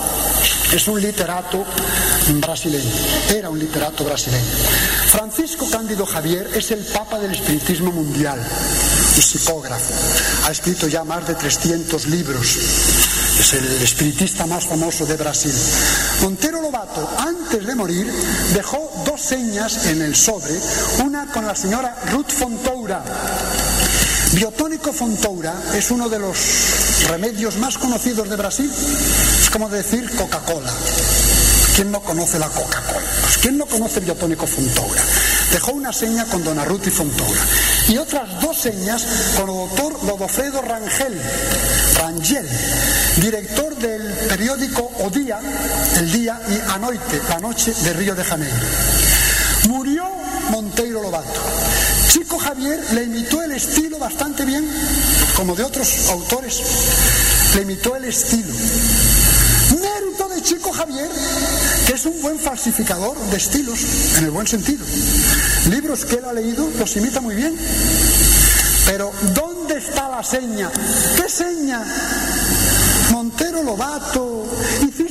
es 0.71 0.87
un 0.87 1.01
literato 1.01 1.65
brasileño, 2.35 2.89
era 3.35 3.49
un 3.49 3.59
literato 3.59 4.05
brasileño. 4.05 4.45
Francisco 5.07 5.69
Cándido 5.69 6.05
Javier 6.05 6.49
es 6.55 6.71
el 6.71 6.79
papa 6.85 7.19
del 7.19 7.33
espiritismo 7.33 7.91
mundial 7.91 8.39
y 9.17 9.21
psicógrafo. 9.21 9.93
Ha 10.47 10.51
escrito 10.51 10.87
ya 10.87 11.03
más 11.03 11.27
de 11.27 11.35
300 11.35 12.07
libros. 12.07 12.55
Es 13.41 13.53
el 13.55 13.81
espiritista 13.81 14.45
más 14.45 14.65
famoso 14.65 15.05
de 15.05 15.17
Brasil. 15.17 15.53
Montero 16.21 16.61
Lobato, 16.61 17.09
antes 17.17 17.65
de 17.65 17.75
morir, 17.75 18.09
dejó 18.53 19.03
dos 19.05 19.19
señas 19.19 19.87
en 19.87 20.01
el 20.01 20.15
sobre, 20.15 20.53
una 21.03 21.29
con 21.33 21.45
la 21.45 21.55
señora 21.55 21.93
Ruth 22.09 22.31
Fontoura. 22.31 23.03
Biotónico 24.33 24.93
Fontoura 24.93 25.53
es 25.75 25.89
uno 25.89 26.07
de 26.07 26.19
los 26.19 26.37
remedios 27.09 27.57
más 27.57 27.79
conocidos 27.79 28.29
de 28.29 28.35
Brasil. 28.35 28.71
Es 29.41 29.49
como 29.49 29.67
decir 29.69 30.07
Coca-Cola. 30.15 30.71
¿Quién 31.75 31.91
no 31.91 31.99
conoce 32.01 32.37
la 32.37 32.47
Coca-Cola? 32.47 33.07
Pues 33.21 33.37
¿quién 33.39 33.57
no 33.57 33.65
conoce 33.65 33.99
Biotónico 34.01 34.45
Fontoura? 34.45 35.01
Dejó 35.51 35.71
una 35.71 35.91
seña 35.91 36.25
con 36.25 36.43
Dona 36.43 36.63
Ruth 36.63 36.85
y 36.85 36.91
Fontoura. 36.91 37.41
Y 37.87 37.97
otras 37.97 38.39
dos 38.39 38.55
señas 38.55 39.03
con 39.35 39.49
el 39.49 39.55
doctor 39.55 40.03
Lodofredo 40.03 40.61
Rangel, 40.61 41.19
Rangel, 41.99 42.47
director 43.17 43.75
del 43.77 44.13
periódico 44.27 44.91
O 44.99 45.09
Día, 45.09 45.39
El 45.97 46.11
Día 46.11 46.39
y 46.47 46.71
Anoite, 46.71 47.19
La 47.29 47.39
Noche 47.39 47.73
de 47.73 47.93
Río 47.93 48.13
de 48.13 48.23
Janeiro. 48.23 48.55
Murió 49.69 50.03
Monteiro 50.51 51.01
Lobato. 51.01 51.78
Chico 52.11 52.39
Javier 52.39 52.83
le 52.95 53.03
imitó 53.03 53.41
el 53.43 53.51
estilo 53.51 53.99
bastante 53.99 54.43
bien, 54.43 54.67
como 55.35 55.55
de 55.55 55.63
otros 55.63 56.09
autores, 56.09 56.59
le 57.55 57.61
imitó 57.61 57.95
el 57.95 58.05
estilo. 58.05 58.51
Mérito 59.79 60.27
de 60.29 60.41
Chico 60.41 60.71
Javier, 60.71 61.07
que 61.85 61.93
es 61.93 62.05
un 62.05 62.19
buen 62.23 62.39
falsificador 62.39 63.15
de 63.29 63.37
estilos, 63.37 63.79
en 64.17 64.25
el 64.25 64.31
buen 64.31 64.47
sentido. 64.47 64.83
Libros 65.69 66.03
que 66.05 66.15
él 66.15 66.25
ha 66.25 66.33
leído 66.33 66.67
los 66.79 66.95
imita 66.97 67.21
muy 67.21 67.35
bien. 67.35 67.55
Pero 68.87 69.11
¿dónde 69.35 69.77
está 69.77 70.09
la 70.09 70.23
seña? 70.23 70.71
¿Qué 71.15 71.29
seña? 71.29 71.83
Montero 73.11 73.61
Lobato, 73.61 74.47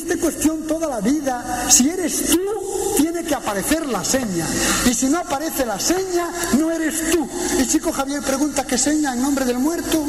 hiciste 0.09 0.19
cuestión 0.19 0.67
toda 0.67 0.89
la 0.89 1.01
vida. 1.01 1.67
Si 1.71 1.89
eres 1.89 2.31
tú, 2.31 2.41
tiene 2.97 3.25
que 3.25 3.35
aparecer 3.35 3.87
la 3.87 4.05
seña. 4.05 4.47
Y 4.87 4.95
si 4.95 5.07
no 5.09 5.19
aparece 5.19 5.67
la 5.67 5.79
seña, 5.79 6.31
no 6.59 6.71
eres 6.71 7.11
tú. 7.11 7.29
Y 7.59 7.67
Chico 7.67 7.93
Javier 7.93 8.23
pregunta, 8.23 8.65
¿qué 8.65 8.79
seña 8.79 9.13
en 9.13 9.23
nombre 9.23 9.45
del 9.45 9.59
muerto? 9.59 10.05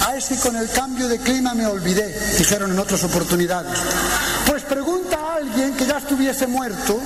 Ah, 0.00 0.16
es 0.16 0.26
que 0.26 0.36
con 0.36 0.56
el 0.56 0.70
cambio 0.70 1.06
de 1.08 1.18
clima 1.18 1.54
me 1.54 1.66
olvidé, 1.66 2.16
dijeron 2.38 2.72
en 2.72 2.78
otras 2.78 3.04
oportunidades. 3.04 3.78
Pues 4.46 4.62
pregunta 4.62 5.18
a 5.18 5.34
alguien 5.36 5.74
que 5.74 5.86
ya 5.86 5.98
estuviese 5.98 6.46
muerto 6.46 6.98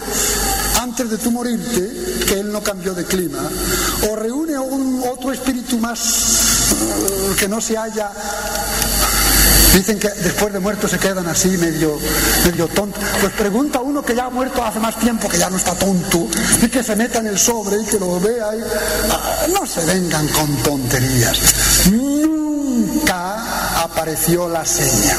antes 0.80 1.10
de 1.10 1.18
tu 1.18 1.30
morirte, 1.30 2.24
que 2.26 2.40
él 2.40 2.52
no 2.52 2.62
cambió 2.62 2.94
de 2.94 3.04
clima, 3.04 3.40
o 4.10 4.16
reúne 4.16 4.58
un 4.58 5.02
otro 5.10 5.32
espíritu 5.32 5.78
más 5.78 6.72
uh, 6.72 7.36
que 7.36 7.48
no 7.48 7.60
se 7.60 7.76
haya 7.76 8.10
Dicen 9.72 9.98
que 9.98 10.08
después 10.08 10.52
de 10.52 10.60
muerto 10.60 10.86
se 10.86 10.98
quedan 10.98 11.26
así 11.26 11.48
medio, 11.56 11.98
medio 12.44 12.68
tontos. 12.68 13.02
Pues 13.20 13.32
pregunta 13.32 13.78
a 13.78 13.82
uno 13.82 14.02
que 14.02 14.14
ya 14.14 14.26
ha 14.26 14.30
muerto 14.30 14.62
hace 14.62 14.78
más 14.78 14.98
tiempo, 14.98 15.28
que 15.28 15.38
ya 15.38 15.48
no 15.48 15.56
está 15.56 15.74
tonto, 15.74 16.28
y 16.60 16.68
que 16.68 16.82
se 16.82 16.94
meta 16.94 17.20
en 17.20 17.28
el 17.28 17.38
sobre 17.38 17.80
y 17.80 17.84
que 17.86 17.98
lo 17.98 18.20
vea. 18.20 18.54
Y... 18.54 18.60
Ah, 19.10 19.46
no 19.52 19.66
se 19.66 19.84
vengan 19.86 20.28
con 20.28 20.56
tonterías. 20.58 21.38
Nunca 21.90 23.82
apareció 23.82 24.48
la 24.48 24.64
seña. 24.64 25.16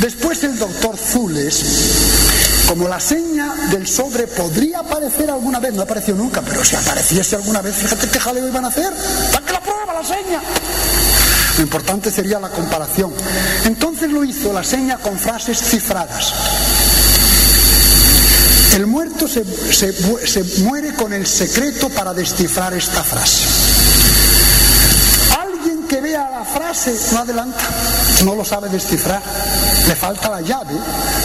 Después 0.00 0.44
el 0.44 0.56
doctor 0.56 0.96
Zules, 0.96 1.64
como 2.68 2.86
la 2.86 3.00
seña 3.00 3.52
del 3.72 3.86
sobre 3.86 4.28
podría 4.28 4.78
aparecer 4.78 5.28
alguna 5.28 5.58
vez, 5.58 5.74
no 5.74 5.82
apareció 5.82 6.14
nunca, 6.14 6.40
pero 6.40 6.64
si 6.64 6.76
apareciese 6.76 7.34
alguna 7.34 7.60
vez, 7.60 7.74
fíjate 7.74 8.08
qué 8.08 8.20
jaleo 8.20 8.46
iban 8.46 8.64
a 8.64 8.68
hacer. 8.68 8.92
¡Para 9.32 9.44
que 9.44 9.52
la 9.52 9.60
prueba 9.60 9.92
la 9.92 10.04
seña! 10.04 10.40
Lo 11.56 11.62
importante 11.62 12.10
sería 12.10 12.38
la 12.38 12.50
comparación. 12.50 13.12
Entonces 13.64 14.10
lo 14.10 14.24
hizo 14.24 14.52
la 14.52 14.64
seña 14.64 14.98
con 14.98 15.18
frases 15.18 15.58
cifradas. 15.58 16.32
El 18.74 18.86
muerto 18.86 19.26
se, 19.26 19.44
se, 19.44 20.62
muere 20.62 20.94
con 20.94 21.12
el 21.12 21.26
secreto 21.26 21.88
para 21.88 22.14
descifrar 22.14 22.72
esta 22.72 23.02
frase. 23.02 23.42
Alguien 25.40 25.88
que 25.88 26.00
vea 26.00 26.30
la 26.30 26.44
frase 26.44 26.94
no 27.12 27.18
adelanta, 27.18 27.64
no 28.24 28.36
lo 28.36 28.44
sabe 28.44 28.68
descifrar. 28.68 29.22
Le 29.88 29.96
falta 29.96 30.30
la 30.30 30.40
llave 30.40 30.74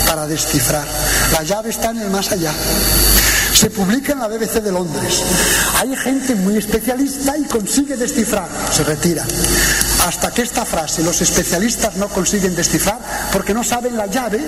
para 0.08 0.26
descifrar. 0.26 0.88
La 1.34 1.44
llave 1.44 1.70
está 1.70 1.92
en 1.92 2.00
el 2.00 2.10
más 2.10 2.32
allá. 2.32 2.52
Se 3.54 3.70
publica 3.70 4.14
en 4.14 4.20
la 4.20 4.28
BBC 4.28 4.62
de 4.62 4.72
Londres. 4.72 5.24
Hay 5.78 5.96
gente 5.96 6.34
muy 6.36 6.58
especialista 6.58 7.38
y 7.38 7.44
consigue 7.44 7.96
descifrar. 7.96 8.50
Se 8.72 8.84
retira. 8.84 9.24
Hasta 10.06 10.30
que 10.30 10.44
esta 10.44 10.66
frase 10.66 11.02
los 11.02 11.20
especialistas 11.22 11.96
no 11.96 12.08
consiguen 12.10 12.56
descifrar 12.56 13.00
porque 13.34 13.56
no 13.56 13.64
saben 13.64 13.98
la 13.98 14.06
llave 14.06 14.40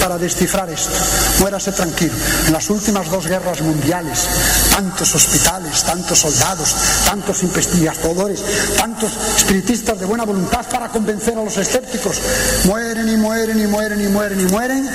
para 0.00 0.16
descifrar 0.16 0.70
esto. 0.70 0.96
Muérase 1.38 1.70
tranquilo. 1.72 2.14
En 2.46 2.52
las 2.54 2.70
últimas 2.70 3.10
dos 3.10 3.26
guerras 3.26 3.60
mundiales, 3.60 4.26
tantos 4.74 5.14
hospitales, 5.14 5.82
tantos 5.82 6.18
soldados, 6.18 6.74
tantos 7.04 7.42
investigadores, 7.42 8.42
tantos 8.74 9.12
espiritistas 9.36 10.00
de 10.00 10.06
buena 10.06 10.24
voluntad 10.24 10.64
para 10.70 10.88
convencer 10.88 11.36
a 11.36 11.44
los 11.44 11.58
escépticos, 11.58 12.18
mueren 12.64 13.06
y 13.10 13.16
mueren 13.18 13.60
y 13.60 13.66
mueren 13.66 14.00
y 14.00 14.08
mueren 14.08 14.40
y 14.40 14.44
mueren. 14.44 14.90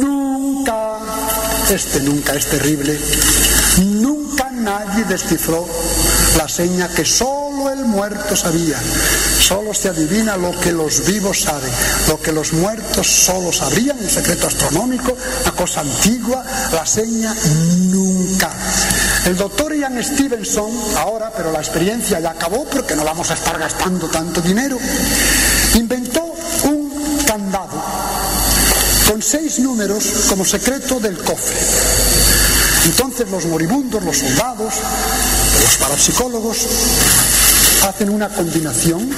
Nunca, 0.00 0.98
este 1.68 2.00
nunca 2.00 2.32
es 2.32 2.46
terrible, 2.46 2.98
nunca 3.76 4.48
nadie 4.50 5.04
descifró 5.04 5.68
la 6.38 6.48
seña 6.48 6.88
que 6.88 7.04
solo 7.04 7.37
el 7.66 7.84
muerto 7.84 8.36
sabía. 8.36 8.78
Solo 9.40 9.74
se 9.74 9.88
adivina 9.88 10.36
lo 10.36 10.52
que 10.60 10.70
los 10.70 11.04
vivos 11.06 11.42
saben, 11.42 11.70
lo 12.06 12.20
que 12.20 12.30
los 12.30 12.52
muertos 12.52 13.06
solo 13.06 13.52
sabrían, 13.52 13.98
un 13.98 14.08
secreto 14.08 14.46
astronómico, 14.46 15.16
una 15.42 15.52
cosa 15.52 15.80
antigua, 15.80 16.44
la 16.72 16.86
seña 16.86 17.34
nunca. 17.90 18.50
El 19.24 19.36
doctor 19.36 19.74
Ian 19.74 20.02
Stevenson, 20.02 20.70
ahora, 20.96 21.32
pero 21.36 21.50
la 21.50 21.58
experiencia 21.58 22.20
ya 22.20 22.30
acabó 22.30 22.64
porque 22.64 22.94
no 22.94 23.04
vamos 23.04 23.30
a 23.30 23.34
estar 23.34 23.58
gastando 23.58 24.06
tanto 24.08 24.40
dinero, 24.40 24.78
inventó 25.74 26.34
un 26.64 27.18
candado 27.26 27.82
con 29.08 29.20
seis 29.22 29.58
números 29.58 30.04
como 30.28 30.44
secreto 30.44 31.00
del 31.00 31.18
cofre. 31.18 31.56
Entonces 32.84 33.28
los 33.30 33.44
moribundos, 33.46 34.02
los 34.02 34.16
soldados, 34.16 34.74
los 35.60 35.76
parapsicólogos 35.76 36.56
hacen 37.86 38.10
una 38.10 38.28
combinación, 38.28 39.10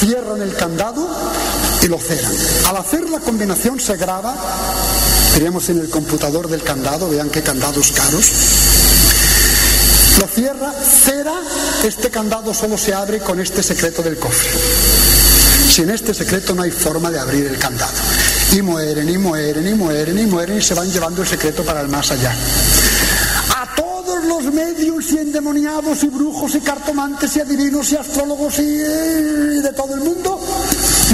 cierran 0.00 0.42
el 0.42 0.54
candado 0.54 1.08
y 1.82 1.88
lo 1.88 1.98
cerran. 1.98 2.32
Al 2.66 2.76
hacer 2.76 3.08
la 3.10 3.20
combinación 3.20 3.80
se 3.80 3.96
graba, 3.96 4.34
tenemos 5.34 5.68
en 5.68 5.80
el 5.80 5.88
computador 5.88 6.48
del 6.48 6.62
candado, 6.62 7.08
vean 7.08 7.30
qué 7.30 7.42
candados 7.42 7.92
caros, 7.92 8.30
lo 10.18 10.26
cierra, 10.28 10.72
cera, 10.72 11.34
este 11.84 12.10
candado 12.10 12.52
solo 12.54 12.76
se 12.76 12.94
abre 12.94 13.20
con 13.20 13.40
este 13.40 13.62
secreto 13.62 14.02
del 14.02 14.18
cofre. 14.18 14.50
Sin 15.68 15.90
este 15.90 16.12
secreto 16.12 16.54
no 16.54 16.62
hay 16.62 16.70
forma 16.70 17.10
de 17.10 17.18
abrir 17.18 17.46
el 17.46 17.58
candado. 17.58 17.92
Y 18.52 18.60
mueren, 18.60 19.08
y 19.08 19.16
mueren, 19.16 19.66
y 19.66 19.74
mueren, 19.74 20.18
y 20.18 20.26
mueren, 20.26 20.58
y 20.58 20.62
se 20.62 20.74
van 20.74 20.90
llevando 20.90 21.22
el 21.22 21.28
secreto 21.28 21.64
para 21.64 21.80
el 21.80 21.88
más 21.88 22.10
allá. 22.10 22.36
Los 24.26 24.44
medios 24.52 25.12
y 25.12 25.18
endemoniados 25.18 26.02
y 26.04 26.08
brujos 26.08 26.54
y 26.54 26.60
cartomantes 26.60 27.36
y 27.36 27.40
adivinos 27.40 27.90
y 27.92 27.96
astrólogos 27.96 28.58
y, 28.58 28.62
y 28.62 29.60
de 29.60 29.72
todo 29.74 29.94
el 29.94 30.00
mundo, 30.00 30.40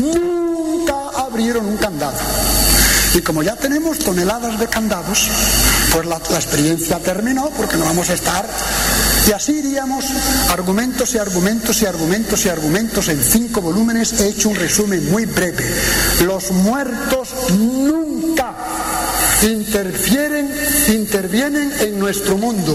nunca 0.00 0.94
abrieron 1.16 1.66
un 1.66 1.76
candado. 1.76 2.16
Y 3.14 3.20
como 3.22 3.42
ya 3.42 3.56
tenemos 3.56 3.98
toneladas 3.98 4.58
de 4.58 4.66
candados, 4.68 5.28
pues 5.92 6.06
la, 6.06 6.20
la, 6.30 6.36
experiencia 6.36 6.98
terminó 6.98 7.50
porque 7.56 7.76
no 7.76 7.84
vamos 7.84 8.10
a 8.10 8.14
estar. 8.14 8.46
Y 9.26 9.32
así 9.32 9.52
iríamos 9.52 10.04
argumentos 10.50 11.14
y 11.14 11.18
argumentos 11.18 11.82
y 11.82 11.86
argumentos 11.86 12.44
y 12.44 12.48
argumentos 12.48 13.08
en 13.08 13.22
cinco 13.22 13.60
volúmenes. 13.60 14.20
He 14.20 14.28
hecho 14.28 14.50
un 14.50 14.56
resumen 14.56 15.10
muy 15.10 15.26
breve. 15.26 15.64
Los 16.24 16.50
muertos 16.50 17.30
nunca 17.56 18.07
interfieren, 19.42 20.50
intervienen 20.88 21.72
en 21.80 21.98
nuestro 21.98 22.36
mundo. 22.36 22.74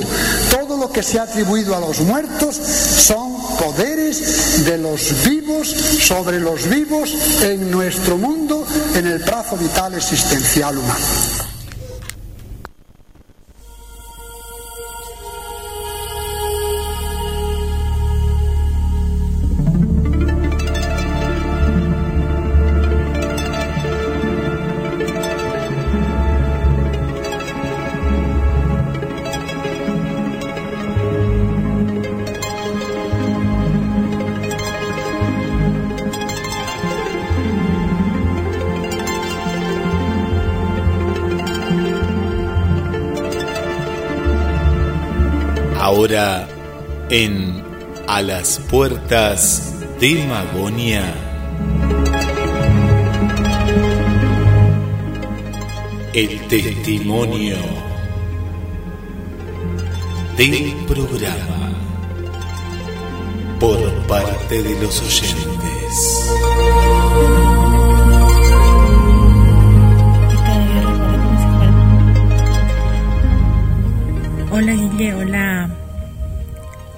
Todo 0.50 0.78
lo 0.78 0.92
que 0.92 1.04
se 1.04 1.20
ha 1.20 1.24
atribuido 1.24 1.76
a 1.76 1.80
los 1.80 2.02
muertos 2.02 2.56
son 2.56 3.34
poderes 3.58 4.66
de 4.66 4.78
los 4.78 5.24
vivos 5.26 5.68
sobre 5.68 6.40
los 6.40 6.68
vivos 6.70 7.14
en 7.42 7.72
nuestro 7.72 8.18
mundo 8.18 8.66
en 8.96 9.08
el 9.08 9.22
plazo 9.22 9.58
vital 9.58 9.94
existencial 9.96 10.78
humano. 10.78 11.53
En 46.14 47.64
A 48.08 48.22
las 48.22 48.60
puertas 48.70 49.74
de 50.00 50.28
Magonia. 50.28 51.12
El 56.14 56.48
testimonio 56.48 57.56
del 60.38 60.76
programa 60.86 61.72
por 63.60 63.92
parte 64.06 64.62
de 64.62 64.82
los 64.82 65.02
oyentes. 65.02 66.30
Hola 74.52 74.74
Guille, 74.74 75.16
hola 75.16 75.83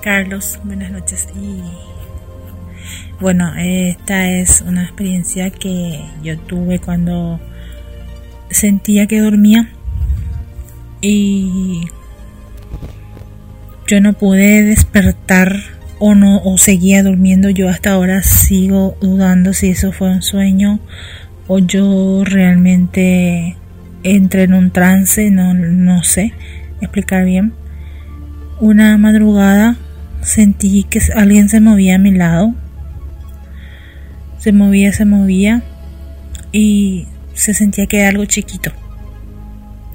Carlos, 0.05 0.59
buenas 0.63 0.91
noches. 0.91 1.27
Y 1.35 1.63
bueno, 3.19 3.51
esta 3.57 4.29
es 4.29 4.61
una 4.61 4.83
experiencia 4.83 5.49
que 5.49 5.99
yo 6.21 6.37
tuve 6.37 6.77
cuando 6.77 7.39
sentía 8.51 9.07
que 9.07 9.19
dormía 9.19 9.67
y 11.01 11.87
yo 13.87 13.99
no 13.99 14.13
pude 14.13 14.61
despertar 14.61 15.55
o 15.97 16.13
no 16.13 16.37
o 16.43 16.59
seguía 16.59 17.01
durmiendo. 17.01 17.49
Yo 17.49 17.67
hasta 17.67 17.93
ahora 17.93 18.21
sigo 18.21 18.95
dudando 19.01 19.53
si 19.53 19.71
eso 19.71 19.91
fue 19.91 20.11
un 20.11 20.21
sueño 20.21 20.79
o 21.47 21.57
yo 21.57 22.23
realmente 22.23 23.57
entré 24.03 24.43
en 24.43 24.53
un 24.53 24.69
trance, 24.69 25.31
no, 25.31 25.55
no 25.55 26.03
sé 26.03 26.31
explicar 26.79 27.25
bien. 27.25 27.53
Una 28.59 28.99
madrugada 28.99 29.77
sentí 30.25 30.83
que 30.83 30.99
alguien 31.15 31.47
se 31.49 31.61
movía 31.61 31.95
a 31.95 31.99
mi 31.99 32.11
lado. 32.11 32.53
Se 34.39 34.51
movía, 34.51 34.91
se 34.91 35.05
movía 35.05 35.63
y 36.51 37.07
se 37.33 37.53
sentía 37.53 37.85
que 37.85 37.99
era 37.99 38.09
algo 38.09 38.25
chiquito. 38.25 38.71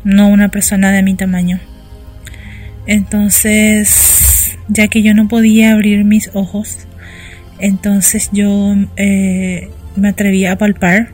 No 0.04 0.28
una 0.28 0.48
persona 0.48 0.92
de 0.92 1.02
mi 1.02 1.14
tamaño. 1.14 1.60
Entonces, 2.86 4.56
ya 4.68 4.88
que 4.88 5.02
yo 5.02 5.14
no 5.14 5.28
podía 5.28 5.72
abrir 5.72 6.04
mis 6.04 6.30
ojos, 6.32 6.86
entonces 7.58 8.30
yo 8.32 8.74
eh, 8.96 9.70
me 9.96 10.08
atreví 10.08 10.46
a 10.46 10.56
palpar 10.56 11.10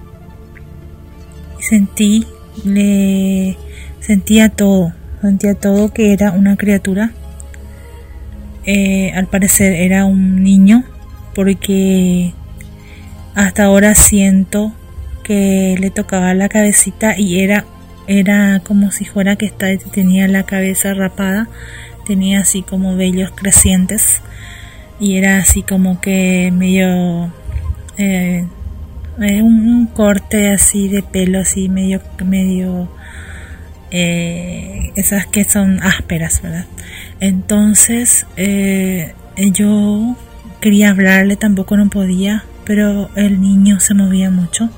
y 1.59 1.63
sentí, 1.63 2.27
le 2.65 3.57
sentía 4.01 4.51
todo, 4.51 4.93
sentía 5.21 5.55
todo 5.55 5.93
que 5.93 6.13
era 6.13 6.31
una 6.31 6.57
criatura. 6.57 7.13
Eh, 8.67 9.13
al 9.15 9.29
parecer 9.29 9.73
era 9.73 10.05
un 10.05 10.43
niño 10.43 10.83
porque 11.35 12.35
hasta 13.35 13.65
ahora 13.65 13.95
siento 13.95 14.73
que 15.23 15.77
le 15.79 15.91
tocaba 15.91 16.35
la 16.35 16.49
cabecita 16.49 17.19
y 17.19 17.41
era 17.41 17.65
era 18.09 18.61
como 18.61 18.91
si 18.91 19.05
fuera 19.05 19.37
que 19.37 19.53
tenía 19.93 20.29
la 20.29 20.45
cabeza 20.45 20.95
rapada, 20.95 21.49
tenía 22.07 22.41
así 22.41 22.63
como 22.63 22.97
vellos 22.97 23.33
crecientes 23.35 24.21
y 25.01 25.17
era 25.17 25.39
así 25.39 25.63
como 25.63 26.01
que 26.01 26.53
medio 26.53 27.33
eh, 27.99 28.47
eh, 29.21 29.43
un, 29.43 29.69
un, 29.69 29.87
corte 29.87 30.51
así 30.51 30.89
de 30.89 31.03
pelo 31.03 31.41
así 31.41 31.69
medio 31.69 32.01
medio 32.25 32.89
eh, 33.91 34.93
esas 34.97 35.27
que 35.27 35.45
son 35.45 35.83
ásperas, 35.83 36.43
¿verdad? 36.43 36.67
Entonces 37.21 38.27
eh, 38.37 39.15
yo 39.37 40.17
quería 40.61 40.91
hablarle, 40.91 41.37
tampoco 41.37 41.77
no 41.77 41.89
podía, 41.89 42.45
pero 42.65 43.11
el 43.15 43.41
niño 43.41 43.81
se 43.81 43.95
movía 43.95 44.31
mucho. 44.31 44.69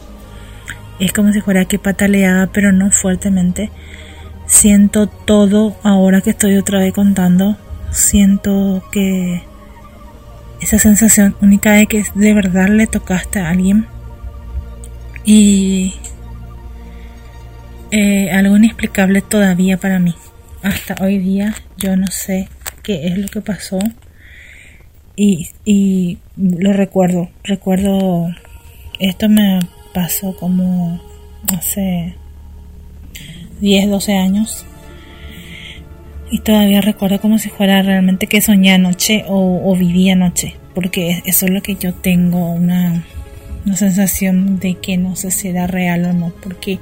Es 0.99 1.13
como 1.13 1.33
si 1.33 1.41
fuera 1.41 1.65
que 1.65 1.79
pataleaba, 1.79 2.49
pero 2.49 2.73
no 2.73 2.91
fuertemente. 2.91 3.71
siento 4.47 5.07
todo 5.07 5.77
ahora 5.83 6.21
que 6.21 6.31
estoy 6.31 6.57
otra 6.57 6.81
vez 6.81 6.93
contando. 6.93 7.57
Siento 7.91 8.83
que 8.93 9.43
esa 10.61 10.79
sensación 10.79 11.37
única 11.41 11.73
de 11.73 11.87
que 11.87 12.05
de 12.15 12.35
verdad 12.35 12.69
le 12.69 12.87
tocaste 12.87 13.39
a 13.39 13.51
alguien 13.51 13.87
y 15.25 15.95
eh, 17.91 18.31
algo 18.31 18.57
inexplicable 18.57 19.23
todavía 19.23 19.77
para 19.79 19.99
mí. 19.99 20.15
Hasta 20.63 20.97
hoy 21.03 21.19
día 21.19 21.55
yo 21.77 21.97
no 21.97 22.09
sé 22.09 22.49
qué 22.83 23.07
es 23.07 23.19
lo 23.19 23.29
que 23.29 23.41
pasó 23.41 23.79
y, 25.17 25.49
y 25.65 26.19
lo 26.37 26.73
recuerdo. 26.73 27.29
Recuerdo, 27.45 28.29
esto 28.99 29.29
me 29.29 29.61
pasó 29.95 30.37
como 30.37 31.01
hace 31.57 32.15
10, 33.61 33.91
12 33.91 34.17
años 34.17 34.67
y 36.31 36.41
todavía 36.41 36.81
recuerdo 36.81 37.21
como 37.21 37.39
si 37.39 37.49
fuera 37.49 37.83
realmente 37.83 38.27
que 38.27 38.41
soñé 38.41 38.73
anoche 38.73 39.25
o, 39.29 39.63
o 39.65 39.77
viví 39.77 40.11
anoche, 40.11 40.57
porque 40.75 41.23
eso 41.25 41.47
es 41.47 41.53
lo 41.53 41.63
que 41.63 41.77
yo 41.77 41.95
tengo, 41.95 42.51
una, 42.51 43.05
una 43.65 43.77
sensación 43.77 44.59
de 44.59 44.75
que 44.75 44.99
no 44.99 45.17
sé 45.17 45.31
si 45.31 45.49
era 45.49 45.67
real 45.67 46.05
o 46.05 46.13
no, 46.13 46.33
porque 46.43 46.79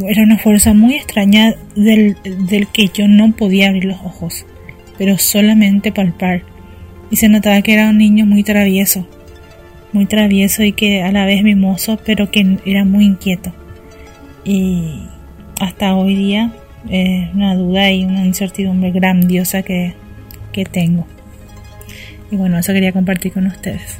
era 0.00 0.22
una 0.22 0.38
fuerza 0.38 0.72
muy 0.74 0.94
extraña 0.94 1.54
del, 1.76 2.16
del 2.22 2.66
que 2.68 2.88
yo 2.88 3.08
no 3.08 3.32
podía 3.32 3.68
abrir 3.68 3.84
los 3.84 4.00
ojos, 4.00 4.46
pero 4.98 5.18
solamente 5.18 5.92
palpar. 5.92 6.42
Y 7.10 7.16
se 7.16 7.28
notaba 7.28 7.60
que 7.62 7.74
era 7.74 7.90
un 7.90 7.98
niño 7.98 8.24
muy 8.24 8.42
travieso, 8.42 9.06
muy 9.92 10.06
travieso 10.06 10.62
y 10.62 10.72
que 10.72 11.02
a 11.02 11.12
la 11.12 11.26
vez 11.26 11.42
mimoso, 11.42 11.98
pero 12.04 12.30
que 12.30 12.58
era 12.64 12.84
muy 12.84 13.04
inquieto. 13.04 13.52
Y 14.44 15.02
hasta 15.60 15.94
hoy 15.94 16.16
día 16.16 16.52
es 16.88 17.32
una 17.34 17.54
duda 17.54 17.90
y 17.92 18.04
una 18.04 18.24
incertidumbre 18.24 18.90
grandiosa 18.90 19.62
que, 19.62 19.94
que 20.52 20.64
tengo. 20.64 21.06
Y 22.30 22.36
bueno, 22.36 22.58
eso 22.58 22.72
quería 22.72 22.92
compartir 22.92 23.32
con 23.32 23.46
ustedes. 23.46 23.98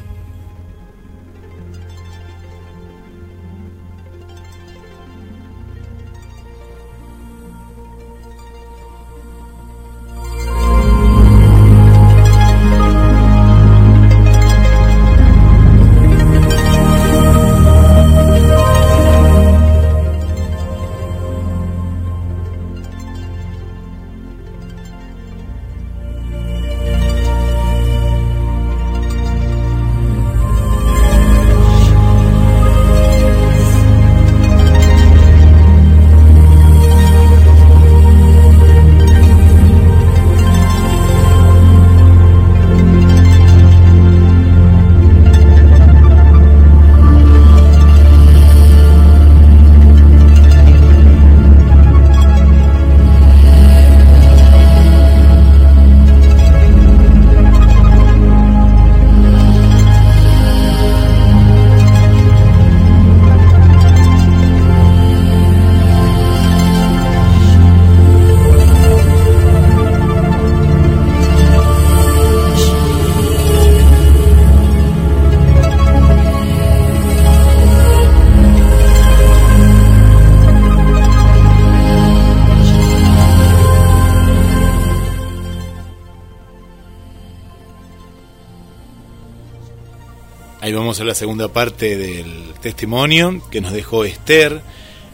Ahí 90.72 90.76
vamos 90.78 90.98
a 91.02 91.04
la 91.04 91.14
segunda 91.14 91.48
parte 91.48 91.98
del 91.98 92.54
testimonio 92.62 93.42
que 93.50 93.60
nos 93.60 93.74
dejó 93.74 94.06
Esther, 94.06 94.62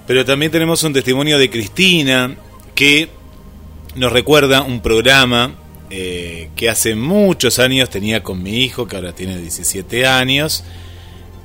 pero 0.07 0.25
también 0.25 0.53
tenemos 0.53 0.85
un 0.85 0.93
testimonio 0.93 1.37
de 1.37 1.51
Cristina 1.51 2.37
que 2.77 3.09
nos 3.97 4.13
recuerda 4.13 4.63
un 4.63 4.81
programa 4.83 5.57
eh, 5.91 6.51
que 6.55 6.71
hace 6.71 6.95
muchos 6.95 7.59
años 7.59 7.91
tenía 7.91 8.23
con 8.23 8.41
mi 8.41 8.63
hijo, 8.63 8.87
que 8.87 8.95
ahora 8.95 9.13
tiene 9.17 9.37
17 9.37 10.07
años, 10.07 10.63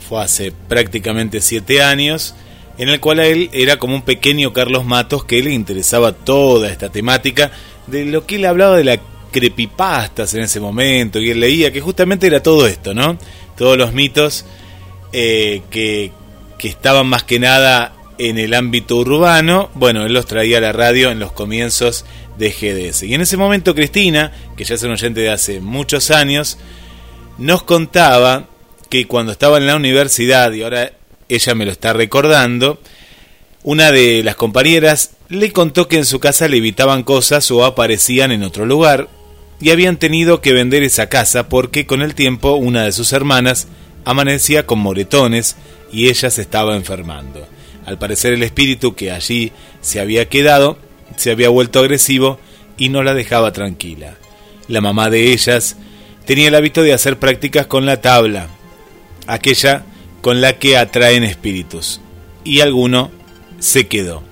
fue 0.07 0.22
hace 0.22 0.52
prácticamente 0.52 1.41
7 1.41 1.81
años, 1.81 2.35
en 2.77 2.90
el 2.90 2.99
cual 2.99 3.19
a 3.19 3.26
él 3.26 3.49
era 3.52 3.80
como 3.80 3.95
un 3.95 4.03
pequeño 4.03 4.53
Carlos 4.53 4.85
Matos 4.85 5.26
que 5.26 5.41
le 5.41 5.53
interesaba 5.53 6.11
toda 6.11 6.69
esta 6.69 6.90
temática 6.90 7.52
de 7.88 8.06
lo 8.06 8.27
que 8.27 8.35
él 8.35 8.45
hablaba 8.45 8.77
de 8.77 8.84
la 8.84 8.99
creepypastas 9.31 10.35
en 10.35 10.44
ese 10.44 10.60
momento, 10.60 11.19
y 11.19 11.31
él 11.31 11.40
leía 11.40 11.73
que 11.73 11.81
justamente 11.81 12.27
era 12.27 12.44
todo 12.44 12.68
esto, 12.68 12.94
¿no? 12.94 13.18
Todos 13.55 13.77
los 13.77 13.93
mitos 13.93 14.45
eh, 15.11 15.61
que, 15.69 16.11
que 16.57 16.67
estaban 16.67 17.07
más 17.07 17.23
que 17.23 17.39
nada 17.39 17.93
en 18.17 18.38
el 18.38 18.53
ámbito 18.53 18.97
urbano, 18.97 19.69
bueno, 19.73 20.05
él 20.05 20.13
los 20.13 20.25
traía 20.25 20.59
a 20.59 20.61
la 20.61 20.71
radio 20.71 21.11
en 21.11 21.19
los 21.19 21.31
comienzos 21.31 22.05
de 22.38 22.51
GDS. 22.51 23.03
Y 23.03 23.13
en 23.13 23.21
ese 23.21 23.38
momento 23.38 23.75
Cristina, 23.75 24.31
que 24.55 24.63
ya 24.63 24.75
es 24.75 24.84
un 24.84 24.91
oyente 24.91 25.21
de 25.21 25.31
hace 25.31 25.59
muchos 25.59 26.11
años, 26.11 26.57
nos 27.38 27.63
contaba 27.63 28.47
que 28.89 29.07
cuando 29.07 29.31
estaba 29.31 29.57
en 29.57 29.67
la 29.67 29.75
universidad, 29.75 30.51
y 30.51 30.63
ahora 30.63 30.93
ella 31.30 31.55
me 31.55 31.65
lo 31.65 31.71
está 31.71 31.93
recordando, 31.93 32.80
una 33.63 33.91
de 33.91 34.23
las 34.23 34.35
compañeras 34.35 35.11
le 35.30 35.51
contó 35.51 35.88
que 35.88 35.97
en 35.97 36.05
su 36.05 36.19
casa 36.19 36.47
le 36.47 36.57
evitaban 36.57 37.03
cosas 37.03 37.49
o 37.49 37.65
aparecían 37.65 38.31
en 38.31 38.43
otro 38.43 38.65
lugar, 38.65 39.07
y 39.64 39.72
habían 39.72 39.95
tenido 39.95 40.41
que 40.41 40.52
vender 40.52 40.84
esa 40.84 41.07
casa 41.07 41.48
porque 41.48 41.85
con 41.85 42.02
el 42.02 42.15
tiempo 42.15 42.56
una 42.56 42.84
de 42.84 42.91
sus 42.91 43.14
hermanas 43.14 43.69
amanecía 44.03 44.65
con 44.65 44.80
moretones 44.80 45.56
y 45.90 46.10
ella 46.10 46.30
se 46.30 46.41
estaba 46.41 46.76
enfermando. 46.76 47.48
Al 47.85 47.98
parecer 47.98 48.34
el 48.34 48.44
espíritu 48.44 48.94
que 48.94 49.10
allí 49.10 49.53
se 49.80 50.02
había 50.02 50.27
quedado 50.27 50.77
se 51.15 51.31
había 51.31 51.48
vuelto 51.48 51.80
agresivo 51.80 52.40
y 52.77 52.90
no 52.90 53.03
la 53.03 53.14
dejaba 53.14 53.53
tranquila. 53.53 54.18
La 54.68 54.81
mamá 54.81 55.10
de 55.10 55.31
ellas 55.31 55.77
tenía 56.26 56.49
el 56.49 56.56
hábito 56.56 56.84
de 56.84 56.91
hacer 56.91 57.18
prácticas 57.18 57.65
con 57.65 57.85
la 57.85 58.02
tabla, 58.02 58.49
aquella 59.27 59.85
con 60.19 60.41
la 60.41 60.60
que 60.60 60.76
atraen 60.76 61.23
espíritus, 61.23 62.02
y 62.44 62.60
alguno 62.60 63.11
se 63.60 63.88
quedó. 63.88 64.23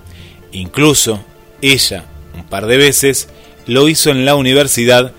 Incluso 0.52 1.24
ella, 1.62 2.04
un 2.36 2.44
par 2.44 2.66
de 2.66 2.76
veces, 2.76 3.30
lo 3.66 3.88
hizo 3.88 4.10
en 4.10 4.26
la 4.26 4.36
universidad 4.36 5.14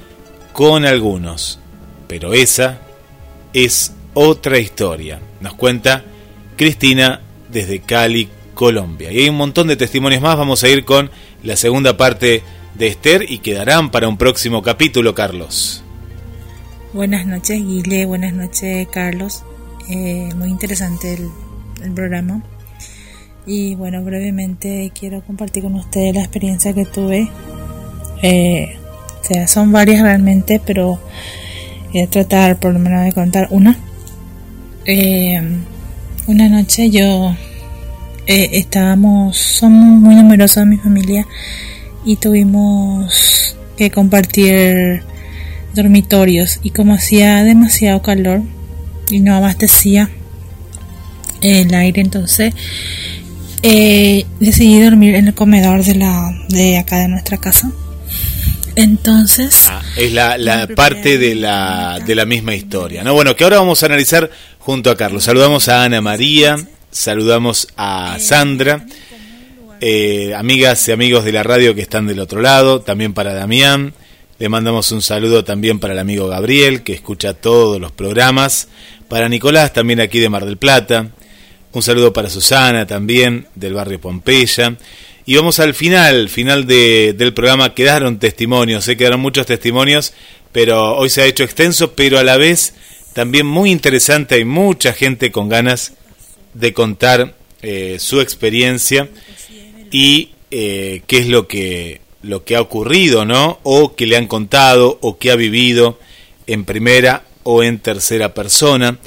con 0.53 0.85
algunos. 0.85 1.59
Pero 2.09 2.35
esa 2.35 2.79
es 3.53 3.93
otra 4.15 4.59
historia. 4.59 5.21
Nos 5.41 5.55
cuenta 5.55 6.05
Cristina 6.57 7.21
desde 7.51 7.81
Cali, 7.81 8.29
Colombia. 8.55 9.11
Y 9.13 9.21
hay 9.21 9.29
un 9.29 9.37
montón 9.37 9.69
de 9.69 9.77
testimonios 9.77 10.23
más. 10.23 10.37
Vamos 10.37 10.63
a 10.63 10.69
ir 10.69 10.85
con 10.85 11.11
la 11.43 11.57
segunda 11.57 11.97
parte 11.97 12.43
de 12.75 12.87
Esther 12.87 13.31
y 13.31 13.39
quedarán 13.39 13.91
para 13.91 14.09
un 14.09 14.17
próximo 14.17 14.63
capítulo, 14.63 15.15
Carlos. 15.15 15.83
Buenas 16.93 17.27
noches, 17.27 17.65
Guile. 17.65 18.07
Buenas 18.07 18.35
noches, 18.35 18.87
Carlos. 18.89 19.43
Eh, 19.89 20.29
muy 20.37 20.51
interesante 20.51 21.15
el, 21.15 21.29
el, 21.83 21.93
programa. 21.93 22.43
Y 23.47 23.75
bueno, 23.75 24.05
brevemente 24.05 24.93
quiero 24.99 25.23
compartir 25.23 25.65
con 25.65 25.75
ustedes 25.75 26.15
la 26.15 26.21
experiencia 26.21 26.73
que 26.73 26.85
tuve 26.85 27.29
eh, 28.23 28.79
sea, 29.23 29.49
son 29.49 29.73
varias 29.73 30.03
realmente, 30.03 30.61
pero 30.65 31.01
voy 31.93 32.03
a 32.03 32.07
tratar 32.07 32.59
por 32.59 32.73
lo 32.73 32.79
menos 32.79 33.05
de 33.05 33.13
contar 33.13 33.49
una. 33.51 33.77
Eh, 34.85 35.41
una 36.27 36.49
noche 36.49 36.91
yo 36.91 37.35
eh, 38.27 38.51
estábamos, 38.53 39.37
somos 39.37 40.01
muy 40.01 40.15
numerosos 40.15 40.59
en 40.59 40.71
mi 40.71 40.77
familia 40.77 41.27
y 42.05 42.17
tuvimos 42.17 43.57
que 43.77 43.91
compartir 43.91 45.03
dormitorios 45.75 46.61
y 46.63 46.71
como 46.71 46.95
hacía 46.95 47.43
demasiado 47.45 48.03
calor 48.03 48.43
y 49.11 49.21
no 49.21 49.35
abastecía 49.35 50.11
el 51.41 51.75
aire 51.75 52.03
entonces 52.03 52.55
eh, 53.63 54.27
decidí 54.41 54.81
dormir 54.81 55.15
en 55.15 55.29
el 55.29 55.35
comedor 55.35 55.85
de 55.85 55.95
la 55.95 56.33
de 56.49 56.79
acá 56.79 56.99
de 56.99 57.09
nuestra 57.09 57.37
casa. 57.39 57.73
Entonces, 58.75 59.67
ah, 59.69 59.83
es 59.97 60.13
la, 60.13 60.39
la 60.39 60.67
parte 60.67 61.19
de 61.19 61.35
la, 61.35 62.01
de 62.05 62.15
la 62.15 62.25
misma 62.25 62.55
historia. 62.55 63.03
¿no? 63.05 63.15
Bueno, 63.15 63.37
que 63.37 63.45
ahora 63.45 63.59
vamos 63.59 63.83
a 63.83 63.87
analizar 63.87 64.31
junto 64.59 64.91
a 64.91 64.97
Carlos. 64.97 65.25
Saludamos 65.25 65.69
a 65.69 65.85
Ana 65.85 66.01
María, 66.01 66.57
saludamos 66.91 67.69
a 67.77 68.17
Sandra, 68.19 68.87
eh, 69.81 70.33
amigas 70.35 70.87
y 70.89 70.93
amigos 70.93 71.25
de 71.25 71.33
la 71.33 71.43
radio 71.43 71.75
que 71.75 71.83
están 71.83 72.07
del 72.07 72.21
otro 72.21 72.41
lado, 72.41 72.81
también 72.81 73.13
para 73.13 73.35
Damián. 73.35 73.95
Le 74.39 74.49
mandamos 74.49 74.91
un 74.91 75.03
saludo 75.03 75.45
también 75.45 75.79
para 75.79 75.93
el 75.93 76.01
amigo 76.01 76.27
Gabriel, 76.29 76.83
que 76.83 76.95
escucha 76.95 77.35
todos 77.35 77.81
los 77.81 77.93
programas. 77.93 78.69
Para 79.09 79.29
Nicolás, 79.29 79.73
también 79.73 80.01
aquí 80.01 80.19
de 80.19 80.29
Mar 80.29 80.45
del 80.45 80.57
Plata. 80.57 81.09
Un 81.73 81.83
saludo 81.83 82.13
para 82.13 82.29
Susana 82.29 82.87
también, 82.87 83.47
del 83.55 83.75
barrio 83.75 84.01
Pompeya. 84.01 84.77
Y 85.25 85.37
vamos 85.37 85.61
al 85.61 85.75
final, 85.75 86.29
final 86.29 86.67
de, 86.67 87.15
del 87.17 87.33
programa. 87.33 87.75
Quedaron 87.75 88.19
testimonios, 88.19 88.85
se 88.85 88.97
quedaron 88.97 89.21
muchos 89.21 89.47
testimonios, 89.47 90.13
pero 90.51 90.97
hoy 90.97 91.11
se 91.11 91.23
ha 91.23 91.27
hecho 91.27 91.45
extenso, 91.45 91.93
pero 91.93 92.19
a 92.19 92.25
la 92.25 92.37
vez 92.37 92.75
también 93.13 93.47
muy 93.47 93.71
interesante. 93.71 94.35
Hay 94.35 94.45
mucha 94.45 94.93
gente 94.93 95.31
con 95.31 95.49
ganas 95.49 95.93
de 96.55 96.73
contar 96.73 97.35
eh, 97.63 97.99
su 98.01 98.21
experiencia 98.21 99.09
y 99.93 100.31
eh, 100.51 101.03
qué 101.07 101.19
es 101.19 101.29
lo 101.29 101.47
que, 101.47 102.01
lo 102.23 102.45
que 102.45 102.57
ha 102.57 102.61
ocurrido, 102.61 103.25
¿no? 103.25 103.61
O 103.63 103.95
que 103.95 104.07
le 104.07 104.17
han 104.17 104.27
contado 104.27 104.99
o 105.03 105.19
que 105.19 105.31
ha 105.31 105.37
vivido 105.37 106.01
en 106.49 106.65
primera 106.65 107.25
o 107.45 107.63
en 107.63 107.79
tercera 107.79 108.35
persona. 108.35 108.99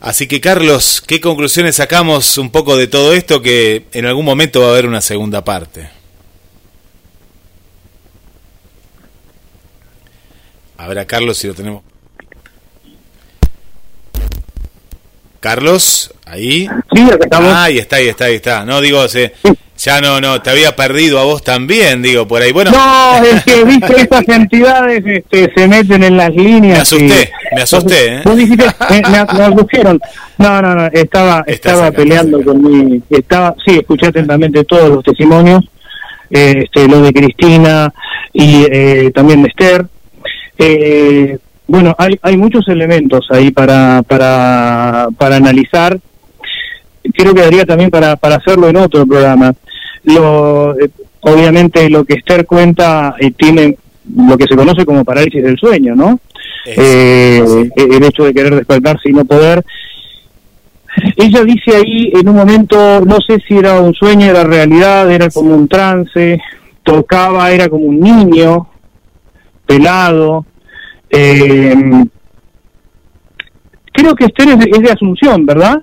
Así 0.00 0.28
que 0.28 0.40
Carlos, 0.40 1.02
¿qué 1.06 1.20
conclusiones 1.20 1.76
sacamos 1.76 2.36
un 2.38 2.50
poco 2.50 2.76
de 2.76 2.86
todo 2.86 3.14
esto 3.14 3.40
que 3.40 3.86
en 3.92 4.06
algún 4.06 4.24
momento 4.24 4.60
va 4.60 4.68
a 4.68 4.70
haber 4.70 4.86
una 4.86 5.00
segunda 5.00 5.42
parte? 5.42 5.88
A 10.76 10.86
ver 10.86 10.98
a 10.98 11.06
Carlos 11.06 11.38
si 11.38 11.46
lo 11.46 11.54
tenemos. 11.54 11.82
Carlos, 15.46 16.12
ahí. 16.24 16.68
Sí, 16.92 17.08
estamos. 17.20 17.52
Ah, 17.54 17.64
ahí 17.64 17.78
está, 17.78 17.96
ahí 17.96 18.08
está, 18.08 18.24
ahí 18.24 18.34
está. 18.34 18.64
No, 18.64 18.80
digo, 18.80 19.06
se, 19.06 19.32
ya 19.78 20.00
no, 20.00 20.20
no, 20.20 20.42
te 20.42 20.50
había 20.50 20.74
perdido 20.74 21.20
a 21.20 21.24
vos 21.24 21.44
también, 21.44 22.02
digo, 22.02 22.26
por 22.26 22.42
ahí. 22.42 22.50
Bueno. 22.50 22.72
No, 22.72 23.24
es 23.24 23.44
que, 23.44 23.62
viste, 23.62 24.00
estas 24.00 24.28
entidades 24.28 25.04
este, 25.06 25.52
se 25.54 25.68
meten 25.68 26.02
en 26.02 26.16
las 26.16 26.34
líneas. 26.34 26.78
Me 26.78 26.82
asusté, 26.82 27.32
me 27.54 27.62
asusté, 27.62 28.16
¿eh? 28.16 28.22
Vos 28.24 28.36
dijiste, 28.36 28.64
me, 28.90 28.96
me, 28.96 29.98
No, 30.38 30.62
no, 30.62 30.74
no, 30.74 30.86
estaba, 30.88 31.44
estaba 31.46 31.92
peleando 31.92 32.42
con 32.42 32.60
mi. 32.60 33.00
Estaba, 33.08 33.54
sí, 33.64 33.78
escuché 33.78 34.06
atentamente 34.08 34.64
todos 34.64 34.90
los 34.90 35.04
testimonios, 35.04 35.64
este, 36.28 36.88
lo 36.88 37.02
de 37.02 37.12
Cristina 37.12 37.94
y 38.32 38.64
eh, 38.68 39.12
también 39.14 39.44
de 39.44 39.48
Esther. 39.48 39.86
Eh, 40.58 41.38
bueno, 41.68 41.94
hay, 41.98 42.18
hay 42.22 42.36
muchos 42.36 42.68
elementos 42.68 43.26
ahí 43.30 43.50
para, 43.50 44.02
para, 44.02 45.08
para 45.16 45.36
analizar. 45.36 45.98
Creo 47.12 47.34
que 47.34 47.42
daría 47.42 47.64
también 47.64 47.90
para, 47.90 48.16
para 48.16 48.36
hacerlo 48.36 48.68
en 48.68 48.76
otro 48.76 49.06
programa. 49.06 49.52
Lo, 50.04 50.78
eh, 50.78 50.90
obviamente 51.20 51.90
lo 51.90 52.04
que 52.04 52.14
Esther 52.14 52.46
cuenta 52.46 53.14
eh, 53.18 53.32
tiene 53.32 53.76
lo 54.16 54.38
que 54.38 54.46
se 54.46 54.56
conoce 54.56 54.84
como 54.84 55.04
parálisis 55.04 55.42
del 55.42 55.58
sueño, 55.58 55.96
¿no? 55.96 56.20
Eh, 56.64 57.42
el 57.76 58.04
hecho 58.04 58.24
de 58.24 58.34
querer 58.34 58.54
despertarse 58.54 59.08
y 59.08 59.12
no 59.12 59.24
poder. 59.24 59.64
Ella 61.16 61.44
dice 61.44 61.76
ahí 61.76 62.12
en 62.14 62.28
un 62.28 62.36
momento, 62.36 63.00
no 63.04 63.18
sé 63.26 63.38
si 63.46 63.56
era 63.56 63.80
un 63.80 63.94
sueño, 63.94 64.26
era 64.26 64.44
realidad, 64.44 65.10
era 65.10 65.28
como 65.30 65.54
un 65.54 65.68
trance, 65.68 66.40
tocaba, 66.82 67.50
era 67.50 67.68
como 67.68 67.84
un 67.84 68.00
niño, 68.00 68.68
pelado, 69.66 70.46
eh, 71.10 71.74
creo 73.92 74.14
que 74.14 74.24
Esther 74.26 74.48
es 74.48 74.82
de, 74.82 74.90
Asunción, 74.90 75.46
¿verdad? 75.46 75.82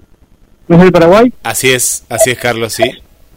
¿No 0.68 0.78
es 0.78 0.82
del 0.84 0.91
Paraguay? 0.91 1.34
Así 1.44 1.70
es, 1.70 2.06
así 2.10 2.32
es, 2.32 2.38
Carlos, 2.38 2.74
sí. 2.74 2.84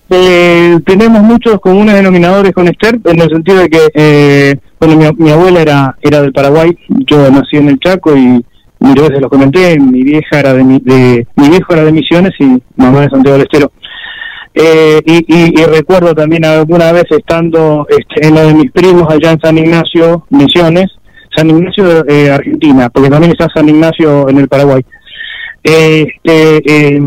Eh, 0.09 0.79
tenemos 0.87 1.23
muchos 1.23 1.61
comunes 1.61 1.95
denominadores 1.95 2.53
con 2.53 2.69
Esther, 2.69 3.01
en 3.05 3.21
el 3.21 3.29
sentido 3.29 3.59
de 3.59 3.69
que, 3.69 3.81
eh, 3.95 4.57
bueno, 4.79 5.13
mi, 5.19 5.31
abuela 5.31 5.61
era 5.61 5.97
era 6.01 6.23
del 6.23 6.33
Paraguay, 6.33 6.77
yo 6.89 7.29
nací 7.31 7.57
en 7.57 7.71
el 7.71 7.81
Chaco 7.81 8.17
y 8.17 8.45
muchas 8.79 9.09
veces 9.09 9.21
lo 9.21 9.29
comenté, 9.29 9.79
mi 9.81 10.05
vieja 10.05 10.39
era 10.39 10.55
de, 10.55 10.63
de 10.63 11.27
mi 11.35 11.49
viejo 11.49 11.73
era 11.73 11.85
de 11.85 11.93
Misiones 11.93 12.33
y 12.39 12.63
mamá 12.77 13.01
de 13.01 13.11
Santiago 13.11 13.39
del 13.39 13.47
Estero. 13.47 13.73
Eh, 14.59 15.03
y, 15.05 15.65
recuerdo 15.65 16.15
también 16.15 16.47
alguna 16.47 16.91
vez 16.91 17.05
estando 17.11 17.87
este, 17.91 18.27
en 18.27 18.35
lo 18.35 18.47
de 18.47 18.55
mis 18.55 18.73
primos 18.73 19.05
allá 19.11 19.33
en 19.33 19.41
San 19.41 19.59
Ignacio, 19.59 20.25
Misiones, 20.31 20.87
San 21.37 21.51
Ignacio 21.51 22.03
de 22.03 22.27
eh, 22.27 22.31
Argentina, 22.31 22.89
porque 22.89 23.11
también 23.11 23.33
está 23.33 23.47
San 23.55 23.69
Ignacio 23.69 24.29
en 24.29 24.39
el 24.39 24.49
Paraguay. 24.49 24.83
Este, 25.63 27.03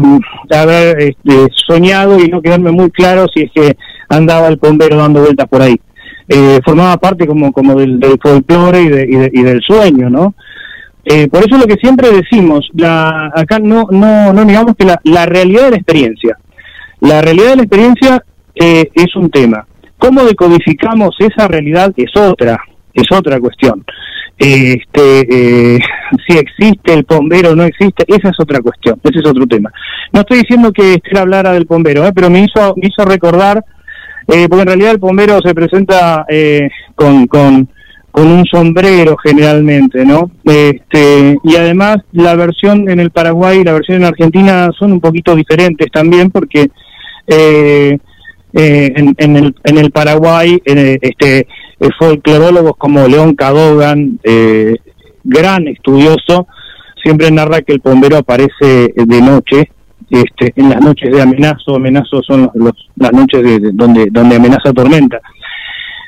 haber 0.52 1.00
este, 1.00 1.48
soñado 1.68 2.20
y 2.20 2.28
no 2.28 2.42
quedarme 2.42 2.72
muy 2.72 2.92
claro 2.92 3.26
si 3.34 3.44
es 3.44 3.52
que 3.54 3.78
andaba 4.10 4.48
el 4.50 4.58
bombero 4.58 4.98
dando 4.98 5.22
vueltas 5.22 5.48
por 5.48 5.62
ahí. 5.62 5.80
Eh, 6.28 6.60
formaba 6.64 6.98
parte 6.98 7.26
como, 7.26 7.52
como 7.52 7.76
del, 7.76 8.00
folclore 8.22 8.82
y, 8.82 9.42
del 9.42 9.62
sueño, 9.62 10.10
¿no? 10.10 10.36
Eh, 11.06 11.28
por 11.28 11.40
eso 11.40 11.58
lo 11.58 11.66
que 11.66 11.80
siempre 11.82 12.12
decimos, 12.12 12.70
la, 12.74 13.32
acá 13.34 13.58
no, 13.58 13.88
no, 13.90 14.32
no 14.32 14.46
digamos 14.46 14.76
que 14.78 14.86
la, 14.86 15.00
la 15.06 15.26
realidad 15.26 15.64
de 15.64 15.72
la 15.72 15.78
experiencia. 15.78 16.38
La 17.00 17.22
realidad 17.22 17.52
de 17.52 17.56
la 17.56 17.64
experiencia 17.64 18.24
es 18.54 19.16
un 19.16 19.32
tema. 19.32 19.66
¿Cómo 19.98 20.24
decodificamos 20.26 21.16
esa 21.20 21.48
realidad? 21.48 21.94
Es 21.96 22.12
otra, 22.16 22.60
es 22.94 23.08
otra 23.12 23.40
cuestión 23.40 23.86
este, 24.40 25.76
eh, 25.76 25.80
si 26.26 26.38
existe 26.38 26.94
el 26.94 27.04
bombero 27.04 27.52
o 27.52 27.56
no 27.56 27.64
existe, 27.64 28.06
esa 28.08 28.30
es 28.30 28.40
otra 28.40 28.62
cuestión, 28.62 29.00
ese 29.04 29.20
es 29.20 29.26
otro 29.26 29.46
tema. 29.46 29.72
No 30.14 30.22
estoy 30.22 30.40
diciendo 30.40 30.72
que 30.72 30.94
Esther 30.94 31.20
hablara 31.20 31.52
del 31.52 31.66
bombero, 31.66 32.06
¿eh? 32.06 32.12
pero 32.16 32.30
me 32.30 32.40
hizo, 32.40 32.74
me 32.78 32.88
hizo 32.88 33.04
recordar, 33.06 33.64
eh, 34.28 34.48
porque 34.48 34.62
en 34.62 34.68
realidad 34.68 34.92
el 34.92 34.98
bombero 34.98 35.40
se 35.44 35.54
presenta 35.54 36.26
eh, 36.30 36.70
con, 36.96 37.28
con, 37.28 37.68
con 38.12 38.28
un 38.28 38.46
sombrero 38.46 39.18
generalmente, 39.18 40.06
¿no? 40.06 40.32
Este, 40.46 41.38
y 41.44 41.56
además 41.56 41.98
la 42.14 42.36
versión 42.36 42.90
en 42.90 43.00
el 43.00 43.12
Paraguay 43.12 43.60
y 43.60 43.64
la 43.64 43.74
versión 43.74 43.98
en 43.98 44.06
Argentina 44.06 44.70
son 44.78 44.94
un 44.94 45.02
poquito 45.02 45.36
diferentes 45.36 45.92
también 45.92 46.32
porque 46.32 46.70
eh, 47.28 47.98
eh, 48.54 48.94
en, 48.96 49.16
en, 49.18 49.38
el, 49.38 49.56
en 49.64 49.78
el 49.78 49.92
Paraguay 49.92 50.60
este, 50.66 51.46
eh, 51.80 51.90
folclorólogos 51.98 52.74
como 52.78 53.08
León 53.08 53.36
Cadogan, 53.36 54.20
eh, 54.24 54.76
gran 55.24 55.68
estudioso, 55.68 56.48
siempre 57.02 57.32
narra 57.32 57.62
que 57.62 57.74
el 57.74 57.80
bombero 57.80 58.18
aparece 58.18 58.94
de 58.96 59.22
noche, 59.22 59.70
este, 60.10 60.54
en 60.56 60.70
las 60.70 60.82
noches 60.82 61.12
de 61.12 61.22
amenazo, 61.22 61.76
amenazo 61.76 62.22
son 62.24 62.50
los, 62.56 62.74
las 62.96 63.12
noches 63.12 63.44
de, 63.44 63.72
donde, 63.74 64.08
donde 64.12 64.36
amenaza 64.36 64.74
tormenta. 64.74 65.20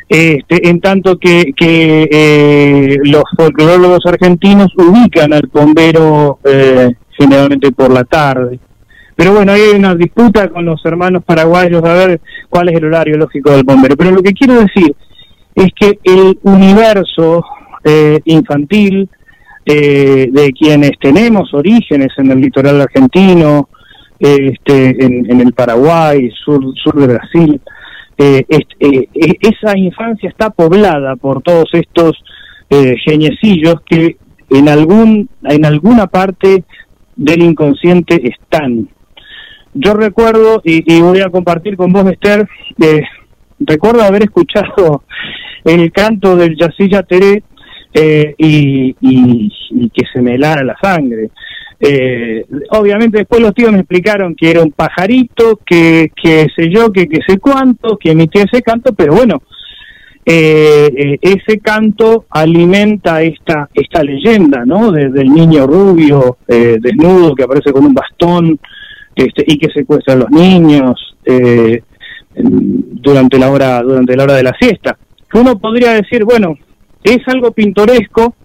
Este, 0.10 0.68
en 0.68 0.82
tanto 0.82 1.18
que, 1.18 1.54
que 1.56 2.10
eh, 2.12 2.98
los 3.06 3.24
folclorólogos 3.38 4.06
argentinos 4.06 4.68
ubican 4.76 5.32
al 5.32 5.50
bombero 5.54 6.40
eh, 6.44 6.96
generalmente 7.18 7.72
por 7.72 7.94
la 7.94 8.04
tarde. 8.04 8.60
Pero 9.16 9.34
bueno, 9.34 9.54
hay 9.54 9.70
una 9.76 9.96
disputa 9.96 10.50
con 10.50 10.66
los 10.66 10.84
hermanos 10.84 11.24
paraguayos 11.24 11.82
a 11.84 11.94
ver 11.94 12.20
cuál 12.50 12.70
es 12.70 12.76
el 12.76 12.86
horario 12.86 13.18
lógico 13.18 13.52
del 13.52 13.64
bombero. 13.64 13.96
Pero 13.96 14.12
lo 14.12 14.22
que 14.22 14.34
quiero 14.34 14.56
decir 14.56 14.94
es 15.56 15.68
que 15.80 16.00
el 16.04 16.40
universo 16.44 17.44
eh, 17.84 18.20
infantil 18.26 19.10
eh, 19.66 20.28
de 20.32 20.52
quienes 20.52 20.92
tenemos 21.00 21.54
orígenes 21.54 22.10
en 22.18 22.32
el 22.32 22.42
litoral 22.42 22.82
argentino, 22.82 23.70
este, 24.20 25.04
en, 25.04 25.42
el 25.42 25.54
Paraguay, 25.54 26.30
sur, 26.46 26.64
sur 26.76 26.96
de 26.96 27.08
Brasil, 27.08 27.62
eh, 28.18 28.46
esa 28.80 29.76
infancia 29.76 30.30
está 30.30 30.52
poblada 30.52 31.16
por 31.16 31.42
todos 31.42 31.70
estos 31.74 32.24
geniecillos 33.04 33.82
que 33.86 34.16
en 34.50 34.70
algún 34.70 35.28
en 35.44 35.66
alguna 35.66 36.08
parte 36.08 36.64
del 37.16 37.42
inconsciente 37.42 38.22
están. 38.30 38.88
Yo 39.74 39.94
recuerdo, 39.94 40.62
y, 40.64 40.84
y 40.94 41.02
voy 41.02 41.20
a 41.20 41.30
compartir 41.30 41.76
con 41.76 41.92
vos, 41.92 42.06
Esther, 42.10 42.48
recuerdo 43.66 44.04
haber 44.04 44.24
escuchado 44.24 45.04
el 45.64 45.92
canto 45.92 46.36
del 46.36 46.56
Yacilla 46.58 47.04
Teré 47.04 47.44
eh, 47.94 48.36
y, 48.38 48.94
que 49.90 50.06
se 50.12 50.22
me 50.22 50.36
helara 50.36 50.64
la 50.64 50.78
sangre. 50.82 51.30
Eh, 51.80 52.46
obviamente 52.72 53.20
después 53.20 53.42
los 53.42 53.56
tíos 53.56 53.72
me 53.72 53.80
explicaron 53.80 54.36
que 54.36 54.52
era 54.52 54.62
un 54.62 54.72
pajarito, 54.72 55.60
que, 55.66 56.12
que 56.16 56.48
sé 56.56 56.70
yo, 56.70 56.92
que, 56.92 57.08
que 57.08 57.22
sé 57.28 57.40
cuánto, 57.40 57.98
que 57.98 58.12
emitía 58.12 58.44
ese 58.44 58.62
canto, 58.62 58.94
pero 58.94 59.16
bueno, 59.16 59.42
eh, 60.24 61.18
ese 61.22 61.60
canto 61.60 62.26
alimenta 62.30 63.24
esta 63.24 63.68
esta 63.74 64.04
leyenda, 64.04 64.64
¿no? 64.66 64.92
Desde 64.92 65.22
el 65.22 65.30
niño 65.30 65.66
rubio, 65.66 66.38
desnudo, 66.48 67.34
que 67.34 67.44
aparece 67.44 67.72
con 67.72 67.86
un 67.86 67.94
bastón 67.96 68.60
este, 69.16 69.44
y 69.46 69.58
que 69.58 69.72
secuestra 69.72 70.14
a 70.14 70.18
los 70.18 70.32
niños, 70.32 71.16
eh, 71.26 71.84
durante 72.36 73.38
la 73.38 73.50
hora 73.50 73.82
durante 73.82 74.16
la 74.16 74.24
hora 74.24 74.36
de 74.36 74.44
la 74.44 74.54
siesta. 74.60 74.98
Uno 75.34 75.58
podría 75.58 75.94
decir, 75.94 76.24
bueno, 76.26 76.56
es 77.04 77.20
algo 77.28 77.52
pintoresco, 77.52 78.36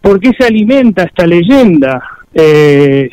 ¿por 0.00 0.20
qué 0.20 0.32
se 0.38 0.46
alimenta 0.46 1.04
esta 1.04 1.26
leyenda? 1.26 2.02
Eh, 2.34 3.08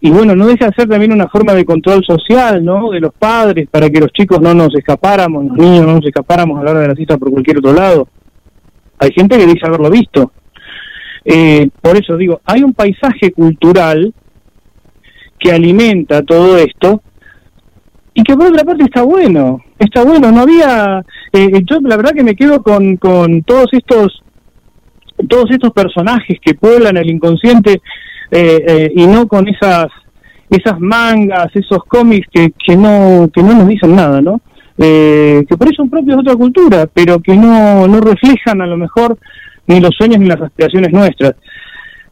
y 0.00 0.10
bueno, 0.10 0.36
no 0.36 0.46
deja 0.46 0.66
de 0.66 0.74
ser 0.74 0.88
también 0.88 1.12
una 1.12 1.28
forma 1.28 1.54
de 1.54 1.64
control 1.64 2.04
social, 2.04 2.62
¿no? 2.64 2.90
De 2.90 3.00
los 3.00 3.14
padres, 3.14 3.68
para 3.70 3.88
que 3.88 4.00
los 4.00 4.12
chicos 4.12 4.40
no 4.40 4.52
nos 4.54 4.74
escapáramos, 4.74 5.46
los 5.46 5.56
niños 5.56 5.86
no 5.86 5.94
nos 5.94 6.06
escapáramos 6.06 6.60
a 6.60 6.64
la 6.64 6.70
hora 6.72 6.80
de 6.80 6.88
la 6.88 6.94
cita 6.94 7.16
por 7.16 7.30
cualquier 7.30 7.58
otro 7.58 7.72
lado. 7.72 8.06
Hay 8.98 9.10
gente 9.12 9.38
que 9.38 9.46
dice 9.46 9.66
haberlo 9.66 9.90
visto. 9.90 10.32
Eh, 11.24 11.68
por 11.80 11.96
eso 11.96 12.16
digo, 12.16 12.40
hay 12.44 12.62
un 12.62 12.74
paisaje 12.74 13.32
cultural 13.32 14.14
que 15.38 15.50
alimenta 15.50 16.22
todo 16.22 16.56
esto 16.58 17.02
y 18.16 18.22
que 18.22 18.34
por 18.34 18.46
otra 18.46 18.64
parte 18.64 18.84
está 18.84 19.02
bueno, 19.02 19.60
está 19.78 20.02
bueno, 20.02 20.32
no 20.32 20.40
había, 20.40 21.04
eh, 21.34 21.62
yo 21.70 21.80
la 21.82 21.98
verdad 21.98 22.12
que 22.12 22.24
me 22.24 22.34
quedo 22.34 22.62
con, 22.62 22.96
con 22.96 23.42
todos 23.42 23.66
estos 23.72 24.22
todos 25.28 25.50
estos 25.50 25.70
personajes 25.72 26.38
que 26.40 26.54
pueblan 26.54 26.96
el 26.96 27.10
inconsciente 27.10 27.82
eh, 28.30 28.64
eh, 28.66 28.92
y 28.94 29.06
no 29.06 29.28
con 29.28 29.46
esas 29.48 29.88
esas 30.48 30.80
mangas, 30.80 31.48
esos 31.54 31.84
cómics 31.86 32.26
que, 32.32 32.52
que 32.52 32.74
no 32.74 33.28
que 33.32 33.42
no 33.42 33.52
nos 33.52 33.68
dicen 33.68 33.94
nada, 33.94 34.22
¿no? 34.22 34.40
Eh, 34.78 35.44
que 35.46 35.56
por 35.58 35.68
eso 35.68 35.76
son 35.76 35.90
propios 35.90 36.16
de 36.16 36.22
otra 36.22 36.36
cultura, 36.36 36.86
pero 36.92 37.20
que 37.20 37.36
no, 37.36 37.86
no 37.86 38.00
reflejan 38.00 38.62
a 38.62 38.66
lo 38.66 38.78
mejor 38.78 39.18
ni 39.66 39.78
los 39.78 39.94
sueños 39.94 40.20
ni 40.20 40.26
las 40.26 40.40
aspiraciones 40.40 40.90
nuestras. 40.90 41.34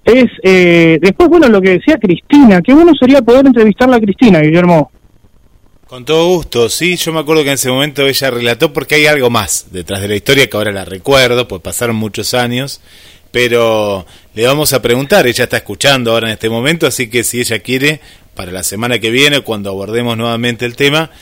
Es 0.05 0.27
eh, 0.43 0.99
después 1.01 1.31
bueno 1.31 1.49
lo 1.49 1.63
que 1.63 1.79
decía 1.79 1.97
Cristina, 1.99 2.61
qué 2.61 2.75
bueno 2.75 2.93
sería 3.01 3.23
poder 3.23 3.47
entrevistarla 3.47 3.97
a 3.97 4.01
Cristina, 4.01 4.41
Guillermo. 4.41 4.91
Con 5.95 6.05
todo 6.05 6.27
gusto, 6.27 6.69
sí, 6.69 6.97
yo 6.97 7.13
me 7.13 7.21
acuerdo 7.21 7.45
que 7.45 7.51
en 7.51 7.55
ese 7.55 7.71
momento 7.71 8.05
ella 8.05 8.29
relató 8.29 8.73
porque 8.73 8.97
hay 8.97 9.07
algo 9.07 9.31
más 9.31 9.67
detrás 9.71 10.01
de 10.01 10.09
la 10.09 10.17
historia 10.17 10.51
que 10.51 10.57
ahora 10.57 10.73
la 10.73 10.85
recuerdo, 10.85 11.47
pues 11.47 11.63
pasaron 11.63 11.95
muchos 11.95 12.35
años, 12.35 12.81
pero 13.31 14.05
le 14.35 14.45
vamos 14.45 14.73
a 14.73 14.83
preguntar, 14.83 15.29
ella 15.29 15.45
está 15.45 15.59
escuchando 15.59 16.11
ahora 16.11 16.27
en 16.27 16.33
este 16.33 16.49
momento, 16.49 16.89
así 16.89 17.09
que 17.09 17.23
si 17.23 17.39
ella 17.39 17.61
quiere, 17.61 18.01
para 18.35 18.51
la 18.51 18.65
semana 18.65 18.99
que 18.99 19.13
viene, 19.13 19.43
cuando 19.43 19.71
abordemos 19.71 20.17
nuevamente 20.17 20.65
el 20.65 20.75
tema, 20.75 21.13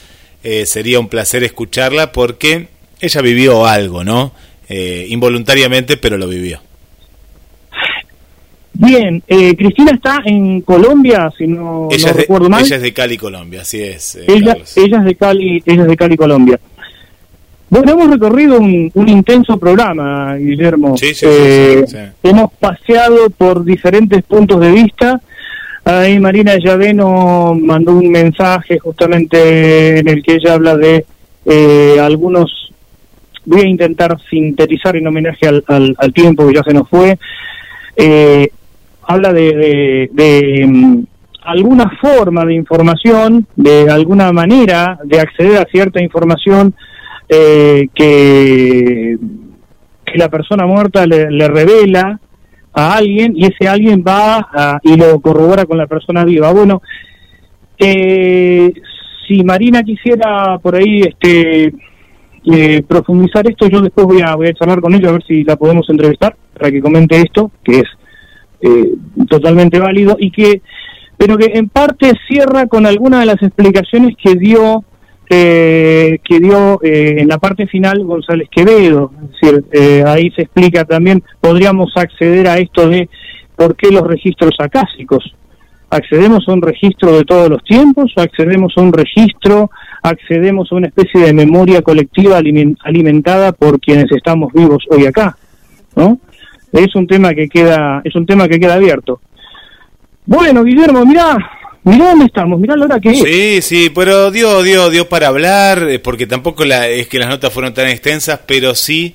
eh, 0.43 0.65
sería 0.65 1.01
un 1.01 1.11
placer 1.11 1.45
escucharla 1.45 2.11
porque 2.11 2.69
ella 2.99 3.21
vivió 3.21 3.67
algo, 3.67 4.05
¿no? 4.05 4.33
Eh, 4.71 5.05
involuntariamente, 5.11 5.99
pero 5.99 6.17
lo 6.17 6.29
vivió. 6.29 6.63
Bien, 8.75 9.23
eh, 9.29 9.55
Cristina 9.57 9.93
está 9.93 10.21
en 10.25 10.63
Colombia, 10.63 11.31
si 11.37 11.47
no, 11.47 11.89
ella, 11.91 12.09
no 12.09 12.15
de, 12.15 12.21
recuerdo 12.21 12.49
mal. 12.49 12.65
ella 12.65 12.77
es 12.77 12.83
de 12.83 12.93
Cali, 12.93 13.17
Colombia, 13.19 13.61
así 13.61 13.81
es. 13.83 14.17
eh, 14.17 14.25
ella, 14.29 14.57
es 14.63 15.05
de 15.05 15.15
Cali, 15.15 15.63
ella 15.67 15.83
es 15.83 15.89
de 15.89 15.97
Cali, 15.97 16.17
Colombia. 16.17 16.59
Bueno, 17.69 17.93
hemos 17.93 18.11
recorrido 18.11 18.59
un, 18.59 18.91
un 18.95 19.09
intenso 19.09 19.59
programa, 19.59 20.37
Guillermo. 20.37 20.97
Sí, 20.97 21.09
sí, 21.09 21.15
sí, 21.21 21.27
Eh, 21.29 21.85
sí, 21.87 21.97
sí. 21.97 22.29
Hemos 22.29 22.53
paseado 22.55 23.31
por 23.31 23.65
diferentes 23.65 24.23
puntos 24.25 24.61
de 24.61 24.71
vista. 24.73 25.21
Ahí 25.85 26.19
Marina 26.21 26.55
Llaveno 26.59 27.55
mandó 27.59 27.93
un 27.93 28.11
mensaje 28.11 28.79
justamente 28.79 29.99
en 29.99 30.09
el 30.09 30.23
que 30.23 30.35
ella 30.35 30.55
habla 30.55 30.77
de 30.77 31.05
eh, 31.47 31.97
algunos. 32.01 32.73
Voy 33.45 33.63
a 33.63 33.67
intentar 33.69 34.17
sintetizar 34.31 34.95
en 34.97 35.07
homenaje 35.07 35.47
al, 35.49 35.65
al- 35.67 35.95
al 35.99 36.13
tiempo 36.13 36.47
que 36.47 36.55
ya 36.55 36.63
se 36.63 36.75
nos 36.75 36.89
fue. 36.89 37.19
Eh, 37.97 38.49
habla 39.07 39.33
de, 39.33 40.09
de- 40.13 40.67
mm, 40.67 41.05
alguna 41.45 41.91
forma 42.01 42.45
de 42.45 42.55
información, 42.55 43.47
de 43.57 43.91
alguna 43.91 44.31
manera 44.33 44.99
de 45.05 45.19
acceder 45.21 45.59
a 45.59 45.65
cierta 45.71 46.01
información 46.03 46.73
eh, 47.29 47.89
que, 47.95 49.17
que 50.05 50.19
la 50.19 50.29
persona 50.29 50.67
muerta 50.67 51.05
le, 51.07 51.31
le 51.31 51.49
revela 51.49 52.21
a 52.75 52.95
alguien 52.97 53.33
y 53.37 53.45
ese 53.47 53.69
alguien 53.69 54.05
va 54.07 54.39
a- 54.53 54.79
y 54.85 54.97
lo 54.97 55.21
corrobora 55.21 55.65
con 55.67 55.79
la 55.79 55.87
persona 55.89 56.25
viva. 56.25 56.53
Bueno, 56.53 56.81
eh, 57.79 58.73
si 59.27 59.43
Marina 59.45 59.83
quisiera 59.83 60.59
por 60.59 60.77
ahí 60.77 61.01
este 61.03 61.73
eh, 62.45 62.83
profundizar 62.87 63.49
esto, 63.49 63.69
yo 63.69 63.81
después 63.81 64.07
voy 64.07 64.21
a, 64.23 64.35
voy 64.35 64.49
a 64.49 64.55
charlar 64.55 64.81
con 64.81 64.95
ella 64.95 65.09
a 65.09 65.13
ver 65.13 65.25
si 65.25 65.45
la 65.45 65.57
podemos 65.57 65.89
entrevistar 65.91 66.37
para 66.59 66.71
que 66.71 66.81
comente 66.81 67.17
esto, 67.21 67.51
que 67.65 67.81
es 67.81 67.85
eh, 68.63 68.95
totalmente 69.29 69.79
válido 69.79 70.17
y 70.19 70.31
que 70.31 70.63
pero 71.19 71.37
que 71.37 71.53
en 71.55 71.69
parte 71.69 72.13
cierra 72.27 72.67
con 72.67 72.87
algunas 72.87 73.21
de 73.21 73.27
las 73.27 73.43
explicaciones 73.43 74.17
que 74.23 74.35
dio 74.35 74.85
eh, 75.31 76.19
que 76.25 76.41
dio 76.41 76.81
eh, 76.83 77.17
en 77.19 77.29
la 77.29 77.39
parte 77.39 77.67
final 77.67 78.05
González 78.05 78.49
Quevedo, 78.51 79.13
es 79.25 79.31
decir, 79.41 79.65
eh, 79.73 80.05
ahí 80.07 80.31
se 80.33 80.43
explica 80.43 80.85
también, 80.85 81.23
podríamos 81.41 81.93
acceder 81.97 82.49
a 82.49 82.59
esto 82.59 82.89
de 82.89 83.09
por 83.57 83.77
qué 83.77 83.91
los 83.91 84.07
registros 84.07 84.55
acásicos. 84.59 85.35
¿Accedemos 85.91 86.49
a 86.49 86.53
un 86.53 86.63
registro 86.63 87.13
de 87.13 87.25
todos 87.25 87.51
los 87.51 87.63
tiempos 87.65 88.13
accedemos 88.17 88.73
a 88.77 88.81
un 88.81 88.93
registro, 88.93 89.71
accedemos 90.03 90.73
a 90.73 90.77
una 90.77 90.89
especie 90.89 91.21
de 91.21 91.33
memoria 91.33 91.83
colectiva 91.83 92.39
alimen- 92.39 92.77
alimentada 92.83 93.53
por 93.53 93.79
quienes 93.79 94.11
estamos 94.11 94.53
vivos 94.53 94.85
hoy 94.91 95.07
acá? 95.07 95.37
¿No? 95.95 96.19
Es 96.73 96.95
un 96.95 97.07
tema 97.07 97.35
que 97.35 97.49
queda, 97.49 98.01
es 98.05 98.15
un 98.15 98.27
tema 98.27 98.49
que 98.49 98.59
queda 98.59 98.75
abierto. 98.75 99.21
Bueno, 100.25 100.65
Guillermo, 100.65 101.05
mirá, 101.05 101.37
mirá 101.85 102.11
dónde 102.11 102.27
estamos, 102.27 102.59
mirá 102.59 102.77
la 102.77 102.85
hora 102.85 103.01
que 103.01 103.11
es. 103.11 103.19
Sí, 103.19 103.63
sí, 103.63 103.91
pero 103.95 104.31
dio, 104.31 104.63
dio, 104.63 104.89
dio 104.89 105.09
para 105.09 105.29
hablar, 105.29 105.89
eh, 105.91 105.99
porque 105.99 106.27
tampoco 106.27 106.65
la, 106.65 106.89
es 106.89 107.09
que 107.09 107.19
las 107.19 107.29
notas 107.29 107.53
fueron 107.53 107.75
tan 107.75 107.89
extensas, 107.89 108.41
pero 108.47 108.75
sí 108.75 109.15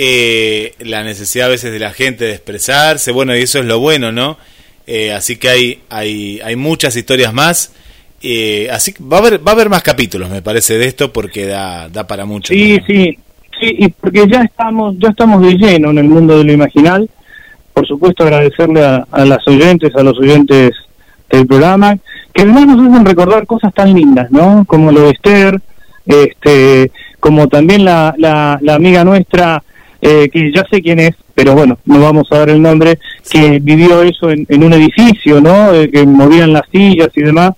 eh, 0.00 0.74
la 0.78 1.02
necesidad 1.02 1.48
a 1.48 1.50
veces 1.50 1.72
de 1.72 1.78
la 1.80 1.92
gente 1.92 2.24
de 2.24 2.32
expresarse, 2.32 3.10
bueno, 3.10 3.36
y 3.36 3.40
eso 3.40 3.58
es 3.58 3.64
lo 3.64 3.80
bueno, 3.80 4.12
¿no? 4.12 4.38
Eh, 4.86 5.12
así 5.12 5.36
que 5.36 5.48
hay, 5.48 5.80
hay, 5.90 6.40
hay 6.42 6.54
muchas 6.54 6.94
historias 6.94 7.34
más. 7.34 7.72
Eh, 8.22 8.68
así 8.70 8.92
que 8.92 9.02
va 9.02 9.16
a 9.16 9.20
haber, 9.20 9.46
va 9.46 9.50
a 9.50 9.54
haber 9.54 9.68
más 9.68 9.82
capítulos, 9.82 10.30
me 10.30 10.40
parece, 10.40 10.78
de 10.78 10.86
esto, 10.86 11.12
porque 11.12 11.46
da, 11.46 11.88
da 11.88 12.06
para 12.06 12.24
mucho. 12.24 12.54
Sí, 12.54 12.78
sí, 12.86 13.18
sí, 13.60 13.76
y 13.78 13.88
porque 13.88 14.26
ya 14.28 14.42
estamos, 14.42 14.96
ya 14.98 15.08
estamos 15.10 15.42
de 15.42 15.54
lleno 15.54 15.90
en 15.90 15.98
el 15.98 16.08
mundo 16.08 16.38
de 16.38 16.44
lo 16.44 16.52
imaginal. 16.52 17.08
Por 17.72 17.86
supuesto, 17.86 18.24
agradecerle 18.24 18.84
a, 18.84 19.06
a 19.10 19.24
las 19.24 19.46
oyentes, 19.46 19.94
a 19.94 20.02
los 20.02 20.18
oyentes 20.18 20.72
del 21.30 21.46
programa, 21.46 21.96
que 22.32 22.42
además 22.42 22.66
nos 22.66 22.90
hacen 22.90 23.06
recordar 23.06 23.46
cosas 23.46 23.72
tan 23.72 23.94
lindas, 23.94 24.30
¿no? 24.30 24.64
Como 24.66 24.90
lo 24.90 25.02
de 25.02 25.10
Esther, 25.10 25.60
este, 26.06 26.90
como 27.20 27.48
también 27.48 27.84
la, 27.84 28.14
la, 28.18 28.58
la 28.62 28.74
amiga 28.74 29.04
nuestra, 29.04 29.62
eh, 30.00 30.28
que 30.32 30.50
ya 30.52 30.64
sé 30.70 30.80
quién 30.82 30.98
es, 30.98 31.14
pero 31.34 31.54
bueno, 31.54 31.78
no 31.84 32.00
vamos 32.00 32.26
a 32.30 32.38
dar 32.38 32.50
el 32.50 32.60
nombre, 32.60 32.98
que 33.30 33.60
vivió 33.60 34.02
eso 34.02 34.30
en, 34.30 34.46
en 34.48 34.64
un 34.64 34.72
edificio, 34.72 35.40
¿no? 35.40 35.72
Eh, 35.72 35.90
que 35.90 36.04
movían 36.04 36.52
las 36.52 36.68
sillas 36.72 37.10
y 37.14 37.22
demás, 37.22 37.52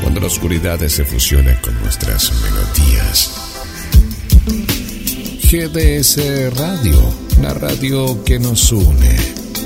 Cuando 0.04 0.20
la 0.20 0.28
oscuridad 0.28 0.78
se 0.88 1.04
fusiona 1.04 1.60
con 1.62 1.74
nuestras 1.82 2.32
melodías. 2.44 3.32
GDS 5.50 6.20
Radio, 6.56 7.02
la 7.42 7.56
radio 7.56 8.24
que 8.24 8.38
nos 8.38 8.72
une. 8.72 9.16